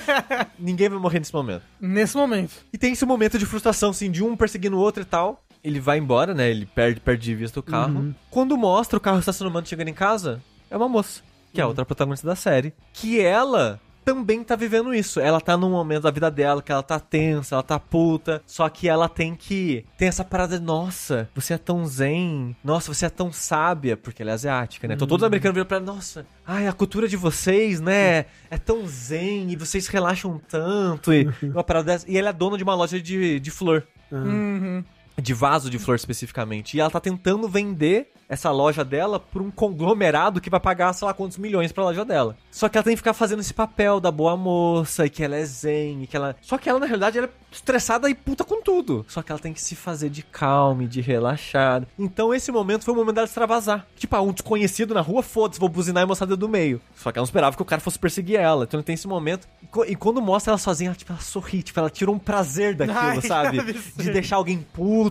Ninguém 0.58 0.88
vai 0.88 0.98
morrer 0.98 1.18
nesse 1.18 1.32
momento. 1.32 1.62
Nesse 1.80 2.16
momento. 2.16 2.52
E 2.72 2.78
tem 2.78 2.92
esse 2.92 3.04
momento 3.04 3.38
de 3.38 3.46
frustração, 3.46 3.90
assim, 3.90 4.10
de 4.10 4.22
um 4.22 4.36
perseguindo 4.36 4.76
o 4.76 4.80
outro 4.80 5.02
e 5.02 5.06
tal. 5.06 5.42
Ele 5.62 5.78
vai 5.78 5.98
embora, 5.98 6.32
né? 6.32 6.50
Ele 6.50 6.64
perde, 6.64 7.00
perde 7.00 7.22
de 7.22 7.34
vista 7.34 7.60
o 7.60 7.62
carro. 7.62 8.14
Quando 8.30 8.56
mostra 8.56 8.96
o 8.96 9.00
carro 9.00 9.18
estacionando 9.18 9.68
chegando 9.68 9.88
em 9.88 9.94
casa, 9.94 10.42
é 10.70 10.76
uma 10.76 10.88
moça, 10.88 11.22
que 11.52 11.60
é 11.60 11.64
a 11.64 11.66
outra 11.66 11.84
protagonista 11.84 12.26
da 12.26 12.34
série, 12.34 12.72
que 12.94 13.20
ela 13.20 13.78
também 14.04 14.42
tá 14.42 14.56
vivendo 14.56 14.94
isso. 14.94 15.20
Ela 15.20 15.40
tá 15.40 15.56
num 15.56 15.70
momento 15.70 16.02
da 16.02 16.10
vida 16.10 16.30
dela 16.30 16.62
que 16.62 16.72
ela 16.72 16.82
tá 16.82 16.98
tensa, 16.98 17.54
ela 17.54 17.62
tá 17.62 17.78
puta, 17.78 18.42
só 18.46 18.68
que 18.68 18.88
ela 18.88 19.08
tem 19.08 19.34
que 19.34 19.84
tem 19.96 20.08
essa 20.08 20.24
parada, 20.24 20.58
de, 20.58 20.64
nossa, 20.64 21.28
você 21.34 21.54
é 21.54 21.58
tão 21.58 21.84
zen, 21.86 22.56
nossa, 22.64 22.92
você 22.92 23.06
é 23.06 23.10
tão 23.10 23.32
sábia, 23.32 23.96
porque 23.96 24.22
ela 24.22 24.32
é 24.32 24.34
asiática, 24.34 24.88
né? 24.88 24.94
Então 24.94 25.06
todos 25.06 25.22
os 25.22 25.26
americanos 25.26 25.54
viram 25.54 25.66
pra 25.66 25.76
ela, 25.76 25.86
nossa, 25.86 26.26
ai, 26.46 26.66
a 26.66 26.72
cultura 26.72 27.06
de 27.06 27.16
vocês, 27.16 27.80
né, 27.80 28.26
é 28.50 28.58
tão 28.58 28.86
zen 28.86 29.50
e 29.50 29.56
vocês 29.56 29.86
relaxam 29.86 30.40
tanto 30.48 31.12
e 31.12 31.28
uma 31.42 31.64
parada 31.64 31.92
dessa. 31.92 32.10
E 32.10 32.16
ela 32.16 32.30
é 32.30 32.32
dona 32.32 32.56
de 32.56 32.64
uma 32.64 32.74
loja 32.74 33.00
de, 33.00 33.38
de 33.38 33.50
flor. 33.50 33.86
Uhum. 34.10 34.84
De 35.20 35.34
vaso 35.34 35.70
de 35.70 35.78
flor 35.78 35.96
especificamente. 35.96 36.76
E 36.76 36.80
ela 36.80 36.90
tá 36.90 37.00
tentando 37.00 37.48
vender 37.48 38.12
essa 38.30 38.50
loja 38.52 38.84
dela 38.84 39.18
pra 39.18 39.42
um 39.42 39.50
conglomerado 39.50 40.40
que 40.40 40.48
vai 40.48 40.60
pagar, 40.60 40.92
sei 40.92 41.04
lá, 41.04 41.12
quantos 41.12 41.36
milhões 41.36 41.72
pra 41.72 41.82
loja 41.82 42.04
dela. 42.04 42.36
Só 42.48 42.68
que 42.68 42.78
ela 42.78 42.84
tem 42.84 42.92
que 42.92 42.98
ficar 42.98 43.12
fazendo 43.12 43.40
esse 43.40 43.52
papel 43.52 43.98
da 43.98 44.12
boa 44.12 44.36
moça 44.36 45.04
e 45.04 45.10
que 45.10 45.24
ela 45.24 45.34
é 45.34 45.44
zen 45.44 46.04
e 46.04 46.06
que 46.06 46.16
ela. 46.16 46.36
Só 46.40 46.56
que 46.56 46.68
ela, 46.68 46.78
na 46.78 46.86
realidade, 46.86 47.18
ela 47.18 47.26
é 47.26 47.30
estressada 47.52 48.08
e 48.08 48.14
puta 48.14 48.44
com 48.44 48.62
tudo. 48.62 49.04
Só 49.08 49.20
que 49.20 49.32
ela 49.32 49.40
tem 49.40 49.52
que 49.52 49.60
se 49.60 49.74
fazer 49.74 50.10
de 50.10 50.22
calma 50.22 50.84
e 50.84 50.86
de 50.86 51.00
relaxada. 51.00 51.88
Então 51.98 52.32
esse 52.32 52.52
momento 52.52 52.84
foi 52.84 52.94
o 52.94 52.96
momento 52.96 53.16
dela 53.16 53.26
extravasar. 53.26 53.84
Tipo, 53.96 54.14
ah, 54.14 54.22
um 54.22 54.32
desconhecido 54.32 54.94
na 54.94 55.00
rua, 55.00 55.24
foda-se, 55.24 55.58
vou 55.58 55.68
buzinar 55.68 56.04
e 56.04 56.06
mostrar 56.06 56.26
dedo 56.26 56.38
do 56.38 56.48
meio. 56.48 56.80
Só 56.94 57.10
que 57.10 57.18
ela 57.18 57.24
não 57.24 57.28
esperava 57.28 57.56
que 57.56 57.62
o 57.62 57.64
cara 57.64 57.80
fosse 57.80 57.98
perseguir 57.98 58.38
ela. 58.38 58.62
Então 58.62 58.80
tem 58.80 58.94
esse 58.94 59.08
momento. 59.08 59.48
E, 59.88 59.96
quando 59.96 60.22
mostra 60.22 60.52
ela 60.52 60.58
sozinha, 60.58 60.90
ela, 60.90 60.96
tipo, 60.96 61.12
ela 61.12 61.20
sorri, 61.20 61.62
tipo, 61.62 61.80
ela 61.80 61.90
tira 61.90 62.10
um 62.12 62.18
prazer 62.18 62.76
daquilo, 62.76 62.98
Ai, 62.98 63.20
sabe? 63.26 63.60
De 63.96 64.12
deixar 64.12 64.36
alguém 64.36 64.64
puto 64.72 65.09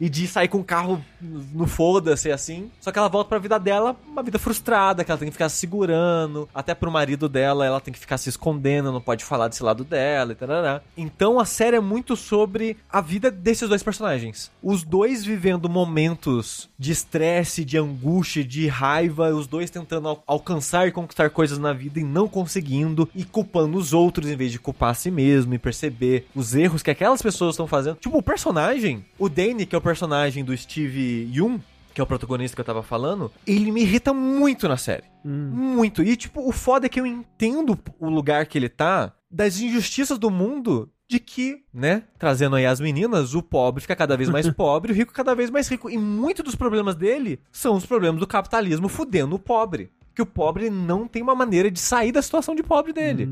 e 0.00 0.08
de 0.08 0.26
sair 0.26 0.48
com 0.48 0.58
o 0.58 0.64
carro 0.64 1.02
no 1.20 1.66
foda-se 1.66 2.30
assim. 2.30 2.70
Só 2.80 2.90
que 2.90 2.98
ela 2.98 3.08
volta 3.08 3.28
pra 3.28 3.38
vida 3.38 3.58
dela, 3.58 3.96
uma 4.06 4.22
vida 4.22 4.38
frustrada, 4.38 5.04
que 5.04 5.10
ela 5.10 5.18
tem 5.18 5.28
que 5.28 5.32
ficar 5.32 5.48
se 5.48 5.56
segurando. 5.56 6.48
Até 6.54 6.74
pro 6.74 6.90
marido 6.90 7.28
dela, 7.28 7.64
ela 7.66 7.80
tem 7.80 7.92
que 7.92 8.00
ficar 8.00 8.18
se 8.18 8.28
escondendo, 8.28 8.92
não 8.92 9.00
pode 9.00 9.24
falar 9.24 9.48
desse 9.48 9.62
lado 9.62 9.84
dela 9.84 10.32
e 10.32 10.34
tal. 10.34 10.48
Então 10.96 11.40
a 11.40 11.44
série 11.44 11.76
é 11.76 11.80
muito 11.80 12.16
sobre 12.16 12.76
a 12.90 13.00
vida 13.00 13.30
desses 13.30 13.68
dois 13.68 13.82
personagens. 13.82 14.50
Os 14.62 14.82
dois 14.84 15.24
vivendo 15.24 15.68
momentos 15.68 16.68
de 16.78 16.92
estresse, 16.92 17.64
de 17.64 17.78
angústia, 17.78 18.44
de 18.44 18.66
raiva, 18.66 19.30
os 19.30 19.46
dois 19.46 19.70
tentando 19.70 20.08
al- 20.08 20.22
alcançar 20.26 20.86
e 20.86 20.92
conquistar 20.92 21.30
coisas 21.30 21.58
na 21.58 21.72
vida 21.72 22.00
e 22.00 22.04
não 22.04 22.28
conseguindo, 22.28 23.08
e 23.14 23.24
culpando 23.24 23.78
os 23.78 23.92
outros 23.92 24.28
em 24.28 24.36
vez 24.36 24.52
de 24.52 24.58
culpar 24.58 24.90
a 24.90 24.94
si 24.94 25.10
mesmo 25.10 25.54
e 25.54 25.58
perceber 25.58 26.26
os 26.34 26.54
erros 26.54 26.82
que 26.82 26.90
aquelas 26.90 27.22
pessoas 27.22 27.54
estão 27.54 27.66
fazendo. 27.66 27.96
Tipo, 27.96 28.18
o 28.18 28.22
personagem, 28.22 29.04
o 29.18 29.28
Danny, 29.32 29.66
que 29.66 29.74
é 29.74 29.78
o 29.78 29.82
personagem 29.82 30.44
do 30.44 30.56
Steve 30.56 31.28
Young, 31.32 31.60
que 31.92 32.00
é 32.00 32.04
o 32.04 32.06
protagonista 32.06 32.54
que 32.54 32.60
eu 32.60 32.64
tava 32.64 32.82
falando, 32.82 33.30
ele 33.46 33.70
me 33.70 33.82
irrita 33.82 34.12
muito 34.12 34.68
na 34.68 34.76
série. 34.76 35.04
Muito. 35.24 36.02
E, 36.02 36.16
tipo, 36.16 36.46
o 36.46 36.52
foda 36.52 36.86
é 36.86 36.88
que 36.88 37.00
eu 37.00 37.06
entendo 37.06 37.78
o 37.98 38.08
lugar 38.08 38.46
que 38.46 38.58
ele 38.58 38.68
tá 38.68 39.12
das 39.30 39.60
injustiças 39.60 40.18
do 40.18 40.30
mundo 40.30 40.90
de 41.08 41.18
que, 41.18 41.62
né, 41.72 42.04
trazendo 42.18 42.56
aí 42.56 42.64
as 42.64 42.80
meninas, 42.80 43.34
o 43.34 43.42
pobre 43.42 43.82
fica 43.82 43.94
cada 43.94 44.16
vez 44.16 44.30
mais 44.30 44.48
pobre, 44.52 44.92
o 44.92 44.94
rico 44.94 45.12
cada 45.12 45.34
vez 45.34 45.50
mais 45.50 45.68
rico. 45.68 45.90
E 45.90 45.98
muitos 45.98 46.44
dos 46.44 46.54
problemas 46.54 46.94
dele 46.94 47.40
são 47.50 47.74
os 47.74 47.84
problemas 47.84 48.18
do 48.18 48.26
capitalismo 48.26 48.88
fudendo 48.88 49.36
o 49.36 49.38
pobre. 49.38 49.90
Que 50.14 50.22
o 50.22 50.26
pobre 50.26 50.68
não 50.68 51.06
tem 51.08 51.22
uma 51.22 51.34
maneira 51.34 51.70
de 51.70 51.80
sair 51.80 52.12
da 52.12 52.20
situação 52.20 52.54
de 52.54 52.62
pobre 52.62 52.92
dele. 52.92 53.28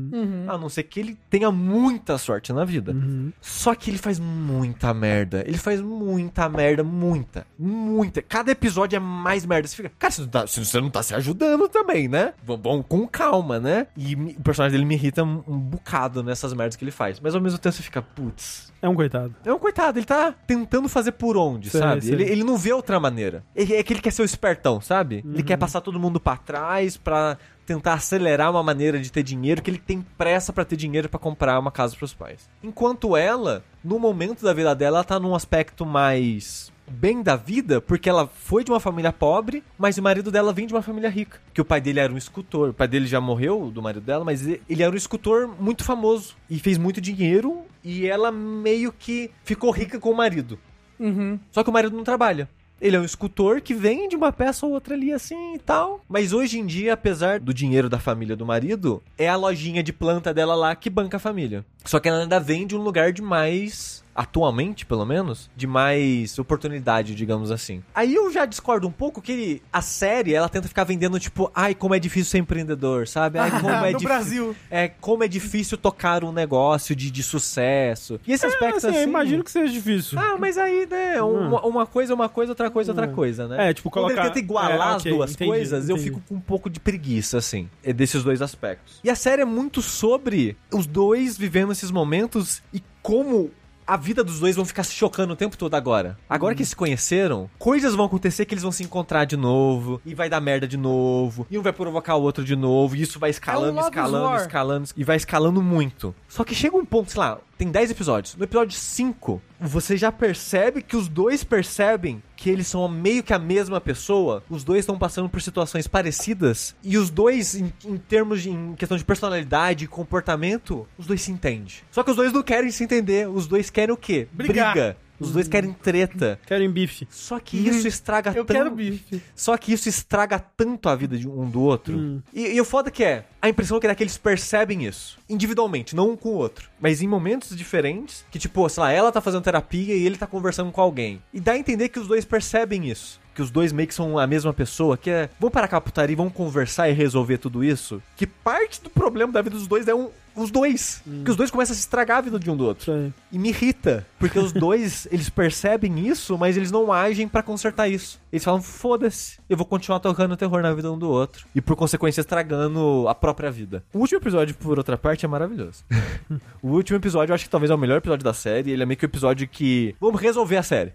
A 0.47 0.57
não 0.57 0.67
ser 0.69 0.83
que 0.83 0.99
ele 0.99 1.17
tenha 1.29 1.51
muita 1.51 2.17
sorte 2.17 2.51
na 2.51 2.65
vida. 2.65 2.95
Só 3.39 3.75
que 3.75 3.89
ele 3.91 3.97
faz 3.97 4.19
muita 4.19 4.93
merda. 4.93 5.43
Ele 5.45 5.57
faz 5.57 5.79
muita 5.81 6.49
merda, 6.49 6.83
muita. 6.83 7.45
Muita. 7.57 8.21
Cada 8.21 8.51
episódio 8.51 8.95
é 8.97 8.99
mais 8.99 9.45
merda. 9.45 9.67
Você 9.67 9.75
fica, 9.75 9.91
cara, 9.99 10.11
você 10.11 10.21
não 10.21 10.27
tá, 10.29 10.45
você 10.47 10.81
não 10.81 10.89
tá 10.89 11.03
se 11.03 11.13
ajudando 11.13 11.67
também, 11.69 12.07
né? 12.07 12.33
Vamos 12.43 12.61
vamos 12.63 12.85
com 12.87 13.07
calma, 13.07 13.59
né? 13.59 13.87
E 13.95 14.15
o 14.15 14.41
personagem 14.41 14.71
dele 14.77 14.85
me 14.85 14.95
irrita 14.95 15.23
um, 15.23 15.43
um 15.47 15.57
bocado 15.59 16.23
nessas 16.23 16.53
merdas 16.53 16.75
que 16.75 16.83
ele 16.83 16.91
faz. 16.91 17.19
Mas 17.19 17.35
ao 17.35 17.41
mesmo 17.41 17.59
tempo 17.59 17.75
você 17.75 17.83
fica, 17.83 18.01
putz. 18.01 18.71
É 18.81 18.89
um 18.89 18.95
coitado. 18.95 19.35
É 19.45 19.53
um 19.53 19.59
coitado, 19.59 19.99
ele 19.99 20.05
tá 20.07 20.33
tentando 20.47 20.89
fazer 20.89 21.11
por 21.11 21.37
onde, 21.37 21.69
Sei, 21.69 21.79
sabe? 21.79 22.01
sei. 22.01 22.13
Ele, 22.13 22.23
ele 22.23 22.43
não 22.43 22.57
vê 22.57 22.73
outra 22.73 22.99
maneira. 22.99 23.43
É 23.55 23.83
que 23.83 23.93
ele 23.93 24.01
quer 24.01 24.11
ser 24.11 24.23
o 24.23 24.25
espertão, 24.25 24.81
sabe? 24.81 25.23
Ele 25.23 25.43
quer 25.43 25.57
passar 25.57 25.81
todo 25.81 25.99
mundo 25.99 26.19
pra 26.19 26.35
trás 26.35 26.70
pra 26.97 27.37
tentar 27.65 27.93
acelerar 27.93 28.51
uma 28.51 28.63
maneira 28.63 28.99
de 28.99 29.11
ter 29.11 29.23
dinheiro, 29.23 29.61
que 29.61 29.69
ele 29.69 29.77
tem 29.77 30.01
pressa 30.17 30.51
pra 30.51 30.65
ter 30.65 30.75
dinheiro 30.75 31.07
pra 31.07 31.19
comprar 31.19 31.57
uma 31.59 31.71
casa 31.71 31.95
pros 31.95 32.13
pais. 32.13 32.49
Enquanto 32.61 33.15
ela, 33.15 33.63
no 33.83 33.97
momento 33.97 34.43
da 34.43 34.53
vida 34.53 34.75
dela, 34.75 34.97
ela 34.97 35.03
tá 35.03 35.19
num 35.19 35.35
aspecto 35.35 35.85
mais 35.85 36.71
bem 36.91 37.23
da 37.23 37.35
vida, 37.37 37.79
porque 37.79 38.09
ela 38.09 38.27
foi 38.27 38.63
de 38.63 38.71
uma 38.71 38.79
família 38.79 39.13
pobre, 39.13 39.63
mas 39.77 39.97
o 39.97 40.03
marido 40.03 40.29
dela 40.29 40.51
vem 40.51 40.67
de 40.67 40.73
uma 40.73 40.81
família 40.81 41.09
rica. 41.09 41.39
Que 41.53 41.61
o 41.61 41.65
pai 41.65 41.79
dele 41.79 41.99
era 41.99 42.11
um 42.11 42.17
escultor. 42.17 42.69
O 42.69 42.73
pai 42.73 42.87
dele 42.87 43.07
já 43.07 43.21
morreu, 43.21 43.71
do 43.71 43.81
marido 43.81 44.03
dela, 44.03 44.25
mas 44.25 44.45
ele 44.45 44.61
ele 44.69 44.83
era 44.83 44.91
um 44.91 44.97
escultor 44.97 45.47
muito 45.59 45.83
famoso 45.83 46.35
e 46.49 46.59
fez 46.59 46.77
muito 46.77 46.99
dinheiro 46.99 47.63
e 47.83 48.05
ela 48.05 48.31
meio 48.31 48.91
que 48.91 49.31
ficou 49.43 49.71
rica 49.71 49.99
com 49.99 50.11
o 50.11 50.15
marido. 50.15 50.59
Uhum. 50.99 51.39
Só 51.51 51.63
que 51.63 51.69
o 51.69 51.73
marido 51.73 51.95
não 51.95 52.03
trabalha. 52.03 52.49
Ele 52.81 52.95
é 52.95 52.99
um 52.99 53.05
escultor 53.05 53.61
que 53.61 53.75
vende 53.75 54.15
uma 54.15 54.31
peça 54.31 54.65
ou 54.65 54.71
outra 54.71 54.95
ali 54.95 55.13
assim 55.13 55.53
e 55.53 55.59
tal. 55.59 56.03
Mas 56.09 56.33
hoje 56.33 56.59
em 56.59 56.65
dia, 56.65 56.93
apesar 56.93 57.39
do 57.39 57.53
dinheiro 57.53 57.87
da 57.87 57.99
família 57.99 58.35
do 58.35 58.45
marido, 58.45 59.03
é 59.17 59.29
a 59.29 59.35
lojinha 59.35 59.83
de 59.83 59.93
planta 59.93 60.33
dela 60.33 60.55
lá 60.55 60.75
que 60.75 60.89
banca 60.89 61.17
a 61.17 61.19
família. 61.19 61.63
Só 61.85 61.99
que 61.99 62.09
ela 62.09 62.23
ainda 62.23 62.39
vende 62.39 62.75
um 62.75 62.81
lugar 62.81 63.13
de 63.13 63.21
mais. 63.21 64.03
Atualmente, 64.13 64.85
pelo 64.85 65.05
menos, 65.05 65.49
de 65.55 65.65
mais 65.65 66.37
oportunidade, 66.37 67.15
digamos 67.15 67.49
assim. 67.51 67.81
Aí 67.95 68.13
eu 68.13 68.31
já 68.31 68.45
discordo 68.45 68.87
um 68.87 68.91
pouco 68.91 69.21
que 69.21 69.31
ele- 69.31 69.63
a 69.71 69.81
série, 69.81 70.33
ela 70.33 70.49
tenta 70.49 70.67
ficar 70.67 70.83
vendendo, 70.83 71.19
tipo, 71.19 71.49
ai, 71.55 71.73
como 71.73 71.95
é 71.95 71.99
difícil 71.99 72.29
ser 72.31 72.37
empreendedor, 72.39 73.07
sabe? 73.07 73.39
Ai, 73.39 73.49
como 73.61 73.69
é 73.69 73.91
No 73.91 73.99
Brasil. 73.99 74.55
É, 74.69 74.87
como 74.89 75.23
é 75.23 75.27
difícil 75.27 75.77
tocar 75.77 76.23
um 76.23 76.31
negócio 76.31 76.95
de, 76.95 77.09
de 77.09 77.23
sucesso. 77.23 78.19
E 78.27 78.31
esse 78.33 78.45
aspecto 78.45 78.77
assim, 78.77 78.87
assim. 78.87 78.97
eu 78.97 79.03
imagino 79.03 79.43
que 79.43 79.51
seja 79.51 79.71
difícil. 79.71 80.19
Ah, 80.19 80.37
mas 80.37 80.57
aí, 80.57 80.85
né, 80.89 81.21
uma, 81.21 81.65
uma 81.65 81.85
coisa 81.85 82.13
é 82.13 82.15
uma 82.15 82.29
coisa, 82.29 82.51
outra 82.51 82.69
coisa 82.69 82.91
é 82.91 82.93
outra 82.93 83.07
coisa, 83.07 83.47
né? 83.47 83.69
É, 83.69 83.73
tipo, 83.73 83.89
Quando 83.89 84.05
colocar- 84.05 84.21
ele 84.23 84.29
tenta 84.29 84.39
igualar 84.39 84.71
é, 84.91 84.95
as 84.95 85.01
ok, 85.01 85.11
duas 85.13 85.31
entendi, 85.31 85.49
coisas, 85.49 85.89
eu 85.89 85.95
entendi. 85.95 86.09
fico 86.11 86.21
com 86.27 86.35
um 86.35 86.39
pouco 86.41 86.69
de 86.69 86.79
preguiça, 86.79 87.37
assim, 87.37 87.69
é 87.83 87.91
desses 87.93 88.23
dois 88.23 88.41
aspectos. 88.41 88.99
E 89.03 89.09
a 89.09 89.15
série 89.15 89.41
é 89.41 89.45
muito 89.45 89.81
sobre 89.81 90.57
os 90.71 90.85
dois 90.85 91.37
vivendo 91.37 91.71
esses 91.71 91.91
momentos 91.91 92.61
e 92.73 92.81
como 93.01 93.49
a 93.91 93.97
vida 93.97 94.23
dos 94.23 94.39
dois 94.39 94.55
vão 94.55 94.63
ficar 94.63 94.85
se 94.85 94.93
chocando 94.93 95.33
o 95.33 95.35
tempo 95.35 95.57
todo 95.57 95.75
agora. 95.75 96.17
Agora 96.29 96.55
que 96.55 96.61
eles 96.61 96.69
se 96.69 96.75
conheceram, 96.77 97.49
coisas 97.59 97.93
vão 97.93 98.05
acontecer 98.05 98.45
que 98.45 98.53
eles 98.53 98.63
vão 98.63 98.71
se 98.71 98.83
encontrar 98.83 99.25
de 99.25 99.35
novo, 99.35 99.99
e 100.05 100.15
vai 100.15 100.29
dar 100.29 100.39
merda 100.39 100.65
de 100.65 100.77
novo, 100.77 101.45
e 101.51 101.57
um 101.57 101.61
vai 101.61 101.73
provocar 101.73 102.15
o 102.15 102.21
outro 102.21 102.41
de 102.41 102.55
novo, 102.55 102.95
e 102.95 103.01
isso 103.01 103.19
vai 103.19 103.29
escalando, 103.29 103.73
Love's 103.73 103.87
escalando, 103.87 104.25
War. 104.27 104.39
escalando, 104.39 104.89
e 104.95 105.03
vai 105.03 105.17
escalando 105.17 105.61
muito. 105.61 106.15
Só 106.29 106.45
que 106.45 106.55
chega 106.55 106.77
um 106.77 106.85
ponto, 106.85 107.11
sei 107.11 107.19
lá, 107.19 107.37
tem 107.57 107.69
10 107.69 107.91
episódios. 107.91 108.33
No 108.37 108.45
episódio 108.45 108.79
5, 108.79 109.41
você 109.59 109.97
já 109.97 110.09
percebe 110.09 110.81
que 110.81 110.95
os 110.95 111.09
dois 111.09 111.43
percebem 111.43 112.23
que 112.41 112.49
eles 112.49 112.65
são 112.65 112.87
meio 112.87 113.21
que 113.21 113.33
a 113.33 113.37
mesma 113.37 113.79
pessoa. 113.79 114.43
Os 114.49 114.63
dois 114.63 114.79
estão 114.79 114.97
passando 114.97 115.29
por 115.29 115.39
situações 115.43 115.85
parecidas. 115.85 116.75
E 116.83 116.97
os 116.97 117.11
dois, 117.11 117.53
em, 117.53 117.71
em 117.85 117.97
termos 117.97 118.41
de 118.41 118.49
em 118.49 118.73
questão 118.73 118.97
de 118.97 119.05
personalidade 119.05 119.85
e 119.85 119.87
comportamento, 119.87 120.87
os 120.97 121.05
dois 121.05 121.21
se 121.21 121.31
entendem. 121.31 121.71
Só 121.91 122.01
que 122.01 122.09
os 122.09 122.17
dois 122.17 122.33
não 122.33 122.41
querem 122.41 122.71
se 122.71 122.83
entender. 122.83 123.29
Os 123.29 123.45
dois 123.45 123.69
querem 123.69 123.93
o 123.93 123.97
quê? 123.97 124.27
Brigar. 124.33 124.73
Briga. 124.73 124.97
Os 125.21 125.31
dois 125.31 125.47
querem 125.47 125.71
treta. 125.73 126.39
Querem 126.45 126.69
bife. 126.69 127.07
Só 127.09 127.39
que 127.39 127.57
isso 127.57 127.87
estraga 127.87 128.31
Eu 128.31 128.43
tanto. 128.43 128.57
quero 128.57 128.71
bife. 128.71 129.21
Só 129.35 129.55
que 129.57 129.71
isso 129.71 129.87
estraga 129.87 130.39
tanto 130.39 130.89
a 130.89 130.95
vida 130.95 131.17
de 131.17 131.27
um 131.27 131.49
do 131.49 131.61
outro. 131.61 132.21
E, 132.33 132.47
e 132.47 132.59
o 132.59 132.65
foda 132.65 132.89
que 132.91 133.03
é, 133.03 133.25
a 133.41 133.47
impressão 133.47 133.79
que 133.79 133.87
dá 133.87 133.95
que 133.95 134.03
eles 134.03 134.17
percebem 134.17 134.85
isso. 134.85 135.19
Individualmente, 135.29 135.95
não 135.95 136.09
um 136.11 136.17
com 136.17 136.29
o 136.29 136.35
outro. 136.35 136.69
Mas 136.79 137.01
em 137.01 137.07
momentos 137.07 137.55
diferentes, 137.55 138.25
que 138.31 138.39
tipo, 138.39 138.67
sei 138.67 138.81
lá, 138.81 138.91
ela 138.91 139.11
tá 139.11 139.21
fazendo 139.21 139.43
terapia 139.43 139.95
e 139.95 140.05
ele 140.05 140.17
tá 140.17 140.25
conversando 140.27 140.71
com 140.71 140.81
alguém. 140.81 141.21
E 141.33 141.39
dá 141.39 141.53
a 141.53 141.57
entender 141.57 141.89
que 141.89 141.99
os 141.99 142.07
dois 142.07 142.25
percebem 142.25 142.89
isso. 142.89 143.20
Que 143.33 143.41
os 143.41 143.49
dois 143.49 143.71
meio 143.71 143.87
que 143.87 143.93
são 143.93 144.17
a 144.19 144.27
mesma 144.27 144.53
pessoa, 144.53 144.97
que 144.97 145.09
é, 145.09 145.29
vamos 145.39 145.53
parar 145.53 145.67
com 145.67 145.75
a 145.75 145.81
putaria 145.81 146.13
e 146.13 146.15
vamos 146.15 146.33
conversar 146.33 146.89
e 146.89 146.93
resolver 146.93 147.37
tudo 147.37 147.63
isso. 147.63 148.01
Que 148.15 148.27
parte 148.27 148.81
do 148.81 148.89
problema 148.89 149.31
da 149.31 149.41
vida 149.41 149.55
dos 149.55 149.67
dois 149.67 149.87
é 149.87 149.95
um, 149.95 150.09
os 150.35 150.51
dois. 150.51 151.01
Que 151.23 151.31
os 151.31 151.35
dois 151.35 151.51
começam 151.51 151.73
a 151.73 151.75
se 151.75 151.81
estragar 151.81 152.19
a 152.19 152.21
vida 152.21 152.39
de 152.39 152.49
um 152.49 152.55
do 152.55 152.65
outro. 152.65 152.91
Aí. 152.91 153.13
E 153.31 153.39
me 153.39 153.49
irrita, 153.49 154.05
porque 154.19 154.39
os 154.39 154.51
dois, 154.51 155.07
eles 155.11 155.29
percebem 155.29 156.07
isso, 156.07 156.37
mas 156.37 156.57
eles 156.57 156.71
não 156.71 156.91
agem 156.91 157.27
pra 157.27 157.43
consertar 157.43 157.87
isso. 157.87 158.19
Eles 158.31 158.43
falam, 158.43 158.61
foda-se, 158.61 159.39
eu 159.49 159.57
vou 159.57 159.65
continuar 159.65 159.99
tocando 159.99 160.37
terror 160.37 160.61
na 160.61 160.73
vida 160.73 160.91
um 160.91 160.97
do 160.97 161.09
outro. 161.09 161.45
E 161.53 161.61
por 161.61 161.75
consequência 161.75 162.21
estragando 162.21 163.05
a 163.07 163.15
própria 163.15 163.51
vida. 163.51 163.83
O 163.93 163.99
último 163.99 164.19
episódio, 164.19 164.55
por 164.55 164.77
outra 164.77 164.97
parte, 164.97 165.25
é 165.25 165.27
maravilhoso. 165.27 165.83
o 166.61 166.69
último 166.69 166.97
episódio, 166.97 167.31
eu 167.31 167.35
acho 167.35 167.45
que 167.45 167.49
talvez 167.49 167.69
é 167.69 167.75
o 167.75 167.77
melhor 167.77 167.97
episódio 167.97 168.23
da 168.23 168.33
série. 168.33 168.71
Ele 168.71 168.83
é 168.83 168.85
meio 168.85 168.97
que 168.97 169.05
o 169.05 169.07
episódio 169.07 169.47
que... 169.47 169.95
Vamos 169.99 170.21
resolver 170.21 170.57
a 170.57 170.63
série. 170.63 170.93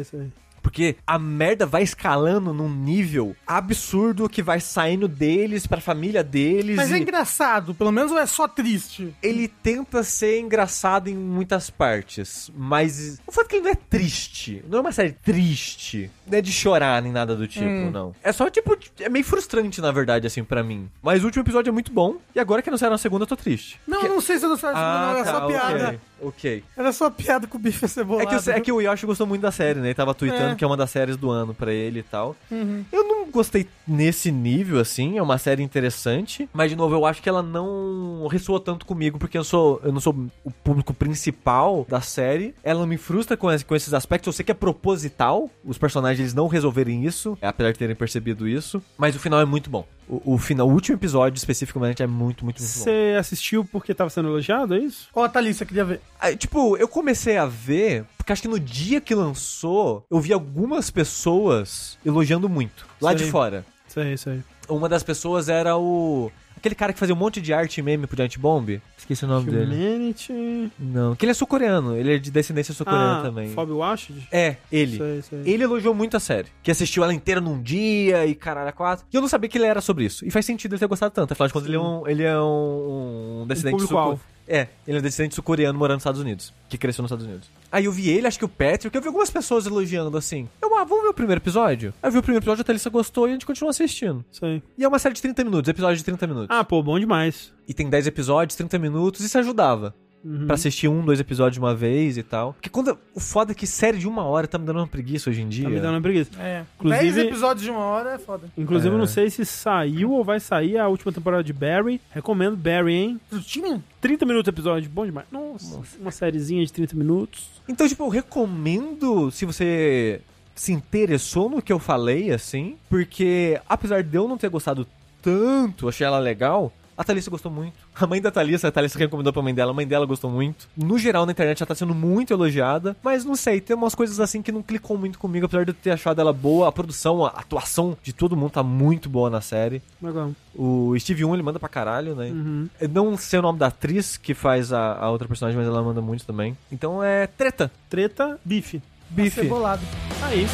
Isso 0.00 0.16
aí. 0.16 0.30
Porque 0.62 0.96
a 1.06 1.18
merda 1.18 1.66
vai 1.66 1.82
escalando 1.82 2.52
num 2.52 2.68
nível 2.68 3.34
absurdo 3.46 4.28
que 4.28 4.42
vai 4.42 4.60
saindo 4.60 5.08
deles 5.08 5.66
pra 5.66 5.80
família 5.80 6.22
deles. 6.22 6.76
Mas 6.76 6.92
é 6.92 6.98
engraçado, 6.98 7.74
pelo 7.74 7.92
menos 7.92 8.12
ou 8.12 8.18
é 8.18 8.26
só 8.26 8.46
triste? 8.48 9.14
ele 9.22 9.48
tenta 9.48 10.02
ser 10.02 10.40
engraçado 10.40 11.08
em 11.08 11.14
muitas 11.14 11.70
partes, 11.70 12.50
mas 12.56 13.20
o 13.26 13.32
fato 13.32 13.46
é 13.46 13.48
que 13.48 13.56
ele 13.56 13.64
não 13.64 13.70
é 13.70 13.74
triste, 13.74 14.64
não 14.68 14.78
é 14.78 14.80
uma 14.80 14.92
série 14.92 15.12
triste, 15.12 16.10
não 16.30 16.38
é 16.38 16.40
de 16.42 16.52
chorar 16.52 17.02
nem 17.02 17.12
nada 17.12 17.34
do 17.36 17.46
tipo, 17.46 17.64
Hum. 17.64 17.90
não. 17.90 18.14
É 18.22 18.32
só 18.32 18.48
tipo, 18.50 18.76
é 19.00 19.08
meio 19.08 19.24
frustrante 19.24 19.80
na 19.80 19.90
verdade 19.92 20.26
assim 20.26 20.42
pra 20.44 20.62
mim. 20.62 20.88
Mas 21.02 21.22
o 21.22 21.26
último 21.26 21.42
episódio 21.42 21.70
é 21.70 21.72
muito 21.72 21.92
bom 21.92 22.16
e 22.34 22.40
agora 22.40 22.62
que 22.62 22.68
anunciaram 22.68 22.94
a 22.94 22.98
segunda 22.98 23.22
eu 23.24 23.26
tô 23.26 23.36
triste. 23.36 23.80
Não, 23.86 24.00
Que- 24.00 24.08
não 24.08 24.20
sei 24.20 24.38
se 24.38 24.44
eu 24.44 24.48
não 24.50 24.56
sei, 24.56 24.70
não, 24.70 25.10
era 25.16 25.24
só 25.24 25.46
piada. 25.46 25.86
ok, 25.88 25.98
ok. 26.22 26.64
Era 26.76 26.92
só 26.92 27.10
piada 27.10 27.46
com 27.46 27.56
o 27.56 27.60
bife 27.60 27.84
É 27.84 27.88
cebolado. 27.88 28.28
que, 28.28 28.36
o- 28.50 28.52
é 28.52 28.60
que 28.60 28.72
o 28.72 28.80
Yoshi 28.80 29.06
gostou 29.06 29.26
muito 29.26 29.42
da 29.42 29.50
série, 29.52 29.78
né? 29.80 29.88
Ele 29.88 29.94
tava 29.94 30.14
tweetando 30.14 30.52
É. 30.52 30.54
que 30.54 30.64
é 30.64 30.66
uma 30.66 30.76
das 30.76 30.90
séries 30.90 31.16
do 31.16 31.30
ano 31.30 31.54
pra 31.54 31.72
ele 31.72 32.00
e 32.00 32.02
tal. 32.02 32.34
Uhum. 32.50 32.84
Eu 32.92 33.04
não, 33.04 33.18
gostei 33.30 33.68
nesse 33.86 34.32
nível, 34.32 34.80
assim. 34.80 35.18
É 35.18 35.22
uma 35.22 35.36
série 35.38 35.62
interessante. 35.62 36.48
Mas, 36.52 36.70
de 36.70 36.76
novo, 36.76 36.94
eu 36.94 37.04
acho 37.04 37.22
que 37.22 37.28
ela 37.28 37.42
não 37.42 38.26
ressoa 38.30 38.58
tanto 38.58 38.86
comigo, 38.86 39.18
porque 39.18 39.36
eu 39.36 39.44
sou. 39.44 39.80
Eu 39.84 39.92
não 39.92 40.00
sou 40.00 40.14
o 40.44 40.50
público 40.50 40.94
principal 40.94 41.86
da 41.88 42.00
série. 42.00 42.54
Ela 42.64 42.86
me 42.86 42.96
frustra 42.96 43.36
com, 43.36 43.48
com 43.66 43.76
esses 43.76 43.92
aspectos. 43.92 44.26
Eu 44.28 44.32
sei 44.32 44.44
que 44.44 44.50
é 44.50 44.54
proposital 44.54 45.50
os 45.64 45.76
personagens 45.78 46.17
eles 46.18 46.34
não 46.34 46.46
resolverem 46.46 47.04
isso, 47.04 47.36
apesar 47.40 47.72
de 47.72 47.78
terem 47.78 47.96
percebido 47.96 48.48
isso. 48.48 48.82
Mas 48.96 49.14
o 49.14 49.18
final 49.18 49.40
é 49.40 49.44
muito 49.44 49.70
bom. 49.70 49.86
O, 50.08 50.34
o 50.34 50.38
final, 50.38 50.68
o 50.68 50.72
último 50.72 50.96
episódio 50.96 51.36
especificamente 51.36 52.02
é 52.02 52.06
muito, 52.06 52.44
muito, 52.44 52.60
muito 52.60 52.60
bom. 52.60 52.66
Você 52.66 53.16
assistiu 53.18 53.64
porque 53.64 53.94
tava 53.94 54.10
sendo 54.10 54.28
elogiado, 54.28 54.74
é 54.74 54.78
isso? 54.78 55.08
Ó, 55.14 55.24
a 55.24 55.28
Thalissa 55.28 55.66
queria 55.66 55.84
ver. 55.84 56.00
Aí, 56.20 56.36
tipo, 56.36 56.76
eu 56.76 56.88
comecei 56.88 57.36
a 57.36 57.46
ver, 57.46 58.04
porque 58.16 58.32
acho 58.32 58.42
que 58.42 58.48
no 58.48 58.58
dia 58.58 59.00
que 59.00 59.14
lançou, 59.14 60.04
eu 60.10 60.20
vi 60.20 60.32
algumas 60.32 60.90
pessoas 60.90 61.98
elogiando 62.04 62.48
muito. 62.48 62.86
Lá 63.00 63.10
Sei. 63.10 63.26
de 63.26 63.30
fora. 63.30 63.64
Isso 63.88 64.00
aí, 64.00 64.12
isso 64.14 64.30
aí. 64.30 64.42
Uma 64.68 64.88
das 64.88 65.02
pessoas 65.02 65.48
era 65.48 65.76
o. 65.76 66.30
Aquele 66.56 66.74
cara 66.74 66.92
que 66.92 66.98
fazia 66.98 67.14
um 67.14 67.18
monte 67.18 67.40
de 67.40 67.52
arte 67.52 67.78
e 67.78 67.82
meme 67.82 68.06
pro 68.06 68.16
Giant 68.16 68.36
Bomb. 68.36 68.82
Esqueci 69.08 69.24
o 69.24 69.28
nome 69.28 69.50
dele. 69.50 69.74
Humanity... 69.74 70.70
Não. 70.78 71.16
Que 71.16 71.24
ele 71.24 71.30
é 71.30 71.34
sul-coreano. 71.34 71.96
Ele 71.96 72.16
é 72.16 72.18
de 72.18 72.30
descendência 72.30 72.74
sul-coreana 72.74 73.20
Ah, 73.20 73.22
também. 73.22 73.48
Fob 73.48 73.72
Washington? 73.72 74.20
É, 74.30 74.56
ele. 74.70 75.18
Isso 75.18 75.34
aí. 75.34 75.50
Ele 75.50 75.64
elogiou 75.64 75.94
muito 75.94 76.14
a 76.14 76.20
série. 76.20 76.48
Que 76.62 76.70
assistiu 76.70 77.02
ela 77.02 77.14
inteira 77.14 77.40
num 77.40 77.62
dia 77.62 78.26
e 78.26 78.34
caralho, 78.34 78.70
quatro. 78.74 79.06
E 79.10 79.16
eu 79.16 79.22
não 79.22 79.28
sabia 79.28 79.48
que 79.48 79.56
ele 79.56 79.64
era 79.64 79.80
sobre 79.80 80.04
isso. 80.04 80.26
E 80.26 80.30
faz 80.30 80.44
sentido 80.44 80.74
ele 80.74 80.78
ter 80.78 80.86
gostado 80.86 81.14
tanto. 81.14 81.32
Afinal 81.32 81.46
de 81.46 81.54
contas, 81.54 81.68
ele 81.68 81.76
é 81.76 81.80
um, 81.80 82.06
ele 82.06 82.22
é 82.22 82.38
um, 82.38 83.40
um 83.42 83.46
descendente 83.46 83.76
público-alvo. 83.76 84.18
sul 84.18 84.37
É, 84.48 84.68
ele 84.86 84.96
é 84.96 85.00
um 85.00 85.02
descendente 85.02 85.34
sul-coreano 85.34 85.78
morando 85.78 85.96
nos 85.96 86.02
Estados 86.02 86.20
Unidos. 86.20 86.54
Que 86.68 86.78
cresceu 86.78 87.02
nos 87.02 87.10
Estados 87.10 87.26
Unidos. 87.26 87.50
Aí 87.70 87.84
eu 87.84 87.92
vi 87.92 88.08
ele, 88.08 88.26
acho 88.26 88.38
que 88.38 88.44
o 88.44 88.48
Patrick, 88.48 88.94
eu 88.96 89.02
vi 89.02 89.08
algumas 89.08 89.30
pessoas 89.30 89.66
elogiando 89.66 90.16
assim. 90.16 90.48
Eu, 90.60 90.74
ah, 90.76 90.84
vamos 90.84 91.04
ver 91.04 91.10
o 91.10 91.14
primeiro 91.14 91.40
episódio? 91.40 91.92
Aí 92.02 92.08
eu 92.08 92.12
vi 92.12 92.18
o 92.18 92.22
primeiro 92.22 92.42
episódio, 92.42 92.62
a 92.62 92.64
Thalissa 92.64 92.88
gostou 92.88 93.26
e 93.26 93.30
a 93.30 93.32
gente 93.34 93.44
continuou 93.44 93.70
assistindo. 93.70 94.24
Isso 94.32 94.44
aí. 94.44 94.62
E 94.78 94.84
é 94.84 94.88
uma 94.88 94.98
série 94.98 95.14
de 95.14 95.20
30 95.20 95.44
minutos, 95.44 95.68
episódio 95.68 95.98
de 95.98 96.04
30 96.04 96.26
minutos. 96.26 96.56
Ah, 96.56 96.64
pô, 96.64 96.82
bom 96.82 96.98
demais. 96.98 97.52
E 97.68 97.74
tem 97.74 97.90
10 97.90 98.06
episódios, 98.06 98.56
30 98.56 98.78
minutos, 98.78 99.20
isso 99.20 99.38
ajudava. 99.38 99.94
Uhum. 100.24 100.46
Pra 100.46 100.54
assistir 100.54 100.88
um, 100.88 101.04
dois 101.04 101.20
episódios 101.20 101.54
de 101.54 101.60
uma 101.60 101.74
vez 101.74 102.18
e 102.18 102.22
tal. 102.24 102.52
Porque 102.54 102.68
quando. 102.68 102.98
O 103.14 103.20
foda 103.20 103.52
é 103.52 103.54
que 103.54 103.66
série 103.66 103.98
de 103.98 104.08
uma 104.08 104.24
hora 104.24 104.48
tá 104.48 104.58
me 104.58 104.66
dando 104.66 104.78
uma 104.80 104.86
preguiça 104.86 105.30
hoje 105.30 105.42
em 105.42 105.48
dia. 105.48 105.64
Tá 105.64 105.70
me 105.70 105.80
dando 105.80 105.94
uma 105.94 106.00
preguiça. 106.02 106.30
É. 106.40 106.64
Inclusive- 106.76 107.12
10 107.12 107.18
episódios 107.28 107.62
de 107.64 107.70
uma 107.70 107.80
hora 107.84 108.10
é 108.14 108.18
foda. 108.18 108.48
Inclusive, 108.58 108.90
É. 108.92 108.94
eu 108.94 108.98
não 108.98 109.06
sei 109.06 109.30
se 109.30 109.46
saiu 109.46 110.10
ou 110.10 110.24
vai 110.24 110.40
sair 110.40 110.76
a 110.76 110.88
última 110.88 111.12
temporada 111.12 111.44
de 111.44 111.52
Barry. 111.52 112.00
Recomendo 112.10 112.56
Barry, 112.56 112.94
hein? 112.94 113.20
Frutinho? 113.30 113.82
30 114.00 114.26
minutos 114.26 114.48
episódio, 114.48 114.90
bom 114.90 115.06
demais. 115.06 115.26
Nossa, 115.30 115.80
uma 116.00 116.10
sériezinha 116.10 116.64
de 116.66 116.72
30 116.72 116.96
minutos. 116.96 117.48
Então, 117.68 117.86
tipo, 117.88 118.04
eu 118.04 118.08
recomendo 118.08 119.30
se 119.30 119.44
você 119.44 120.20
se 120.54 120.72
interessou 120.72 121.48
no 121.48 121.62
que 121.62 121.72
eu 121.72 121.78
falei, 121.78 122.32
assim, 122.32 122.76
porque 122.90 123.60
apesar 123.68 124.02
de 124.02 124.16
eu 124.16 124.26
não 124.26 124.36
ter 124.36 124.48
gostado 124.50 124.86
tanto, 125.22 125.88
achei 125.88 126.06
ela 126.06 126.18
legal. 126.18 126.72
A 126.98 127.04
Thalissa 127.04 127.30
gostou 127.30 127.50
muito. 127.52 127.74
A 127.94 128.06
mãe 128.08 128.20
da 128.20 128.28
Thalissa, 128.28 128.66
a 128.66 128.72
Thalissa 128.72 128.98
recomendou 128.98 129.32
pra 129.32 129.40
mãe 129.40 129.54
dela, 129.54 129.70
a 129.70 129.74
mãe 129.74 129.86
dela 129.86 130.04
gostou 130.04 130.28
muito. 130.28 130.68
No 130.76 130.98
geral, 130.98 131.24
na 131.24 131.30
internet, 131.30 131.62
ela 131.62 131.68
tá 131.68 131.74
sendo 131.76 131.94
muito 131.94 132.32
elogiada. 132.32 132.96
Mas 133.04 133.24
não 133.24 133.36
sei, 133.36 133.60
tem 133.60 133.76
umas 133.76 133.94
coisas 133.94 134.18
assim 134.18 134.42
que 134.42 134.50
não 134.50 134.64
clicou 134.64 134.98
muito 134.98 135.16
comigo, 135.16 135.46
apesar 135.46 135.64
de 135.64 135.70
eu 135.70 135.74
ter 135.74 135.92
achado 135.92 136.20
ela 136.20 136.32
boa. 136.32 136.68
A 136.68 136.72
produção, 136.72 137.24
a 137.24 137.28
atuação 137.28 137.96
de 138.02 138.12
todo 138.12 138.36
mundo 138.36 138.50
tá 138.50 138.64
muito 138.64 139.08
boa 139.08 139.30
na 139.30 139.40
série. 139.40 139.80
Legal. 140.02 140.32
O 140.56 140.98
Steve 140.98 141.22
Young, 141.22 141.34
ele 141.34 141.42
manda 141.44 141.60
pra 141.60 141.68
caralho, 141.68 142.16
né? 142.16 142.30
Uhum. 142.30 142.68
Eu 142.80 142.88
não 142.88 143.16
sei 143.16 143.38
o 143.38 143.42
nome 143.42 143.60
da 143.60 143.68
atriz 143.68 144.16
que 144.16 144.34
faz 144.34 144.72
a, 144.72 144.94
a 144.94 145.08
outra 145.08 145.28
personagem, 145.28 145.56
mas 145.56 145.68
ela 145.68 145.80
manda 145.80 146.00
muito 146.00 146.26
também. 146.26 146.58
Então 146.72 147.00
é 147.00 147.28
treta. 147.28 147.70
Treta, 147.88 148.40
bife. 148.44 148.82
Bife. 149.08 149.42
Cebolado. 149.42 149.82
Aí. 150.24 150.48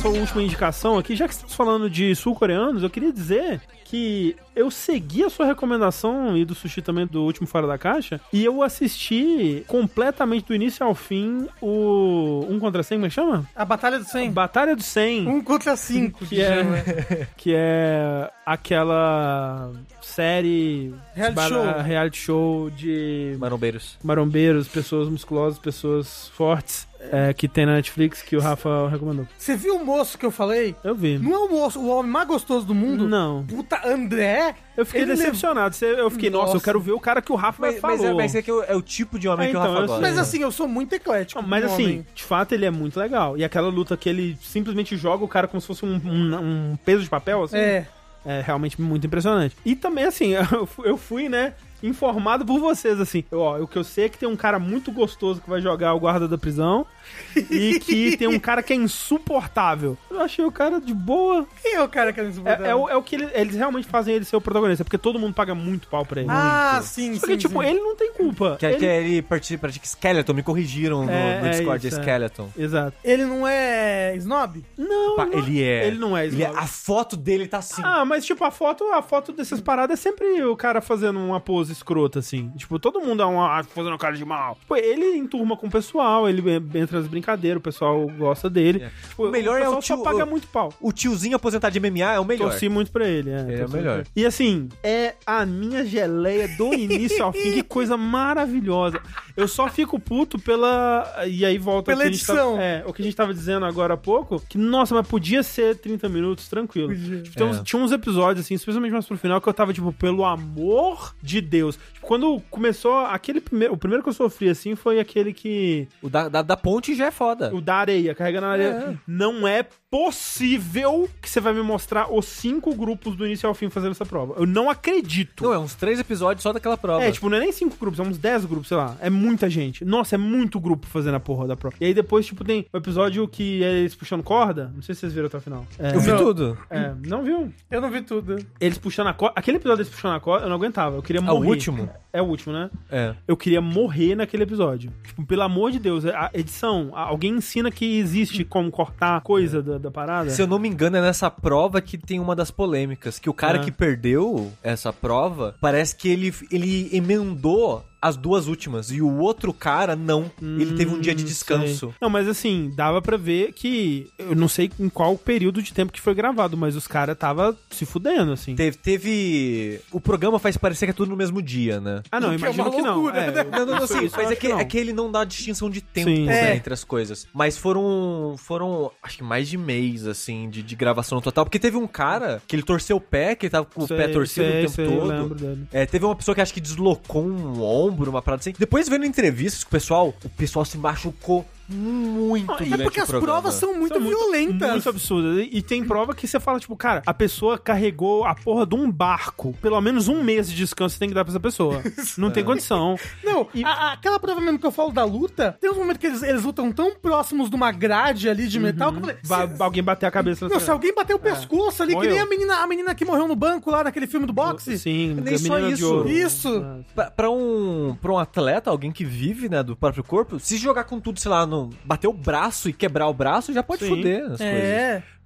Sua 0.00 0.10
última 0.12 0.42
indicação 0.42 0.96
aqui, 0.96 1.14
já 1.14 1.28
que 1.28 1.34
estamos 1.34 1.54
falando 1.54 1.90
de 1.90 2.14
sul-coreanos, 2.14 2.82
eu 2.82 2.88
queria 2.88 3.12
dizer 3.12 3.60
que 3.84 4.34
eu 4.56 4.70
segui 4.70 5.22
a 5.24 5.28
sua 5.28 5.44
recomendação 5.44 6.36
e 6.36 6.44
do 6.44 6.54
sushi 6.54 6.80
também 6.80 7.06
do 7.06 7.22
último 7.22 7.46
Fora 7.46 7.66
da 7.66 7.76
Caixa 7.76 8.20
e 8.32 8.44
eu 8.44 8.62
assisti 8.62 9.62
completamente 9.66 10.46
do 10.46 10.54
início 10.54 10.86
ao 10.86 10.94
fim 10.94 11.46
o 11.60 12.46
Um 12.48 12.58
contra 12.58 12.82
100, 12.82 12.98
como 12.98 13.06
é 13.06 13.08
que 13.08 13.14
chama? 13.14 13.46
A 13.54 13.64
Batalha 13.64 13.98
do 13.98 14.04
100. 14.04 14.30
Batalha 14.30 14.74
do 14.74 14.82
100. 14.82 15.28
Um 15.28 15.42
contra 15.42 15.76
cinco. 15.76 16.24
que 16.24 16.40
é, 16.40 17.26
que 17.36 17.52
é 17.54 18.30
aquela 18.46 19.70
série 20.00 20.94
Reality 21.14 21.48
show. 21.48 21.82
reality 21.82 22.18
show 22.18 22.70
de 22.70 23.36
Marombeiros. 23.38 23.98
marombeiros, 24.02 24.68
pessoas 24.68 25.08
musculosas, 25.08 25.58
pessoas 25.58 26.28
fortes 26.28 26.88
é, 27.12 27.32
que 27.32 27.48
tem 27.48 27.64
na 27.66 27.74
Netflix 27.74 28.20
que 28.22 28.36
o 28.36 28.40
Rafa 28.40 28.88
recomendou. 28.88 29.26
Você 29.38 29.56
viu 29.56 29.76
o 29.76 29.84
moço 29.84 30.18
que 30.18 30.26
eu 30.26 30.30
falei? 30.30 30.74
Eu 30.84 30.94
vi. 30.94 31.18
Não 31.18 31.32
é 31.34 31.38
o 31.38 31.48
moço, 31.48 31.80
o 31.80 31.88
homem 31.88 32.10
mais 32.12 32.28
gostoso 32.28 32.66
do 32.66 32.74
mundo? 32.74 33.08
Não. 33.08 33.44
Puta, 33.46 33.80
André? 33.88 34.54
Eu 34.76 34.84
fiquei 34.86 35.02
Ele 35.02 35.14
decepcionado. 35.14 35.74
Eu 35.82 36.10
fiquei, 36.10 36.30
nossa, 36.30 36.50
eu 36.50 36.54
Nossa. 36.54 36.64
quero 36.64 36.80
ver 36.80 36.92
o 36.92 37.00
cara 37.00 37.20
que 37.22 37.32
o 37.32 37.34
Rafa 37.36 37.60
Mas, 37.60 37.80
mas, 37.80 37.98
falou. 38.00 38.12
é, 38.12 38.14
mas 38.22 38.34
é 38.34 38.42
que 38.42 38.50
é 38.50 38.74
o 38.76 38.82
tipo 38.82 39.18
de 39.18 39.28
homem 39.28 39.48
É, 39.48 39.50
que 39.50 39.56
o 39.56 39.60
então, 39.60 39.70
Rafa 39.72 39.82
eu 39.84 39.86
gosta. 39.88 40.02
Mas 40.02 40.18
assim, 40.18 40.42
eu 40.42 40.52
sou 40.52 40.68
muito 40.68 40.94
eclético. 40.94 41.40
Não, 41.40 41.48
mas 41.48 41.64
assim, 41.64 41.84
homem. 41.84 42.06
de 42.14 42.22
fato 42.22 42.52
ele 42.52 42.64
é 42.66 42.70
muito 42.70 42.98
legal. 43.00 43.36
E 43.36 43.44
aquela 43.44 43.68
luta 43.68 43.96
que 43.96 44.08
ele 44.08 44.36
simplesmente 44.40 44.96
joga 44.96 45.24
o 45.24 45.28
cara 45.28 45.48
como 45.48 45.60
se 45.60 45.66
fosse 45.66 45.84
um, 45.84 45.94
um- 46.04 46.70
um 46.72 46.78
peso 46.84 47.02
de 47.02 47.08
papel, 47.10 47.42
assim. 47.44 47.56
É. 47.56 47.86
É 48.24 48.42
realmente 48.44 48.78
muito 48.78 49.06
impressionante. 49.06 49.56
E 49.64 49.74
também, 49.74 50.04
assim, 50.04 50.34
eu 50.52 50.68
eu 50.84 50.96
fui, 50.98 51.28
né, 51.30 51.54
informado 51.82 52.44
por 52.44 52.58
vocês, 52.60 53.00
assim. 53.00 53.24
Ó, 53.32 53.58
o 53.60 53.66
que 53.66 53.76
eu 53.78 53.84
sei 53.84 54.04
é 54.04 54.08
que 54.08 54.18
tem 54.18 54.28
um 54.28 54.36
cara 54.36 54.58
muito 54.58 54.90
gostoso 54.92 55.40
que 55.40 55.48
vai 55.48 55.60
jogar 55.60 55.94
o 55.94 56.00
guarda 56.00 56.26
da 56.28 56.36
prisão 56.38 56.86
e 57.50 57.78
que 57.80 58.16
tem 58.16 58.28
um 58.28 58.38
cara 58.38 58.62
que 58.62 58.72
é 58.72 58.76
insuportável. 58.76 59.96
Eu 60.10 60.20
achei 60.20 60.44
o 60.44 60.52
cara 60.52 60.80
de 60.80 60.92
boa. 60.94 61.46
Quem 61.62 61.74
é 61.74 61.82
o 61.82 61.88
cara 61.88 62.12
que 62.12 62.20
é 62.20 62.24
insuportável? 62.24 62.66
É, 62.66 62.70
é 62.70 62.74
o, 62.74 62.88
é 62.90 62.96
o 62.96 63.02
que 63.02 63.16
ele- 63.16 63.30
eles 63.34 63.54
realmente 63.56 63.86
fazem 63.88 64.14
ele 64.14 64.24
ser 64.24 64.36
o 64.36 64.40
protagonista, 64.40 64.84
porque 64.84 64.98
todo 64.98 65.18
mundo 65.18 65.34
paga 65.34 65.54
muito 65.54 65.88
pau 65.88 66.04
pra 66.04 66.20
ele. 66.20 66.30
Ah, 66.30 66.80
sim, 66.82 67.14
Só 67.18 67.26
que, 67.26 67.32
sim, 67.32 67.38
tipo, 67.38 67.62
sim. 67.62 67.68
ele 67.68 67.80
não 67.80 67.96
tem 67.96 68.12
culpa. 68.12 68.56
Que, 68.58 68.66
ele... 68.66 68.76
que 68.76 68.84
ele 68.84 69.22
participa 69.22 69.68
de 69.68 69.80
Skeleton, 69.82 70.32
me 70.34 70.42
corrigiram 70.42 71.04
no, 71.04 71.10
É, 71.10 71.40
no 71.40 71.46
é 71.46 71.50
Discord, 71.50 71.86
isso, 71.86 71.96
é 71.96 71.98
é. 71.98 72.02
Skeleton. 72.02 72.48
Exato. 72.56 72.96
Ele 73.04 73.24
não 73.24 73.46
é 73.46 74.14
snob? 74.16 74.64
Não, 74.76 75.16
não- 75.16 75.32
ele 75.32 75.62
é. 75.62 75.86
Ele 75.86 75.98
não 75.98 76.16
é 76.16 76.26
Ele 76.26 76.42
é- 76.42 76.46
snob. 76.48 76.62
A 76.64 76.66
foto 76.66 77.16
dele 77.16 77.46
tá 77.46 77.58
assim. 77.58 77.82
Ah, 77.84 78.04
mas 78.04 78.24
tipo, 78.24 78.44
a 78.44 78.50
foto, 78.50 78.84
a 78.92 79.02
foto 79.02 79.32
dessas 79.32 79.60
paradas 79.60 79.98
é 79.98 80.02
sempre 80.02 80.42
o 80.44 80.56
cara 80.56 80.80
fazendo 80.80 81.18
uma 81.18 81.40
pose 81.40 81.69
escrota, 81.72 82.18
assim. 82.18 82.50
Tipo, 82.56 82.78
todo 82.78 83.00
mundo 83.00 83.22
é 83.22 83.26
uma, 83.26 83.58
ah, 83.60 83.64
fazendo 83.64 83.96
cara 83.98 84.16
de 84.16 84.24
mal. 84.24 84.56
Tipo, 84.60 84.76
ele 84.76 85.16
enturma 85.16 85.56
com 85.56 85.66
o 85.66 85.70
pessoal, 85.70 86.28
ele 86.28 86.42
entra 86.74 86.98
nas 87.00 87.06
brincadeiras, 87.08 87.58
o 87.58 87.62
pessoal 87.62 88.06
gosta 88.18 88.48
dele. 88.50 88.82
É. 88.84 88.90
Tipo, 89.08 89.26
O 89.26 89.30
melhor 89.30 89.56
é 89.56 89.60
pessoal 89.60 89.78
o 89.78 89.82
só 89.82 89.94
tio- 89.96 90.02
paga 90.04 90.24
o- 90.24 90.28
muito 90.30 90.46
pau. 90.48 90.72
O 90.80 90.92
tiozinho 90.92 91.36
aposentado 91.36 91.72
de 91.72 91.78
MMA 91.80 92.12
é 92.14 92.20
o 92.20 92.24
melhor. 92.24 92.50
Torci 92.50 92.68
muito 92.68 92.90
pra 92.90 93.06
ele, 93.08 93.30
é. 93.30 93.40
Ele 93.40 93.60
é 93.62 93.66
o 93.66 93.70
melhor. 93.70 94.04
E 94.14 94.24
assim, 94.26 94.68
é 94.82 95.14
a 95.26 95.44
minha 95.46 95.84
geleia 95.84 96.48
do 96.56 96.72
início 96.74 97.24
ao 97.24 97.32
fim, 97.32 97.52
que 97.52 97.62
coisa 97.62 97.96
maravilhosa. 97.96 99.00
Eu 99.36 99.48
só 99.48 99.68
fico 99.68 99.98
puto 99.98 100.38
pela. 100.38 101.24
E 101.26 101.44
aí 101.44 101.56
volta 101.58 101.92
Pela 101.92 102.06
edição. 102.06 102.58
é, 102.60 102.82
o 102.86 102.92
que 102.92 103.00
a 103.02 103.04
gente 103.04 103.16
tava 103.16 103.32
dizendo 103.32 103.64
agora 103.64 103.94
há 103.94 103.96
pouco, 103.96 104.42
que, 104.48 104.58
nossa, 104.58 104.94
mas 104.94 105.06
podia 105.06 105.42
ser 105.42 105.76
30 105.76 106.08
minutos, 106.08 106.48
tranquilo. 106.48 106.94
Tipo, 106.94 107.36
tem 107.36 107.46
uns- 107.46 107.58
É. 107.58 107.62
tinha 107.62 107.80
uns 107.82 107.92
episódios, 107.92 108.44
assim, 108.44 108.54
especialmente 108.54 108.92
mais 108.92 109.06
pro 109.06 109.16
final, 109.16 109.40
que 109.40 109.48
eu 109.48 109.54
tava, 109.54 109.72
tipo, 109.72 109.92
pelo 109.92 110.24
amor 110.24 111.14
de 111.22 111.40
Deus. 111.40 111.59
Tipo, 111.68 112.06
quando 112.06 112.40
começou, 112.50 112.96
aquele 112.98 113.40
primeiro. 113.40 113.74
O 113.74 113.78
primeiro 113.78 114.02
que 114.02 114.08
eu 114.08 114.14
sofri, 114.14 114.48
assim, 114.48 114.74
foi 114.74 114.98
aquele 114.98 115.32
que. 115.32 115.88
O 116.02 116.08
da, 116.08 116.28
da, 116.28 116.42
da 116.42 116.56
ponte 116.56 116.94
já 116.94 117.06
é 117.06 117.10
foda. 117.10 117.54
O 117.54 117.60
da 117.60 117.76
areia, 117.76 118.14
carregando 118.14 118.46
a 118.46 118.50
areia. 118.50 119.00
Não 119.06 119.46
é 119.46 119.64
possível 119.90 121.08
que 121.20 121.28
você 121.28 121.40
vai 121.40 121.52
me 121.52 121.62
mostrar 121.62 122.12
os 122.12 122.24
cinco 122.26 122.74
grupos 122.74 123.16
do 123.16 123.26
início 123.26 123.48
ao 123.48 123.54
fim 123.54 123.68
fazendo 123.68 123.92
essa 123.92 124.06
prova. 124.06 124.34
Eu 124.38 124.46
não 124.46 124.70
acredito. 124.70 125.44
Não, 125.44 125.52
é 125.52 125.58
uns 125.58 125.74
três 125.74 125.98
episódios 125.98 126.42
só 126.42 126.52
daquela 126.52 126.76
prova. 126.76 127.02
É, 127.02 127.10
tipo, 127.10 127.28
não 127.28 127.36
é 127.36 127.40
nem 127.40 127.52
cinco 127.52 127.76
grupos, 127.78 127.98
é 128.00 128.02
uns 128.02 128.18
dez 128.18 128.44
grupos, 128.44 128.68
sei 128.68 128.76
lá. 128.76 128.96
É 129.00 129.10
muita 129.10 129.50
gente. 129.50 129.84
Nossa, 129.84 130.14
é 130.14 130.18
muito 130.18 130.60
grupo 130.60 130.86
fazendo 130.86 131.14
a 131.14 131.20
porra 131.20 131.46
da 131.48 131.56
prova. 131.56 131.76
E 131.80 131.84
aí 131.86 131.94
depois, 131.94 132.24
tipo, 132.26 132.44
tem 132.44 132.66
o 132.72 132.76
episódio 132.76 133.26
que 133.28 133.62
é 133.64 133.72
eles 133.80 133.94
puxando 133.94 134.22
corda. 134.22 134.70
Não 134.74 134.82
sei 134.82 134.94
se 134.94 135.00
vocês 135.02 135.12
viram 135.12 135.26
até 135.26 135.38
o 135.38 135.40
final. 135.40 135.66
É, 135.78 135.94
Eu 135.94 136.00
vi 136.00 136.10
Não. 136.10 136.18
tudo. 136.18 136.58
É, 136.70 136.92
não 137.06 137.22
viu? 137.22 137.52
Eu 137.70 137.80
não 137.80 137.90
vi 137.90 138.02
tudo. 138.02 138.36
Eles 138.60 138.78
puxando 138.78 139.08
a 139.08 139.12
corda. 139.14 139.34
Aquele 139.38 139.56
episódio 139.56 139.78
deles 139.84 139.92
puxando 139.94 140.14
a 140.14 140.20
corda, 140.20 140.46
eu 140.46 140.48
não 140.48 140.56
aguentava. 140.56 140.96
Eu 140.96 141.02
queria 141.02 141.20
É 141.20 141.22
o 141.22 141.26
morrer. 141.26 141.48
último? 141.48 141.90
É 142.12 142.20
o 142.20 142.24
último, 142.26 142.52
né? 142.52 142.70
É. 142.90 143.14
Eu 143.26 143.36
queria 143.36 143.60
morrer 143.60 144.14
naquele 144.16 144.42
episódio. 144.42 144.92
Tipo, 145.06 145.24
pelo 145.24 145.42
amor 145.42 145.70
de 145.70 145.78
Deus, 145.78 146.04
a 146.06 146.30
edição, 146.34 146.90
alguém 146.92 147.34
ensina 147.34 147.70
que 147.70 147.98
existe 147.98 148.44
como 148.44 148.70
cortar 148.70 149.20
coisa 149.20 149.62
da, 149.62 149.78
da 149.80 149.90
parada. 149.90 150.30
Se 150.30 150.40
eu 150.40 150.46
não 150.46 150.58
me 150.58 150.68
engano, 150.68 150.96
é 150.96 151.00
nessa 151.00 151.30
prova 151.30 151.80
que 151.80 151.98
tem 151.98 152.20
uma 152.20 152.36
das 152.36 152.50
polêmicas. 152.50 153.18
Que 153.18 153.28
o 153.30 153.34
cara 153.34 153.58
Ah. 153.60 153.64
que 153.64 153.70
perdeu 153.72 154.52
essa 154.62 154.92
prova, 154.92 155.54
parece 155.60 155.96
que 155.96 156.08
ele, 156.08 156.32
ele 156.50 156.88
emendou 156.92 157.84
as 158.00 158.16
duas 158.16 158.46
últimas. 158.46 158.90
E 158.90 159.00
o 159.02 159.18
outro 159.18 159.52
cara, 159.52 159.94
não. 159.96 160.30
ele 160.40 160.74
teve 160.74 160.94
um 160.94 161.00
dia 161.00 161.14
de 161.14 161.22
Hum, 161.22 161.26
descanso. 161.26 161.86
sei. 161.88 161.94
Não, 162.00 162.08
mas 162.10 162.28
assim, 162.28 162.70
dava 162.74 163.00
pra 163.02 163.16
ver 163.16 163.52
que. 163.52 164.08
Eu 164.18 164.34
não 164.34 164.48
sei 164.48 164.70
em 164.78 164.88
qual 164.88 165.16
período 165.18 165.62
de 165.62 165.72
tempo 165.72 165.92
que 165.92 166.00
foi 166.00 166.14
gravado, 166.14 166.56
mas 166.56 166.76
os 166.76 166.86
caras 166.86 167.16
tava 167.18 167.56
se 167.70 167.84
fudendo, 167.84 168.32
assim. 168.32 168.54
Teve, 168.54 168.76
teve. 168.78 169.80
O 169.92 170.00
programa 170.00 170.38
faz 170.38 170.56
parecer 170.56 170.86
que 170.86 170.90
é 170.90 170.94
tudo 170.94 171.10
no 171.10 171.16
mesmo 171.16 171.42
dia, 171.42 171.80
né? 171.80 172.02
Ah, 172.10 172.20
não, 172.20 172.28
O 172.34 172.38
que 172.38 172.44
é 172.44 172.48
imagino 172.52 172.64
uma 172.64 172.70
que 172.76 172.82
não. 172.82 172.94
loucura, 172.94 173.18
É, 173.20 173.30
né? 173.30 173.44
Não, 173.44 173.66
não, 173.66 173.80
não, 173.80 173.86
sim, 173.86 174.10
mas 174.16 174.30
é 174.30 174.36
que, 174.36 174.48
não. 174.48 174.60
é 174.60 174.64
que 174.64 174.78
ele 174.78 174.92
não 174.92 175.10
dá 175.10 175.24
distinção 175.24 175.68
de 175.68 175.80
tempo 175.80 176.10
Sim, 176.10 176.24
né, 176.26 176.52
sim. 176.52 176.56
entre 176.56 176.72
as 176.72 176.84
coisas. 176.84 177.26
Mas 177.34 177.56
foram, 177.58 178.34
foram, 178.38 178.90
acho 179.02 179.18
que 179.18 179.22
mais 179.24 179.48
de 179.48 179.56
mês, 179.58 180.06
assim, 180.06 180.48
de, 180.48 180.62
de 180.62 180.76
gravação 180.76 181.16
no 181.16 181.22
total. 181.22 181.44
Porque 181.44 181.58
teve 181.58 181.76
um 181.76 181.86
cara 181.86 182.40
que 182.46 182.56
ele 182.56 182.62
torceu 182.62 182.96
o 182.96 183.00
pé, 183.00 183.34
que 183.34 183.46
ele 183.46 183.50
tava 183.50 183.66
com 183.66 183.82
o 183.84 183.86
Sei, 183.86 183.96
pé 183.96 184.08
torcido 184.08 184.46
sei, 184.46 184.58
o 184.58 184.60
tempo 184.62 184.72
sei, 184.74 184.86
eu 184.86 184.90
todo. 185.00 185.06
lembro 185.08 185.34
dele. 185.34 185.66
É, 185.72 185.84
teve 185.86 186.04
uma 186.04 186.14
pessoa 186.16 186.34
que 186.34 186.40
acho 186.40 186.54
que 186.54 186.60
deslocou 186.60 187.22
um 187.24 187.62
ombro, 187.62 187.89
uma 187.90 188.22
parada 188.22 188.40
assim. 188.40 188.52
Depois 188.58 188.88
vendo 188.88 189.04
entrevistas 189.04 189.64
com 189.64 189.68
o 189.68 189.72
pessoal, 189.72 190.14
o 190.24 190.28
pessoal 190.30 190.64
se 190.64 190.78
machucou 190.78 191.46
muito 191.74 192.62
e 192.62 192.72
É 192.74 192.76
porque 192.78 193.00
as 193.00 193.08
programa. 193.08 193.40
provas 193.40 193.54
são 193.54 193.74
muito 193.74 193.94
São 193.94 194.02
violentas. 194.02 194.70
Muito 194.72 194.88
absurdas. 194.88 195.38
E, 195.46 195.58
e 195.58 195.62
tem 195.62 195.84
prova 195.84 196.14
que 196.14 196.26
você 196.26 196.38
fala, 196.40 196.58
tipo, 196.60 196.76
cara, 196.76 197.02
a 197.06 197.14
pessoa 197.14 197.58
carregou 197.58 198.24
a 198.24 198.34
porra 198.34 198.66
de 198.66 198.74
um 198.74 198.90
barco. 198.90 199.54
Pelo 199.62 199.80
menos 199.80 200.08
um 200.08 200.22
mês 200.22 200.50
de 200.50 200.56
descanso 200.56 200.94
você 200.94 200.98
tem 200.98 201.08
que 201.08 201.14
dar 201.14 201.24
pra 201.24 201.32
essa 201.32 201.40
pessoa. 201.40 201.82
Não 202.18 202.28
É. 202.28 202.30
tem 202.30 202.44
condição. 202.44 202.96
Não, 203.24 203.48
a- 203.64 203.68
a- 203.68 203.92
aquela 203.92 204.18
prova 204.18 204.40
mesmo 204.40 204.58
que 204.58 204.66
eu 204.66 204.70
falo 204.72 204.90
da 204.92 205.04
luta, 205.04 205.56
tem 205.60 205.70
uns 205.70 205.76
momentos 205.76 205.98
que 206.00 206.06
eles, 206.06 206.22
eles 206.22 206.42
lutam 206.44 206.72
tão 206.72 206.94
próximos 206.96 207.48
de 207.48 207.56
uma 207.56 207.70
grade 207.72 208.28
ali 208.28 208.46
de 208.48 208.58
metal 208.58 208.92
que 208.92 208.98
eu 208.98 209.02
falei. 209.02 209.16
Se- 209.56 209.62
alguém 209.62 209.82
bater 209.82 210.06
a 210.06 210.10
cabeça 210.10 210.48
Não, 210.48 210.60
se 210.60 210.70
alguém 210.70 210.94
bater 210.94 211.14
o 211.14 211.18
pescoço 211.18 211.82
ali, 211.82 211.94
que 211.96 212.06
nem 212.08 212.18
a 212.18 212.26
menina, 212.26 212.56
a 212.56 212.66
menina 212.66 212.94
que 212.94 213.04
morreu 213.04 213.28
no 213.28 213.36
banco 213.36 213.70
lá 213.70 213.84
naquele 213.84 214.06
filme 214.06 214.26
do 214.26 214.32
boxe. 214.32 214.78
Sim, 214.78 215.14
Nem 215.22 215.38
só 215.38 215.58
isso. 215.58 216.04
Isso. 216.08 216.64
Pra, 216.94 217.10
pra 217.10 217.30
um, 217.30 217.96
pra 218.00 218.12
um 218.12 218.18
atleta, 218.18 218.70
alguém 218.70 218.90
que 218.92 219.04
vive, 219.04 219.48
né, 219.48 219.62
do 219.62 219.76
próprio 219.76 220.02
corpo, 220.04 220.38
se 220.38 220.56
jogar 220.56 220.84
com 220.84 220.98
tudo, 221.00 221.18
sei 221.20 221.30
lá, 221.30 221.46
no, 221.46 221.59
bater 221.84 222.08
o 222.08 222.12
braço 222.12 222.68
e 222.68 222.72
quebrar 222.72 223.08
o 223.08 223.14
braço, 223.14 223.52
já 223.52 223.62
pode 223.62 223.84
Sim. 223.84 223.88
foder 223.88 224.22
as 224.24 224.38
coisas. 224.38 224.42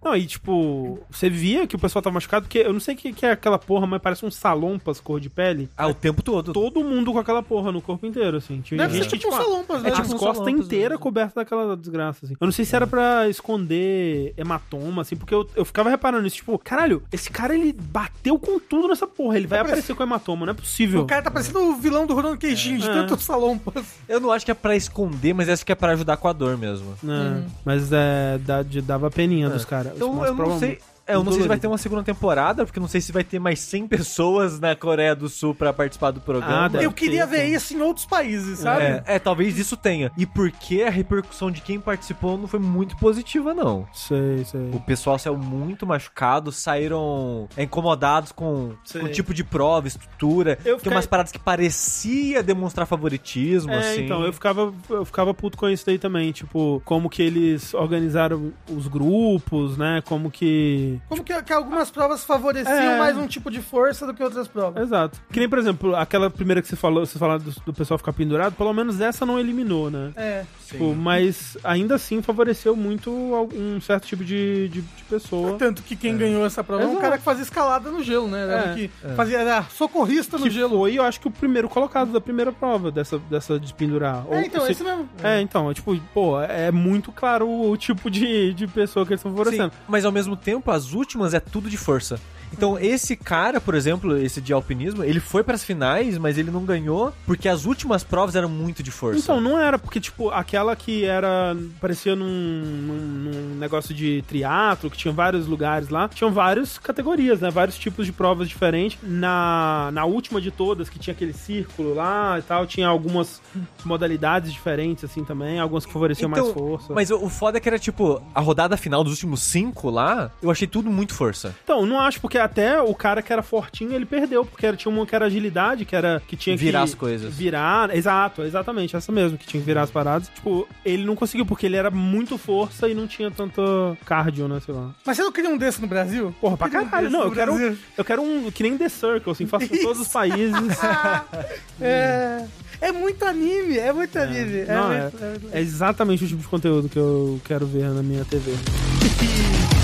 É. 0.05 0.09
Não, 0.09 0.16
e 0.16 0.26
tipo, 0.26 0.98
você 1.11 1.30
via 1.30 1.66
que 1.66 1.76
o 1.76 1.78
pessoal 1.78 2.02
tava 2.02 2.14
machucado, 2.14 2.44
porque 2.46 2.59
eu 2.59 2.72
não 2.72 2.80
sei 2.80 2.94
o 2.94 2.98
que, 2.98 3.12
que 3.12 3.24
é 3.26 3.30
aquela 3.32 3.59
porra, 3.59 3.86
mas 3.86 4.00
parece 4.02 4.24
um 4.26 4.30
salompas 4.30 5.00
cor 5.00 5.18
de 5.20 5.30
pele. 5.30 5.68
Ah, 5.76 5.88
o 5.88 5.94
tempo 5.94 6.22
todo. 6.22 6.52
Todo 6.52 6.84
mundo 6.84 7.12
com 7.12 7.18
aquela 7.18 7.42
porra 7.42 7.72
no 7.72 7.80
corpo 7.80 8.07
inteiro, 8.07 8.36
assim. 8.36 8.61
Tinha 8.61 8.78
Deve 8.78 8.94
gente 8.94 9.05
ser 9.05 9.11
que, 9.11 9.18
tipo 9.18 9.34
um 9.34 9.38
tipo, 9.38 9.50
salompas, 9.50 9.80
é, 9.80 9.82
né? 9.84 9.90
tipo, 9.92 10.09
tipo 10.09 10.18
costa 10.18 10.50
inteira 10.50 10.98
coberta 10.98 11.40
daquela 11.40 11.76
desgraça, 11.76 12.26
assim. 12.26 12.34
Eu 12.40 12.44
não 12.46 12.52
sei 12.52 12.64
se 12.64 12.74
era 12.76 12.86
pra 12.86 13.28
esconder 13.28 14.34
hematoma, 14.36 15.02
assim, 15.02 15.16
porque 15.16 15.34
eu, 15.34 15.48
eu 15.57 15.64
ficava 15.64 15.88
reparando 15.90 16.26
isso, 16.26 16.36
tipo, 16.36 16.59
caralho, 16.59 17.02
esse 17.12 17.30
cara, 17.30 17.55
ele 17.55 17.72
bateu 17.72 18.38
com 18.38 18.59
tudo 18.59 18.88
nessa 18.88 19.07
porra, 19.07 19.36
ele 19.36 19.46
vai 19.46 19.59
Tá 19.61 19.64
aparecer 19.66 19.94
com 19.94 20.02
hematoma, 20.02 20.46
não 20.46 20.50
é 20.52 20.55
possível. 20.55 21.02
O 21.02 21.07
cara 21.07 21.22
tá 21.22 21.30
parecendo 21.30 21.61
o 21.61 21.76
vilão 21.76 22.07
do 22.07 22.14
Ronan 22.14 22.36
Queijinho, 22.36 22.78
de 22.78 22.88
É. 22.88 22.92
tantos 22.92 23.24
salompas. 23.24 23.84
Eu 24.09 24.20
não 24.20 24.30
acho 24.30 24.44
que 24.44 24.50
é 24.50 24.55
pra 24.55 24.76
esconder, 24.76 25.32
mas 25.34 25.48
acho 25.48 25.64
que 25.64 25.72
é 25.72 25.74
pra 25.74 25.92
ajudar 25.92 26.16
com 26.16 26.28
a 26.28 26.32
dor 26.32 26.57
mesmo. 26.59 26.94
né? 27.02 27.44
Mas 27.64 27.90
é, 27.92 28.38
de- 28.68 28.80
dava 28.82 29.11
peninha 29.11 29.48
dos 29.48 29.64
caras. 29.64 29.93
Então 29.95 30.24
eu 30.24 30.34
não 30.34 30.59
sei. 30.59 30.78
É, 31.07 31.14
eu 31.14 31.22
não 31.22 31.32
sei 31.32 31.42
se 31.42 31.48
vai 31.48 31.59
ter 31.59 31.66
uma 31.66 31.76
segunda 31.78 32.02
temporada, 32.02 32.64
porque 32.64 32.80
não 32.80 32.88
sei 32.88 33.00
se 33.00 33.12
vai 33.12 33.22
ter 33.22 33.38
mais 33.38 33.61
100 33.61 33.88
pessoas 33.88 34.59
na 34.59 34.74
Coreia 34.74 35.14
do 35.14 35.28
Sul 35.28 35.55
pra 35.55 35.72
participar 35.72 36.11
do 36.11 36.20
programa. 36.20 36.70
Ah, 36.78 36.82
Eu 36.82 36.92
queria 36.92 37.26
ter, 37.26 37.36
ver 37.38 37.46
isso 37.48 37.74
em 37.74 37.80
outros 37.82 38.07
países, 38.07 38.61
sabe? 38.61 38.82
É, 38.84 39.02
é, 39.07 39.18
talvez 39.18 39.59
isso 39.59 39.76
tenha. 39.76 40.11
E 40.16 40.24
porque 40.24 40.82
a 40.82 40.90
repercussão 40.90 41.50
de 41.50 41.61
quem 41.61 41.78
participou 41.78 42.38
não 42.38 42.46
foi 42.46 42.59
muito 42.61 42.96
positiva, 42.96 43.52
não. 43.52 43.86
Sei, 43.92 44.44
sei. 44.44 44.70
O 44.72 44.80
pessoal 44.80 45.18
saiu 45.18 45.36
muito 45.36 45.86
machucado, 45.86 46.50
saíram 46.52 47.48
incomodados 47.59 48.32
com, 48.32 48.72
Sei. 48.84 49.00
com 49.00 49.07
o 49.07 49.11
tipo 49.11 49.34
de 49.34 49.44
prova, 49.44 49.86
estrutura. 49.88 50.59
Eu 50.64 50.78
Tem 50.78 50.92
umas 50.92 51.07
paradas 51.07 51.30
que 51.32 51.38
parecia 51.38 52.42
demonstrar 52.42 52.86
favoritismo, 52.86 53.72
É, 53.72 53.78
assim. 53.78 54.05
então, 54.05 54.24
eu 54.24 54.32
ficava, 54.32 54.72
eu 54.88 55.05
ficava 55.05 55.34
puto 55.34 55.59
com 55.59 55.68
isso 55.68 55.84
daí 55.86 55.98
também, 55.98 56.32
tipo, 56.32 56.80
como 56.84 57.11
que 57.11 57.22
eles 57.22 57.74
organizaram 57.74 58.52
os 58.70 58.88
grupos, 58.88 59.76
né, 59.76 60.02
como 60.07 60.30
que... 60.30 60.93
Como 61.09 61.22
que, 61.24 61.42
que 61.42 61.53
algumas 61.53 61.90
provas 61.90 62.24
favoreciam 62.24 62.74
É. 62.76 62.99
mais 62.99 63.16
um 63.16 63.26
tipo 63.26 63.51
de 63.51 63.61
força 63.61 64.07
do 64.07 64.14
que 64.14 64.22
outras 64.22 64.49
provas. 64.49 64.82
Exato. 64.82 65.20
Que 65.30 65.38
nem, 65.40 65.49
por 65.49 65.59
exemplo, 65.59 65.95
aquela 65.97 66.30
primeira 66.30 66.61
que 66.62 66.68
você 66.68 66.76
falou, 66.76 67.05
você 67.07 67.18
falaram 67.18 67.42
do, 67.42 67.51
do 67.66 67.72
pessoal 67.74 67.99
ficar 67.99 68.12
pendurado, 68.12 68.55
pelo 68.55 68.72
menos 68.72 69.01
essa 69.01 69.24
não 69.26 69.38
eliminou, 69.38 69.90
né? 69.90 70.12
É. 70.16 70.45
Tipo, 70.68 70.94
mas 70.94 71.56
ainda 71.62 71.94
assim 71.96 72.22
favoreceu 72.22 72.74
muito 72.74 73.10
um 73.10 73.80
certo 73.80 74.06
tipo 74.06 74.24
de, 74.24 74.68
de, 74.68 74.80
de 74.82 75.04
pessoa. 75.08 75.58
Tanto 75.58 75.82
que 75.82 75.94
quem 75.96 76.16
ganhou 76.16 76.44
essa 76.46 76.62
prova 76.64 76.84
é 76.84 76.86
um 76.86 76.96
cara 76.96 77.18
que 77.18 77.24
fazia 77.24 77.42
escalada 77.42 77.90
no 77.90 78.02
gelo, 78.02 78.28
né? 78.28 78.42
Era 78.42 78.70
É, 78.70 78.74
que 78.74 78.90
fazia 79.14 79.38
era 79.38 79.62
socorrista 79.64 80.38
no 80.38 80.44
Que 80.44 80.50
gelo. 80.50 80.78
foi, 80.78 80.94
eu 80.94 81.02
acho 81.02 81.20
que 81.20 81.28
o 81.28 81.30
primeiro 81.30 81.68
colocado 81.68 82.12
da 82.12 82.20
primeira 82.20 82.52
prova 82.52 82.90
dessa, 82.90 83.18
dessa 83.18 83.58
de 83.60 83.72
pendurar. 83.74 84.24
Ou 84.26 84.34
É, 84.34 84.46
então, 84.46 84.64
se- 84.64 84.72
esse 84.72 84.82
mesmo. 84.84 85.08
É, 85.22 85.40
então, 85.40 85.70
é 85.70 85.74
tipo, 85.74 85.96
pô, 86.12 86.40
é 86.40 86.70
muito 86.70 87.12
claro 87.12 87.46
o, 87.46 87.70
o 87.70 87.76
tipo 87.76 88.10
de, 88.10 88.52
de 88.54 88.66
pessoa 88.66 89.04
que 89.04 89.12
eles 89.12 89.20
estão 89.20 89.32
Sim, 89.32 89.38
favorecendo. 89.38 89.72
mas 89.88 90.04
ao 90.04 90.12
mesmo 90.12 90.36
tempo, 90.36 90.70
as 90.70 90.92
últimas 90.92 91.34
é 91.34 91.40
tudo 91.40 91.68
de 91.68 91.76
força. 91.76 92.18
Então, 92.52 92.78
esse 92.78 93.16
cara, 93.16 93.60
por 93.60 93.74
exemplo, 93.74 94.16
esse 94.16 94.40
de 94.40 94.52
alpinismo, 94.52 95.02
ele 95.02 95.18
foi 95.18 95.42
pras 95.42 95.64
finais, 95.64 96.16
mas 96.18 96.38
ele 96.38 96.52
não 96.52 96.64
ganhou 96.64 97.12
porque 97.26 97.48
as 97.48 97.64
últimas 97.64 98.04
provas 98.04 98.36
eram 98.36 98.48
muito 98.48 98.80
de 98.80 98.92
força. 98.92 99.18
Então, 99.18 99.40
não 99.40 99.58
era, 99.58 99.76
porque, 99.76 99.98
tipo, 100.00 100.30
aquela 100.55 100.76
que 100.76 101.05
era. 101.05 101.57
parecia 101.80 102.14
num, 102.14 102.26
num- 102.28 102.94
num 103.32 103.55
negócio 103.57 103.92
de 103.92 104.22
triatlo, 104.28 104.88
que 104.88 104.96
tinha 104.96 105.12
vários 105.12 105.46
lugares 105.46 105.88
lá, 105.88 106.09
tinham 106.09 106.32
várias 106.32 106.78
categorias, 106.78 107.40
né? 107.40 107.50
Vários 107.50 107.76
tipos 107.76 108.07
de 108.07 108.12
provas 108.12 108.48
diferentes. 108.48 108.98
Na, 109.02 109.90
na 109.92 110.05
última 110.05 110.40
de 110.40 110.50
todas, 110.50 110.88
que 110.88 110.98
tinha 110.98 111.12
aquele 111.12 111.32
círculo 111.32 111.94
lá 111.94 112.38
e 112.38 112.42
tal, 112.42 112.66
tinha 112.66 112.86
algumas 112.86 113.42
modalidades 113.84 114.52
diferentes, 114.52 115.05
assim, 115.05 115.24
também, 115.24 115.59
algumas 115.59 115.84
que 115.84 115.92
favoreciam 115.92 116.28
mais 116.30 116.48
força. 116.50 116.92
Mas 116.94 117.11
o, 117.11 117.28
foda 117.28 117.59
é 117.59 117.61
que 117.61 117.68
era 117.68 117.78
tipo, 117.78 118.22
a 118.34 118.40
rodada 118.40 118.76
final 118.76 119.02
dos 119.02 119.14
últimos 119.14 119.40
cinco 119.42 119.90
lá, 119.90 120.30
eu 120.42 120.50
achei 120.50 120.68
tudo 120.68 120.88
muito 120.90 121.14
força. 121.14 121.55
Então, 121.64 121.84
não 121.84 121.98
acho, 122.00 122.20
porque 122.20 122.38
até 122.38 122.80
o 122.80 122.94
cara 122.94 123.22
que 123.22 123.32
era 123.32 123.42
fortinho, 123.42 123.92
ele 123.92 124.07
perdeu, 124.07 124.44
porque 124.44 124.66
era, 124.66 124.76
tinha 124.76 124.92
uma 124.92 125.05
que 125.05 125.14
era 125.14 125.26
agilidade, 125.26 125.84
que 125.84 125.96
era 125.96 126.22
que 126.26 126.36
tinha 126.36 126.57
Virar 126.57 126.80
que 126.80 126.84
as 126.84 126.94
coisas. 126.94 127.34
Virar, 127.34 127.94
exato, 127.94 128.42
exatamente, 128.42 128.94
essa 128.96 129.11
mesmo, 129.11 129.36
que 129.36 129.46
tinha 129.46 129.61
que 129.61 129.66
virar 129.66 129.82
as 129.82 129.90
paradas. 129.90 130.28
Tipo, 130.28 130.43
ele 130.84 131.05
não 131.05 131.14
conseguiu, 131.14 131.47
porque 131.47 131.66
ele 131.66 131.76
era 131.76 131.90
muito 131.90 132.36
força 132.38 132.88
e 132.88 132.95
não 132.95 133.07
tinha 133.07 133.30
tanto 133.30 133.97
cardio, 134.05 134.47
né, 134.49 134.61
sei 134.64 134.74
lá. 134.74 134.90
Mas 135.05 135.16
você 135.16 135.22
não 135.22 135.32
queria 135.32 135.51
um 135.51 135.57
desse 135.57 135.80
no 135.80 135.86
Brasil? 135.86 136.34
Porra, 136.40 136.57
pra 136.57 136.66
um 136.66 136.70
caralho. 136.70 137.09
desse 137.09 137.12
Não, 137.12 137.24
eu 137.24 137.32
quero, 137.32 137.55
Brasil. 137.55 137.78
eu 137.97 138.05
quero 138.05 138.22
um, 138.22 138.51
que 138.51 138.62
nem 138.62 138.76
The 138.76 138.88
Circle, 138.88 139.32
assim, 139.32 139.47
faço 139.47 139.68
com 139.68 139.76
todos 139.78 140.01
os 140.01 140.09
países. 140.09 140.55
É. 141.80 142.45
É 142.80 142.92
muito 142.92 143.24
anime, 143.24 143.78
é 143.78 143.92
muito 143.92 144.16
anime. 144.18 144.61
É, 144.61 144.66
Não, 144.74 144.92
é, 144.92 145.11
é 145.53 145.59
é 145.59 145.61
exatamente 145.61 146.24
o 146.24 146.28
tipo 146.28 146.42
de 146.42 146.49
conteúdo 146.49 146.88
que 146.88 146.99
eu 146.99 147.40
quero 147.45 147.66
ver 147.66 147.88
na 147.90 148.03
minha 148.03 148.24
TV. 148.24 148.53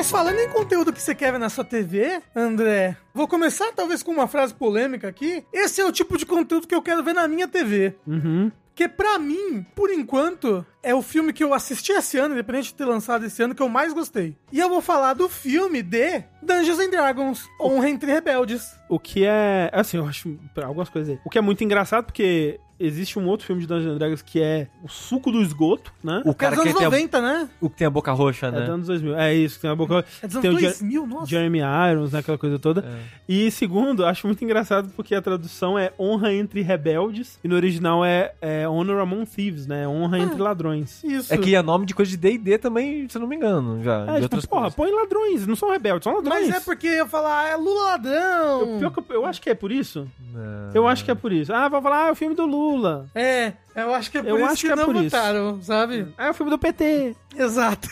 Mas 0.00 0.10
falando 0.10 0.38
em 0.38 0.48
conteúdo 0.48 0.94
que 0.94 1.02
você 1.02 1.14
quer 1.14 1.30
ver 1.30 1.36
na 1.36 1.50
sua 1.50 1.62
TV, 1.62 2.22
André, 2.34 2.96
vou 3.12 3.28
começar 3.28 3.70
talvez 3.72 4.02
com 4.02 4.10
uma 4.10 4.26
frase 4.26 4.54
polêmica 4.54 5.06
aqui. 5.06 5.44
Esse 5.52 5.82
é 5.82 5.84
o 5.84 5.92
tipo 5.92 6.16
de 6.16 6.24
conteúdo 6.24 6.66
que 6.66 6.74
eu 6.74 6.80
quero 6.80 7.04
ver 7.04 7.12
na 7.12 7.28
minha 7.28 7.46
TV. 7.46 7.94
Uhum. 8.06 8.50
Que 8.74 8.88
pra 8.88 9.18
mim, 9.18 9.62
por 9.76 9.90
enquanto, 9.90 10.64
é 10.82 10.94
o 10.94 11.02
filme 11.02 11.34
que 11.34 11.44
eu 11.44 11.52
assisti 11.52 11.92
esse 11.92 12.16
ano, 12.16 12.32
independente 12.32 12.68
de 12.68 12.76
ter 12.76 12.86
lançado 12.86 13.26
esse 13.26 13.42
ano, 13.42 13.54
que 13.54 13.60
eu 13.60 13.68
mais 13.68 13.92
gostei. 13.92 14.34
E 14.50 14.58
eu 14.58 14.70
vou 14.70 14.80
falar 14.80 15.12
do 15.12 15.28
filme 15.28 15.82
de 15.82 16.24
Dungeons 16.40 16.78
and 16.78 16.88
Dragons, 16.88 17.46
Honra 17.60 17.90
Entre 17.90 18.10
Rebeldes. 18.10 18.74
O 18.88 18.98
que 18.98 19.26
é. 19.26 19.68
Assim, 19.70 19.98
eu 19.98 20.06
acho. 20.06 20.34
Algumas 20.64 20.88
coisas 20.88 21.10
aí. 21.10 21.20
O 21.26 21.28
que 21.28 21.36
é 21.36 21.42
muito 21.42 21.62
engraçado, 21.62 22.06
porque 22.06 22.58
existe 22.80 23.18
um 23.18 23.26
outro 23.28 23.46
filme 23.46 23.60
de 23.60 23.68
Dungeons 23.68 23.92
and 23.94 23.98
Dragons 23.98 24.22
que 24.22 24.40
é 24.40 24.66
O 24.82 24.88
Suco 24.88 25.30
do 25.30 25.40
Esgoto, 25.42 25.92
né? 26.02 26.22
O 26.24 26.34
Que 26.34 26.44
é 26.46 26.48
cara 26.50 26.56
dos 26.56 26.62
que 26.64 26.70
anos 26.70 26.80
a, 26.82 26.84
90, 26.86 27.20
né? 27.20 27.48
o 27.60 27.68
que 27.70 27.76
tem 27.76 27.86
a 27.86 27.90
boca 27.90 28.10
roxa, 28.12 28.46
É 28.46 28.50
né? 28.50 28.60
dos 28.60 28.68
anos 28.70 28.86
2000. 28.86 29.16
É 29.18 29.34
isso, 29.34 29.56
que 29.56 29.60
tem 29.62 29.70
a 29.70 29.74
boca. 29.74 30.04
É 30.22 30.26
dos 30.26 30.40
tem 30.40 30.48
anos 30.50 30.62
o 30.62 30.64
Jer- 30.64 30.70
2000, 30.78 31.06
nossa. 31.06 31.26
Jeremy 31.26 31.60
Irons, 31.92 32.12
né? 32.12 32.18
Aquela 32.20 32.38
coisa 32.38 32.58
toda. 32.58 32.80
É. 32.80 32.98
E 33.28 33.50
segundo, 33.50 34.04
acho 34.06 34.26
muito 34.26 34.42
engraçado 34.44 34.90
porque 34.96 35.14
a 35.14 35.22
tradução 35.22 35.78
é 35.78 35.92
Honra 35.98 36.32
entre 36.32 36.62
Rebeldes. 36.62 37.38
E 37.44 37.48
no 37.48 37.54
original 37.54 38.04
é, 38.04 38.32
é 38.40 38.68
Honor 38.68 39.00
Among 39.00 39.26
Thieves, 39.26 39.66
né? 39.66 39.86
Honra 39.86 40.16
Ah. 40.16 40.20
entre 40.20 40.40
ladrões. 40.40 41.02
Isso. 41.04 41.32
É 41.32 41.36
que 41.38 41.54
é 41.54 41.62
nome 41.62 41.84
de 41.86 41.94
coisa 41.94 42.10
de 42.10 42.16
D&D 42.16 42.58
também, 42.58 43.08
se 43.08 43.16
eu 43.16 43.20
não 43.20 43.28
me 43.28 43.36
engano, 43.36 43.82
já. 43.82 44.04
É, 44.16 44.20
de 44.20 44.28
tipo, 44.28 44.48
porra, 44.48 44.62
coisas. 44.70 44.74
põe 44.74 44.90
ladrões, 44.90 45.46
não 45.46 45.54
são 45.56 45.70
rebeldes, 45.70 46.04
são 46.04 46.14
ladrões. 46.14 46.48
Mas 46.48 46.56
é 46.56 46.60
porque 46.60 46.86
eu 46.86 46.92
ia 46.94 47.06
falar, 47.06 47.44
ah, 47.44 47.48
é 47.48 47.56
Lula 47.56 47.82
ladrão. 47.90 48.60
Eu, 48.60 48.78
pior 48.78 48.90
que 48.90 48.98
eu, 49.00 49.04
eu 49.16 49.26
acho 49.26 49.40
que 49.40 49.50
é 49.50 49.54
por 49.54 49.70
isso. 49.70 50.08
Não. 50.32 50.70
Eu 50.74 50.88
acho 50.88 51.04
que 51.04 51.10
é 51.10 51.14
por 51.14 51.32
isso. 51.32 51.52
Ah, 51.52 51.68
vai 51.68 51.80
falar, 51.82 52.04
ah, 52.04 52.08
é 52.08 52.12
o 52.12 52.14
filme 52.14 52.34
do 52.34 52.46
Lula. 52.46 52.69
É. 53.14 53.52
Eu 53.74 53.94
acho 53.94 54.10
que 54.10 54.18
é 54.18 54.22
por 54.22 54.28
Eu 54.28 54.36
isso 54.36 54.44
acho 54.46 54.60
que, 54.62 54.66
que 54.66 54.72
é 54.72 54.76
não 54.76 54.92
isso. 54.92 55.02
votaram, 55.04 55.62
sabe? 55.62 56.06
É 56.18 56.28
o 56.30 56.34
filme 56.34 56.50
do 56.50 56.58
PT. 56.58 57.14
Exato. 57.36 57.88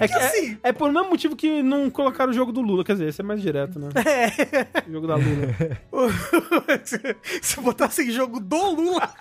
É, 0.00 0.08
que 0.08 0.14
assim- 0.14 0.58
é, 0.64 0.70
é 0.70 0.72
por 0.72 0.90
mesmo 0.92 1.10
motivo 1.10 1.36
que 1.36 1.62
não 1.62 1.88
colocaram 1.88 2.30
o 2.30 2.34
jogo 2.34 2.50
do 2.52 2.60
Lula. 2.60 2.84
Quer 2.84 2.92
dizer, 2.94 3.08
esse 3.08 3.20
é 3.20 3.24
mais 3.24 3.40
direto, 3.40 3.78
né? 3.78 3.88
É. 4.04 4.88
O 4.88 4.92
jogo 4.92 5.06
da 5.06 5.14
Lula. 5.14 5.80
se, 6.84 7.16
se 7.40 7.60
botasse 7.60 8.02
em 8.02 8.10
jogo 8.10 8.40
do 8.40 8.70
Lula, 8.72 9.12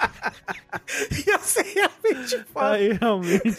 ia 1.28 1.38
ser 1.40 1.64
realmente 1.64 2.46
foda. 2.52 2.72
Aí, 2.72 2.94
realmente. 2.94 3.56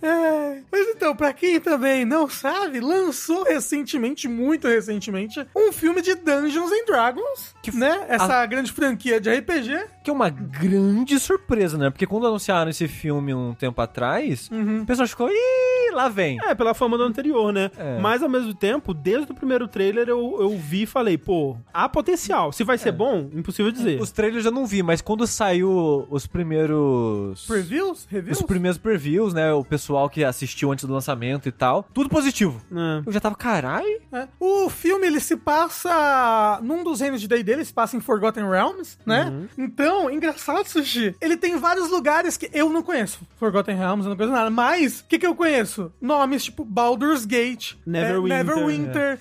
É, 0.00 0.62
Mas 0.70 0.88
então, 0.94 1.14
pra 1.16 1.32
quem 1.32 1.58
também 1.60 2.04
não 2.04 2.28
sabe, 2.28 2.78
lançou 2.80 3.42
recentemente, 3.44 4.28
muito 4.28 4.68
recentemente, 4.68 5.44
um 5.56 5.72
filme 5.72 6.00
de 6.00 6.14
Dungeons 6.14 6.70
and 6.70 6.84
Dragons, 6.86 7.54
Que 7.62 7.74
né? 7.76 8.06
Essa 8.08 8.46
grande 8.46 8.70
franquia 8.72 9.20
de 9.20 9.28
RPG. 9.30 9.86
Que 10.08 10.10
é 10.10 10.14
uma 10.14 10.30
grande 10.30 11.20
surpresa, 11.20 11.76
né? 11.76 11.90
Porque 11.90 12.06
quando 12.06 12.26
anunciaram 12.26 12.70
esse 12.70 12.88
filme 12.88 13.34
um 13.34 13.52
tempo 13.52 13.78
atrás, 13.82 14.48
o 14.50 14.86
pessoal 14.86 15.06
ficou, 15.06 15.28
ih, 15.28 15.90
lá 15.92 16.08
vem. 16.08 16.38
É, 16.44 16.54
pela 16.54 16.72
fama 16.72 16.96
do 16.96 17.02
anterior, 17.02 17.52
né? 17.52 17.70
É. 17.76 17.98
Mas 17.98 18.22
ao 18.22 18.28
mesmo 18.28 18.54
tempo, 18.54 18.94
desde 18.94 19.30
o 19.32 19.34
primeiro 19.34 19.68
trailer 19.68 20.08
eu, 20.08 20.36
eu 20.40 20.56
vi 20.56 20.82
e 20.82 20.86
falei, 20.86 21.18
pô, 21.18 21.56
há 21.74 21.88
potencial. 21.88 22.52
Se 22.52 22.64
vai 22.64 22.78
ser 22.78 22.92
bom, 22.92 23.28
impossível 23.34 23.70
dizer. 23.70 24.00
Os 24.00 24.10
trailers 24.10 24.46
eu 24.46 24.50
não 24.50 24.64
vi, 24.64 24.82
mas 24.82 25.02
quando 25.02 25.26
saiu 25.26 26.06
os 26.08 26.26
primeiros. 26.26 27.46
Previews? 27.46 28.06
Reviews? 28.08 28.38
Os 28.38 28.46
primeiros 28.46 28.78
previews, 28.78 29.34
né? 29.34 29.52
O 29.52 29.62
pessoal 29.64 30.08
que 30.08 30.24
assistiu 30.24 30.72
antes 30.72 30.86
do 30.86 30.92
lançamento 30.94 31.48
e 31.48 31.52
tal. 31.52 31.86
Tudo 31.92 32.08
positivo. 32.08 32.62
É. 32.72 33.02
Eu 33.04 33.12
já 33.12 33.20
tava, 33.20 33.34
carai. 33.34 33.84
É. 34.10 34.26
O 34.40 34.70
filme, 34.70 35.06
ele 35.06 35.20
se 35.20 35.36
passa 35.36 36.60
num 36.62 36.82
dos 36.82 37.00
reinos 37.00 37.20
de 37.20 37.28
D&D, 37.28 37.52
ele 37.52 37.64
se 37.64 37.74
passa 37.74 37.94
em 37.96 38.00
Forgotten 38.00 38.48
Realms, 38.48 38.96
né? 39.04 39.46
Então, 39.58 39.97
engraçado, 40.10 40.66
Sushi, 40.66 41.14
ele 41.20 41.36
tem 41.36 41.56
vários 41.56 41.90
lugares 41.90 42.36
que 42.36 42.50
eu 42.52 42.70
não 42.70 42.82
conheço. 42.82 43.20
Forgotten 43.36 43.76
Realms, 43.76 44.04
eu 44.06 44.10
não 44.10 44.16
conheço 44.16 44.34
nada. 44.36 44.50
Mas, 44.50 45.00
o 45.00 45.04
que 45.06 45.18
que 45.18 45.26
eu 45.26 45.34
conheço? 45.34 45.92
Nomes 46.00 46.44
tipo 46.44 46.64
Baldur's 46.64 47.24
Gate, 47.24 47.74
Neverwinter, 47.86 48.38
é, 48.38 48.44
Neverwinter 48.44 49.18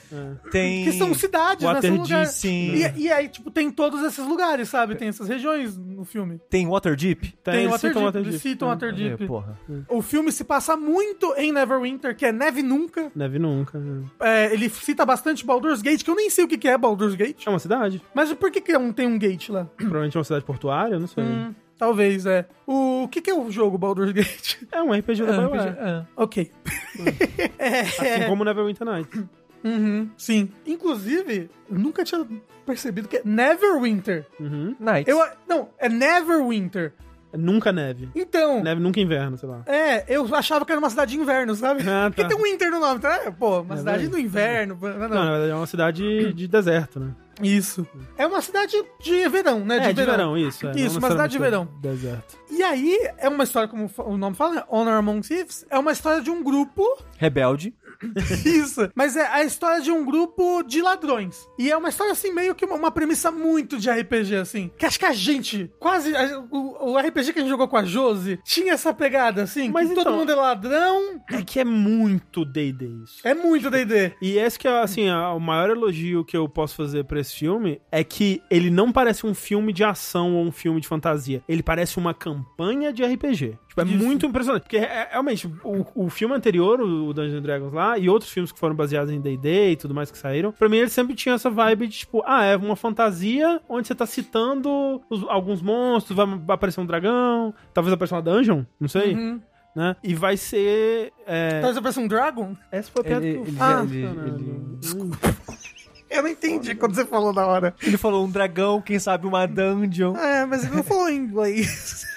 Tem. 0.52 0.84
que 0.84 0.92
são 0.94 1.14
cidades, 1.14 1.64
né? 1.64 1.68
São 1.68 1.74
Waterdeep, 1.76 2.02
lugares. 2.04 2.30
sim. 2.32 2.74
E, 2.76 3.02
e 3.04 3.12
aí, 3.12 3.28
tipo, 3.30 3.50
tem 3.52 3.70
todos 3.72 4.04
esses 4.04 4.26
lugares, 4.26 4.70
sabe? 4.70 4.96
Tem 4.96 5.08
essas 5.08 5.28
regiões 5.28 5.78
no 5.78 6.04
filme. 6.06 6.40
Tem 6.50 6.68
Waterdeep? 6.68 7.38
Tem 7.44 7.56
eles 7.62 7.72
Waterdeep, 7.72 8.04
Waterdeep. 8.06 8.30
eles 8.34 8.42
citam 8.42 8.68
É. 8.68 8.72
Waterdeep. 8.72 9.24
É, 9.24 9.28
porra. 9.28 9.58
O 9.90 10.02
filme 10.02 10.32
se 10.32 10.44
passa 10.44 10.76
muito 10.76 11.34
em 11.38 11.52
Neverwinter, 11.52 12.16
que 12.16 12.26
é 12.26 12.32
neve 12.32 12.62
nunca. 12.62 13.12
Neve 13.16 13.40
nunca. 13.40 13.78
né? 13.80 14.04
É, 14.20 14.54
ele 14.54 14.70
cita 14.70 15.06
bastante 15.06 15.46
Baldur's 15.46 15.82
Gate, 15.82 16.04
que 16.04 16.10
eu 16.10 16.16
nem 16.16 16.30
sei 16.30 16.46
o 16.46 16.48
que 16.48 16.68
é 16.68 16.78
Baldur's 16.78 17.16
Gate. 17.16 17.46
É 17.46 17.50
uma 17.50 17.60
cidade. 17.60 18.02
Mas 18.14 18.34
por 18.34 18.52
que, 18.52 18.60
que 18.62 18.74
não 18.78 18.92
tem 18.92 19.08
um 19.08 19.18
gate 19.18 19.50
lá? 19.50 19.66
Provavelmente 19.78 20.16
é 20.16 20.20
uma 20.20 20.24
cidade 20.24 20.44
portuária, 20.46 20.67
não 21.00 21.08
sei. 21.08 21.24
Hum, 21.24 21.54
talvez, 21.78 22.26
é. 22.26 22.46
O, 22.66 23.04
o 23.04 23.08
que, 23.08 23.22
que 23.22 23.30
é 23.30 23.34
o 23.36 23.50
jogo 23.52 23.78
Baldur's 23.78 24.12
Gate? 24.12 24.58
É 24.72 24.82
um 24.82 24.92
RPG 24.94 25.24
da 25.26 25.34
É, 25.34 25.38
BioWare. 25.38 25.76
é. 25.80 26.06
ok. 26.16 26.52
é, 27.58 27.80
Assim 27.82 28.28
como 28.28 28.44
Neverwinter 28.44 28.86
Nights. 28.86 29.24
uhum, 29.64 30.10
sim. 30.18 30.50
Inclusive, 30.66 31.50
eu 31.70 31.78
nunca 31.80 32.04
tinha 32.04 32.26
percebido 32.66 33.08
que 33.08 33.18
é 33.18 33.22
Neverwinter. 33.24 34.26
Uhum. 34.40 34.76
Nights. 34.80 35.08
Eu, 35.08 35.24
não, 35.48 35.70
é 35.80 35.88
Neverwinter. 35.90 36.94
É 37.34 37.38
Nunca 37.38 37.74
neve. 37.74 38.08
Então, 38.16 38.64
Neve 38.64 38.80
nunca 38.80 39.02
inverno, 39.02 39.38
sei 39.38 39.50
lá. 39.50 39.62
é, 39.66 40.06
eu 40.08 40.34
achava 40.34 40.66
que 40.66 40.72
era 40.72 40.80
uma 40.80 40.90
cidade 40.90 41.12
de 41.12 41.20
inverno, 41.20 41.54
sabe? 41.56 41.84
Ah, 41.88 42.06
Porque 42.10 42.22
tá. 42.24 42.30
tem 42.30 42.38
um 42.38 42.44
winter 42.44 42.72
no 42.72 42.80
nome, 42.80 43.02
tá? 43.02 43.34
Pô, 43.38 43.60
uma 43.62 43.76
É 43.76 43.78
cidade 43.80 44.08
do 44.08 44.18
inverno. 44.18 44.78
Não, 44.82 44.90
não. 44.98 45.10
Não, 45.10 45.26
na 45.26 45.32
verdade 45.32 45.52
é 45.52 45.56
uma 45.56 45.68
cidade 45.68 46.32
de 46.34 46.48
deserto, 46.48 47.02
né? 47.02 47.12
Isso. 47.42 47.88
É 48.18 48.26
uma 48.26 48.42
cidade 48.42 48.74
de 49.00 49.28
verão, 49.30 49.60
né? 49.64 49.78
é, 49.78 49.94
de 49.94 50.04
verão, 50.04 50.38
isso. 50.38 50.68
É, 50.68 50.72
Isso, 50.72 50.98
uma 50.98 51.10
cidade 51.12 51.34
de 51.34 51.40
verão. 51.40 51.68
Deserto. 51.80 52.38
E 52.50 52.64
aí, 52.64 52.98
é 53.18 53.30
uma 53.30 53.44
história, 53.44 53.68
como 53.68 53.90
o 53.98 54.18
nome 54.18 54.36
fala, 54.36 54.56
né? 54.56 54.64
Honor 54.70 54.94
Among 54.94 55.22
Thieves, 55.22 55.66
é 55.70 55.78
uma 55.78 55.92
história 55.92 56.22
de 56.22 56.30
um 56.30 56.44
grupo 56.44 56.84
Rebelde. 57.18 57.74
Isso. 58.46 58.90
Mas 58.96 59.16
é 59.16 59.28
a 59.28 59.44
história 59.44 59.82
de 59.82 59.92
um 59.92 60.06
grupo 60.06 60.64
de 60.64 60.82
ladrões. 60.82 61.48
E 61.58 61.72
é 61.72 61.78
uma 61.78 61.90
história, 61.90 62.14
assim, 62.14 62.34
meio 62.34 62.56
que 62.56 62.66
uma, 62.66 62.76
uma 62.76 62.92
premissa 62.92 63.32
muito 63.32 63.78
de 63.78 63.90
RPG, 63.90 64.36
assim. 64.36 64.72
Que 64.78 64.86
acho 64.86 65.00
que 65.00 65.06
a 65.06 65.14
gente, 65.14 65.72
quase. 65.80 66.16
a- 66.16 66.40
o, 66.52 66.92
o 66.94 66.98
RPG 66.98 67.34
que 67.34 67.40
a 67.40 67.42
gente 67.42 67.50
jogou 67.50 67.68
com 67.68 67.78
a 67.78 67.84
Josi 67.84 68.40
tinha 68.44 68.74
essa 68.74 68.94
pegada, 68.94 69.44
assim. 69.44 69.70
Mas 69.70 69.90
que 69.90 69.96
todo 69.96 70.08
então- 70.08 70.18
mundo 70.20 70.32
é 70.32 70.36
ladrão. 70.36 71.22
É 71.32 71.42
que 71.42 71.60
é 71.60 71.66
muito 71.66 72.46
D&D 72.46 72.86
isso. 73.04 73.20
É 73.28 73.34
muito 73.34 73.70
DD. 73.70 74.14
E 74.22 74.38
esse 74.38 74.58
que 74.58 74.68
é, 74.68 74.82
assim, 74.82 75.10
a- 75.10 75.32
o 75.34 75.40
maior 75.40 75.70
elogio 75.70 76.24
que 76.26 76.36
eu 76.38 76.48
posso 76.48 76.76
fazer 76.76 77.04
pra 77.06 77.20
esse 77.20 77.34
filme 77.36 77.82
é 77.92 78.04
que 78.04 78.42
ele 78.50 78.70
não 78.70 78.92
parece 78.92 79.26
um 79.26 79.34
filme 79.34 79.74
de 79.74 79.84
ação 79.84 80.36
ou 80.36 80.46
um 80.46 80.52
filme 80.52 80.80
de 80.82 80.88
fantasia. 80.88 81.44
Ele 81.48 81.64
parece 81.64 81.98
uma 81.98 82.14
campanha 82.14 82.92
de 82.94 83.04
RPG. 83.04 83.58
Tipo, 83.78 83.82
é 83.82 83.96
Isso. 83.96 84.04
muito 84.06 84.26
impressionante. 84.26 84.64
Porque, 84.64 84.78
é- 84.78 85.10
realmente, 85.12 85.48
o, 85.64 85.86
o 85.94 86.10
filme 86.10 86.34
anterior, 86.34 86.82
o 86.82 87.14
Dungeons 87.14 87.36
and 87.40 87.42
Dragons 87.44 87.74
lá, 87.74 87.98
e 87.98 88.10
outros 88.10 88.32
filmes 88.32 88.52
que 88.52 88.58
foram 88.60 88.76
baseados 88.76 89.12
em 89.12 89.22
D&D 89.22 89.72
e 89.72 89.76
tudo 89.76 89.94
mais 89.94 90.10
que 90.10 90.18
saíram, 90.18 90.52
pra 90.52 90.68
mim 90.68 90.78
ele 90.78 90.90
sempre 90.90 91.14
tinha 91.16 91.36
essa 91.36 91.50
vibe 91.50 91.88
de, 91.88 92.00
tipo, 92.00 92.24
ah, 92.26 92.44
é 92.44 92.56
uma 92.58 92.76
fantasia 92.76 93.62
onde 93.70 93.88
você 93.88 93.94
tá 93.96 94.06
citando 94.06 95.02
os- 95.10 95.24
alguns 95.28 95.62
monstros, 95.62 96.16
vai, 96.16 96.26
aparecer 96.50 96.80
um 96.80 96.86
dragão, 96.86 97.54
talvez 97.74 97.94
apareça 97.94 98.16
uma 98.16 98.22
dungeon, 98.22 98.64
não 98.80 98.88
sei, 98.88 99.14
Uhum. 99.14 99.40
né? 99.76 99.96
E 100.04 100.16
vai 100.16 100.38
ser... 100.38 101.14
É... 101.28 101.60
Talvez 101.62 101.78
apareça 101.78 102.00
um 102.00 102.08
Dragon? 102.08 102.54
Essa 102.72 102.92
foi 102.92 103.02
a 103.02 103.06
piada 103.06 103.26
Ele, 103.26 103.34
que 103.36 103.42
eu 103.42 103.48
ele, 103.48 103.58
Ah, 103.60 103.84
ele, 103.84 104.04
ele- 104.06 105.12
Eu 106.10 106.24
não 106.24 106.30
entendi 106.30 106.74
quando 106.74 106.96
você 106.96 107.06
falou 107.06 107.34
na 107.34 107.46
hora. 107.46 107.76
ele 107.84 107.98
falou 107.98 108.26
um 108.26 108.32
dragão, 108.32 108.82
quem 108.82 108.98
sabe 108.98 109.28
uma 109.28 109.46
dungeon. 109.46 110.16
É, 110.16 110.46
mas 110.46 110.64
ele 110.64 110.76
não 110.78 110.84
falou 110.84 111.10
em 111.10 111.18
inglês. 111.18 112.06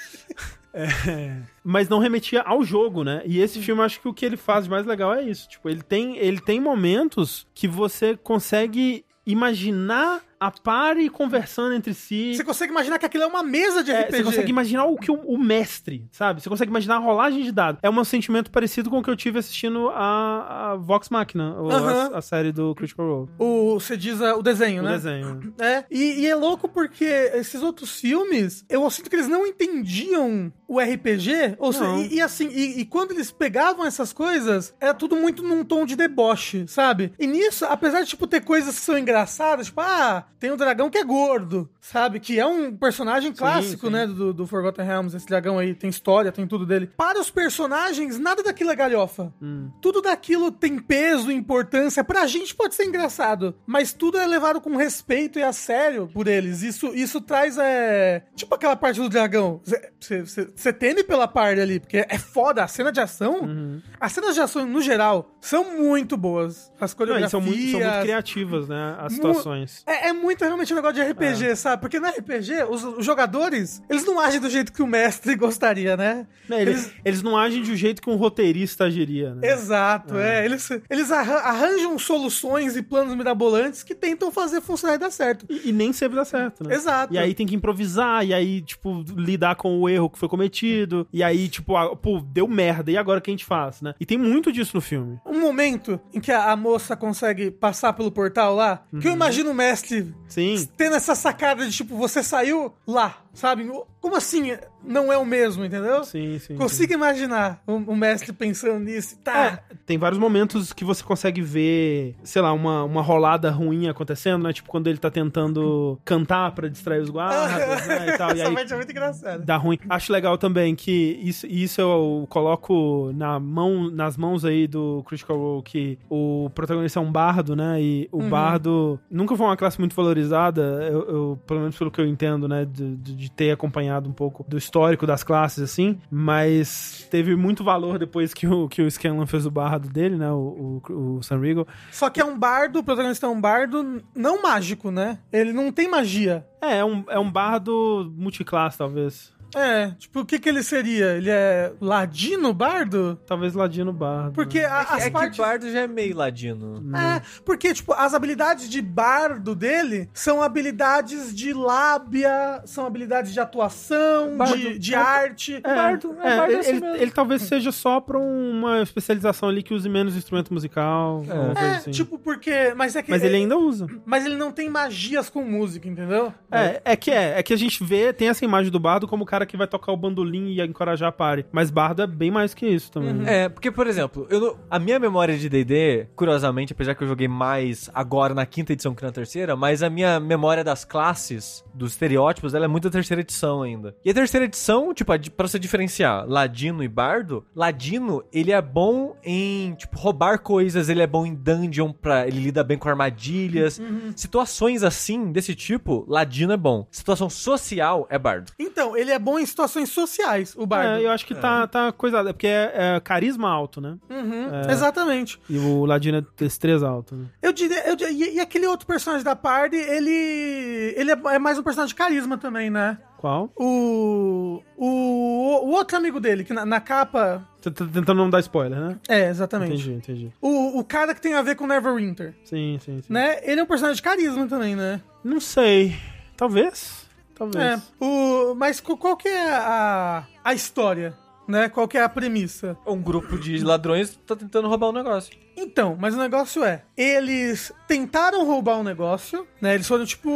mas 1.65 1.89
não 1.89 1.99
remetia 1.99 2.43
ao 2.43 2.63
jogo, 2.63 3.03
né? 3.03 3.23
E 3.25 3.41
esse 3.41 3.61
filme, 3.61 3.83
acho 3.83 4.01
que 4.01 4.09
o 4.09 4.15
que 4.15 4.25
ele 4.25 4.37
faz 4.37 4.65
de 4.65 4.71
mais 4.71 4.87
legal 4.87 5.15
é 5.15 5.23
isso. 5.23 5.49
Tipo, 5.49 5.69
ele 5.69 5.83
tem, 5.83 6.17
ele 6.19 6.41
tem 6.41 6.61
momentos 6.61 7.47
que 7.55 7.67
você 7.67 8.17
consegue 8.17 9.05
imaginar 9.27 10.23
a 10.41 10.51
pare 10.51 11.09
conversando 11.11 11.75
entre 11.75 11.93
si. 11.93 12.35
Você 12.35 12.43
consegue 12.43 12.73
imaginar 12.73 12.99
que 12.99 13.05
aquilo 13.05 13.25
é 13.25 13.27
uma 13.27 13.43
mesa 13.43 13.85
de 13.85 13.91
É, 13.91 14.01
RPG. 14.05 14.17
você 14.17 14.25
consegue 14.25 14.51
imaginar 14.51 14.87
o 14.87 14.97
que 14.97 15.11
o, 15.11 15.15
o 15.17 15.39
mestre, 15.39 16.09
sabe? 16.11 16.41
Você 16.41 16.49
consegue 16.49 16.71
imaginar 16.71 16.97
a 16.97 16.99
rolagem 16.99 17.43
de 17.43 17.53
dados. 17.53 17.79
É 17.83 17.91
um 17.91 18.05
sentimento 18.05 18.51
parecido 18.51 18.89
com 18.89 18.99
o 18.99 19.03
que 19.03 19.11
eu 19.11 19.17
tive 19.17 19.39
assistindo 19.39 19.91
a, 19.91 20.71
a 20.73 20.77
Vox 20.77 21.11
Machina, 21.11 21.55
ou 21.61 21.71
Aham. 21.71 22.11
a, 22.15 22.19
a 22.19 22.23
série 22.23 22.53
do 22.53 22.75
Critical 22.75 23.07
Role. 23.07 23.29
O, 23.39 23.79
você 23.79 23.97
diz 23.97 24.19
o 24.21 24.43
desenho, 24.43 24.81
O 24.83 24.85
né? 24.87 24.93
desenho. 24.93 25.55
É, 25.61 25.85
e, 25.91 26.21
e 26.21 26.27
é 26.27 26.35
louco 26.35 26.69
porque 26.69 27.05
esses 27.05 27.63
outros 27.63 28.01
filmes, 28.01 28.65
eu 28.69 28.89
sinto 28.91 29.11
que 29.11 29.17
eles 29.17 29.29
não 29.29 29.47
entendiam 29.47 30.53
o 30.67 30.79
RPG, 30.81 31.57
ou 31.59 31.73
seja, 31.73 31.91
e, 31.97 32.15
e 32.15 32.21
assim, 32.23 32.49
e, 32.49 32.81
e 32.81 32.85
quando 32.85 33.11
eles 33.11 33.31
pegavam 33.31 33.85
essas 33.85 34.13
coisas, 34.13 34.75
era 34.81 34.95
tudo 34.95 35.17
muito 35.17 35.43
num 35.43 35.65
tom 35.65 35.85
de 35.85 35.97
deboche, 35.97 36.65
sabe? 36.69 37.13
E 37.19 37.27
nisso, 37.27 37.65
apesar 37.67 38.03
de, 38.03 38.09
tipo, 38.09 38.27
ter 38.27 38.41
coisas 38.43 38.77
que 38.79 38.85
são 38.85 38.97
engraçadas, 38.97 39.67
tipo, 39.67 39.81
ah, 39.81 40.25
tem 40.39 40.51
um 40.53 40.57
dragão 40.57 40.91
que 40.91 40.99
é 40.99 41.05
gordo, 41.05 41.69
sabe? 41.81 42.21
Que 42.21 42.39
é 42.39 42.47
um 42.47 42.77
personagem 42.77 43.33
clássico, 43.33 43.87
sim. 43.87 43.93
né, 43.93 44.07
do, 44.07 44.33
do 44.33 44.47
Forgotten 44.47 44.85
Realms, 44.85 45.17
esse 45.17 45.27
dragão 45.27 45.59
aí, 45.59 45.75
tem 45.75 45.91
história, 45.91 46.33
tem 46.33 46.47
tudo 46.47 46.65
dele. 46.65 46.91
Para 46.97 47.21
os 47.21 47.31
personagens, 47.31 48.19
nada 48.19 48.43
daquilo 48.43 48.71
é 48.71 48.77
galhofa. 48.77 49.33
Hum. 49.43 49.71
Tudo 49.81 50.01
daquilo 50.01 50.51
tem 50.51 50.79
peso, 50.79 51.31
importância. 51.31 52.05
Pra 52.05 52.27
gente 52.27 52.55
pode 52.55 52.75
ser 52.75 52.85
engraçado, 52.85 53.55
mas 53.67 53.93
tudo 53.93 54.19
é 54.19 54.27
levado 54.27 54.61
com 54.61 54.77
respeito 54.77 55.39
e 55.39 55.43
a 55.43 55.53
sério 55.53 56.09
por 56.13 56.29
eles. 56.29 56.63
Isso, 56.63 56.95
isso 56.95 57.21
traz, 57.21 57.59
é. 57.59 58.25
Tipo 58.35 58.55
aquela 58.55 58.77
parte 58.77 59.01
do 59.01 59.09
dragão. 59.09 59.61
Você 59.65 60.73
teme 60.73 61.05
pela 61.05 61.29
parte 61.29 61.61
ali, 61.61 61.81
porque 61.81 62.05
é 62.09 62.19
foda. 62.19 62.65
A 62.65 62.69
cena 62.69 62.93
de 62.93 63.01
ação. 63.01 63.41
Uhum. 63.41 63.83
As 63.99 64.13
cenas 64.13 64.35
de 64.35 64.41
ação, 64.41 64.67
no 64.67 64.81
geral, 64.81 65.37
são 65.41 65.79
muito 65.79 66.17
boas. 66.17 66.73
As 66.81 66.93
Não, 66.93 66.99
coreografias. 66.99 67.29
e 67.29 67.31
são, 67.31 67.41
muito, 67.41 67.71
são 67.71 67.81
muito 67.81 68.03
criativas, 68.03 68.69
né? 68.69 68.97
As 68.99 69.13
situações. 69.13 69.83
É, 69.87 70.09
é 70.09 70.13
muito 70.21 70.45
realmente 70.45 70.73
um 70.73 70.77
negócio 70.77 71.03
de 71.03 71.11
RPG, 71.11 71.57
sabe? 71.57 71.81
Porque 71.81 71.99
no 71.99 72.07
RPG, 72.09 72.65
os, 72.69 72.85
os 72.85 73.05
jogadores, 73.07 73.83
eles 73.89 74.05
não 74.05 74.19
agem 74.21 74.41
do 74.41 74.49
jeito 74.51 74.73
que 74.73 74.83
o 74.83 74.87
mestre 74.87 75.35
gostaria, 75.37 75.97
né? 75.97 76.27
Né, 76.49 76.63
eles, 76.63 76.93
eles 77.05 77.23
não 77.23 77.37
agem 77.37 77.63
um 77.63 77.77
jeito 77.77 78.03
que 78.03 78.11
um 78.11 78.17
roteirista 78.17 78.85
agiria, 78.85 79.35
né? 79.35 79.51
Exato, 79.53 80.17
é. 80.19 80.45
Eles, 80.45 80.69
eles 80.91 81.11
arran- 81.13 81.39
arranjam 81.39 81.99
soluções 81.99 82.77
e 82.77 82.83
planos 82.83 83.15
mirabolantes 83.15 83.83
que 83.83 83.95
tentam 83.95 84.31
fazer 84.33 84.61
funcionar 84.61 84.95
e 84.97 84.99
dar 84.99 85.11
certo. 85.11 85.47
E, 85.49 85.69
e 85.69 85.73
nem 85.73 85.93
sempre 85.93 86.17
dá 86.17 86.25
certo, 86.25 86.65
né? 86.67 86.75
Exato. 86.75 87.15
E 87.15 87.19
aí 87.19 87.35
tem 87.35 87.47
que 87.47 87.55
improvisar, 87.55 88.25
e 88.27 88.35
aí, 88.35 88.61
tipo, 88.63 89.05
lidar 89.17 89.55
com 89.55 89.79
o 89.81 89.89
erro 89.89 90.11
que 90.11 90.19
foi 90.19 90.29
cometido. 90.29 91.07
E 91.13 91.23
aí, 91.23 91.49
tipo, 91.49 91.77
ah, 91.77 91.95
pô, 91.97 92.21
deu 92.21 92.47
merda, 92.49 92.91
e 92.91 92.97
agora 92.97 93.19
o 93.19 93.23
que 93.23 93.31
a 93.31 93.33
gente 93.35 93.45
faz, 93.45 93.81
né? 93.81 93.95
E 94.01 94.05
tem 94.05 94.19
muito 94.19 94.53
disso 94.53 94.73
no 94.75 94.81
filme. 94.81 95.19
Um 95.25 95.41
momento 95.41 96.01
em 96.13 96.21
que 96.21 96.33
a, 96.33 96.51
a 96.51 96.57
moça 96.57 96.97
consegue 96.97 97.51
passar 97.51 97.93
pelo 97.93 98.11
portal 98.11 98.55
lá, 98.55 98.83
que 99.01 99.07
eu 99.09 99.13
imagino 99.13 99.51
o 99.51 99.55
mestre 99.55 100.10
Sim. 100.29 100.69
tendo 100.77 100.97
essa 100.97 101.15
sacada 101.15 101.67
de 101.67 101.73
tipo, 101.73 101.97
você 101.97 102.23
saiu 102.23 102.73
lá, 102.87 103.19
sabe? 103.33 103.69
Como 104.01 104.17
assim 104.17 104.57
não 104.83 105.13
é 105.13 105.19
o 105.19 105.27
mesmo, 105.27 105.63
entendeu? 105.65 106.05
Sim, 106.05 106.39
sim. 106.39 106.57
Consigo 106.57 106.93
imaginar 106.95 107.63
o, 107.67 107.95
mestre 107.95 108.33
pensando 108.33 108.81
nisso. 108.81 109.19
Tá. 109.23 109.61
É, 109.71 109.75
tem 109.85 109.99
vários 109.99 110.19
momentos 110.19 110.73
que 110.73 110.85
você 110.87 111.05
consegue 111.05 111.43
ver, 111.43 112.15
sei 112.23 112.41
lá, 112.41 112.51
uma, 112.53 112.83
uma 112.85 113.03
rolada 113.03 113.51
ruim 113.51 113.89
acontecendo, 113.89 114.43
né? 114.45 114.53
Tipo 114.55 114.71
quando 114.71 114.87
ele 114.87 114.97
tá 114.99 115.11
tentando 115.11 115.99
cantar 116.05 116.53
pra 116.53 116.67
distrair 116.69 117.01
os 117.03 117.11
guardas, 117.11 117.51
né? 117.87 118.09
E, 118.15 118.19
tal, 118.19 118.31
e 118.31 118.41
Essa 118.41 118.49
aí 118.49 118.55
parte 118.55 118.73
é 118.73 118.77
muito 118.77 118.91
engraçada. 118.91 119.39
dá 119.45 119.57
ruim. 119.59 119.79
Acho 119.89 120.13
legal 120.13 120.39
também 120.39 120.75
que 120.75 121.21
isso, 121.23 121.47
isso 121.47 121.79
eu 121.81 122.27
coloco 122.31 123.13
na 123.15 123.39
mão, 123.39 123.91
nas 123.91 124.17
mãos 124.17 124.45
aí 124.47 124.67
do 124.67 125.03
Critical 125.07 125.37
Role 125.37 125.63
que 125.63 125.99
o 126.09 126.51
protagonista 126.55 126.99
é 126.99 127.03
um 127.03 127.13
bardo, 127.13 127.55
né? 127.55 127.81
E 127.83 128.09
o 128.11 128.23
bardo 128.23 128.99
nunca 129.11 129.37
foi 129.37 129.45
uma 129.47 129.57
classe 129.59 129.79
muito 129.79 129.95
valorizada, 129.95 130.63
eu, 130.91 131.01
eu- 131.09 131.41
pelo 131.47 131.61
menos 131.61 131.77
pelo 131.77 131.91
que 131.91 132.01
eu 132.01 132.07
entendo, 132.07 132.49
né? 132.49 132.65
De, 132.65 132.97
de- 132.97 133.30
de 133.31 133.37
ter 133.37 133.51
acompanhado 133.51 134.09
um 134.09 134.13
pouco 134.13 134.45
do 134.49 134.59
histórico 134.59 135.07
das 135.07 135.23
classes, 135.23 135.63
assim. 135.63 136.01
Mas 136.11 137.07
teve 137.11 137.35
muito 137.37 137.65
valor 137.65 137.99
depois 137.99 138.35
que 138.35 138.47
o, 138.47 138.69
que 138.69 138.83
o 138.83 138.91
Scanlan 138.91 139.27
fez 139.27 139.47
o 139.47 139.51
bardo 139.51 139.89
dele, 139.89 140.17
né? 140.17 140.31
O, 140.31 140.83
o, 140.89 141.17
o 141.17 141.23
Sam 141.23 141.41
Riegel. 141.41 141.67
Só 141.91 142.11
que 142.11 142.21
é 142.21 142.25
um 142.25 142.39
bardo, 142.39 142.81
o 142.81 142.85
protagonista 142.85 143.27
é 143.27 143.29
um 143.29 143.41
bardo 143.41 144.03
não 144.15 144.43
mágico, 144.43 144.91
né? 144.91 145.19
Ele 145.33 145.53
não 145.53 145.73
tem 145.73 145.89
magia. 145.89 146.47
É, 146.61 146.79
é 146.79 146.85
um, 146.85 147.05
é 147.09 147.19
um 147.19 147.31
bardo 147.31 148.13
multiclasse, 148.17 148.79
talvez. 148.79 149.33
É, 149.55 149.91
tipo, 149.99 150.21
o 150.21 150.25
que 150.27 150.39
que 150.39 150.49
ele 150.49 150.63
seria? 150.63 151.17
Ele 151.17 151.31
é 151.31 151.73
ladino 151.81 152.53
bardo? 152.53 153.19
Talvez 153.27 153.55
Ladino 153.55 153.93
Bardo. 153.93 154.33
Porque 154.33 154.61
a- 154.61 154.81
as 154.83 155.03
é 155.03 155.05
que 155.07 155.11
partes... 155.11 155.39
Bardo 155.39 155.71
já 155.71 155.81
é 155.81 155.87
meio 155.87 156.17
ladino. 156.17 156.83
É, 156.97 157.21
porque, 157.45 157.73
tipo, 157.75 157.93
as 157.93 158.15
habilidades 158.15 158.69
de 158.69 158.81
bardo 158.83 159.55
dele 159.55 160.09
são 160.13 160.43
habilidades 160.43 161.35
de 161.35 161.53
lábia, 161.53 162.63
são 162.65 162.87
habilidades 162.87 163.33
de 163.33 163.41
atuação, 163.41 164.37
Bardo 164.37 164.57
de, 164.57 164.79
de 164.79 164.95
é- 164.95 164.97
arte. 164.97 165.55
É, 165.57 165.61
Bardo- 165.75 166.17
é 166.21 166.33
é, 166.33 166.37
bardo 166.37 166.53
ele, 166.53 166.61
assim 166.61 166.71
ele- 166.71 166.81
mesmo. 166.81 166.97
ele 166.97 167.11
talvez 167.11 167.43
seja 167.43 167.73
só 167.73 168.01
pra 168.01 168.19
uma 168.19 168.83
especialização 168.83 169.49
ali 169.49 169.63
que 169.63 169.75
use 169.75 169.89
menos 169.89 170.17
instrumento 170.17 170.53
musical. 170.53 171.25
É. 171.29 171.65
É, 171.65 171.71
assim. 171.77 171.91
tipo, 171.91 172.19
porque. 172.19 172.73
Mas 172.77 172.95
é 172.97 173.03
que. 173.03 173.11
Mas 173.11 173.23
ele 173.23 173.37
ainda 173.37 173.57
usa. 173.57 173.87
Mas 174.05 174.25
ele 174.25 174.37
não 174.37 174.53
tem 174.53 174.69
magias 174.69 175.29
com 175.29 175.43
música, 175.43 175.89
entendeu? 175.89 176.33
É, 176.51 176.81
é 176.85 176.97
que 176.97 177.11
é. 177.11 177.39
É 177.39 177.43
que 177.43 177.53
a 177.53 177.57
gente 177.57 177.83
vê, 177.85 178.13
tem 178.13 178.29
essa 178.29 178.45
imagem 178.45 178.71
do 178.71 178.79
bardo 178.81 179.07
como 179.09 179.25
o 179.25 179.27
cara 179.27 179.40
que 179.47 179.57
vai 179.57 179.67
tocar 179.67 179.93
o 179.93 179.97
bandolim 179.97 180.49
e 180.53 180.61
encorajar 180.63 181.09
a 181.09 181.13
party. 181.13 181.47
Mas 181.53 181.71
bardo 181.71 182.03
é 182.03 182.07
bem 182.07 182.31
mais 182.31 182.55
que 182.55 182.67
isso 182.67 182.91
também. 182.93 183.13
né? 183.15 183.45
É, 183.45 183.49
porque, 183.49 183.71
por 183.71 183.87
exemplo, 183.87 184.27
eu 184.31 184.41
não- 184.41 184.57
a 184.71 184.79
minha 184.79 184.99
memória 184.99 185.37
de 185.37 185.49
D&D, 185.49 186.07
curiosamente, 186.17 186.73
apesar 186.73 186.95
que 186.95 187.03
eu 187.03 187.09
joguei 187.09 187.29
mais 187.29 187.91
agora 187.95 188.35
na 188.35 188.45
quinta 188.47 188.73
edição 188.73 188.95
que 188.95 189.03
na 189.03 189.13
terceira, 189.13 189.57
mas 189.57 189.83
a 189.83 189.91
minha 189.91 190.19
memória 190.21 190.63
das 190.65 190.85
classes, 190.85 191.65
dos 191.75 191.93
estereótipos, 191.93 192.55
ela 192.55 192.65
é 192.65 192.69
muito 192.69 192.85
da 192.85 192.91
terceira 192.91 193.21
edição 193.21 193.63
ainda. 193.63 193.95
E 194.05 194.11
a 194.11 194.15
terceira 194.15 194.45
edição, 194.47 194.93
tipo, 194.95 195.11
pra 195.37 195.47
você 195.49 195.59
diferenciar 195.59 196.25
Ladino 196.29 196.83
e 196.85 196.89
Bardo, 196.89 197.45
Ladino, 197.55 198.23
ele 198.33 198.53
é 198.53 198.61
bom 198.63 199.17
em, 199.25 199.75
tipo, 199.75 199.99
roubar 199.99 200.39
coisas, 200.41 200.89
ele 200.89 201.03
é 201.03 201.07
bom 201.07 201.25
em 201.27 201.35
dungeon, 201.35 201.93
pra, 201.93 202.27
ele 202.27 202.41
lida 202.41 202.63
bem 202.65 202.79
com 202.79 202.89
armadilhas. 202.89 203.81
Situações 204.17 204.83
assim, 204.83 205.33
desse 205.33 205.55
tipo, 205.55 206.05
Ladino 206.09 206.53
é 206.53 206.57
bom. 206.57 206.87
Situação 206.91 207.31
social 207.31 208.07
é 208.11 208.19
Bardo. 208.19 208.53
Então, 208.59 208.97
ele 208.97 209.11
é 209.11 209.19
bom 209.19 209.30
em 209.39 209.47
situações 209.47 209.91
sociais, 209.91 210.55
o 210.57 210.67
bardo. 210.67 211.01
É, 211.01 211.05
eu 211.05 211.11
acho 211.11 211.25
que 211.27 211.35
tá, 211.35 211.67
tá 211.67 211.93
coisada. 211.93 212.33
Porque 212.33 212.47
é, 212.47 212.73
é 212.97 213.01
carisma 213.01 213.51
alto, 213.51 213.81
né? 213.81 213.97
Uhum, 214.09 214.49
É. 214.69 214.73
Exatamente. 214.73 215.41
E 215.49 215.59
o 215.59 215.85
Ladino 215.85 216.19
é 216.19 216.25
destreza 216.37 216.89
alto, 216.89 217.15
né? 217.15 217.27
Eu 217.43 217.53
diria. 217.53 217.87
Eu 217.89 217.97
diria- 217.97 218.13
e, 218.31 218.37
e 218.37 218.41
aquele 218.41 218.67
outro 218.67 218.87
personagem 218.87 219.25
da 219.25 219.37
party, 219.37 219.77
ele. 219.77 220.95
Ele 220.97 221.11
é, 221.13 221.19
é 221.35 221.39
mais 221.39 221.59
um 221.59 221.63
personagem 221.63 221.95
de 221.95 221.95
carisma 221.95 222.37
também, 222.39 222.71
né? 222.71 222.99
Qual? 223.19 223.51
O. 223.57 224.63
O, 224.77 225.67
o 225.67 225.71
outro 225.73 225.97
amigo 225.97 226.19
dele, 226.19 226.43
que 226.45 226.53
na, 226.53 226.65
na 226.65 226.81
capa. 226.81 227.47
Você 227.61 227.71
tá 227.71 227.85
tentando 227.85 228.15
não 228.15 228.31
dar 228.31 228.41
spoiler, 228.41 228.79
né? 228.81 228.99
É, 229.09 229.29
exatamente. 229.29 229.75
Entendi, 229.75 229.93
entendi. 229.93 230.33
O, 230.41 230.79
o 230.79 230.85
cara 230.85 231.15
que 231.15 231.21
tem 231.21 231.35
a 231.35 231.43
ver 231.43 231.55
com 231.57 231.67
Neverwinter, 231.67 232.35
Sim, 232.45 232.79
sim, 232.83 233.03
sim. 233.03 233.13
né? 233.13 233.39
Ele 233.43 233.61
é 233.61 233.63
um 233.63 233.67
personagem 233.67 233.97
de 233.97 234.03
carisma 234.03 234.47
também, 234.47 234.75
né? 234.75 235.03
Não 235.23 235.39
sei. 235.41 235.95
Talvez. 236.37 237.00
Talvez. 237.41 237.65
É. 237.65 237.83
O, 237.99 238.55
mas 238.55 238.81
qual 238.81 239.17
que 239.17 239.27
é 239.27 239.51
a, 239.51 240.27
a 240.45 240.53
história, 240.53 241.17
né? 241.49 241.71
Qual 241.71 241.89
que 241.89 241.97
é 241.97 242.03
a 242.03 242.09
premissa? 242.09 242.77
Um 242.87 243.01
grupo 243.01 243.39
de 243.39 243.65
ladrões 243.65 244.15
tá 244.27 244.37
tentando 244.37 244.69
roubar 244.69 244.91
um 244.91 244.93
negócio. 244.93 245.35
Então, 245.63 245.97
mas 246.01 246.15
o 246.15 246.19
negócio 246.19 246.65
é, 246.65 246.83
eles 246.97 247.73
tentaram 247.87 248.47
roubar 248.47 248.79
um 248.79 248.83
negócio, 248.83 249.47
né? 249.61 249.75
Eles 249.75 249.87
foram 249.87 250.05
tipo, 250.07 250.31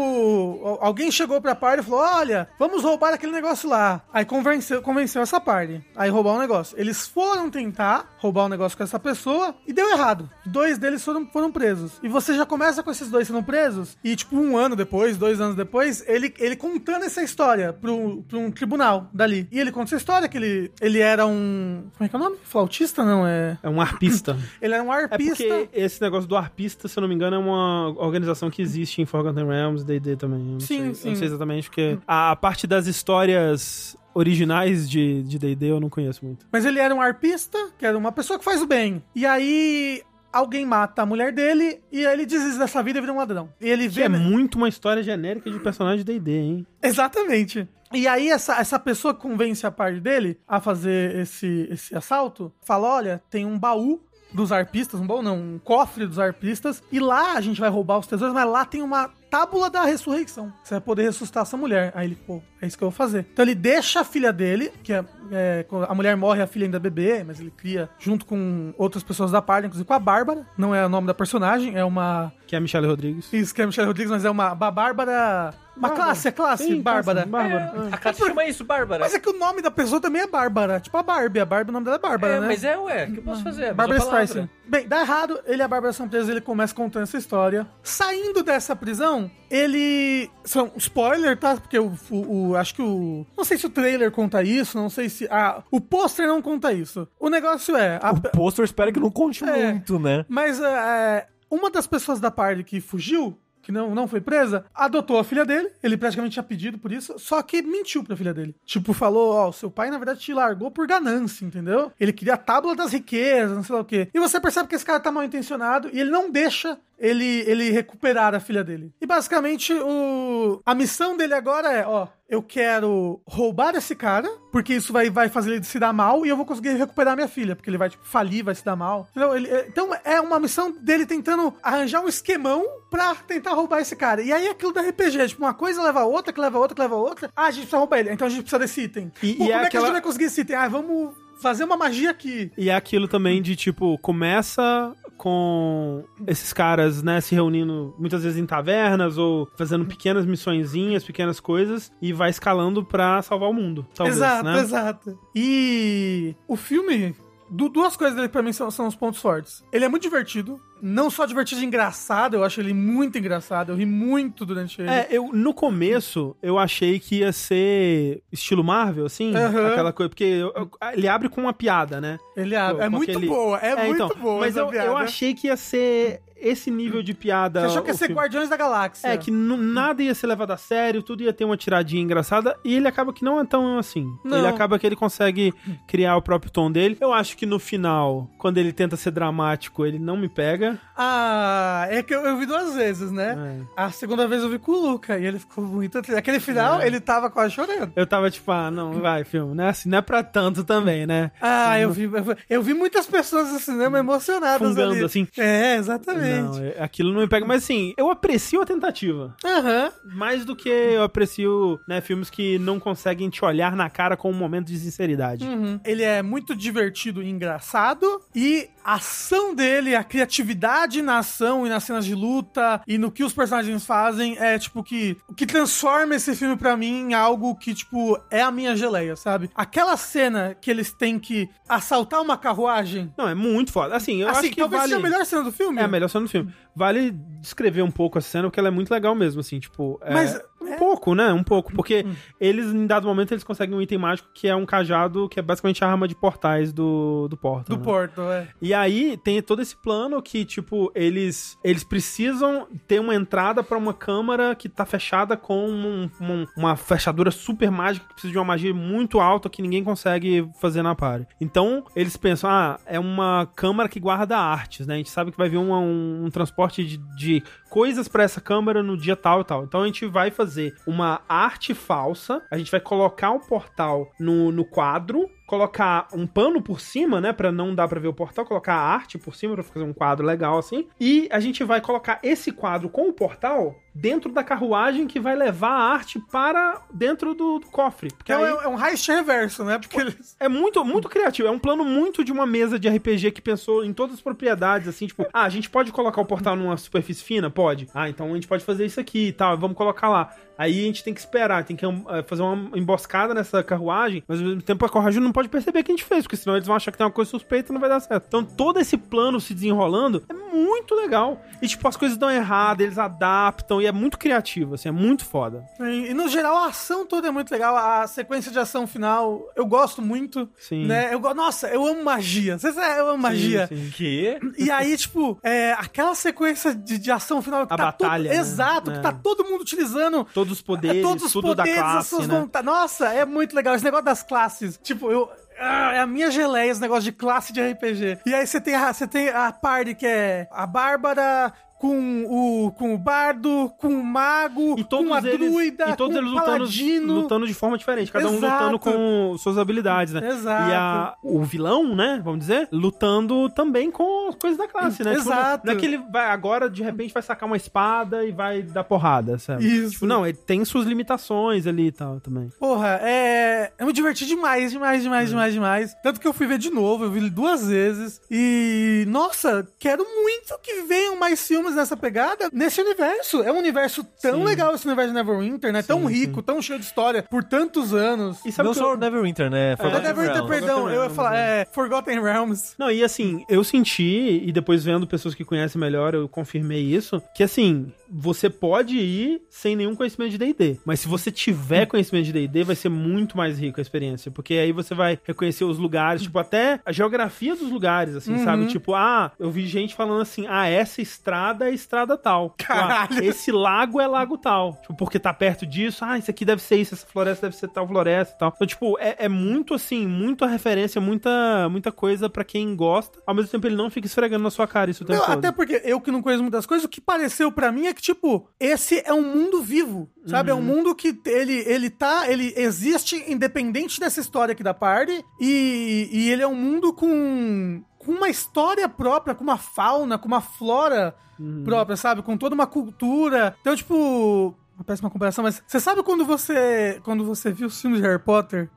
al- 0.64 0.78
alguém 0.82 1.10
chegou 1.10 1.40
pra 1.40 1.54
party 1.54 1.80
e 1.80 1.84
falou: 1.84 2.00
"Olha, 2.00 2.48
vamos 2.58 2.82
roubar 2.82 3.14
aquele 3.14 3.32
negócio 3.32 3.68
lá". 3.68 4.02
Aí 4.12 4.24
convenceu, 4.24 4.82
convenceu 4.82 5.22
essa 5.22 5.40
party. 5.40 5.82
Aí 5.96 6.10
roubar 6.10 6.32
o 6.34 6.38
negócio. 6.38 6.78
Eles 6.78 7.06
foram 7.06 7.48
tentar 7.50 8.14
roubar 8.18 8.44
o 8.44 8.48
negócio 8.48 8.76
com 8.76 8.84
essa 8.84 8.98
pessoa 8.98 9.54
e 9.66 9.72
deu 9.72 9.90
errado. 9.90 10.28
Dois 10.44 10.78
deles 10.78 11.04
foram, 11.04 11.26
foram 11.26 11.50
presos. 11.50 11.92
E 12.02 12.08
você 12.08 12.34
já 12.34 12.44
começa 12.44 12.82
com 12.82 12.90
esses 12.90 13.10
dois 13.10 13.26
sendo 13.26 13.42
presos 13.42 13.96
e 14.04 14.14
tipo 14.16 14.36
um 14.36 14.56
ano 14.56 14.76
depois, 14.76 15.16
dois 15.16 15.40
anos 15.40 15.56
depois, 15.56 16.02
ele, 16.06 16.34
ele 16.38 16.56
contando 16.56 17.04
essa 17.04 17.22
história 17.22 17.72
pro, 17.72 18.22
pro 18.28 18.38
um 18.40 18.50
tribunal 18.50 19.08
dali. 19.12 19.48
E 19.50 19.58
ele 19.60 19.72
conta 19.72 19.88
essa 19.90 19.96
história 19.96 20.28
que 20.28 20.36
ele 20.36 20.72
ele 20.80 20.98
era 21.00 21.26
um, 21.26 21.84
como 21.96 22.06
é 22.06 22.08
que 22.08 22.16
é 22.16 22.18
o 22.18 22.22
nome? 22.22 22.36
Flautista 22.44 23.04
não 23.04 23.26
é? 23.26 23.56
É 23.62 23.68
um 23.68 23.80
arpista. 23.80 24.36
Ele 24.60 24.74
era 24.74 24.82
um 24.82 24.92
É 24.92 25.13
arpista. 25.14 25.44
porque 25.44 25.68
esse 25.72 26.00
negócio 26.00 26.28
do 26.28 26.36
arpista, 26.36 26.88
se 26.88 26.98
eu 26.98 27.00
não 27.02 27.08
me 27.08 27.14
engano, 27.14 27.36
é 27.36 27.38
uma 27.38 27.88
organização 27.98 28.50
que 28.50 28.60
existe 28.62 29.00
em 29.02 29.06
Forgotten 29.06 29.46
Realms, 29.46 29.84
D&D 29.84 30.16
também. 30.16 30.40
Não 30.40 30.60
Sim, 30.60 30.66
sei, 30.66 30.94
sim. 30.94 31.08
Não 31.10 31.16
sei 31.16 31.26
exatamente, 31.26 31.68
porque 31.68 31.98
a, 32.06 32.34
parte 32.36 32.66
das 32.66 32.86
histórias 32.86 33.96
originais 34.14 34.88
de 34.88 35.22
D&D 35.38 35.66
eu 35.66 35.80
não 35.80 35.88
conheço 35.90 36.24
muito. 36.24 36.46
Mas 36.52 36.64
ele 36.64 36.78
era 36.78 36.94
um 36.94 37.00
arpista, 37.00 37.58
que 37.78 37.84
era 37.84 37.96
uma 37.98 38.12
pessoa 38.12 38.38
que 38.38 38.44
faz 38.44 38.62
o 38.62 38.66
bem. 38.66 39.02
E 39.14 39.26
aí 39.26 40.02
alguém 40.32 40.66
mata 40.66 41.02
a 41.02 41.06
mulher 41.06 41.32
dele 41.32 41.80
e 41.92 42.04
aí 42.06 42.12
ele 42.12 42.26
desiste 42.26 42.58
dessa 42.58 42.82
vida 42.82 42.98
e 42.98 43.00
vira 43.00 43.12
um 43.12 43.16
ladrão. 43.16 43.48
E 43.60 43.68
ele 43.68 43.88
Que 43.88 43.94
vê. 43.96 44.02
é 44.02 44.08
muito 44.08 44.56
uma 44.56 44.68
história 44.68 45.02
genérica 45.02 45.50
de 45.50 45.58
personagem 45.60 46.04
de 46.04 46.12
D&D, 46.12 46.30
hein? 46.32 46.66
Exatamente. 46.82 47.68
E 47.92 48.08
aí 48.08 48.28
essa, 48.30 48.56
essa 48.58 48.78
pessoa 48.78 49.14
que 49.14 49.20
convence 49.20 49.64
a 49.66 49.70
parte 49.70 50.00
dele 50.00 50.40
a 50.48 50.60
fazer 50.60 51.14
esse, 51.16 51.68
esse 51.70 51.94
assalto, 51.96 52.52
fala: 52.64 52.88
olha, 52.88 53.22
tem 53.30 53.46
um 53.46 53.56
baú 53.56 54.02
dos 54.34 54.50
arpistas, 54.52 55.00
um 55.00 55.06
baú 55.06 55.22
não, 55.22 55.36
um 55.36 55.58
cofre 55.62 56.06
dos 56.06 56.18
arpistas, 56.18 56.82
e 56.90 56.98
lá 56.98 57.34
a 57.34 57.40
gente 57.40 57.60
vai 57.60 57.70
roubar 57.70 57.98
os 57.98 58.06
tesouros, 58.06 58.34
mas 58.34 58.46
lá 58.46 58.64
tem 58.64 58.82
uma 58.82 59.08
tábula 59.30 59.70
da 59.70 59.84
ressurreição. 59.84 60.52
Você 60.62 60.74
vai 60.74 60.80
poder 60.80 61.02
ressuscitar 61.04 61.42
essa 61.42 61.56
mulher. 61.56 61.92
Aí 61.94 62.06
ele, 62.06 62.14
pô, 62.14 62.42
é 62.60 62.66
isso 62.66 62.76
que 62.78 62.84
eu 62.84 62.90
vou 62.90 62.96
fazer. 62.96 63.26
Então 63.32 63.44
ele 63.44 63.54
deixa 63.54 64.00
a 64.00 64.04
filha 64.04 64.32
dele, 64.32 64.70
que 64.82 64.92
é, 64.92 65.04
é, 65.32 65.66
a 65.88 65.94
mulher 65.94 66.16
morre, 66.16 66.42
a 66.42 66.46
filha 66.46 66.66
ainda 66.66 66.76
é 66.76 66.80
bebê, 66.80 67.24
mas 67.24 67.40
ele 67.40 67.50
cria 67.50 67.88
junto 67.98 68.26
com 68.26 68.72
outras 68.76 69.02
pessoas 69.02 69.30
da 69.30 69.42
parte, 69.42 69.66
inclusive 69.66 69.86
com 69.86 69.94
a 69.94 69.98
Bárbara, 69.98 70.46
não 70.56 70.74
é 70.74 70.84
o 70.84 70.88
nome 70.88 71.06
da 71.06 71.14
personagem, 71.14 71.76
é 71.76 71.84
uma 71.84 72.32
Que 72.46 72.54
é 72.54 72.58
a 72.58 72.60
Michelle 72.60 72.86
Rodrigues. 72.86 73.32
isso 73.32 73.54
que 73.54 73.60
é 73.60 73.64
a 73.64 73.66
Michelle 73.66 73.88
Rodrigues, 73.88 74.10
mas 74.12 74.24
é 74.24 74.30
uma, 74.30 74.52
uma 74.52 74.70
Bárbara. 74.70 75.54
Uma 75.76 75.88
Bárbara. 75.88 76.04
classe, 76.06 76.28
é 76.28 76.30
classe, 76.32 76.64
Sim, 76.64 76.80
Bárbara. 76.80 77.26
classe, 77.26 77.28
Bárbara. 77.30 77.88
A 77.92 77.98
classe 77.98 78.18
chama 78.24 78.44
isso, 78.44 78.64
Bárbara. 78.64 79.00
Mas 79.04 79.14
é 79.14 79.18
que 79.18 79.28
o 79.28 79.38
nome 79.38 79.60
da 79.60 79.70
pessoa 79.70 80.00
também 80.00 80.22
é 80.22 80.26
Bárbara. 80.26 80.78
Tipo 80.80 80.96
a 80.98 81.02
Barbie. 81.02 81.40
A 81.40 81.44
Barbie, 81.44 81.70
o 81.70 81.72
nome 81.72 81.84
dela 81.84 81.96
é 81.96 82.00
Bárbara, 82.00 82.34
É, 82.34 82.40
né? 82.40 82.46
mas 82.46 82.62
é, 82.64 82.78
ué, 82.78 83.04
o 83.06 83.12
que 83.12 83.18
eu 83.18 83.22
posso 83.22 83.42
fazer? 83.42 83.64
É 83.64 83.72
Bárbara. 83.74 83.98
Streisand. 83.98 84.48
Bem, 84.66 84.86
dá 84.88 85.00
errado, 85.00 85.38
ele 85.46 85.60
e 85.60 85.62
a 85.62 85.68
Bárbara 85.68 85.92
são 85.92 86.08
presos, 86.08 86.28
ele 86.28 86.40
começa 86.40 86.74
contando 86.74 87.02
essa 87.02 87.18
história. 87.18 87.66
Saindo 87.82 88.42
dessa 88.42 88.74
prisão, 88.74 89.30
ele... 89.50 90.30
São 90.44 90.70
spoiler, 90.76 91.36
tá? 91.38 91.56
Porque 91.56 91.78
o, 91.78 91.92
o- 92.10 92.48
o- 92.50 92.56
Acho 92.56 92.74
que 92.74 92.82
o... 92.82 93.26
Não 93.36 93.44
sei 93.44 93.58
se 93.58 93.66
o 93.66 93.70
trailer 93.70 94.10
conta 94.10 94.42
isso, 94.42 94.78
não 94.78 94.88
sei 94.88 95.08
se... 95.08 95.26
Ah, 95.30 95.62
o 95.70 95.80
pôster 95.80 96.26
não 96.26 96.40
conta 96.40 96.72
isso. 96.72 97.06
O 97.18 97.28
negócio 97.28 97.76
é... 97.76 97.98
a- 98.02 98.12
O 98.12 98.20
pôster 98.20 98.64
espera 98.64 98.90
que 98.92 99.00
não 99.00 99.10
conte 99.10 99.44
É. 99.44 99.72
muito, 99.72 99.98
né? 99.98 100.24
Mas 100.28 100.60
é, 100.60 101.26
uma 101.50 101.70
das 101.70 101.86
pessoas 101.86 102.18
da 102.20 102.30
party 102.30 102.64
que 102.64 102.80
fugiu, 102.80 103.38
que 103.64 103.72
não, 103.72 103.94
não 103.94 104.06
foi 104.06 104.20
presa, 104.20 104.64
adotou 104.74 105.18
a 105.18 105.24
filha 105.24 105.44
dele. 105.44 105.70
Ele 105.82 105.96
praticamente 105.96 106.34
tinha 106.34 106.42
pedido 106.42 106.78
por 106.78 106.92
isso, 106.92 107.18
só 107.18 107.42
que 107.42 107.62
mentiu 107.62 108.04
pra 108.04 108.16
filha 108.16 108.34
dele. 108.34 108.54
Tipo, 108.64 108.92
falou: 108.92 109.32
Ó, 109.34 109.52
seu 109.52 109.70
pai 109.70 109.90
na 109.90 109.98
verdade 109.98 110.20
te 110.20 110.32
largou 110.32 110.70
por 110.70 110.86
ganância, 110.86 111.44
entendeu? 111.44 111.90
Ele 111.98 112.12
queria 112.12 112.34
a 112.34 112.38
tábua 112.38 112.74
das 112.74 112.92
riquezas, 112.92 113.56
não 113.56 113.62
sei 113.62 113.74
lá 113.74 113.80
o 113.80 113.84
quê. 113.84 114.08
E 114.12 114.20
você 114.20 114.38
percebe 114.40 114.68
que 114.68 114.74
esse 114.74 114.84
cara 114.84 115.00
tá 115.00 115.10
mal 115.10 115.24
intencionado 115.24 115.90
e 115.92 116.00
ele 116.00 116.10
não 116.10 116.30
deixa 116.30 116.78
ele, 116.98 117.40
ele 117.46 117.70
recuperar 117.70 118.34
a 118.34 118.40
filha 118.40 118.62
dele. 118.64 118.92
E 119.00 119.06
basicamente 119.06 119.72
o, 119.72 120.60
a 120.64 120.74
missão 120.74 121.16
dele 121.16 121.34
agora 121.34 121.72
é: 121.72 121.86
ó, 121.86 122.08
eu 122.28 122.42
quero 122.42 123.20
roubar 123.26 123.74
esse 123.76 123.94
cara, 123.94 124.28
porque 124.50 124.74
isso 124.74 124.92
vai, 124.92 125.10
vai 125.10 125.28
fazer 125.28 125.52
ele 125.52 125.64
se 125.64 125.78
dar 125.78 125.92
mal 125.92 126.24
e 126.24 126.28
eu 126.28 126.36
vou 126.36 126.46
conseguir 126.46 126.70
recuperar 126.74 127.14
minha 127.14 127.28
filha, 127.28 127.54
porque 127.54 127.68
ele 127.70 127.78
vai 127.78 127.90
tipo, 127.90 128.04
falir, 128.04 128.44
vai 128.44 128.54
se 128.54 128.64
dar 128.64 128.76
mal. 128.76 129.06
Entendeu? 129.10 129.36
Ele- 129.36 129.48
é- 129.48 129.66
então 129.68 129.90
é 130.04 130.20
uma 130.20 130.38
missão 130.40 130.70
dele 130.72 131.06
tentando 131.06 131.52
arranjar 131.62 132.00
um 132.02 132.08
esquemão 132.08 132.64
pra 132.90 133.14
tentar 133.14 133.52
roubar 133.52 133.80
esse 133.80 133.94
cara. 133.96 134.22
E 134.22 134.32
aí 134.32 134.46
é 134.46 134.50
aquilo 134.50 134.72
da 134.72 134.80
RPG, 134.82 135.28
tipo, 135.28 135.42
uma 135.42 135.54
coisa 135.54 135.82
leva 135.82 136.00
a 136.00 136.06
outra, 136.06 136.32
que 136.32 136.40
leva 136.40 136.56
a 136.58 136.60
outra, 136.60 136.74
que 136.74 136.80
leva 136.82 136.94
a 136.94 136.98
outra. 136.98 137.30
Ah, 137.36 137.44
a 137.46 137.50
gente 137.50 137.60
precisa 137.62 137.78
roubar 137.78 137.98
ele, 137.98 138.10
então 138.12 138.26
a 138.26 138.30
gente 138.30 138.42
precisa 138.42 138.58
desse 138.58 138.82
item. 138.82 139.12
E- 139.22 139.34
Pô, 139.34 139.44
e 139.44 139.50
é 139.50 139.52
como 139.52 139.52
é 139.52 139.52
que 139.52 139.54
a 139.54 139.66
aquela- 139.66 139.84
gente 139.86 139.92
vai 139.92 140.02
conseguir 140.02 140.24
esse 140.24 140.40
item? 140.40 140.56
Ah, 140.56 140.68
vamos 140.68 141.14
fazer 141.40 141.64
uma 141.64 141.76
magia 141.76 142.10
aqui. 142.10 142.50
E 142.56 142.70
é 142.70 142.74
aquilo 142.74 143.06
também 143.06 143.42
de, 143.42 143.54
tipo, 143.56 143.98
começa 143.98 144.94
com 145.16 146.04
esses 146.26 146.52
caras, 146.52 147.02
né, 147.02 147.20
se 147.20 147.34
reunindo 147.34 147.94
muitas 147.98 148.22
vezes 148.22 148.38
em 148.38 148.46
tavernas 148.46 149.16
ou 149.18 149.48
fazendo 149.56 149.84
pequenas 149.86 150.26
missõezinhas, 150.26 151.04
pequenas 151.04 151.40
coisas 151.40 151.90
e 152.00 152.12
vai 152.12 152.30
escalando 152.30 152.84
pra 152.84 153.20
salvar 153.22 153.48
o 153.50 153.54
mundo. 153.54 153.86
Talvez, 153.94 154.16
exato, 154.16 154.44
né? 154.44 154.60
exato. 154.60 155.18
E 155.34 156.34
o 156.48 156.56
filme. 156.56 157.14
du- 157.50 157.68
duas 157.68 157.96
coisas 157.96 158.16
dele 158.16 158.28
pra 158.28 158.42
mim 158.42 158.52
são, 158.52 158.70
são 158.70 158.86
os 158.86 158.94
pontos 158.96 159.20
fortes. 159.20 159.64
Ele 159.72 159.84
é 159.84 159.88
muito 159.88 160.02
divertido. 160.02 160.58
Não 160.86 161.08
só 161.08 161.24
divertido 161.24 161.62
e 161.62 161.64
engraçado, 161.64 162.34
eu 162.36 162.44
acho 162.44 162.60
ele 162.60 162.74
muito 162.74 163.16
engraçado. 163.16 163.72
Eu 163.72 163.76
ri 163.76 163.86
muito 163.86 164.44
durante 164.44 164.82
ele. 164.82 164.90
É, 164.90 165.06
eu 165.10 165.30
no 165.32 165.54
começo 165.54 166.36
eu 166.42 166.58
achei 166.58 167.00
que 167.00 167.20
ia 167.20 167.32
ser 167.32 168.22
estilo 168.30 168.62
Marvel, 168.62 169.06
assim, 169.06 169.34
Aham. 169.34 169.68
aquela 169.72 169.92
coisa, 169.94 170.10
porque 170.10 170.24
eu- 170.24 170.52
eu- 170.54 170.70
ele 170.92 171.08
abre 171.08 171.30
com 171.30 171.40
uma 171.40 171.54
piada, 171.54 172.00
né? 172.02 172.18
Ele 172.36 172.54
é, 172.54 172.74
Com 172.74 172.82
é 172.82 172.88
muito 172.90 173.10
aquele- 173.10 173.26
boa, 173.26 173.58
é, 173.60 173.74
muito 173.86 173.94
então, 174.04 174.10
boa. 174.20 174.40
Mas 174.40 174.56
eu, 174.56 174.66
piada. 174.68 174.86
eu 174.88 174.96
achei 174.96 175.32
que 175.32 175.46
ia 175.46 175.56
ser 175.56 176.20
esse 176.36 176.70
nível 176.70 177.02
de 177.02 177.14
piada. 177.14 177.60
Você 177.60 177.66
achou 177.66 177.82
que 177.82 177.88
ia 177.90 177.94
ser 177.94 178.06
filme. 178.06 178.20
Guardiões 178.20 178.48
da 178.48 178.56
Galáxia? 178.56 179.08
É, 179.08 179.16
que 179.16 179.30
nada 179.30 180.02
ia 180.02 180.14
ser 180.14 180.26
levado 180.26 180.50
a 180.52 180.56
sério, 180.56 181.02
tudo 181.02 181.22
ia 181.22 181.32
ter 181.32 181.44
uma 181.44 181.56
tiradinha 181.56 182.02
engraçada, 182.02 182.56
e 182.64 182.74
ele 182.74 182.86
acaba 182.88 183.12
que 183.12 183.24
não 183.24 183.40
é 183.40 183.44
tão 183.44 183.78
assim. 183.78 184.06
Não. 184.24 184.38
Ele 184.38 184.46
acaba 184.46 184.78
que 184.78 184.86
ele 184.86 184.96
consegue 184.96 185.52
criar 185.86 186.16
o 186.16 186.22
próprio 186.22 186.50
tom 186.50 186.70
dele. 186.70 186.96
Eu 187.00 187.12
acho 187.12 187.36
que 187.36 187.46
no 187.46 187.58
final, 187.58 188.28
quando 188.38 188.58
ele 188.58 188.72
tenta 188.72 188.96
ser 188.96 189.10
dramático, 189.10 189.84
ele 189.86 189.98
não 189.98 190.16
me 190.16 190.28
pega. 190.28 190.78
Ah, 190.96 191.86
é 191.90 192.02
que 192.02 192.14
eu, 192.14 192.20
eu 192.22 192.36
vi 192.36 192.46
duas 192.46 192.74
vezes, 192.74 193.10
né? 193.10 193.58
É. 193.76 193.82
A 193.82 193.90
segunda 193.90 194.26
vez 194.26 194.42
eu 194.42 194.48
vi 194.48 194.58
com 194.58 194.72
o 194.72 194.90
Luca 194.90 195.18
e 195.18 195.24
ele 195.26 195.38
ficou 195.38 195.64
muito. 195.64 195.98
Aquele 196.16 196.40
final, 196.40 196.80
É. 196.80 196.86
ele 196.86 197.00
tava 197.00 197.30
quase 197.30 197.54
chorando. 197.54 197.92
Eu 197.96 198.06
tava 198.06 198.30
tipo, 198.30 198.50
ah, 198.52 198.70
não, 198.70 198.92
vai, 199.00 199.24
filme, 199.24 199.54
né? 199.54 199.68
Assim, 199.68 199.88
não 199.88 199.98
é 199.98 200.02
pra 200.02 200.22
tanto 200.22 200.64
também, 200.64 201.06
né? 201.06 201.30
Ah, 201.40 201.78
eu 201.78 201.90
vi, 201.90 202.04
eu 202.04 202.22
vi- 202.22 202.36
eu 202.48 202.62
vi 202.62 202.74
muitas 202.74 203.06
pessoas 203.06 203.52
no 203.52 203.58
cinema 203.58 203.98
emocionadas 203.98 204.66
Fungando, 204.68 204.94
ali. 204.94 205.04
assim. 205.04 205.26
É, 205.36 205.76
exatamente. 205.76 206.23
Não, 206.24 206.58
é- 206.64 206.82
aquilo 206.82 207.12
não 207.12 207.20
me 207.20 207.28
pega. 207.28 207.46
Mas 207.46 207.62
assim, 207.64 207.94
eu 207.96 208.10
aprecio 208.10 208.60
a 208.60 208.66
tentativa. 208.66 209.34
Aham. 209.44 209.92
Mais 210.04 210.44
do 210.44 210.54
que 210.56 210.68
eu 210.68 211.02
aprecio, 211.02 211.80
né, 211.86 212.00
filmes 212.00 212.30
que 212.30 212.58
não 212.58 212.78
conseguem 212.80 213.28
te 213.30 213.44
olhar 213.44 213.74
na 213.76 213.88
cara 213.90 214.16
com 214.16 214.30
um 214.30 214.34
momento 214.34 214.66
de 214.66 214.78
sinceridade. 214.78 215.44
Uhum. 215.44 215.78
Ele 215.84 216.02
é 216.02 216.22
muito 216.22 216.54
divertido 216.54 217.22
e 217.22 217.28
engraçado. 217.28 218.06
E 218.34 218.68
a 218.84 218.94
ação 218.94 219.54
dele, 219.54 219.96
a 219.96 220.04
criatividade 220.04 221.00
na 221.00 221.18
ação 221.18 221.66
e 221.66 221.70
nas 221.70 221.84
cenas 221.84 222.04
de 222.04 222.14
luta 222.14 222.82
e 222.86 222.98
no 222.98 223.10
que 223.10 223.24
os 223.24 223.32
personagens 223.32 223.86
fazem 223.86 224.36
é 224.38 224.58
tipo 224.58 224.82
que 224.82 225.16
o 225.26 225.34
que 225.34 225.46
transforma 225.46 226.14
esse 226.14 226.34
filme 226.36 226.56
pra 226.56 226.76
mim 226.76 227.10
em 227.10 227.14
algo 227.14 227.54
que 227.56 227.74
tipo 227.74 228.18
é 228.30 228.42
a 228.42 228.50
minha 228.50 228.76
geleia, 228.76 229.16
sabe? 229.16 229.50
Aquela 229.54 229.96
cena 229.96 230.54
que 230.60 230.70
eles 230.70 230.92
têm 230.92 231.18
que 231.18 231.48
assaltar 231.68 232.20
uma 232.20 232.36
carruagem. 232.36 233.12
Não, 233.16 233.28
é 233.28 233.34
muito 233.34 233.72
foda. 233.72 233.96
Assim, 233.96 234.20
eu 234.20 234.28
assim, 234.28 234.40
acho 234.40 234.50
que 234.50 234.56
talvez 234.56 234.82
vale... 234.82 234.92
seja 234.94 235.00
a 235.00 235.10
melhor 235.10 235.24
cena 235.24 235.42
do 235.42 235.52
filme. 235.52 235.80
É 235.80 235.84
a 235.84 235.88
melhor 235.88 236.08
cena 236.08 236.24
do 236.24 236.30
filme. 236.30 236.52
Vale 236.76 237.10
descrever 237.40 237.82
um 237.82 237.90
pouco 237.90 238.18
a 238.18 238.20
cena, 238.20 238.44
porque 238.48 238.58
ela 238.58 238.68
é 238.68 238.72
muito 238.72 238.90
legal 238.90 239.14
mesmo, 239.14 239.40
assim, 239.40 239.58
tipo... 239.60 239.98
é- 240.02 240.12
Mas- 240.14 240.40
Um 240.64 240.78
pouco, 240.78 241.14
né? 241.14 241.30
Um 241.30 241.42
pouco. 241.44 241.74
Porque 241.74 242.06
eles, 242.40 242.72
em 242.72 242.86
dado 242.86 243.06
momento, 243.06 243.32
eles 243.32 243.44
conseguem 243.44 243.76
um 243.76 243.82
item 243.82 243.98
mágico 243.98 244.30
que 244.32 244.48
é 244.48 244.56
um 244.56 244.64
cajado, 244.64 245.28
que 245.28 245.38
é 245.38 245.42
basicamente 245.42 245.84
a 245.84 245.88
arma 245.90 246.08
de 246.08 246.14
portais 246.14 246.72
do, 246.72 247.28
do 247.28 247.36
Portal. 247.36 247.76
Do 247.76 247.78
né? 247.78 247.84
Porto, 247.84 248.22
é. 248.22 248.48
E 248.62 248.72
aí 248.72 249.18
tem 249.22 249.42
todo 249.42 249.60
esse 249.60 249.76
plano 249.76 250.22
que, 250.22 250.42
tipo, 250.42 250.90
eles, 250.94 251.58
eles 251.62 251.84
precisam 251.84 252.66
ter 252.88 252.98
uma 252.98 253.14
entrada 253.14 253.62
pra 253.62 253.76
uma 253.76 253.92
câmara 253.92 254.54
que 254.54 254.66
tá 254.66 254.86
fechada 254.86 255.36
com 255.36 255.68
um- 255.68 256.10
um- 256.18 256.46
uma 256.56 256.76
fechadura 256.76 257.30
super 257.30 257.70
mágica 257.70 258.06
que 258.08 258.12
precisa 258.14 258.32
de 258.32 258.38
uma 258.38 258.44
magia 258.46 258.72
muito 258.72 259.20
alta 259.20 259.50
que 259.50 259.60
ninguém 259.60 259.84
consegue 259.84 260.48
fazer 260.62 260.80
na 260.80 260.94
party. 260.94 261.26
Então, 261.42 261.84
eles 261.94 262.16
pensam, 262.16 262.48
ah, 262.48 262.80
é 262.86 262.98
uma 262.98 263.46
câmara 263.54 263.86
que 263.86 264.00
guarda 264.00 264.38
artes, 264.38 264.86
né? 264.86 264.94
A 264.94 264.96
gente 264.96 265.10
sabe 265.10 265.30
que 265.30 265.36
vai 265.36 265.50
vir 265.50 265.58
uma- 265.58 265.78
um, 265.78 266.24
um 266.24 266.30
transporte 266.30 266.63
de, 266.72 266.96
de 267.16 267.42
coisas 267.68 268.08
pra 268.08 268.22
essa 268.22 268.40
câmara 268.40 268.82
no 268.82 268.96
dia 268.96 269.16
tal 269.16 269.40
e 269.40 269.44
tal. 269.44 269.64
Então 269.64 269.82
a 269.82 269.86
gente 269.86 270.06
vai 270.06 270.30
fazer 270.30 270.74
uma 270.86 271.22
arte 271.28 271.74
falsa, 271.74 272.42
a 272.50 272.56
gente 272.56 272.70
vai 272.70 272.80
colocar 272.80 273.32
o 273.32 273.40
portal 273.40 274.10
no, 274.18 274.52
no 274.52 274.64
quadro, 274.64 275.28
colocar 275.46 276.08
um 276.12 276.26
pano 276.26 276.62
por 276.62 276.80
cima, 276.80 277.20
né, 277.20 277.32
Pra 277.32 277.52
não 277.52 277.74
dar 277.74 277.86
pra 277.88 278.00
ver 278.00 278.08
o 278.08 278.14
portal, 278.14 278.44
colocar 278.46 278.74
a 278.74 278.80
arte 278.94 279.18
por 279.18 279.34
cima 279.34 279.54
pra 279.54 279.62
fazer 279.62 279.84
um 279.84 279.92
quadro 279.92 280.24
legal 280.24 280.58
assim, 280.58 280.86
e 280.98 281.28
a 281.30 281.38
gente 281.40 281.62
vai 281.64 281.80
colocar 281.80 282.18
esse 282.22 282.50
quadro 282.50 282.88
com 282.88 283.08
o 283.08 283.12
portal 283.12 283.76
dentro 283.94 284.32
da 284.32 284.42
carruagem 284.42 285.06
que 285.06 285.20
vai 285.20 285.36
levar 285.36 285.68
a 285.70 285.92
arte 285.92 286.18
para 286.32 286.82
dentro 286.92 287.32
do, 287.34 287.60
do 287.60 287.66
cofre. 287.68 288.08
Porque 288.12 288.32
É, 288.32 288.36
um- 288.38 288.44
aí- 288.44 288.64
é 288.64 288.68
um 288.68 288.84
heist 288.86 289.06
reverso, 289.08 289.62
né? 289.64 289.78
Porque 289.78 290.00
eles... 290.00 290.34
é 290.40 290.48
muito, 290.48 290.84
muito 290.84 291.08
criativo. 291.08 291.46
É 291.46 291.50
um 291.50 291.58
plano 291.60 291.84
muito 291.84 292.24
de 292.24 292.32
uma 292.32 292.44
mesa 292.44 292.76
de 292.78 292.88
RPG 292.88 293.30
que 293.30 293.40
pensou 293.40 293.84
em 293.84 293.92
todas 293.92 294.14
as 294.16 294.20
propriedades, 294.20 294.88
assim, 294.88 295.06
tipo, 295.06 295.24
ah, 295.32 295.42
a 295.44 295.48
gente 295.48 295.70
pode 295.70 295.92
colocar 295.92 296.20
o 296.20 296.26
portal 296.26 296.56
numa 296.56 296.76
superfície 296.76 297.22
fina? 297.22 297.48
Pode. 297.50 297.86
Ah, 297.94 298.08
então 298.08 298.30
a 298.32 298.34
gente 298.34 298.48
pode 298.48 298.64
fazer 298.64 298.84
isso 298.84 298.98
aqui 298.98 299.28
e 299.28 299.32
tal, 299.32 299.56
vamos 299.56 299.76
colocar 299.76 300.08
lá. 300.08 300.34
Aí 300.56 300.80
a 300.80 300.84
gente 300.84 301.02
tem 301.02 301.12
que 301.12 301.20
esperar, 301.20 301.64
tem 301.64 301.76
que 301.76 301.84
eh, 301.84 302.22
fazer 302.26 302.42
uma 302.42 302.76
emboscada 302.78 303.34
nessa 303.34 303.62
carruagem, 303.62 304.22
mas 304.26 304.40
ao 304.40 304.46
mesmo 304.46 304.62
tempo 304.62 304.84
a 304.84 304.88
carruagem 304.88 305.20
não 305.20 305.32
pode 305.32 305.48
perceber 305.48 305.82
que 305.82 305.90
a 305.90 305.94
gente 305.96 306.04
fez, 306.04 306.22
porque 306.22 306.36
senão 306.36 306.56
eles 306.56 306.66
vão 306.66 306.76
achar 306.76 306.90
que 306.92 306.98
tem 306.98 307.04
uma 307.06 307.12
coisa 307.12 307.30
suspeita 307.30 307.70
e 307.70 307.74
não 307.74 307.80
vai 307.80 307.88
dar 307.90 308.00
certo. 308.00 308.24
Então 308.28 308.44
todo 308.44 308.78
esse 308.78 308.96
plano 308.96 309.40
se 309.40 309.52
desenrolando 309.54 310.22
é 310.28 310.32
muito 310.32 310.94
legal. 310.94 311.42
E 311.60 311.66
tipo, 311.66 311.86
as 311.88 311.96
coisas 311.96 312.16
dão 312.16 312.30
errado, 312.30 312.80
eles 312.82 312.98
adaptam, 312.98 313.80
e 313.82 313.86
é 313.86 313.92
muito 313.92 314.18
criativo, 314.18 314.74
assim, 314.74 314.88
é 314.88 314.92
muito 314.92 315.24
foda. 315.24 315.64
E, 315.80 316.10
e, 316.10 316.14
no 316.14 316.28
geral 316.28 316.56
a 316.56 316.66
ação 316.68 317.04
toda 317.06 317.28
é 317.28 317.30
muito 317.30 317.50
legal. 317.50 317.76
A 317.76 318.06
sequência 318.06 318.52
de 318.52 318.58
ação 318.58 318.86
final 318.86 319.50
eu 319.56 319.66
gosto 319.66 320.00
muito. 320.00 320.48
Sim. 320.56 320.86
Né? 320.86 321.12
Eu, 321.12 321.20
nossa, 321.34 321.68
eu 321.68 321.84
amo 321.86 322.04
magia. 322.04 322.58
Vocês 322.58 322.74
sabem, 322.74 322.98
eu 322.98 323.08
amo 323.08 323.22
magia. 323.22 323.66
Sim, 323.66 323.76
sim. 323.76 323.90
Que? 323.90 324.38
E 324.58 324.70
aí, 324.70 324.96
tipo, 324.96 325.38
é, 325.42 325.72
aquela 325.72 326.14
sequência 326.14 326.74
de, 326.74 326.98
de 326.98 327.10
ação 327.10 327.42
final 327.42 327.66
que 327.66 327.72
A 327.72 327.76
tá 327.76 327.84
batalha, 327.86 328.24
todo, 328.24 328.34
né? 328.34 328.40
Exato, 328.40 328.90
É. 328.90 328.94
que 328.94 329.00
tá 329.00 329.12
todo 329.12 329.44
mundo 329.44 329.62
utilizando 329.62 330.26
Todos 330.44 330.58
os 330.58 330.62
poderes, 330.62 330.98
é, 330.98 331.02
todos 331.02 331.24
os 331.24 331.32
tudo 331.32 331.48
poderes, 331.48 331.74
da 331.74 331.98
as 331.98 332.08
classe, 332.08 332.26
né? 332.26 332.40
vontades. 332.40 332.66
Nossa, 332.66 333.08
é 333.12 333.24
muito 333.24 333.56
legal. 333.56 333.74
Esse 333.74 333.84
negócio 333.84 334.04
das 334.04 334.22
classes. 334.22 334.78
Tipo, 334.82 335.10
eu. 335.10 335.30
ah, 335.58 335.92
é 335.94 336.00
a 336.00 336.06
minha 336.06 336.30
geleia 336.30 336.70
esse 336.70 336.80
negócio 336.80 337.04
de 337.04 337.12
classe 337.12 337.52
de 337.52 337.60
RPG. 337.60 338.18
E 338.26 338.34
aí 338.34 338.46
você 338.46 338.60
tem 338.60 338.74
a, 338.74 338.92
você 338.92 339.06
tem 339.06 339.28
a 339.28 339.52
party 339.52 339.94
que 339.94 340.06
é 340.06 340.48
a 340.50 340.66
Bárbara 340.66 341.52
com 341.84 342.24
o, 342.24 342.72
com 342.72 342.94
o 342.94 342.98
bardo, 342.98 343.70
com 343.76 343.88
o 343.88 344.02
mago, 344.02 344.74
E 344.78 344.84
todos 344.84 345.06
com 345.06 345.12
a 345.12 345.18
eles, 345.18 345.38
druida, 345.38 345.90
e 345.90 345.96
todos 345.96 346.16
eles 346.16 346.30
lutando, 346.30 346.64
lutando 347.12 347.46
de 347.46 347.52
forma 347.52 347.76
diferente, 347.76 348.10
cada 348.10 348.26
um 348.30 348.36
Exato. 348.36 348.64
lutando 348.72 348.78
com 348.78 349.36
suas 349.36 349.58
habilidades, 349.58 350.14
né? 350.14 350.26
Exato. 350.26 350.70
E 350.70 350.72
a, 350.72 351.14
o 351.22 351.44
vilão, 351.44 351.94
né, 351.94 352.22
vamos 352.24 352.40
dizer, 352.40 352.68
lutando 352.72 353.50
também 353.50 353.90
com 353.90 354.28
as 354.28 354.34
coisas 354.34 354.56
da 354.58 354.66
classe, 354.66 355.04
né? 355.04 355.10
Tipo, 355.16 355.24
Exato. 355.28 355.66
não 355.66 355.74
é 355.74 355.76
que 355.76 355.84
ele 355.84 355.98
vai 356.10 356.30
agora, 356.30 356.70
de 356.70 356.82
repente, 356.82 357.12
vai 357.12 357.22
sacar 357.22 357.46
uma 357.46 357.58
espada 357.58 358.24
e 358.24 358.32
vai 358.32 358.62
dar 358.62 358.84
porrada, 358.84 359.38
sabe? 359.38 359.66
Isso. 359.66 359.90
Tipo, 359.90 360.06
não, 360.06 360.26
ele 360.26 360.38
tem 360.38 360.64
suas 360.64 360.86
limitações 360.86 361.66
ali 361.66 361.88
e 361.88 361.92
tal 361.92 362.18
também. 362.18 362.48
Porra, 362.58 362.98
é. 363.02 363.72
Eu 363.78 363.86
me 363.86 363.92
diverti 363.92 364.24
demais, 364.24 364.72
demais, 364.72 365.00
É. 365.00 365.02
demais, 365.02 365.28
demais, 365.28 365.52
demais. 365.52 365.94
Tanto 366.02 366.18
que 366.18 366.26
eu 366.26 366.32
fui 366.32 366.46
ver 366.46 366.56
de 366.56 366.70
novo, 366.70 367.04
eu 367.04 367.10
vi 367.10 367.18
ele 367.18 367.28
duas 367.28 367.68
vezes. 367.68 368.22
E. 368.30 369.04
Nossa, 369.06 369.68
quero 369.78 370.02
muito 370.02 370.58
que 370.62 370.80
venham 370.84 371.16
mais 371.16 371.46
filmes 371.46 371.73
nessa 371.74 371.96
pegada 371.96 372.48
nesse 372.52 372.80
universo. 372.80 373.42
É 373.42 373.52
um 373.52 373.58
universo 373.58 374.04
tão 374.20 374.38
Sim. 374.38 374.44
legal 374.44 374.74
esse 374.74 374.86
universo 374.86 375.10
de 375.10 375.14
Neverwinter, 375.14 375.72
né? 375.72 375.82
tão 375.82 376.00
Sim, 376.06 376.12
rico, 376.14 376.42
tão 376.42 376.60
cheio 376.62 376.78
de 376.78 376.84
história 376.84 377.22
por 377.22 377.42
tantos 377.44 377.92
anos. 377.94 378.38
E 378.44 378.52
sabe 378.52 378.66
Não 378.68 378.74
só 378.74 378.90
eu- 378.90 378.94
o 378.94 378.96
Neverwinter, 378.96 379.50
né? 379.50 379.72
É, 379.72 379.76
Forgotten 379.76 380.02
Neverwinter, 380.02 380.34
Realms. 380.36 380.50
perdão, 380.50 380.74
Forgotten 380.76 380.96
eu 380.96 381.04
ia 381.04 381.10
falar, 381.10 381.30
né? 381.32 381.60
é, 381.62 381.66
Forgotten 381.70 382.22
Realms. 382.22 382.74
Não, 382.78 382.90
e 382.90 383.02
assim, 383.04 383.44
eu 383.48 383.62
senti, 383.64 384.42
e 384.44 384.52
depois 384.52 384.84
vendo 384.84 385.06
pessoas 385.06 385.34
que 385.34 385.44
conhecem 385.44 385.80
melhor, 385.80 386.14
eu 386.14 386.28
confirmei 386.28 386.80
isso, 386.82 387.22
que 387.34 387.42
assim, 387.42 387.92
você 388.16 388.48
pode 388.48 388.96
ir 388.96 389.42
sem 389.50 389.74
nenhum 389.74 389.94
conhecimento 389.94 390.30
de 390.30 390.38
D&D, 390.38 390.78
mas 390.84 391.00
se 391.00 391.08
você 391.08 391.30
tiver 391.30 391.86
conhecimento 391.86 392.26
de 392.26 392.32
D&D, 392.32 392.64
vai 392.64 392.76
ser 392.76 392.88
muito 392.88 393.36
mais 393.36 393.58
rico 393.58 393.80
a 393.80 393.82
experiência, 393.82 394.30
porque 394.30 394.54
aí 394.54 394.72
você 394.72 394.94
vai 394.94 395.18
reconhecer 395.24 395.64
os 395.64 395.78
lugares, 395.78 396.22
tipo, 396.22 396.38
até 396.38 396.80
a 396.84 396.92
geografia 396.92 397.56
dos 397.56 397.70
lugares, 397.70 398.14
assim, 398.14 398.38
sabe? 398.44 398.66
Tipo, 398.66 398.94
ah, 398.94 399.32
eu 399.38 399.50
vi 399.50 399.66
gente 399.66 399.94
falando 399.94 400.20
assim, 400.22 400.46
ah, 400.48 400.66
essa 400.66 401.02
estrada 401.02 401.68
é 401.68 401.74
estrada 401.74 402.16
tal. 402.16 402.54
Tipo, 402.56 402.72
ah, 402.72 403.06
Caralho. 403.06 403.24
esse 403.24 403.50
lago 403.50 404.00
é 404.00 404.06
lago 404.06 404.38
tal. 404.38 404.74
Tipo, 404.82 404.94
porque 404.94 405.18
tá 405.18 405.32
perto 405.34 405.66
disso, 405.66 406.04
ah, 406.04 406.16
isso 406.18 406.30
aqui 406.30 406.44
deve 406.44 406.62
ser 406.62 406.76
isso, 406.76 406.94
essa 406.94 407.06
floresta 407.06 407.46
deve 407.46 407.56
ser 407.56 407.68
tal 407.68 407.86
floresta 407.86 408.34
e 408.34 408.38
tal. 408.38 408.52
Então, 408.54 408.66
tipo, 408.66 408.98
é, 408.98 409.16
é 409.18 409.28
muito 409.28 409.74
assim, 409.74 410.06
muita 410.06 410.46
referência, 410.46 411.00
muita, 411.00 411.68
muita 411.68 411.90
coisa 411.90 412.28
pra 412.28 412.44
quem 412.44 412.74
gosta. 412.76 413.18
Ao 413.26 413.34
mesmo 413.34 413.50
tempo, 413.50 413.66
ele 413.66 413.76
não 413.76 413.90
fica 413.90 414.06
esfregando 414.06 414.44
na 414.44 414.50
sua 414.50 414.66
cara 414.66 414.90
isso 414.90 415.04
o 415.04 415.06
tempo 415.06 415.18
Não, 415.18 415.26
todo. 415.26 415.38
até 415.38 415.50
porque 415.52 415.82
eu 415.84 416.00
que 416.00 416.10
não 416.10 416.22
conheço 416.22 416.42
muitas 416.42 416.66
coisas, 416.66 416.84
o 416.84 416.88
que 416.88 417.00
pareceu 417.00 417.50
pra 417.50 417.72
mim 417.72 417.86
é 417.86 417.94
que, 417.94 418.02
tipo, 418.04 418.46
esse 418.60 419.02
é 419.06 419.14
um 419.14 419.22
mundo 419.22 419.62
vivo, 419.62 420.10
sabe? 420.26 420.52
Uhum. 420.52 420.58
É 420.58 420.60
um 420.60 420.64
mundo 420.64 420.94
que 420.94 421.18
ele, 421.24 421.54
ele 421.66 421.88
tá, 421.88 422.30
ele 422.30 422.52
existe 422.54 423.16
independente 423.32 423.98
dessa 423.98 424.20
história 424.20 424.52
aqui 424.52 424.62
da 424.62 424.74
party, 424.74 425.24
e, 425.40 426.10
e 426.12 426.30
ele 426.30 426.42
é 426.42 426.46
um 426.46 426.54
mundo 426.54 426.92
com, 426.92 427.82
com 427.98 428.12
uma 428.12 428.28
história 428.28 428.86
própria, 428.88 429.34
com 429.34 429.42
uma 429.42 429.56
fauna, 429.56 430.18
com 430.18 430.28
uma 430.28 430.40
flora 430.42 431.14
Uhum. 431.36 431.64
própria, 431.64 431.96
sabe? 431.96 432.22
Com 432.22 432.36
toda 432.36 432.54
uma 432.54 432.64
cultura. 432.66 433.56
Então, 433.60 433.74
tipo, 433.74 434.54
uma 434.76 434.84
péssima 434.84 435.10
comparação, 435.10 435.42
mas 435.42 435.60
você 435.66 435.80
sabe 435.80 436.00
quando 436.04 436.24
você, 436.24 437.00
quando 437.02 437.24
você 437.24 437.50
viu 437.50 437.66
os 437.66 437.80
filmes 437.80 438.00
de 438.00 438.06
Harry 438.06 438.22
Potter 438.22 438.70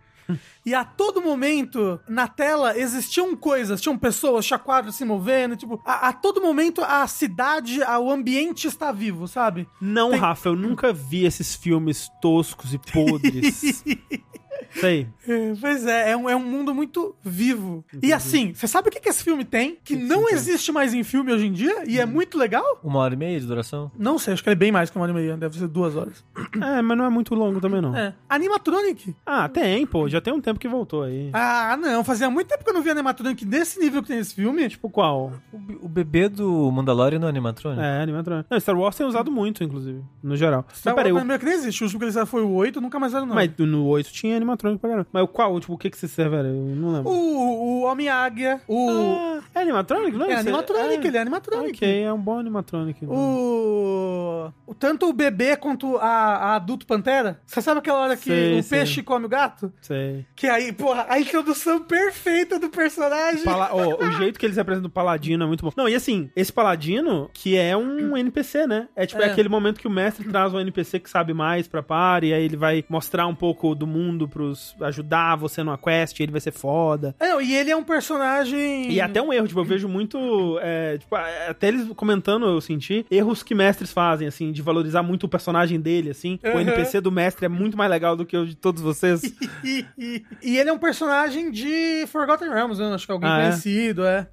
e 0.65 0.73
a 0.73 0.83
todo 0.83 1.21
momento, 1.21 1.99
na 2.07 2.27
tela, 2.27 2.77
existiam 2.77 3.35
coisas, 3.35 3.79
tinham 3.81 3.97
pessoas, 3.97 4.45
tinha 4.45 4.59
quadros 4.59 4.95
se 4.95 5.05
movendo, 5.05 5.55
tipo, 5.55 5.81
a, 5.85 6.09
a 6.09 6.13
todo 6.13 6.41
momento 6.41 6.81
a 6.83 7.05
cidade, 7.07 7.81
a- 7.83 7.99
o 7.99 8.11
ambiente 8.11 8.67
está 8.67 8.91
vivo, 8.91 9.27
sabe? 9.27 9.67
Não, 9.79 10.11
Tem- 10.11 10.19
Rafa, 10.19 10.49
eu 10.49 10.55
nunca 10.55 10.91
vi 10.91 11.25
esses 11.25 11.55
filmes 11.55 12.09
toscos 12.21 12.73
e 12.73 12.77
podres. 12.79 13.83
Sei. 14.71 15.07
É, 15.27 15.53
Pois 15.59 15.85
é, 15.85 16.11
é 16.11 16.17
um, 16.17 16.29
é 16.29 16.35
um 16.35 16.39
mundo 16.43 16.73
muito 16.73 17.15
vivo. 17.23 17.83
E 18.01 18.13
assim, 18.13 18.53
você 18.53 18.67
sabe 18.67 18.89
o 18.89 18.91
que, 18.91 18.99
que 18.99 19.09
esse 19.09 19.23
filme 19.23 19.43
tem? 19.43 19.77
Que 19.83 19.95
não 19.95 20.29
existe 20.29 20.71
mais 20.71 20.93
em 20.93 21.03
filme 21.03 21.31
hoje 21.33 21.45
em 21.47 21.51
dia? 21.51 21.83
E 21.87 21.99
é 21.99 22.05
muito 22.05 22.37
legal? 22.37 22.79
Uma 22.83 22.99
hora 22.99 23.13
e 23.13 23.17
meia 23.17 23.39
de 23.39 23.45
duração? 23.45 23.91
Não 23.97 24.17
sei, 24.19 24.33
acho 24.33 24.43
que 24.43 24.49
ele 24.49 24.55
é 24.55 24.59
bem 24.59 24.71
mais 24.71 24.89
que 24.89 24.95
uma 24.97 25.03
hora 25.03 25.11
e 25.11 25.15
meia, 25.15 25.37
deve 25.37 25.57
ser 25.57 25.67
duas 25.67 25.95
horas. 25.95 26.23
É, 26.61 26.81
mas 26.81 26.97
não 26.97 27.05
é 27.05 27.09
muito 27.09 27.35
longo 27.35 27.59
também, 27.61 27.81
não. 27.81 27.95
É. 27.95 28.13
Animatronic. 28.27 29.15
Ah, 29.25 29.47
tem, 29.49 29.85
pô. 29.85 30.07
Já 30.07 30.19
tem 30.21 30.33
um 30.33 30.39
tempo 30.41 30.59
que 30.59 30.67
voltou 30.67 31.03
aí. 31.03 31.29
Ah, 31.33 31.77
não, 31.79 32.03
fazia 32.03 32.29
muito 32.29 32.47
tempo 32.47 32.63
que 32.63 32.69
eu 32.69 32.73
não 32.73 32.81
via 32.81 32.93
animatronic 32.93 33.45
desse 33.45 33.79
nível 33.79 34.01
que 34.01 34.07
tem 34.07 34.17
esse 34.19 34.33
filme. 34.33 34.67
Tipo, 34.69 34.89
qual? 34.89 35.33
O, 35.51 35.85
o 35.85 35.87
bebê 35.89 36.29
do 36.29 36.71
Mandalorian 36.71 37.19
não 37.19 37.27
é 37.27 37.29
animatrônico? 37.29 37.81
É, 37.81 38.01
animatrônico. 38.01 38.47
Não, 38.49 38.59
Star 38.59 38.77
Wars 38.77 38.95
tem 38.95 39.05
usado 39.05 39.31
muito, 39.31 39.63
inclusive, 39.63 40.01
no 40.23 40.35
geral. 40.35 40.65
Star 40.73 40.93
mas 40.93 41.03
peraí, 41.03 41.11
Wars 41.11 41.21
o- 41.21 41.25
primeiro 41.25 41.39
que 41.39 41.45
nem 41.45 41.55
existe. 41.55 41.83
O 41.83 41.85
último 41.85 41.99
que 41.99 42.05
eles 42.05 42.29
foi 42.29 42.41
o 42.41 42.51
8, 42.51 42.81
nunca 42.81 42.99
mais 42.99 43.13
era 43.13 43.25
não. 43.25 43.35
mas 43.35 43.51
no 43.57 43.85
8 43.85 44.11
tinha 44.11 44.35
animatrônico 44.47 44.79
pra 44.81 44.89
caramba. 44.89 45.07
Mas 45.11 45.23
o 45.23 45.27
qual? 45.27 45.59
Tipo, 45.59 45.73
o 45.73 45.77
que 45.77 45.89
que 45.89 45.97
você 45.97 46.07
serve? 46.07 46.35
Eu 46.37 46.43
não 46.75 46.93
lembro. 46.93 47.11
O, 47.11 47.81
o 47.81 47.83
Homem-Águia, 47.83 48.61
o... 48.67 48.89
Ah, 48.89 49.41
é 49.55 49.61
animatrônico, 49.61 50.17
não 50.17 50.25
é 50.25 50.31
Isso 50.31 50.39
animatronic, 50.41 51.07
ele 51.07 51.17
é 51.17 51.21
animatronic. 51.21 51.75
Ok, 51.77 52.01
é 52.03 52.13
um 52.13 52.19
bom 52.19 52.39
animatrônico. 52.39 53.05
O... 53.05 54.51
o- 54.65 54.75
Tanto 54.75 55.07
o 55.09 55.13
bebê 55.13 55.55
quanto 55.57 55.97
a, 55.97 56.07
a 56.07 56.55
adulto 56.55 56.85
pantera. 56.85 57.39
Você 57.45 57.61
sabe 57.61 57.79
aquela 57.79 57.99
hora 57.99 58.15
que 58.15 58.25
Sei, 58.29 58.59
o 58.59 58.63
sei. 58.63 58.79
peixe 58.79 59.01
come 59.03 59.25
o 59.25 59.29
gato? 59.29 59.71
Sei. 59.81 60.25
Que 60.35 60.47
aí, 60.47 60.71
porra, 60.71 61.05
a 61.09 61.19
introdução 61.19 61.81
perfeita 61.83 62.59
do 62.59 62.69
personagem. 62.69 63.43
Pala- 63.43 63.69
ó, 63.71 64.03
o 64.05 64.11
jeito 64.11 64.39
que 64.39 64.45
eles 64.45 64.57
representam 64.57 64.87
o 64.89 64.91
Paladino 64.91 65.43
é 65.43 65.47
muito 65.47 65.63
bom. 65.65 65.71
Não, 65.75 65.89
e 65.89 65.95
assim, 65.95 66.29
esse 66.35 66.51
Paladino, 66.53 67.29
que 67.33 67.57
é 67.57 67.75
um 67.75 68.15
NPC, 68.15 68.67
né? 68.67 68.87
É 68.95 69.05
tipo 69.05 69.21
é. 69.21 69.27
É. 69.27 69.31
aquele 69.31 69.49
momento 69.49 69.79
que 69.79 69.87
o 69.87 69.91
mestre 69.91 70.27
traz 70.29 70.53
um 70.53 70.59
NPC 70.59 70.99
que 70.99 71.09
sabe 71.09 71.33
mais 71.33 71.67
pra 71.67 71.81
par, 71.81 72.23
e 72.23 72.33
aí 72.33 72.43
ele 72.43 72.55
vai 72.57 72.83
mostrar 72.89 73.25
um 73.27 73.35
pouco 73.35 73.73
do 73.73 73.87
mundo 73.87 74.27
pros 74.37 74.75
ajudar 74.81 75.35
você 75.35 75.63
numa 75.63 75.77
quest, 75.79 76.19
ele 76.19 76.31
vai 76.31 76.39
ser 76.41 76.51
foda. 76.51 77.15
É, 77.19 77.29
não, 77.29 77.41
e 77.41 77.55
ele 77.55 77.71
é 77.71 77.75
um 77.75 77.83
personagem. 77.83 78.91
E 78.91 79.01
até 79.01 79.19
um 79.21 79.33
erro, 79.33 79.47
tipo, 79.47 79.59
eu 79.59 79.65
vejo 79.65 79.87
muito. 79.87 80.59
é, 80.61 80.97
tipo, 80.99 81.15
até 81.15 81.69
eles 81.69 81.87
comentando, 81.95 82.45
eu 82.45 82.61
senti, 82.61 83.03
erros 83.09 83.41
que 83.41 83.55
mestres 83.55 83.91
fazem, 83.91 84.27
assim, 84.27 84.51
de 84.51 84.61
valorizar 84.61 85.01
muito 85.01 85.23
o 85.23 85.29
personagem 85.29 85.79
dele, 85.79 86.11
assim. 86.11 86.39
O 86.43 86.49
Uhum. 86.49 86.59
NPC 86.61 87.01
do 87.01 87.11
mestre 87.11 87.45
é 87.45 87.49
muito 87.49 87.75
mais 87.77 87.89
legal 87.89 88.15
do 88.15 88.25
que 88.25 88.37
o 88.37 88.45
de 88.45 88.55
todos 88.55 88.81
vocês. 88.81 89.21
E, 89.63 90.25
ele 90.59 90.69
é 90.69 90.73
um 90.73 90.77
personagem 90.77 91.51
de 91.51 92.05
Forgotten 92.07 92.49
Realms, 92.49 92.79
né? 92.79 92.93
Acho 92.93 93.05
que 93.05 93.11
alguém 93.11 93.29
Ah, 93.29 93.39
é? 93.39 93.43
conhecido, 93.49 94.05
é. 94.05 94.27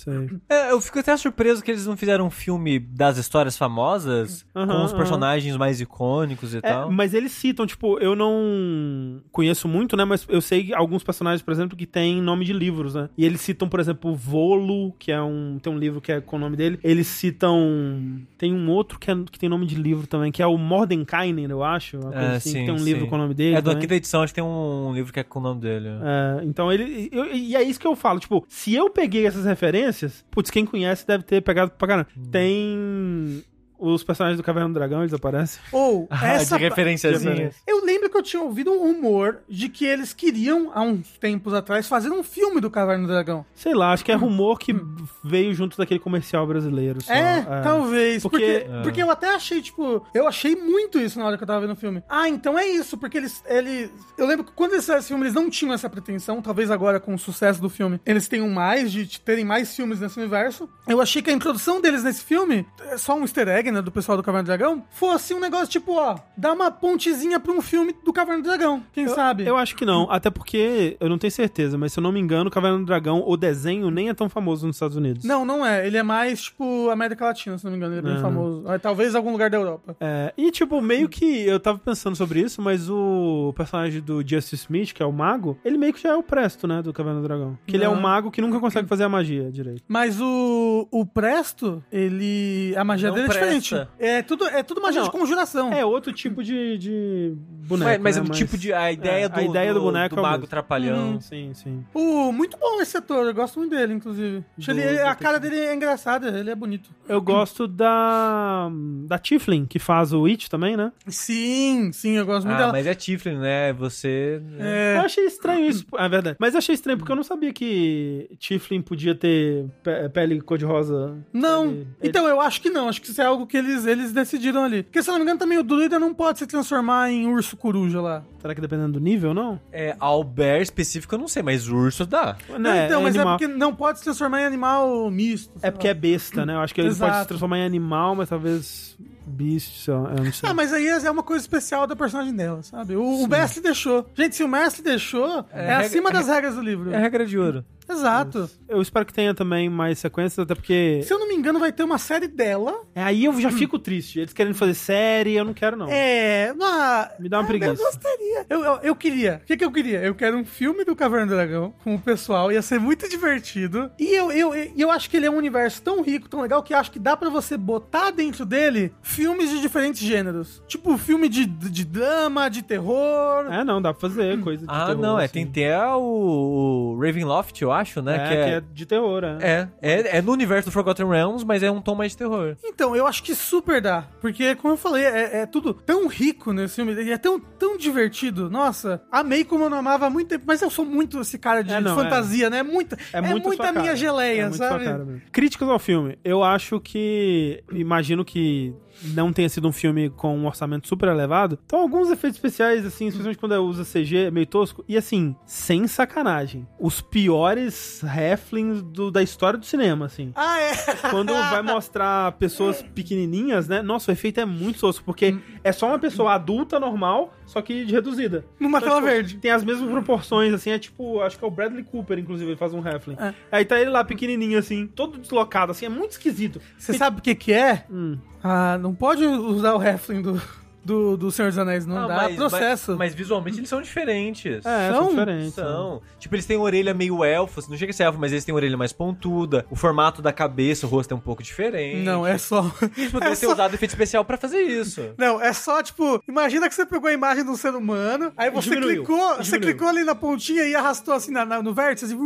É, 0.49 0.71
eu 0.71 0.81
fico 0.81 0.99
até 0.99 1.17
surpreso 1.17 1.63
que 1.63 1.71
eles 1.71 1.87
não 1.87 1.97
fizeram 1.97 2.27
um 2.27 2.31
filme 2.31 2.79
das 2.79 3.17
histórias 3.17 3.57
famosas 3.57 4.45
Aham, 4.55 4.67
com 4.67 4.85
os 4.85 4.93
personagens 4.93 5.57
mais 5.57 5.81
icônicos 5.81 6.55
e 6.55 6.59
É, 6.59 6.61
tal. 6.61 6.91
mas 6.91 7.15
eles 7.15 7.33
citam, 7.33 7.67
tipo, 7.67 7.99
eu 7.99 8.15
não 8.15 9.23
conheço 9.33 9.67
muito, 9.69 9.94
né? 9.97 10.05
Mas 10.05 10.27
eu 10.29 10.41
sei 10.41 10.73
alguns 10.75 11.03
personagens, 11.03 11.43
por 11.43 11.53
exemplo, 11.53 11.77
que 11.77 11.87
tem 11.87 12.21
nome 12.21 12.45
de 12.45 12.53
livros, 12.53 12.95
né? 12.95 13.09
E 13.17 13.25
eles 13.25 13.41
citam, 13.41 13.69
por 13.69 13.81
exemplo, 13.81 14.11
o 14.11 14.15
Volo, 14.15 14.93
que 14.99 15.11
é 15.13 15.21
um. 15.23 15.59
Tem 15.63 15.73
um 15.73 15.79
livro 15.79 16.01
que 16.01 16.13
é 16.13 16.21
com 16.21 16.37
o 16.37 16.39
nome 16.39 16.57
dele. 16.57 16.79
Eles 16.83 17.07
citam. 17.07 18.21
Tem 18.39 18.53
um 18.53 18.71
outro 18.71 18.99
que, 18.99 19.11
é- 19.11 19.25
que 19.31 19.39
tem 19.39 19.49
nome 19.49 19.67
de 19.67 19.75
livro 19.75 20.07
também, 20.07 20.31
que 20.33 20.43
é 20.43 20.47
o 20.47 20.57
Mordenkainen, 20.57 21.49
eu 21.51 21.63
acho. 21.63 21.99
É, 22.13 22.37
assim, 22.37 22.51
sim, 22.51 22.59
que 22.61 22.65
tem 22.67 22.75
um 22.75 22.79
sim. 22.79 22.85
livro 22.85 23.07
com 23.07 23.15
o 23.15 23.19
nome 23.19 23.35
dele. 23.35 23.57
É 23.57 23.61
do 23.61 23.65
também. 23.71 23.81
quinta 23.83 23.95
edição, 23.95 24.23
acho 24.23 24.33
que 24.33 24.41
tem 24.41 24.45
um 24.49 24.93
livro 24.95 25.13
que 25.13 25.21
é 25.21 25.25
com 25.25 25.39
o 25.39 25.43
nome 25.43 25.61
dele. 25.61 25.89
É, 25.89 26.45
então 26.45 26.73
ele. 26.73 27.09
eu- 27.13 27.35
e 27.35 27.55
é 27.57 27.63
isso 27.63 27.79
que 27.81 27.87
eu 27.87 27.97
falo, 27.97 28.19
tipo, 28.21 28.45
se 28.49 28.75
eu 28.75 28.91
peguei 28.91 29.27
essas 29.27 29.45
referências, 29.45 30.25
putz, 30.31 30.51
quem 30.51 30.65
conhece 30.67 31.07
deve 31.07 31.25
ter 31.25 31.41
pegado 31.41 31.71
pra 31.73 31.89
caramba. 31.89 32.09
Hum. 32.17 32.23
Tem. 32.31 33.43
Os 33.79 34.03
personagens 34.05 34.37
do 34.39 34.43
Caverna 34.43 34.69
do 34.69 34.75
Dragão, 34.75 35.01
eles 35.01 35.13
aparecem. 35.13 35.61
Ou 35.73 36.07
Ah, 36.15 36.29
essa. 36.35 36.57
de 36.57 36.63
referenciazinha. 36.65 37.51
Eu 37.67 37.85
lembro 37.85 38.09
que 38.09 38.17
eu 38.17 38.23
tinha 38.23 38.43
ouvido 38.43 38.71
um 38.73 38.79
rumor 38.79 39.39
de 39.49 39.69
que 39.69 39.85
eles 39.85 40.13
queriam, 40.13 40.71
há 40.75 40.83
uns 40.83 41.19
tempos 41.19 41.53
atrás, 41.53 41.87
fazer 41.89 42.11
um 42.11 42.23
filme 42.23 42.61
do 42.61 42.71
Caverna 42.71 43.07
do 43.07 43.13
Dragão. 43.13 43.45
Sei 43.55 43.75
lá, 43.75 43.93
acho 43.93 44.05
que 44.05 44.13
é 44.13 44.15
rumor 44.15 44.59
que 44.59 44.75
veio 45.23 45.53
junto 45.55 45.77
daquele 45.77 46.01
comercial 46.01 46.47
brasileiro. 46.47 47.01
só. 47.03 47.13
é, 47.13 47.43
talvez. 47.63 48.23
Porque, 48.23 48.37
Porque- 48.65 48.83
porque, 48.83 49.03
eu 49.03 49.11
até 49.11 49.35
achei, 49.35 49.61
tipo, 49.61 50.07
eu 50.15 50.27
achei 50.29 50.55
muito 50.57 50.99
isso 50.99 51.19
na 51.19 51.27
hora 51.27 51.37
que 51.37 51.43
eu 51.43 51.47
tava 51.47 51.61
vendo 51.61 51.73
o 51.73 51.77
filme. 51.77 52.03
Ah, 52.09 52.29
então 52.29 52.59
é 52.59 52.67
isso, 52.67 52.97
porque 52.97 53.19
eles. 53.19 53.43
eles 53.47 53.91
eu 54.17 54.27
lembro 54.27 54.45
que 54.45 54.53
quando 54.53 54.73
eles 54.73 54.85
fizeram 54.85 55.01
esse 55.01 55.09
filme, 55.09 55.25
eles 55.25 55.35
não 55.35 55.51
tinham 55.51 55.75
essa 55.75 55.91
pretensão. 55.91 56.41
Talvez 56.41 56.71
agora, 56.71 57.01
com 57.01 57.15
o 57.15 57.19
sucesso 57.19 57.61
do 57.61 57.69
filme, 57.69 58.01
eles 58.07 58.29
tenham 58.29 58.49
mais, 58.49 58.91
de 58.93 59.21
terem 59.21 59.45
mais 59.45 59.75
filmes 59.75 60.01
nesse 60.01 60.19
universo. 60.19 60.69
Eu 60.87 61.01
achei 61.01 61.21
que 61.23 61.31
a 61.31 61.33
introdução 61.33 61.81
deles 61.81 62.03
nesse 62.05 62.23
filme, 62.25 62.67
é 62.81 62.97
só 62.97 63.17
um 63.17 63.23
easter 63.23 63.49
egg, 63.49 63.64
né, 63.71 63.83
do 63.83 63.91
pessoal 63.93 64.17
do 64.17 64.23
Caverna 64.23 64.45
do 64.45 64.47
Dragão, 64.47 64.85
fosse 64.91 65.35
um 65.35 65.41
negócio 65.41 65.69
tipo, 65.69 65.93
ó, 65.95 66.17
dá 66.37 66.53
uma 66.53 66.71
pontezinha 66.71 67.39
pra 67.41 67.53
um 67.53 67.61
filme 67.63 67.95
do 68.05 68.13
Caverna 68.13 68.43
do 68.43 68.49
Dragão. 68.49 68.83
Quem 68.93 69.09
sabe? 69.09 69.47
Eu 69.47 69.57
acho 69.57 69.75
que 69.77 69.85
não, 69.85 70.11
até 70.11 70.31
porque 70.31 70.97
eu 71.01 71.09
não 71.09 71.19
tenho 71.19 71.31
certeza, 71.31 71.77
mas 71.79 71.93
se 71.93 71.99
eu 71.99 72.03
não 72.03 72.13
me 72.13 72.21
engano, 72.21 72.51
Caverna 72.51 72.79
do 72.79 72.85
Dragão, 72.85 73.23
o 73.27 73.37
desenho 73.37 73.91
nem 73.91 74.09
é 74.09 74.15
tão 74.15 74.29
famoso 74.29 74.67
nos 74.67 74.77
Estados 74.77 74.97
Unidos. 74.97 75.25
Não, 75.25 75.45
não 75.45 75.65
é. 75.65 75.87
Ele 75.87 75.97
é 75.97 76.03
mais, 76.03 76.43
tipo, 76.43 76.89
América 76.91 77.25
Latina, 77.27 77.59
se 77.59 77.65
não 77.65 77.71
me 77.71 77.77
engano. 77.77 77.95
Ele 77.95 78.01
é 78.01 78.03
bem 78.03 78.15
Não. 78.15 78.21
famoso. 78.23 78.65
Ah, 78.67 78.79
Talvez 78.79 79.15
algum 79.15 79.33
lugar 79.33 79.49
da 79.51 79.57
Europa. 79.57 79.97
É, 80.01 80.33
e 80.37 80.51
tipo, 80.51 80.81
meio 80.81 81.09
que 81.09 81.25
eu 81.47 81.59
tava 81.61 81.79
pensando 81.79 82.17
sobre 82.17 82.41
isso, 82.41 82.61
mas 82.61 82.89
o 82.91 83.53
personagem 83.57 84.01
do 84.01 84.21
Justice 84.27 84.57
Smith, 84.65 84.93
que 84.93 85.03
é 85.03 85.07
o 85.07 85.13
mago, 85.13 85.57
ele 85.65 85.79
meio 85.79 85.93
que 85.93 86.03
já 86.03 86.11
é 86.11 86.15
o 86.15 86.23
Presto, 86.23 86.67
né, 86.67 86.83
do 86.83 86.93
Caverna 86.93 87.21
do 87.21 87.27
Dragão. 87.27 87.59
Que 87.67 87.77
ele 87.77 87.85
é 87.85 87.89
Não. 87.89 87.95
um 87.95 88.01
mago 88.01 88.31
que 88.31 88.41
nunca 88.41 88.59
consegue 88.61 88.89
fazer 88.89 89.05
a 89.05 89.09
magia 89.09 89.51
direito. 89.51 89.83
Mas 89.89 90.21
o, 90.21 90.87
o 90.91 91.05
Presto, 91.07 91.83
ele. 91.91 92.75
A 92.77 92.85
magia 92.85 93.09
Não 93.09 93.15
dele 93.15 93.27
é 93.27 93.29
presta. 93.29 93.45
diferente. 93.45 93.54
É 93.99 94.23
tudo, 94.23 94.47
é 94.47 94.63
tudo 94.63 94.81
magia 94.81 95.01
Não. 95.01 95.07
de 95.09 95.13
conjuração. 95.13 95.73
É 95.73 95.85
outro 95.85 96.13
tipo 96.13 96.43
de, 96.43 96.79
de 96.79 97.35
boneco. 97.37 97.91
Mas, 97.91 98.01
mas 98.01 98.17
né, 98.17 98.23
o 98.23 98.29
tipo 98.31 98.57
de. 98.59 98.73
A 98.73 98.91
ideia, 98.93 99.25
é, 99.25 99.29
do, 99.29 99.39
a 99.39 99.43
ideia 99.43 99.73
do 99.75 99.81
boneco 99.81 100.15
do 100.15 100.19
é 100.19 100.21
o 100.21 100.23
mago 100.23 100.37
mesmo. 100.39 100.49
trapalhão. 100.49 101.13
Uhum. 101.13 101.21
Sim, 101.21 101.53
sim. 101.55 101.85
O, 101.95 102.33
muito 102.33 102.57
bom 102.59 102.81
esse 102.81 102.97
ator, 102.97 103.27
eu 103.27 103.35
gosto 103.35 103.59
muito 103.59 103.71
dele, 103.75 103.95
inclusive. 103.95 104.45
Do- 104.59 104.71
ele- 104.71 104.99
do 104.99 105.07
a 105.07 105.15
cara 105.15 105.39
dele 105.39 105.59
é 105.59 105.75
engraçada, 105.75 106.29
ele 106.39 106.51
é 106.51 106.55
bonito. 106.55 106.91
Eu 107.09 107.21
gosto 107.21 107.67
da. 107.69 108.69
da 109.07 109.19
Tiflin, 109.19 109.67
que 109.67 109.79
faz 109.79 110.13
o 110.13 110.25
It 110.27 110.49
também, 110.51 110.77
né? 110.77 110.93
Sim, 111.07 111.91
sim, 111.93 112.13
eu 112.17 112.27
gosto 112.27 112.47
muito 112.47 112.57
Ah, 112.57 112.61
dela. 112.61 112.73
mas 112.73 112.87
é 112.87 112.95
Tiflin, 112.95 113.37
né? 113.39 113.73
Você. 113.75 114.41
É, 114.59 114.97
Eu 114.99 115.03
achei 115.03 115.25
estranho 115.27 115.67
isso. 115.67 115.85
É 115.97 116.09
verdade. 116.09 116.37
Mas 116.39 116.55
eu 116.55 116.59
achei 116.59 116.75
estranho 116.75 116.99
porque 116.99 117.13
eu 117.13 117.17
não 117.17 117.23
sabia 117.23 117.53
que 117.53 118.29
Tiflin 118.39 118.83
podia 118.83 119.15
ter 119.15 119.67
pe- 119.83 120.09
pele 120.11 120.41
cor-de-rosa. 120.41 121.17
Não, 121.33 121.67
Ele- 121.67 121.87
então 122.03 122.27
eu 122.27 122.41
acho 122.41 122.61
que 122.61 122.71
não, 122.71 122.89
acho 122.89 123.01
que 123.01 123.09
isso 123.11 123.21
é 123.21 123.25
algo 123.25 123.44
que 123.47 123.57
eles, 123.57 123.87
eles 123.87 124.13
decidiram 124.13 124.65
ali. 124.65 124.83
Porque 124.83 125.03
se 125.03 125.09
eu 125.09 125.13
não 125.13 125.19
me 125.19 125.25
engano 125.25 125.39
também 125.39 125.59
o 125.59 125.63
druida 125.63 125.99
não 125.99 126.15
pode 126.15 126.39
se 126.39 126.47
transformar 126.47 127.11
em 127.11 127.27
urso 127.27 127.57
coruja 127.57 128.01
lá. 128.01 128.25
Será 128.41 128.55
que 128.55 128.61
dependendo 128.61 128.95
do 128.95 129.01
nível, 129.01 129.33
não? 129.33 129.61
É, 129.73 129.97
Albert 129.99 130.63
específico 130.63 131.15
eu 131.15 131.19
não 131.19 131.29
sei, 131.29 131.43
mas 131.43 131.69
urso 131.69 132.07
dá. 132.07 132.37
Não, 132.59 132.75
então, 132.75 133.03
mas 133.03 133.17
animal. 133.17 133.35
é 133.35 133.39
porque 133.39 133.47
não 133.47 133.75
pode 133.75 133.99
se 133.99 134.05
transformar 134.05 134.43
em 134.43 134.45
animal 134.45 135.11
misto. 135.11 135.53
É 135.63 135.71
porque 135.71 135.87
lá. 135.87 135.91
é 135.91 135.95
besta, 135.95 136.47
né? 136.47 136.55
Eu 136.55 136.61
acho 136.61 136.75
que 136.75 136.81
ele 136.81 136.89
pode 136.89 136.99
Exato. 136.99 137.23
se 137.23 137.29
transformar 137.29 137.59
em 137.59 137.65
animal, 137.65 138.15
mas 138.15 138.29
talvez 138.29 138.97
lá, 139.27 140.15
eu 140.17 140.25
não 140.25 140.33
sei. 140.33 140.49
Ah, 140.49 140.55
mas 140.55 140.73
aí 140.73 140.87
é 140.87 141.11
uma 141.11 141.23
coisa 141.23 141.43
especial 141.43 141.87
da 141.87 141.97
personagem 141.97 142.35
dela, 142.35 142.63
sabe? 142.63 142.97
O, 142.97 143.03
o 143.23 143.29
mestre 143.29 143.61
deixou. 143.63 144.07
Gente, 144.15 144.37
se 144.37 144.45
o 144.45 144.49
mestre 144.49 144.83
deixou, 144.83 145.45
é, 145.53 145.61
regra- 145.61 145.79
acima 145.87 146.11
das 146.11 146.27
regras 146.29 146.55
do 146.55 146.61
livro. 146.63 146.93
É 146.93 146.99
regra 146.99 147.25
de 147.27 147.39
ouro. 147.39 147.65
Exato. 147.87 148.49
Eu 148.67 148.81
espero 148.81 149.05
que 149.05 149.13
tenha 149.13 149.35
também 149.35 149.69
mais 149.69 149.99
sequências, 149.99 150.39
até 150.39 150.55
porque. 150.55 151.03
Se 151.05 151.13
eu 151.13 151.19
não 151.19 151.29
me 151.29 151.35
engano, 151.35 151.59
vai 151.59 151.71
ter 151.71 151.83
uma 151.83 151.99
série 151.99 152.27
dela. 152.27 152.75
É, 152.95 153.03
Aí 153.03 153.27
eu 153.27 153.39
já 153.39 153.51
fico 153.51 153.79
triste. 153.79 154.21
Eles 154.21 154.33
querem 154.33 154.55
fazer 154.55 154.73
série, 154.73 155.35
eu 155.35 155.45
não 155.45 155.53
quero, 155.53 155.77
não. 155.77 155.87
É. 155.91 156.55
ah, 156.63 157.13
Me 157.21 157.29
dá 157.29 157.37
uma 157.41 157.43
Eu 157.45 157.47
preguiça. 157.47 157.75
gostaria. 157.83 158.47
Eu, 158.49 158.65
eu, 158.65 158.79
eu 158.83 158.97
queria. 158.97 159.41
O 159.43 159.47
que, 159.47 159.57
que 159.59 159.65
eu 159.65 159.71
queria? 159.71 160.03
Eu 160.03 160.15
quero 160.15 160.35
um 160.39 160.47
filme 160.47 160.83
do 160.83 160.97
Caverna 160.97 161.27
do 161.27 161.35
Dragão 161.35 161.75
com 161.85 161.95
o 161.95 162.01
pessoal. 162.01 162.51
Ia 162.51 162.63
ser 162.63 162.81
muito 162.81 163.07
divertido. 163.07 163.91
E 163.99 164.15
eu, 164.17 164.33
eu, 164.33 164.55
eu, 164.55 164.73
eu 164.75 164.91
acho 164.91 165.11
que 165.11 165.19
ele 165.19 165.27
é 165.27 165.31
um 165.31 165.37
universo 165.37 165.83
tão 165.83 166.01
rico, 166.03 166.27
tão 166.27 166.41
legal, 166.41 166.63
que 166.63 166.73
acho 166.73 166.91
que 166.91 166.99
dá 166.99 167.15
pra 167.15 167.29
você 167.29 167.55
botar 167.55 168.11
dentro 168.11 168.47
dele 168.47 168.95
filmes 169.15 169.51
de 169.51 169.61
diferentes 169.61 170.01
gêneros. 170.01 170.63
Tipo, 170.67 170.97
filme 170.99 171.29
de, 171.29 171.47
de 171.47 171.85
drama, 171.85 172.49
de 172.49 172.63
terror. 172.63 173.47
É, 173.51 173.63
não, 173.65 173.81
dá 173.81 173.93
pra 173.95 174.01
fazer 174.09 174.39
coisa 174.41 174.67
de 174.67 174.73
Ah, 174.73 174.87
terror, 174.87 175.01
não, 175.01 175.19
é. 175.19 175.25
assim. 175.25 175.47
Tem 175.47 175.67
até 175.71 175.87
o, 175.95 176.95
o 176.95 176.99
Ravenloft, 177.01 177.61
eu 177.63 177.73
acho, 177.73 178.03
né? 178.03 178.17
É, 178.17 178.29
que 178.29 178.35
é, 178.35 178.45
que 178.45 178.51
é 178.51 178.63
de 178.73 178.87
terror, 178.87 179.23
é. 179.25 179.39
é, 179.41 179.69
é, 179.81 180.19
é 180.19 180.23
no 180.23 180.33
universo 180.33 180.69
do 180.69 180.73
Forgotten 180.73 181.07
Realms, 181.09 181.45
mas 181.45 181.63
é 181.63 181.71
um 181.71 181.81
tom 181.81 181.95
mais 181.95 182.13
de 182.13 182.19
terror. 182.19 182.57
Então, 182.65 182.95
eu 182.97 183.07
acho 183.07 183.23
que 183.23 183.35
super 183.35 183.81
dá. 183.81 184.05
Porque, 184.21 184.55
como 184.57 184.75
eu 184.75 184.79
falei, 184.79 185.05
é, 185.05 185.43
é 185.43 185.47
tudo 185.47 185.73
tão 185.73 186.07
rico 186.09 186.53
nesse 186.53 186.77
filme. 186.77 186.93
E 186.95 187.11
é 187.13 187.19
tão, 187.19 187.39
tão 187.39 187.77
divertido. 187.77 188.51
Nossa, 188.51 189.03
amei 189.11 189.45
como 189.45 189.65
eu 189.65 189.71
não 189.71 189.79
amava 189.79 190.07
há 190.07 190.11
muito 190.11 190.29
tempo. 190.29 190.45
Mas 190.47 190.61
eu 190.63 190.71
sou 190.71 190.85
muito 190.85 191.21
esse 191.21 191.39
cara 191.39 191.63
de 191.63 191.73
É, 191.73 191.81
não, 191.81 191.95
fantasia, 191.95 192.51
né? 192.51 192.59
É 192.59 192.63
muita, 192.63 192.97
é 193.13 193.21
muito 193.21 193.47
muita 193.47 193.71
minha 193.73 193.85
cara. 193.85 193.97
geleia, 193.97 194.43
É 194.43 194.53
sabe? 194.53 195.23
Críticas 195.33 195.69
ao 195.69 195.79
filme. 195.79 196.19
Eu 196.25 196.43
acho 196.43 196.81
que. 196.81 197.63
Imagino 197.73 198.25
que 198.25 198.75
não 199.09 199.33
tenha 199.33 199.49
sido 199.49 199.69
um 199.69 199.73
filme 199.73 200.11
com 200.11 200.37
um 200.37 200.47
orçamento 200.47 200.89
super 200.89 201.09
elevado. 201.09 201.59
Então, 201.67 201.81
alguns 201.81 202.11
efeitos 202.11 202.37
especiais, 202.39 202.85
assim, 202.87 203.07
especialmente 203.07 203.39
quando 203.39 203.55
usa 203.63 203.85
CG, 203.85 204.17
é 204.27 204.31
meio 204.31 204.47
tosco. 204.47 204.85
E 204.89 204.97
assim, 204.97 205.35
sem 205.47 205.87
sacanagem. 205.87 206.67
Os 206.79 207.01
piores 207.01 208.03
halflings 208.05 208.83
do- 208.83 209.11
da 209.11 209.23
história 209.23 209.59
do 209.59 209.65
cinema, 209.67 210.07
assim. 210.07 210.33
Ah, 210.35 210.59
é. 210.61 210.73
Quando 211.11 211.33
vai 211.33 211.63
mostrar 211.63 212.33
pessoas 212.33 212.83
pequenininhas, 212.83 213.69
né? 213.69 213.83
Nossa, 213.83 214.11
o 214.11 214.13
efeito 214.13 214.41
é 214.41 214.45
muito 214.45 214.81
tosco, 214.81 215.05
porque 215.05 215.37
é 215.63 215.73
só 215.73 215.89
uma 215.89 215.99
pessoa 215.99 216.33
adulta 216.35 216.79
normal, 216.81 217.35
só 217.47 217.61
que 217.61 217.85
de 217.85 217.93
reduzida. 217.93 218.45
Numa 218.59 218.79
Então, 218.79 218.89
tela 218.91 219.01
tipo, 219.01 219.13
verde. 219.13 219.37
Tem 219.37 219.51
as 219.51 219.65
mesmas 219.65 219.91
proporções, 219.91 220.53
assim, 220.53 220.71
é 220.71 220.79
tipo, 220.79 221.21
acho 221.21 221.39
que 221.39 221.45
é 221.45 221.49
o 221.49 221.51
Bradley 221.51 221.85
Cooper, 221.85 222.19
inclusive, 222.19 222.51
ele 222.51 222.57
faz 222.59 222.73
um 222.73 222.87
halfling. 222.87 223.17
É. 223.19 223.35
Aí 223.51 223.65
tá 223.65 223.81
ele 223.81 223.91
lá 223.91 224.05
pequenininho, 224.05 224.59
assim, 224.59 224.87
todo 224.87 225.19
deslocado, 225.19 225.73
assim, 225.73 225.87
é 225.87 225.89
muito 225.89 226.13
esquisito. 226.13 226.61
Você 226.79 226.93
sabe 226.95 227.19
o 227.19 227.23
que 227.23 227.35
que 227.35 227.53
é? 227.53 227.85
Hum. 227.91 228.19
Ah, 228.47 228.77
não 228.77 228.95
pode 228.95 229.25
usar 229.25 229.75
o 229.75 229.83
Heflin 229.83 230.21
do, 230.21 230.41
do, 230.85 231.17
do 231.17 231.31
Senhor 231.31 231.49
dos 231.49 231.59
Anéis, 231.59 231.87
não 231.87 231.97
Ah, 231.97 232.07
dá 232.07 232.15
mas- 232.17 232.37
processo. 232.37 232.91
Mas, 232.93 232.99
mas 232.99 233.15
visualmente 233.15 233.59
eles 233.59 233.69
são 233.69 233.81
diferentes. 233.81 234.65
É, 234.67 234.91
São? 234.93 235.01
são 235.01 235.09
diferentes. 235.11 235.55
São. 235.55 236.03
Tipo, 236.19 236.35
eles 236.35 236.47
têm 236.47 236.57
orelha 236.57 236.93
meio 236.95 237.25
elfo, 237.25 237.61
assim, 237.61 237.71
não 237.71 237.77
chega 237.79 237.91
a 237.91 237.95
ser 237.95 238.05
elfo, 238.05 238.19
mas 238.19 238.33
eles 238.33 238.45
têm 238.45 238.55
orelha 238.55 238.77
mais 238.77 238.93
pontuda. 238.93 239.65
O 239.71 239.77
formato 239.77 240.21
da 240.23 240.33
cabeça, 240.33 240.87
o 240.87 240.89
rosto 240.89 241.13
é 241.13 241.17
um 241.17 241.21
pouco 241.21 241.43
diferente. 241.43 242.03
Não, 242.05 242.27
é 242.27 242.37
só. 242.39 242.71
Eles 242.97 243.11
poderiam 243.11 243.33
é 243.33 243.37
ter 243.37 243.47
só- 243.47 243.53
usado 243.53 243.75
efeito 243.75 243.91
especial 243.91 244.25
pra 244.25 244.37
fazer 244.37 244.61
isso. 244.63 245.01
Não, 245.17 245.41
é 245.41 245.53
só, 245.53 245.83
tipo, 245.83 246.23
imagina 246.29 246.69
que 246.69 246.75
você 246.75 246.85
pegou 246.85 247.09
a 247.09 247.13
imagem 247.13 247.45
de 247.45 247.51
um 247.51 247.57
ser 247.57 247.75
humano, 247.75 248.33
aí 248.37 248.51
você 248.51 248.71
Diminuiu, 248.71 249.05
clicou, 249.05 249.37
você 249.37 249.43
diminuiu. 249.53 249.69
clicou 249.75 249.89
ali 249.89 250.05
na 250.05 250.15
pontinha 250.15 250.65
e 250.65 250.75
arrastou 250.75 251.15
assim 251.15 251.33
na- 251.33 251.45
na- 251.45 251.63
no 251.63 251.73
vértice, 251.73 252.07
assim, 252.07 252.19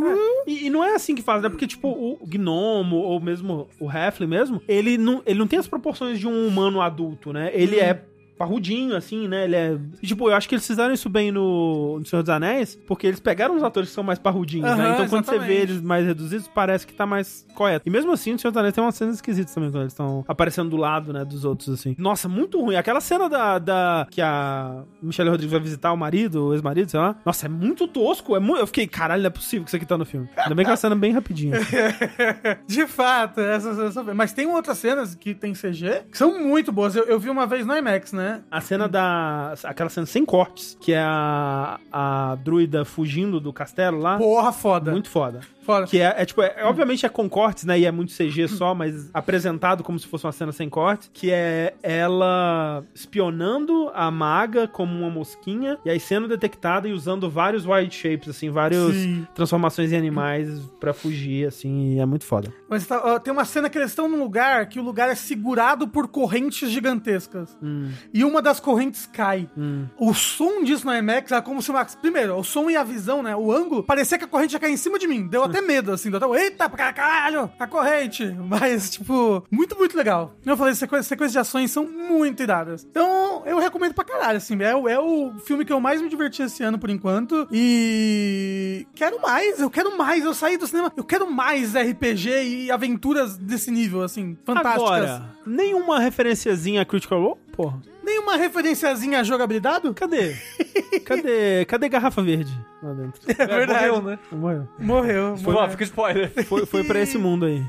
E, 0.47 0.65
e 0.67 0.69
não 0.69 0.83
é 0.83 0.95
assim 0.95 1.15
que 1.15 1.21
faz, 1.21 1.41
né? 1.41 1.49
Porque, 1.49 1.67
tipo, 1.67 1.87
o 1.89 2.19
gnomo, 2.25 2.97
ou 2.97 3.19
mesmo 3.19 3.69
o 3.79 3.89
halfling 3.89 4.27
mesmo, 4.27 4.61
ele 4.67 4.97
não, 4.97 5.21
ele 5.25 5.39
não 5.39 5.47
tem 5.47 5.59
as 5.59 5.67
proporções 5.67 6.19
de 6.19 6.27
um 6.27 6.47
humano 6.47 6.81
adulto, 6.81 7.31
né? 7.33 7.51
Ele 7.53 7.77
Hum. 7.77 7.83
é 7.83 8.01
parrudinho, 8.39 8.95
assim, 8.95 9.27
né? 9.27 9.43
Ele 9.43 9.55
é... 9.55 9.77
Tipo, 10.01 10.29
eu 10.29 10.35
acho 10.35 10.47
que 10.47 10.55
eles 10.55 10.65
fizeram 10.65 10.93
isso 10.93 11.09
bem 11.09 11.29
no, 11.31 11.99
no 11.99 12.05
Senhor 12.05 12.21
dos 12.23 12.29
Anéis, 12.29 12.79
porque 12.87 13.05
eles 13.05 13.19
pegaram 13.19 13.55
os 13.57 13.63
atores 13.63 13.89
que 13.89 13.95
são 13.95 14.03
mais 14.03 14.17
parrudinhos, 14.17 14.65
né? 14.65 14.71
Aham, 14.85 14.93
Então, 14.93 15.07
quando 15.09 15.25
você 15.25 15.35
exatamente. 15.35 15.47
vê 15.57 15.61
eles 15.61 15.81
mais 15.81 16.05
reduzidos, 16.05 16.47
parece 16.47 16.87
que 16.87 16.93
tá 16.93 17.05
mais 17.05 17.45
correto. 17.53 17.87
E 17.87 17.91
mesmo 17.91 18.11
assim, 18.13 18.31
no 18.31 18.39
Senhor 18.39 18.51
dos 18.51 18.57
Anéis 18.57 18.73
tem 18.73 18.83
umas 18.83 18.95
cenas 18.95 19.15
esquisitas 19.15 19.53
também, 19.53 19.69
quando 19.69 19.81
eles 19.83 19.93
estão 19.93 20.23
aparecendo 20.27 20.69
do 20.69 20.77
lado, 20.77 21.11
né, 21.11 21.25
dos 21.25 21.43
outros, 21.43 21.69
assim. 21.69 21.95
Nossa, 21.99 22.29
muito 22.29 22.59
ruim. 22.61 22.75
Aquela 22.75 23.01
cena 23.01 23.27
da... 23.29 23.59
da 23.59 24.07
que 24.09 24.21
a 24.21 24.83
Michelle 25.01 25.29
Rodrigues 25.29 25.51
vai 25.51 25.59
visitar 25.61 25.91
o 25.91 25.97
marido, 25.97 26.47
o 26.47 26.53
ex-marido, 26.53 26.89
sei 26.89 26.99
lá. 26.99 27.15
Nossa, 27.25 27.45
é 27.45 27.49
muito 27.49 27.87
tosco. 27.87 28.35
É 28.35 28.39
mu... 28.39 28.55
Eu 28.55 28.65
fiquei, 28.67 28.87
caralho, 28.87 29.21
não 29.21 29.27
é 29.27 29.31
possível 29.31 29.63
que 29.65 29.69
isso 29.69 29.75
aqui 29.75 29.85
tá 29.85 29.97
no 29.97 30.05
filme. 30.05 30.29
Ainda 30.37 30.55
bem 30.55 30.63
que 30.63 30.69
é 30.69 30.71
uma 30.71 30.77
cena 30.77 30.95
bem 30.95 31.11
rapidinha. 31.11 31.57
De 32.67 32.87
fato, 32.87 33.39
essa, 33.41 33.69
essa, 33.83 34.03
mas 34.13 34.31
tem 34.33 34.47
outras 34.47 34.77
cenas 34.77 35.15
que 35.15 35.33
tem 35.33 35.53
CG 35.53 36.03
que 36.11 36.17
são 36.17 36.39
muito 36.39 36.71
boas. 36.71 36.95
Eu, 36.95 37.03
eu 37.03 37.19
vi 37.19 37.29
uma 37.29 37.45
vez 37.45 37.65
no 37.65 37.75
IMAX, 37.75 38.13
né? 38.13 38.28
A 38.51 38.61
cena 38.61 38.87
da. 38.87 39.53
Aquela 39.63 39.89
cena 39.89 40.05
sem 40.05 40.25
cortes, 40.25 40.77
que 40.81 40.93
é 40.93 41.01
a, 41.01 41.79
a 41.91 42.35
druida 42.35 42.85
fugindo 42.85 43.39
do 43.39 43.51
castelo 43.53 43.99
lá. 43.99 44.17
Porra, 44.17 44.51
foda. 44.51 44.91
Muito 44.91 45.09
foda. 45.09 45.41
Que 45.89 45.99
é, 45.99 46.15
é 46.17 46.25
tipo, 46.25 46.41
é- 46.41 46.63
obviamente 46.63 47.05
é 47.05 47.09
com 47.09 47.29
cortes, 47.29 47.63
né? 47.65 47.79
E 47.79 47.85
é 47.85 47.91
muito 47.91 48.11
CG 48.13 48.47
só, 48.47 48.73
mas 48.73 49.09
apresentado 49.13 49.83
como 49.83 49.99
se 49.99 50.07
fosse 50.07 50.25
uma 50.25 50.31
cena 50.31 50.51
sem 50.51 50.69
cortes. 50.69 51.09
Que 51.13 51.31
é 51.31 51.73
ela 51.83 52.83
espionando 52.93 53.91
a 53.93 54.09
maga 54.11 54.67
como 54.67 54.93
uma 54.99 55.09
mosquinha, 55.09 55.77
e 55.85 55.89
aí 55.89 55.99
sendo 55.99 56.27
detectada 56.27 56.87
e 56.87 56.93
usando 56.93 57.29
vários 57.29 57.65
wild 57.65 57.93
shapes, 57.93 58.29
assim, 58.29 58.49
várias 58.49 58.95
transformações 59.35 59.91
em 59.91 59.97
animais 59.97 60.49
pra 60.79 60.93
fugir, 60.93 61.47
assim, 61.47 61.95
e 61.95 61.99
é 61.99 62.05
muito 62.05 62.25
foda. 62.25 62.53
Mas 62.69 62.85
tá- 62.85 63.19
tem 63.19 63.31
uma 63.33 63.45
cena 63.45 63.69
que 63.69 63.77
eles 63.77 63.89
estão 63.91 64.07
num 64.07 64.19
lugar 64.19 64.67
que 64.67 64.79
o 64.79 64.83
lugar 64.83 65.09
é 65.09 65.15
segurado 65.15 65.87
por 65.87 66.07
correntes 66.07 66.69
gigantescas. 66.69 67.57
Hum, 67.61 67.89
E 68.13 68.23
uma 68.23 68.41
das 68.41 68.59
correntes 68.59 69.05
cai. 69.05 69.47
hum. 69.57 69.85
O 69.97 70.13
som 70.13 70.63
disso 70.63 70.85
no 70.85 70.93
IMAX 70.95 71.31
era 71.31 71.41
como 71.41 71.61
se 71.61 71.69
uma... 71.71 71.83
Primeiro, 71.85 72.37
o 72.37 72.43
som 72.43 72.69
e 72.69 72.75
a 72.75 72.83
visão, 72.83 73.21
né? 73.23 73.35
O 73.35 73.51
ângulo, 73.51 73.83
parecia 73.83 74.17
que 74.17 74.23
a 74.25 74.27
corrente 74.27 74.53
ia 74.53 74.59
cair 74.59 74.73
em 74.73 74.77
cima 74.77 74.97
de 74.99 75.07
mim. 75.07 75.27
Deu 75.27 75.43
até 75.43 75.58
medo, 75.61 75.91
assim. 75.91 76.09
Deu 76.09 76.17
até... 76.17 76.43
Eita, 76.43 76.69
pra 76.69 76.93
caralho! 76.93 77.51
A 77.59 77.67
corrente! 77.67 78.25
Mas, 78.47 78.89
tipo, 78.89 79.43
muito, 79.51 79.77
muito 79.77 79.97
legal. 79.97 80.33
Eu 80.45 80.57
falei, 80.57 80.73
sequências, 80.73 81.07
sequências 81.07 81.33
de 81.33 81.39
ações 81.39 81.71
são 81.71 81.85
muito 81.85 82.41
iradas. 82.41 82.85
Então, 82.89 83.43
eu 83.45 83.59
recomendo 83.59 83.93
pra 83.93 84.03
caralho, 84.03 84.37
assim. 84.37 84.61
É, 84.61 84.71
é 84.71 84.99
o 84.99 85.33
filme 85.45 85.65
que 85.65 85.73
eu 85.73 85.79
mais 85.79 86.01
me 86.01 86.09
diverti 86.09 86.41
esse 86.41 86.63
ano, 86.63 86.79
por 86.79 86.89
enquanto. 86.89 87.47
E... 87.51 88.85
Quero 88.95 89.21
mais, 89.21 89.59
eu 89.59 89.69
quero 89.69 89.97
mais. 89.97 90.23
Eu 90.23 90.33
saí 90.33 90.57
do 90.57 90.67
cinema, 90.67 90.91
eu 90.95 91.03
quero 91.03 91.29
mais 91.29 91.73
RPG 91.73 92.29
e 92.43 92.71
aventuras 92.71 93.37
desse 93.37 93.71
nível, 93.71 94.01
assim. 94.01 94.37
Fantásticas. 94.45 94.83
Agora, 94.83 95.38
nenhuma 95.49 95.99
referenciazinha 95.99 96.81
a 96.81 96.85
Critical 96.85 97.21
Role? 97.21 97.39
Porra. 97.53 97.81
Nenhuma 98.03 98.35
referenciazinha 98.37 99.19
a 99.19 99.23
jogabilidade? 99.23 99.91
Cadê? 99.93 100.35
Cadê? 101.05 101.65
Cadê 101.65 101.89
garrafa 101.89 102.21
verde 102.21 102.51
lá 102.81 102.93
dentro? 102.93 103.21
É 103.27 103.45
verdade. 103.45 103.87
Morreu, 103.89 104.01
né? 104.01 104.19
Morreu. 104.31 104.67
Morreu. 104.79 105.37
Foi, 105.37 105.53
morreu. 105.53 105.69
fica 105.71 105.83
spoiler. 105.83 106.45
Foi, 106.45 106.65
foi 106.65 106.83
pra 106.83 106.99
esse 106.99 107.17
mundo 107.17 107.45
aí. 107.45 107.63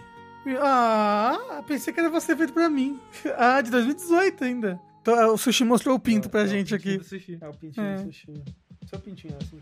Ah, 0.61 1.63
pensei 1.67 1.93
que 1.93 2.01
era 2.01 2.09
você 2.09 2.35
feito 2.35 2.53
pra 2.53 2.71
mim. 2.71 2.99
Ah, 3.37 3.61
de 3.61 3.71
2018 3.71 4.45
ainda. 4.45 4.81
Então, 5.03 5.35
o 5.35 5.39
Sushi 5.39 5.65
mostrou 5.65 5.95
o 5.97 6.01
pinto 6.01 6.29
pra 6.31 6.47
gente 6.47 6.75
aqui. 6.75 7.01
É 7.41 7.49
o 7.49 7.53
pintinho 7.55 7.87
É. 7.87 7.95
do 7.97 8.05
sushi. 8.05 8.27
Seu 8.89 8.99
pintinho, 8.99 9.35
assim. 9.41 9.61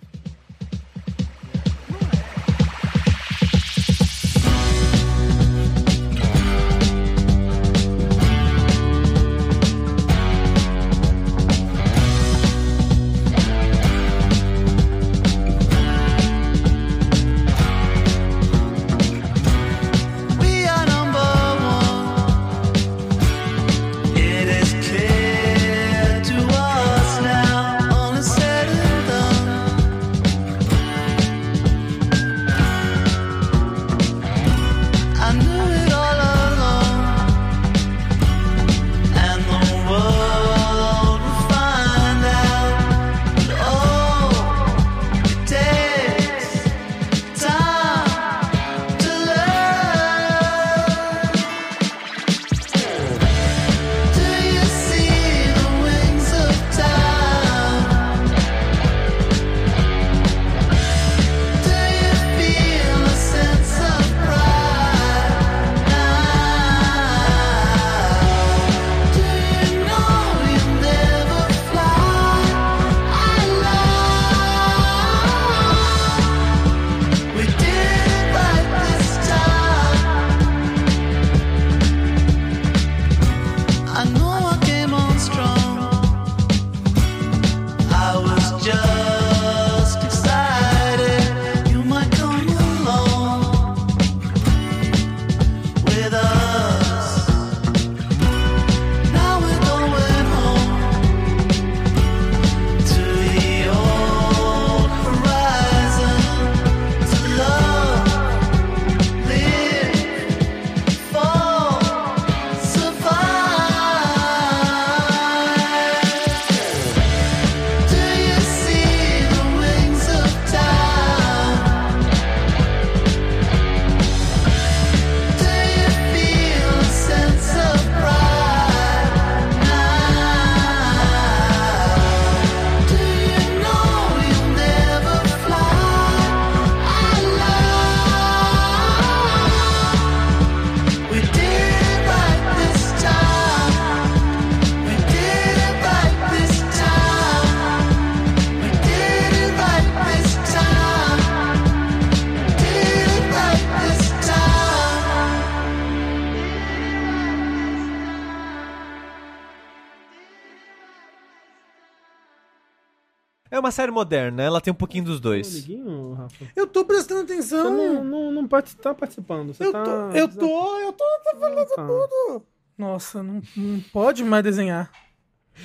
Uma 163.69 163.73
série 163.73 163.93
moderna, 163.93 164.43
ela 164.43 164.61
tem 164.61 164.73
um 164.73 164.77
pouquinho 164.77 165.05
dos 165.05 165.21
dois. 165.21 165.49
Amiguinho, 165.65 166.15
Rafa? 166.15 166.45
Eu 166.57 166.67
tô 166.67 166.85
prestando 166.85 167.27
Você 167.27 167.33
atenção. 167.35 167.71
não, 167.77 168.03
não, 168.05 168.33
não 168.33 168.49
part- 168.49 168.75
tá 168.77 168.95
participando. 168.95 169.53
Você 169.55 169.65
eu, 169.65 169.73
tá... 169.73 169.85
tô, 169.85 169.91
eu 170.13 170.29
tô, 170.29 170.79
eu 170.81 170.93
tô, 170.93 171.05
tô 171.25 171.37
falando 171.39 171.67
Tá. 171.69 171.75
tudo. 171.87 172.43
Nossa, 172.77 173.23
não, 173.23 173.43
não 173.57 173.81
pode 173.93 174.25
mais 174.25 174.43
desenhar. 174.45 174.91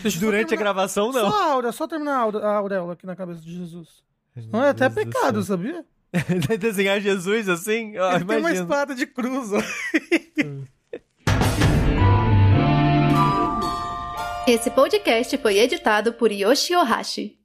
Deixa 0.02 0.20
Durante 0.20 0.46
a 0.46 0.48
terminar- 0.50 0.74
gravação, 0.74 1.12
não. 1.12 1.30
Só 1.30 1.38
a 1.42 1.46
auréola, 1.54 1.72
só 1.72 1.88
terminar 1.88 2.18
a 2.18 2.24
a 2.48 2.56
auréola 2.56 2.94
aqui 2.94 3.06
na 3.06 3.16
cabeça 3.16 3.40
de 3.42 3.56
Jesus. 3.56 4.04
Não 4.52 4.64
é 4.64 4.70
até 4.70 4.90
Deus 4.90 5.06
pecado, 5.06 5.44
céu. 5.44 5.56
sabia? 5.58 5.86
Desenhar 6.60 7.00
Jesus 7.00 7.48
assim? 7.48 7.96
Ah, 7.98 8.16
Ele 8.16 8.26
tem 8.26 8.38
uma 8.40 8.52
espada 8.52 8.94
de 8.96 9.06
cruz, 9.06 9.52
ó. 9.54 9.60
Esse 14.48 14.70
podcast 14.72 15.38
foi 15.38 15.58
editado 15.58 16.14
por 16.14 16.32
Yoshi 16.32 16.76
Ohashi. 16.76 17.38